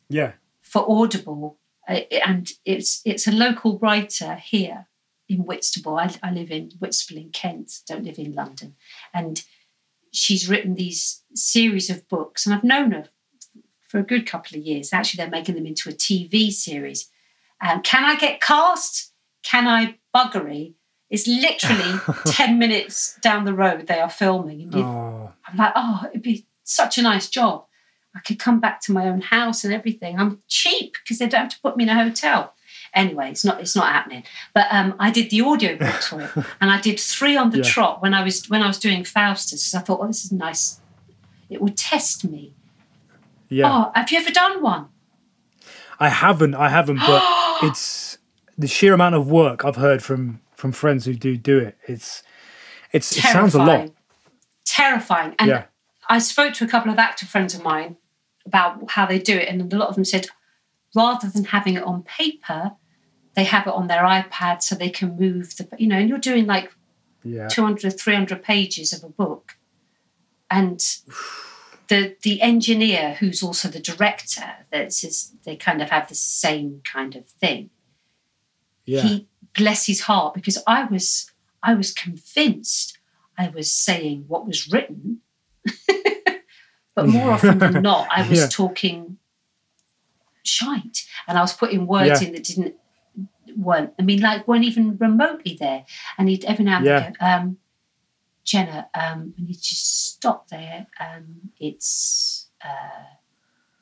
Yeah. 0.09 0.33
For 0.63 0.85
Audible, 0.89 1.59
and 1.89 2.51
it's 2.65 3.01
it's 3.05 3.27
a 3.27 3.33
local 3.33 3.79
writer 3.79 4.37
here 4.37 4.89
in 5.29 5.45
Whitstable. 5.45 5.97
I, 5.97 6.15
I 6.23 6.31
live 6.31 6.51
in 6.51 6.71
Whitstable 6.79 7.21
in 7.21 7.31
Kent. 7.31 7.81
Don't 7.87 8.05
live 8.05 8.19
in 8.19 8.35
London, 8.35 8.77
and 9.13 9.43
she's 10.13 10.49
written 10.49 10.75
these 10.75 11.23
series 11.35 11.91
of 11.91 12.09
books, 12.09 12.47
and 12.47 12.55
I've 12.55 12.65
known 12.65 12.93
her 12.93 13.09
for 13.87 13.99
a 13.99 14.05
good 14.05 14.27
couple 14.27 14.59
of 14.59 14.65
years. 14.65 14.93
Actually, 14.93 15.19
they're 15.19 15.31
making 15.31 15.55
them 15.55 15.67
into 15.67 15.89
a 15.89 15.93
TV 15.93 16.53
series. 16.53 17.11
Um, 17.61 17.83
can 17.83 18.05
I 18.05 18.17
get 18.17 18.41
cast? 18.41 19.13
Can 19.43 19.67
I 19.67 19.99
buggery? 20.15 20.75
It's 21.11 21.27
literally 21.27 21.99
10 22.27 22.59
minutes 22.59 23.19
down 23.23 23.45
the 23.45 23.55
road 23.55 23.87
they 23.87 23.99
are 23.99 24.11
filming. 24.11 24.63
And 24.63 24.75
oh. 24.75 25.33
I'm 25.47 25.57
like, 25.57 25.73
oh, 25.75 26.05
it'd 26.11 26.23
be 26.23 26.47
such 26.65 26.99
a 26.99 27.03
nice 27.03 27.29
job. 27.29 27.65
I 28.19 28.21
could 28.27 28.41
come 28.41 28.59
back 28.59 28.81
to 28.83 28.93
my 28.93 29.09
own 29.09 29.21
house 29.21 29.63
and 29.63 29.73
everything. 29.73 30.19
I'm 30.19 30.43
cheap 30.49 30.95
because 30.95 31.19
they 31.19 31.29
don't 31.29 31.43
have 31.43 31.51
to 31.51 31.61
put 31.61 31.77
me 31.77 31.85
in 31.85 31.91
a 31.91 31.95
hotel. 31.95 32.53
Anyway, 32.93 33.31
it's 33.31 33.45
not 33.45 33.61
it's 33.61 33.77
not 33.77 33.93
happening. 33.93 34.25
But 34.55 34.67
um, 34.73 34.97
I 34.99 35.13
did 35.13 35.31
the 35.31 35.43
audio 35.43 35.77
books 35.79 36.09
for 36.09 36.21
it, 36.23 36.31
and 36.61 36.71
I 36.71 36.81
did 36.81 36.99
three 36.99 37.37
on 37.37 37.51
the 37.51 37.59
yeah. 37.59 37.65
trot 37.65 38.03
when 38.03 38.15
I 38.15 38.25
was 38.25 38.49
when 38.51 38.63
I 38.63 38.67
was 38.67 38.79
doing 38.79 39.05
Faustus. 39.05 39.63
Because 39.63 39.75
I 39.75 39.85
thought, 39.85 40.01
oh, 40.03 40.09
this 40.09 40.25
is 40.25 40.33
nice. 40.33 40.81
It 41.49 41.63
would 41.63 41.77
test 41.77 42.25
me. 42.25 42.55
Yeah. 43.49 43.71
Oh, 43.71 43.93
have 43.95 44.11
you 44.11 44.19
ever 44.19 44.31
done 44.31 44.63
one? 44.63 44.89
I 46.01 46.09
haven't. 46.09 46.57
I 46.57 46.69
haven't. 46.71 46.99
But 46.99 47.23
it's 47.63 48.19
the 48.57 48.67
sheer 48.67 48.95
amount 48.95 49.15
of 49.15 49.31
work 49.31 49.65
I've 49.65 49.77
heard 49.77 50.03
from 50.03 50.41
from 50.57 50.73
friends 50.73 51.05
who 51.05 51.15
do 51.15 51.37
do 51.37 51.59
it. 51.59 51.79
It's 51.87 52.25
it's 52.93 53.17
it 53.17 53.23
sounds 53.23 53.55
a 53.55 53.63
lot. 53.63 53.93
Terrifying. 54.65 55.37
And 55.39 55.49
yeah. 55.49 55.65
I 56.09 56.19
spoke 56.19 56.55
to 56.55 56.65
a 56.65 56.69
couple 56.69 56.91
of 56.91 56.99
actor 56.99 57.27
friends 57.27 57.55
of 57.55 57.63
mine 57.63 57.97
about 58.49 58.91
how 58.91 59.07
they 59.07 59.19
do 59.19 59.37
it, 59.37 59.49
and 59.49 59.73
a 59.73 59.77
lot 59.77 59.89
of 59.89 59.95
them 59.95 60.05
said 60.05 60.27
rather 60.95 61.29
than 61.29 61.45
having 61.45 61.75
it 61.75 61.85
on 61.85 62.03
paper, 62.03 62.73
they 63.35 63.45
have 63.45 63.67
it 63.67 63.75
on 63.75 63.87
their 63.87 64.03
iPad 64.03 64.63
so 64.63 64.75
they 64.75 64.91
can 64.91 65.17
move 65.17 65.57
the 65.57 65.69
you 65.79 65.87
know, 65.87 65.97
and 65.97 66.09
you're 66.09 66.19
doing 66.19 66.47
like 66.47 66.73
yeah. 67.23 67.49
200 67.49 67.99
300 67.99 68.43
pages 68.43 68.93
of 68.93 69.05
a 69.05 69.09
book. 69.09 69.57
And 70.51 70.83
the 71.89 72.17
the 72.23 72.41
engineer 72.41 73.17
who's 73.19 73.43
also 73.43 73.69
the 73.69 73.81
director 73.81 74.67
that's 74.71 75.33
they 75.45 75.57
kind 75.57 75.83
of 75.83 75.91
have 75.91 76.09
the 76.09 76.15
same 76.15 76.81
kind 76.85 77.17
of 77.17 77.27
thing 77.27 77.71
yeah. 78.85 79.01
he 79.01 79.27
bless 79.57 79.87
his 79.87 80.03
heart 80.03 80.35
because 80.35 80.63
i 80.67 80.85
was 80.85 81.33
i 81.63 81.75
was 81.75 81.93
convinced 81.93 82.99
i 83.37 83.49
was 83.49 83.73
saying 83.73 84.25
what 84.29 84.47
was 84.47 84.71
written 84.71 85.21
but 86.99 87.09
more 87.09 87.31
often 87.33 87.59
than 87.59 87.83
not 87.91 88.09
i 88.11 88.29
was 88.29 88.41
yeah. 88.41 88.47
talking 88.47 89.19
shite 90.43 91.07
and 91.27 91.39
i 91.39 91.41
was 91.41 91.53
putting 91.53 91.87
words 91.87 92.21
yeah. 92.21 92.29
in 92.29 92.35
that 92.35 92.45
didn't 92.45 92.75
weren't 93.57 93.93
i 93.99 94.03
mean 94.03 94.21
like 94.21 94.47
weren't 94.47 94.65
even 94.65 94.97
remotely 94.99 95.57
there 95.59 95.85
and 96.17 96.29
he'd 96.29 96.45
every 96.45 96.65
now 96.65 96.79
and 96.79 96.87
then 96.87 97.13
go 97.13 97.27
um, 97.27 97.59
Jenna, 98.49 98.89
um, 98.95 99.35
we 99.37 99.45
need 99.45 99.59
to 99.59 99.75
stop 99.75 100.49
there. 100.49 100.87
Um, 100.99 101.51
it's 101.61 102.49
uh, 102.65 103.05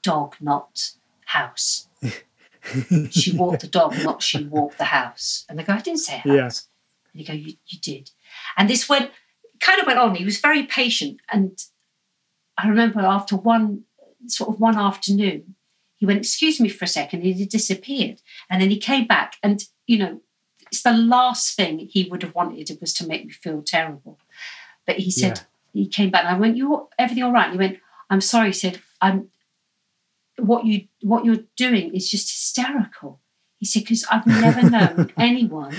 dog, 0.02 0.34
not 0.40 0.90
house. 1.24 1.86
she 3.10 3.36
walked 3.36 3.60
the 3.60 3.68
dog, 3.68 3.94
not 4.02 4.22
she 4.22 4.42
walked 4.42 4.78
the 4.78 4.84
house. 4.84 5.44
And 5.48 5.60
I 5.60 5.62
go, 5.62 5.72
I 5.72 5.78
didn't 5.78 6.00
say 6.00 6.16
house. 6.16 6.26
Yeah. 6.26 6.42
And 6.42 7.20
you 7.20 7.24
go, 7.24 7.32
you, 7.32 7.54
you 7.68 7.78
did. 7.78 8.10
And 8.56 8.68
this 8.68 8.88
went, 8.88 9.12
kind 9.60 9.80
of 9.80 9.86
went 9.86 10.00
on. 10.00 10.16
He 10.16 10.24
was 10.24 10.40
very 10.40 10.64
patient. 10.64 11.20
And 11.30 11.62
I 12.58 12.68
remember 12.68 13.00
after 13.00 13.36
one, 13.36 13.84
sort 14.26 14.50
of 14.50 14.60
one 14.60 14.76
afternoon, 14.76 15.54
he 15.96 16.06
went, 16.06 16.18
excuse 16.18 16.60
me 16.60 16.68
for 16.68 16.84
a 16.84 16.88
second. 16.88 17.22
He 17.22 17.44
disappeared. 17.46 18.20
And 18.50 18.60
then 18.60 18.70
he 18.70 18.78
came 18.78 19.06
back. 19.06 19.36
And, 19.42 19.64
you 19.86 19.98
know, 19.98 20.20
it's 20.70 20.82
the 20.82 20.92
last 20.92 21.56
thing 21.56 21.78
he 21.78 22.08
would 22.10 22.22
have 22.22 22.34
wanted 22.34 22.76
was 22.80 22.92
to 22.94 23.06
make 23.06 23.24
me 23.24 23.32
feel 23.32 23.62
terrible. 23.62 24.18
But 24.86 24.96
he 24.96 25.10
said 25.10 25.42
yeah. 25.72 25.82
he 25.82 25.88
came 25.88 26.10
back 26.10 26.24
and 26.24 26.34
I 26.34 26.38
went, 26.38 26.56
"You 26.56 26.88
everything 26.98 27.24
all 27.24 27.32
right?" 27.32 27.50
And 27.50 27.52
he 27.52 27.58
went, 27.58 27.78
"I'm 28.10 28.20
sorry." 28.20 28.48
He 28.48 28.52
said, 28.52 28.80
"I'm 29.00 29.28
what 30.38 30.64
you 30.64 30.86
what 31.02 31.24
you're 31.24 31.44
doing 31.56 31.94
is 31.94 32.10
just 32.10 32.30
hysterical." 32.30 33.20
He 33.58 33.66
said, 33.66 33.80
"Because 33.80 34.04
I've 34.10 34.26
never 34.26 34.70
known 34.70 35.12
anyone 35.16 35.74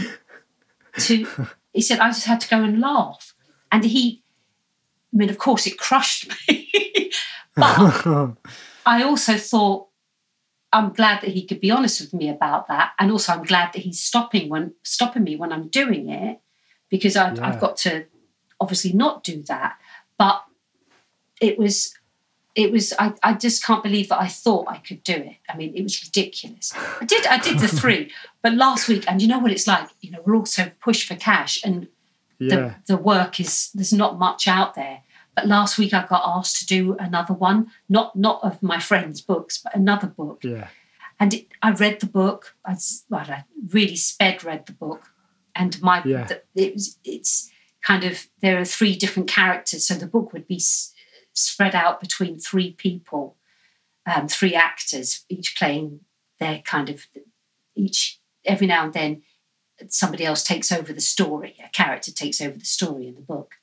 to." 1.00 1.26
He 1.74 1.82
said, 1.82 2.00
"I 2.00 2.10
just 2.10 2.26
had 2.26 2.42
to 2.42 2.50
go 2.50 2.64
and 2.64 2.80
laugh," 2.80 3.34
and 3.72 3.84
he. 3.84 4.24
I 5.18 5.20
mean, 5.20 5.30
of 5.32 5.40
course, 5.40 5.66
it 5.66 5.80
crushed 5.80 6.30
me, 6.48 7.12
but 7.56 8.36
I 8.86 9.02
also 9.02 9.36
thought 9.38 9.88
I'm 10.72 10.94
glad 10.94 11.22
that 11.22 11.32
he 11.32 11.44
could 11.44 11.60
be 11.60 11.72
honest 11.72 12.00
with 12.02 12.14
me 12.14 12.30
about 12.30 12.68
that, 12.68 12.92
and 13.00 13.12
also 13.12 13.34
I'm 13.34 13.44
glad 13.44 13.74
that 13.74 13.80
he's 13.80 14.00
stopping 14.00 14.48
when 14.48 14.76
stopping 14.84 15.24
me 15.24 15.36
when 15.36 15.52
I'm 15.52 15.70
doing 15.70 16.10
it 16.10 16.40
because 16.90 17.18
I've, 17.18 17.38
yeah. 17.38 17.48
I've 17.48 17.60
got 17.60 17.78
to 17.78 18.06
obviously 18.60 18.94
not 18.94 19.24
do 19.24 19.42
that. 19.44 19.78
But 20.20 20.44
it 21.42 21.58
was 21.58 21.96
it 22.56 22.72
was 22.72 22.94
I, 23.00 23.14
I 23.24 23.34
just 23.34 23.64
can't 23.64 23.84
believe 23.84 24.10
that 24.10 24.22
I 24.22 24.28
thought 24.28 24.68
I 24.68 24.78
could 24.78 25.04
do 25.04 25.14
it. 25.14 25.38
I 25.50 25.56
mean, 25.56 25.74
it 25.76 25.84
was 25.84 26.04
ridiculous. 26.04 26.74
I 27.02 27.06
did 27.06 27.26
I 27.26 27.40
did 27.40 27.60
the 27.60 27.68
three, 27.68 28.12
but 28.44 28.54
last 28.54 28.88
week, 28.88 29.06
and 29.08 29.22
you 29.22 29.28
know 29.28 29.40
what 29.40 29.52
it's 29.52 29.68
like, 29.68 29.90
you 30.02 30.12
know, 30.12 30.22
we're 30.26 30.36
also 30.36 30.72
pushed 30.80 31.08
for 31.08 31.16
cash 31.16 31.64
and 31.64 31.88
yeah. 32.40 32.74
the, 32.86 32.96
the 32.96 32.98
work 32.98 33.40
is 33.40 33.72
there's 33.74 33.94
not 33.94 34.20
much 34.20 34.48
out 34.48 34.76
there. 34.76 35.02
But 35.38 35.46
last 35.46 35.78
week 35.78 35.94
I 35.94 36.04
got 36.04 36.24
asked 36.26 36.58
to 36.58 36.66
do 36.66 36.96
another 36.98 37.36
one, 37.36 37.72
not 37.88 38.16
not 38.16 38.44
of 38.44 38.64
my 38.64 38.80
friend's 38.80 39.22
books, 39.22 39.60
but 39.64 39.76
another 39.76 40.08
book. 40.08 40.44
Yeah. 40.44 40.70
And 41.20 41.32
it, 41.32 41.48
I 41.62 41.74
read 41.74 42.00
the 42.00 42.08
book. 42.08 42.56
I, 42.66 42.76
well, 43.08 43.22
I 43.22 43.44
really 43.72 43.98
sped 43.98 44.44
read 44.44 44.66
the 44.66 44.74
book, 44.74 45.12
and 45.56 45.80
my 45.80 46.02
yeah. 46.04 46.28
it 46.56 46.74
was 46.74 46.98
it's 47.04 47.52
kind 47.86 48.04
of 48.04 48.28
there 48.42 48.60
are 48.60 48.66
three 48.66 48.96
different 48.96 49.30
characters, 49.30 49.86
so 49.86 49.94
the 49.94 50.08
book 50.08 50.34
would 50.34 50.48
be 50.48 50.56
s- 50.56 50.96
spread 51.34 51.76
out 51.76 52.00
between 52.00 52.40
three 52.40 52.72
people, 52.72 53.38
um, 54.08 54.28
three 54.28 54.56
actors, 54.56 55.24
each 55.30 55.56
playing 55.56 56.00
their 56.40 56.64
kind 56.66 56.90
of 56.90 57.06
each 57.76 58.20
every 58.44 58.66
now 58.66 58.86
and 58.86 58.94
then 58.94 59.22
somebody 59.90 60.26
else 60.26 60.44
takes 60.44 60.72
over 60.72 60.92
the 60.92 61.00
story. 61.00 61.58
A 61.64 61.70
character 61.70 62.12
takes 62.12 62.42
over 62.42 62.58
the 62.58 62.66
story 62.66 63.08
in 63.08 63.14
the 63.14 63.22
book, 63.22 63.54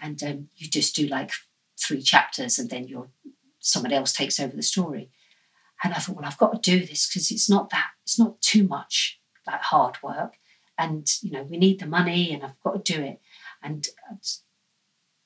and 0.00 0.22
um, 0.22 0.48
you 0.56 0.68
just 0.68 0.94
do 0.94 1.06
like 1.06 1.32
three 1.78 2.02
chapters, 2.02 2.58
and 2.58 2.70
then 2.70 2.88
you're 2.88 3.08
someone 3.60 3.92
else 3.92 4.12
takes 4.12 4.40
over 4.40 4.54
the 4.54 4.62
story. 4.62 5.10
And 5.82 5.94
I 5.94 5.98
thought, 5.98 6.16
well, 6.16 6.24
I've 6.24 6.38
got 6.38 6.62
to 6.62 6.70
do 6.70 6.84
this 6.84 7.06
because 7.06 7.30
it's 7.30 7.48
not 7.48 7.70
that 7.70 7.88
it's 8.02 8.18
not 8.18 8.40
too 8.40 8.66
much 8.66 9.20
like 9.46 9.60
hard 9.60 9.96
work, 10.02 10.34
and 10.76 11.06
you 11.22 11.30
know 11.30 11.42
we 11.42 11.56
need 11.56 11.80
the 11.80 11.86
money, 11.86 12.32
and 12.32 12.42
I've 12.42 12.60
got 12.62 12.84
to 12.84 12.94
do 12.94 13.02
it. 13.02 13.20
And 13.62 13.86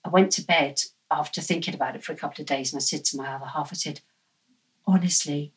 I 0.05 0.09
went 0.09 0.33
to 0.33 0.43
bed 0.43 0.81
after 1.11 1.41
thinking 1.41 1.75
about 1.75 1.95
it 1.95 2.05
for 2.05 2.13
a 2.13 2.17
couple 2.17 2.43
of 2.43 2.49
days, 2.49 2.73
and 2.73 2.81
I 2.81 2.83
said 2.83 3.05
to 3.07 3.17
my 3.17 3.33
other 3.33 3.47
half, 3.47 3.71
I 3.73 3.77
said, 3.77 4.01
honestly, 4.87 5.53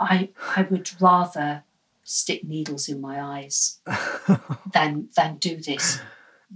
I 0.00 0.30
I 0.56 0.62
would 0.62 0.90
rather 1.00 1.64
stick 2.04 2.42
needles 2.42 2.88
in 2.88 3.00
my 3.00 3.20
eyes 3.20 3.80
than 4.72 5.08
than 5.16 5.36
do 5.36 5.56
this. 5.56 6.00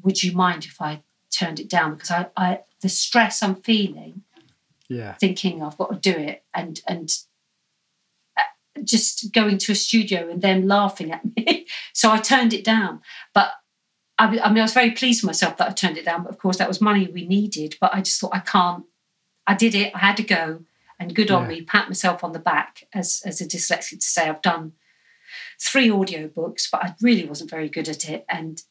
Would 0.02 0.22
you 0.22 0.32
mind 0.32 0.64
if 0.64 0.80
I 0.80 1.02
turned 1.32 1.60
it 1.60 1.68
down? 1.68 1.94
Because 1.94 2.10
I, 2.10 2.26
I 2.36 2.60
the 2.80 2.88
stress 2.88 3.42
I'm 3.42 3.56
feeling, 3.56 4.22
yeah, 4.88 5.14
thinking 5.14 5.62
I've 5.62 5.78
got 5.78 6.02
to 6.02 6.12
do 6.12 6.18
it, 6.18 6.44
and 6.54 6.80
and 6.86 7.10
uh, 8.38 8.42
just 8.84 9.32
going 9.32 9.59
to 9.59 9.72
a 9.72 9.76
studio 9.76 10.28
and 10.28 10.42
them 10.42 10.66
laughing 10.66 11.12
at 11.12 11.24
me. 11.24 11.66
so 11.92 12.10
I 12.10 12.18
turned 12.18 12.52
it 12.52 12.64
down. 12.64 13.00
But 13.34 13.52
I, 14.18 14.26
I 14.38 14.48
mean, 14.48 14.59
I 14.59 14.62
was 14.62 14.74
very 14.74 14.92
pleased 14.92 15.22
with 15.22 15.28
myself 15.28 15.56
that 15.56 15.68
I 15.68 15.72
turned 15.72 15.98
it 15.98 16.04
down. 16.04 16.22
But 16.22 16.30
of 16.30 16.38
course, 16.38 16.59
that 16.59 16.68
was 16.68 16.80
money 16.80 17.09
we 17.09 17.26
needed. 17.26 17.76
But 17.80 17.94
I 17.94 18.00
just 18.00 18.20
thought 18.20 18.34
I 18.34 18.40
can't. 18.40 18.84
I 19.46 19.54
did 19.54 19.74
it. 19.74 19.94
I 19.94 19.98
had 19.98 20.16
to 20.18 20.22
go. 20.22 20.64
And 21.00 21.16
good 21.16 21.32
on 21.32 21.48
me, 21.48 21.62
pat 21.62 21.88
myself 21.88 22.22
on 22.22 22.30
the 22.30 22.38
back 22.38 22.86
as, 22.94 23.22
as 23.24 23.40
a 23.40 23.44
dyslexic 23.44 23.98
to 23.98 24.06
say 24.06 24.28
I've 24.28 24.40
done 24.40 24.74
three 25.60 25.90
audio 25.90 26.28
books, 26.28 26.68
but 26.70 26.84
I 26.84 26.94
really 27.00 27.26
wasn't 27.26 27.50
very 27.50 27.68
good 27.68 27.88
at 27.88 28.09
it. 28.09 28.24
And 28.28 28.62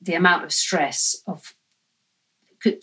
the 0.00 0.14
amount 0.14 0.44
of 0.44 0.52
stress 0.52 1.16
of 1.26 1.54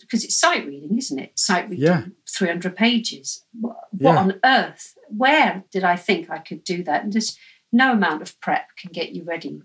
because 0.00 0.24
it's 0.24 0.36
sight 0.36 0.66
reading, 0.66 0.96
isn't 0.98 1.18
it? 1.18 1.38
Sight 1.38 1.68
reading, 1.68 1.84
Yeah. 1.86 2.04
300 2.36 2.74
pages. 2.76 3.44
What, 3.60 3.76
Yeah. 3.98 4.16
on 4.16 4.40
earth? 4.44 4.94
Where 5.08 5.64
did 5.70 5.84
I 5.84 5.96
think 5.96 6.30
I 6.30 6.38
could 6.38 6.64
do 6.64 6.82
that? 6.84 7.04
And 7.04 7.12
just 7.12 7.38
no 7.72 7.92
amount 7.92 8.22
of 8.22 8.38
prep 8.40 8.68
can 8.80 8.90
get 8.92 9.10
you 9.14 9.24
ready 9.24 9.62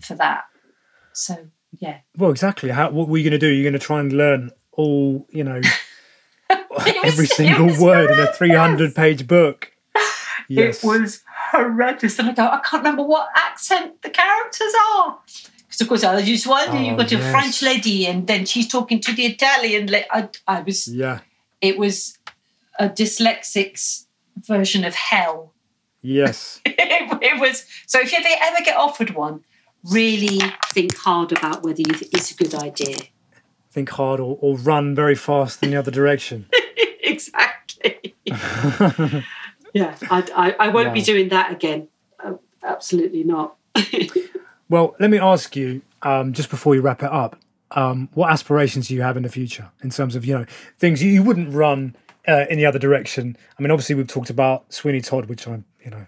for 0.00 0.14
that. 0.16 0.44
So, 1.12 1.48
yeah. 1.78 1.98
Well, 2.16 2.30
exactly. 2.30 2.70
How, 2.70 2.90
what 2.90 3.08
were 3.08 3.18
you 3.18 3.24
going 3.24 3.38
to 3.40 3.46
do? 3.46 3.48
You're 3.52 3.64
going 3.70 3.78
to 3.80 3.86
try 3.86 4.00
and 4.00 4.12
learn 4.12 4.50
all, 4.72 5.26
you 5.30 5.44
know, 5.44 5.60
every 7.04 7.22
was- 7.24 7.36
single 7.36 7.68
word 7.82 8.10
in 8.10 8.18
a 8.20 8.32
300 8.32 8.94
page 8.94 9.26
book. 9.26 9.72
Yes. 10.48 10.82
It 10.82 10.86
was 10.86 11.22
horrendous. 11.50 12.18
And 12.18 12.28
I 12.30 12.32
go, 12.34 12.44
I 12.44 12.60
can't 12.64 12.82
remember 12.82 13.02
what 13.04 13.28
accent 13.36 14.02
the 14.02 14.10
characters 14.10 14.72
are. 14.96 15.18
Because, 15.72 15.80
of 15.80 15.88
course, 15.88 16.04
I 16.04 16.14
was 16.14 16.26
just 16.26 16.46
wondering, 16.46 16.82
Oh, 16.82 16.86
you've 16.86 16.98
got 16.98 17.12
a. 17.12 17.18
French 17.30 17.62
lady 17.62 18.06
and 18.06 18.26
then 18.26 18.44
she's 18.44 18.68
talking 18.68 19.00
to 19.00 19.14
the 19.14 19.24
Italian. 19.24 19.88
I, 20.10 20.28
I 20.46 20.60
was, 20.60 20.86
Yeah. 20.86 21.20
it 21.62 21.78
was 21.78 22.18
a 22.78 22.90
dyslexic's 22.90 24.06
version 24.36 24.84
of 24.84 24.94
hell. 24.94 25.54
Yes. 26.02 26.60
it, 26.66 27.18
it 27.22 27.40
was, 27.40 27.64
so 27.86 28.00
if 28.00 28.12
you 28.12 28.18
ever, 28.18 28.28
ever 28.42 28.62
get 28.62 28.76
offered 28.76 29.14
one, 29.14 29.44
really 29.90 30.40
think 30.74 30.94
hard 30.98 31.32
about 31.32 31.62
whether 31.62 31.80
you 31.80 31.94
think 31.94 32.12
it's 32.12 32.30
a 32.32 32.34
good 32.34 32.54
idea. 32.54 32.96
Think 33.70 33.88
hard 33.88 34.20
or, 34.20 34.36
or 34.42 34.58
run 34.58 34.94
very 34.94 35.14
fast 35.14 35.62
in 35.62 35.70
the 35.70 35.78
other 35.78 35.90
direction. 35.90 36.50
exactly. 37.02 38.14
yeah, 38.26 39.96
I, 40.10 40.22
I, 40.36 40.56
I 40.58 40.68
won't 40.68 40.92
be 40.92 41.00
doing 41.00 41.30
that 41.30 41.50
again. 41.50 41.88
Uh, 42.22 42.34
absolutely 42.62 43.24
not. 43.24 43.56
Well, 44.72 44.96
let 44.98 45.10
me 45.10 45.18
ask 45.18 45.54
you, 45.54 45.82
um, 46.00 46.32
just 46.32 46.48
before 46.48 46.74
you 46.74 46.80
wrap 46.80 47.02
it 47.02 47.12
up, 47.12 47.36
um, 47.72 48.08
what 48.14 48.30
aspirations 48.30 48.88
do 48.88 48.94
you 48.94 49.02
have 49.02 49.18
in 49.18 49.22
the 49.22 49.28
future 49.28 49.70
in 49.82 49.90
terms 49.90 50.16
of, 50.16 50.24
you 50.24 50.32
know, 50.32 50.46
things 50.78 51.02
you, 51.02 51.22
wouldn't 51.22 51.52
run 51.52 51.94
uh, 52.26 52.46
in 52.48 52.56
the 52.56 52.64
other 52.64 52.78
direction? 52.78 53.36
I 53.58 53.62
mean, 53.62 53.70
obviously, 53.70 53.96
we've 53.96 54.06
talked 54.06 54.30
about 54.30 54.72
Sweeney 54.72 55.02
Todd, 55.02 55.26
which 55.26 55.46
I'm, 55.46 55.66
you 55.84 55.90
know, 55.90 56.06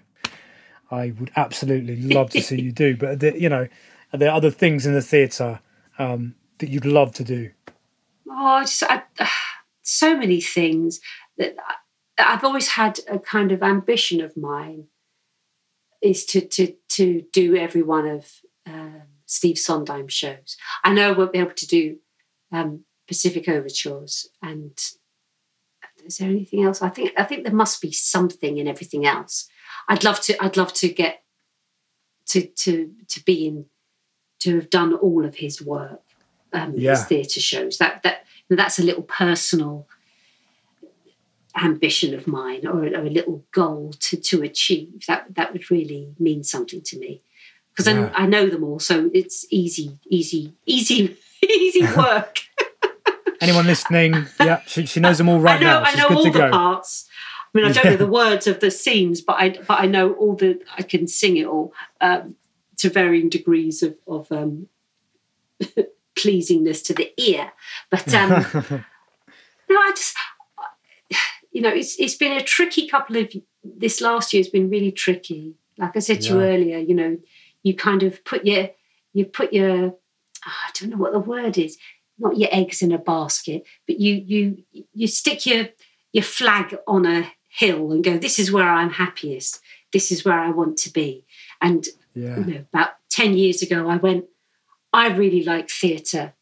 I 0.90 1.12
would 1.20 1.30
absolutely 1.36 2.00
love 2.00 2.30
to 2.30 2.40
see 2.40 2.58
you 2.58 2.72
do. 2.72 2.96
But, 2.96 3.20
the, 3.20 3.38
you 3.38 3.50
know, 3.50 3.68
are 4.14 4.18
there 4.18 4.32
other 4.32 4.50
things 4.50 4.86
in 4.86 4.94
the 4.94 5.02
theatre 5.02 5.60
um, 5.98 6.34
that 6.56 6.70
you'd 6.70 6.86
love 6.86 7.12
to 7.16 7.22
do? 7.22 7.50
Oh, 8.30 8.62
just, 8.62 8.82
I, 8.84 9.02
so 9.82 10.16
many 10.16 10.40
things 10.40 11.02
that 11.36 11.54
I've 12.16 12.44
always 12.44 12.68
had 12.68 12.98
a 13.10 13.18
kind 13.18 13.52
of 13.52 13.62
ambition 13.62 14.22
of 14.22 14.38
mine 14.38 14.86
is 16.00 16.24
to 16.26 16.40
to 16.40 16.74
to 16.88 17.26
do 17.30 17.56
every 17.56 17.82
one 17.82 18.06
of 18.06 18.40
um, 18.66 19.02
Steve 19.26 19.58
Sondheim 19.58 20.08
shows. 20.08 20.56
I 20.82 20.92
know 20.92 21.08
I 21.08 21.16
won't 21.16 21.32
be 21.32 21.38
able 21.38 21.52
to 21.54 21.66
do 21.66 21.98
um, 22.52 22.84
Pacific 23.08 23.48
Overtures, 23.48 24.28
and 24.42 24.78
is 26.04 26.18
there 26.18 26.28
anything 26.30 26.62
else? 26.64 26.82
I 26.82 26.88
think 26.90 27.12
I 27.16 27.24
think 27.24 27.44
there 27.44 27.54
must 27.54 27.80
be 27.82 27.92
something 27.92 28.58
in 28.58 28.68
everything 28.68 29.06
else. 29.06 29.48
I'd 29.88 30.04
love 30.04 30.20
to. 30.22 30.42
I'd 30.42 30.56
love 30.56 30.72
to 30.74 30.88
get 30.88 31.22
to 32.26 32.42
to 32.46 32.90
to 33.08 33.24
be 33.24 33.46
in 33.46 33.66
to 34.40 34.56
have 34.56 34.70
done 34.70 34.94
all 34.94 35.24
of 35.24 35.36
his 35.36 35.62
work, 35.62 36.02
um, 36.52 36.74
Yeah. 36.76 36.90
his 36.92 37.04
theatre 37.04 37.40
shows. 37.40 37.78
That 37.78 38.02
that 38.02 38.24
that's 38.50 38.78
a 38.78 38.82
little 38.82 39.02
personal 39.02 39.88
ambition 41.56 42.14
of 42.14 42.26
mine, 42.26 42.66
or, 42.66 42.84
a- 42.84 42.90
or 42.92 43.04
a 43.06 43.10
little 43.10 43.44
goal 43.52 43.92
to 44.00 44.16
to 44.16 44.42
achieve. 44.42 45.04
That 45.06 45.34
that 45.34 45.52
would 45.52 45.70
really 45.70 46.14
mean 46.18 46.42
something 46.44 46.82
to 46.82 46.98
me 46.98 47.22
because 47.74 47.86
Yeah. 47.92 48.10
I, 48.14 48.26
know 48.26 48.46
them 48.48 48.62
all, 48.64 48.78
so 48.78 49.10
it's 49.12 49.46
easy, 49.50 49.98
easy, 50.06 50.54
easy, 50.66 51.16
easy 51.42 51.84
work. 51.96 52.40
Anyone 53.40 53.66
listening? 53.66 54.26
yeah, 54.40 54.60
she, 54.66 54.86
she 54.86 55.00
knows 55.00 55.18
them 55.18 55.28
all 55.28 55.40
right 55.40 55.60
I 55.60 55.64
know, 55.64 55.80
now. 55.80 55.82
I 55.84 55.94
know 55.96 56.16
all 56.16 56.24
the 56.24 56.30
go. 56.30 56.50
parts. 56.50 57.08
I 57.54 57.58
mean, 57.58 57.66
I 57.66 57.72
don't 57.72 57.84
Yeah. 57.84 57.90
know 57.92 57.96
the 57.96 58.06
words 58.06 58.46
of 58.46 58.60
the 58.60 58.70
scenes, 58.70 59.20
but 59.20 59.36
I 59.38 59.50
but 59.50 59.80
I 59.80 59.86
know 59.86 60.12
all 60.14 60.34
the. 60.34 60.60
I 60.78 60.82
can 60.82 61.06
sing 61.06 61.36
it 61.36 61.46
all 61.46 61.72
um, 62.00 62.36
to 62.78 62.88
varying 62.90 63.28
degrees 63.28 63.82
of 63.82 63.96
of 64.06 64.30
um, 64.32 64.68
pleasingness 66.16 66.84
to 66.86 66.94
the 66.94 67.12
ear. 67.20 67.52
But 67.90 68.12
um, 68.14 68.30
no, 69.68 69.76
I 69.76 69.92
just 69.94 70.16
you 71.52 71.60
know, 71.62 71.70
it's 71.70 71.98
it's 72.00 72.16
been 72.16 72.32
a 72.36 72.42
tricky 72.42 72.88
couple 72.88 73.16
of 73.16 73.32
this 73.62 74.00
last 74.00 74.32
year 74.32 74.40
has 74.42 74.48
been 74.48 74.68
really 74.70 74.92
tricky. 74.92 75.54
Like 75.78 75.96
I 75.96 76.00
said 76.00 76.20
to 76.22 76.28
you 76.34 76.40
earlier, 76.40 76.78
you 76.78 76.94
know, 76.94 77.18
you 77.64 77.74
kind 77.74 78.04
of 78.04 78.24
put 78.24 78.44
your 78.44 78.70
you 79.12 79.24
put 79.24 79.52
your 79.52 79.96
I 80.44 80.70
don't 80.78 80.90
know 80.90 80.96
what 80.96 81.12
the 81.12 81.18
word 81.18 81.58
is, 81.58 81.76
not 82.18 82.38
your 82.38 82.50
eggs 82.52 82.82
in 82.82 82.92
a 82.92 82.98
basket, 82.98 83.64
but 83.88 83.98
you 83.98 84.14
you 84.14 84.62
you 84.92 85.08
stick 85.08 85.44
your 85.44 85.66
your 86.12 86.22
flag 86.22 86.78
on 86.86 87.04
a 87.04 87.32
hill 87.54 87.92
and 87.92 88.02
go, 88.02 88.18
this 88.18 88.38
is 88.38 88.50
where 88.50 88.68
I'm 88.68 88.90
happiest. 88.90 89.60
This 89.92 90.10
is 90.10 90.24
where 90.24 90.38
I 90.38 90.50
want 90.50 90.76
to 90.78 90.92
be. 90.92 91.24
And 91.60 91.86
yeah. 92.14 92.36
you 92.38 92.44
know, 92.44 92.64
about 92.72 92.90
10 93.10 93.36
years 93.36 93.62
ago, 93.62 93.88
I 93.88 93.96
went, 93.96 94.24
I 94.92 95.08
really 95.08 95.44
like 95.44 95.70
theatre. 95.70 96.34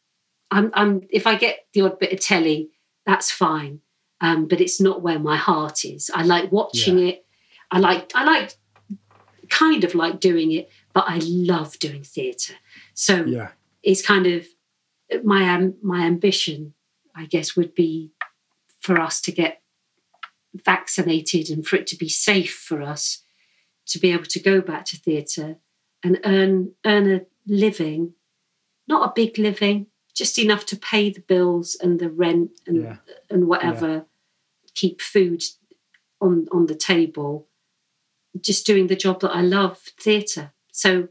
I'm, 0.50 0.70
I'm, 0.72 1.06
if 1.10 1.26
I 1.26 1.36
get 1.36 1.66
the 1.74 1.82
odd 1.82 1.98
bit 1.98 2.12
of 2.12 2.20
telly, 2.20 2.70
that's 3.04 3.30
fine. 3.30 3.80
Um, 4.22 4.46
but 4.46 4.60
it's 4.60 4.80
not 4.80 5.02
where 5.02 5.18
my 5.18 5.36
heart 5.36 5.84
is. 5.84 6.10
I 6.14 6.22
like 6.22 6.50
watching 6.50 6.98
it. 7.08 7.26
I 7.70 7.78
like, 7.78 8.12
I 8.14 8.24
like, 8.24 8.54
kind 9.50 9.84
of 9.84 9.94
like 9.94 10.18
doing 10.18 10.52
it, 10.52 10.70
but 10.94 11.04
I 11.08 11.18
love 11.22 11.78
doing 11.78 12.02
theatre. 12.04 12.54
So 12.94 13.24
Yeah. 13.24 13.52
it's 13.82 14.02
kind 14.04 14.26
of 14.26 14.46
my 15.24 15.48
um, 15.54 15.74
my 15.82 16.04
ambition, 16.06 16.74
I 17.14 17.26
guess, 17.26 17.56
would 17.56 17.74
be 17.74 18.12
for 18.80 19.00
us 19.00 19.20
to 19.22 19.32
get 19.32 19.62
vaccinated 20.54 21.48
and 21.50 21.66
for 21.66 21.76
it 21.76 21.86
to 21.88 21.96
be 21.96 22.08
safe 22.08 22.52
for 22.54 22.82
us 22.82 23.22
to 23.86 23.98
be 23.98 24.12
able 24.12 24.24
to 24.26 24.40
go 24.40 24.60
back 24.60 24.84
to 24.86 24.96
theatre 24.96 25.56
and 26.04 26.20
earn 26.24 26.72
earn 26.84 27.10
a 27.10 27.20
living, 27.46 28.14
not 28.86 29.08
a 29.08 29.12
big 29.14 29.38
living, 29.38 29.86
just 30.14 30.38
enough 30.38 30.66
to 30.66 30.76
pay 30.76 31.10
the 31.10 31.20
bills 31.20 31.76
and 31.80 31.98
the 31.98 32.10
rent 32.10 32.50
and 32.66 32.82
Yeah. 32.82 32.96
and 33.30 33.46
whatever, 33.48 34.06
keep 34.74 35.00
food 35.00 35.42
on 36.20 36.46
on 36.52 36.66
the 36.66 36.74
table. 36.76 37.48
Just 38.40 38.64
doing 38.66 38.86
the 38.86 38.96
job 38.96 39.20
that 39.20 39.34
I 39.36 39.42
love, 39.42 39.78
theatre. 40.00 40.52
So, 40.72 41.08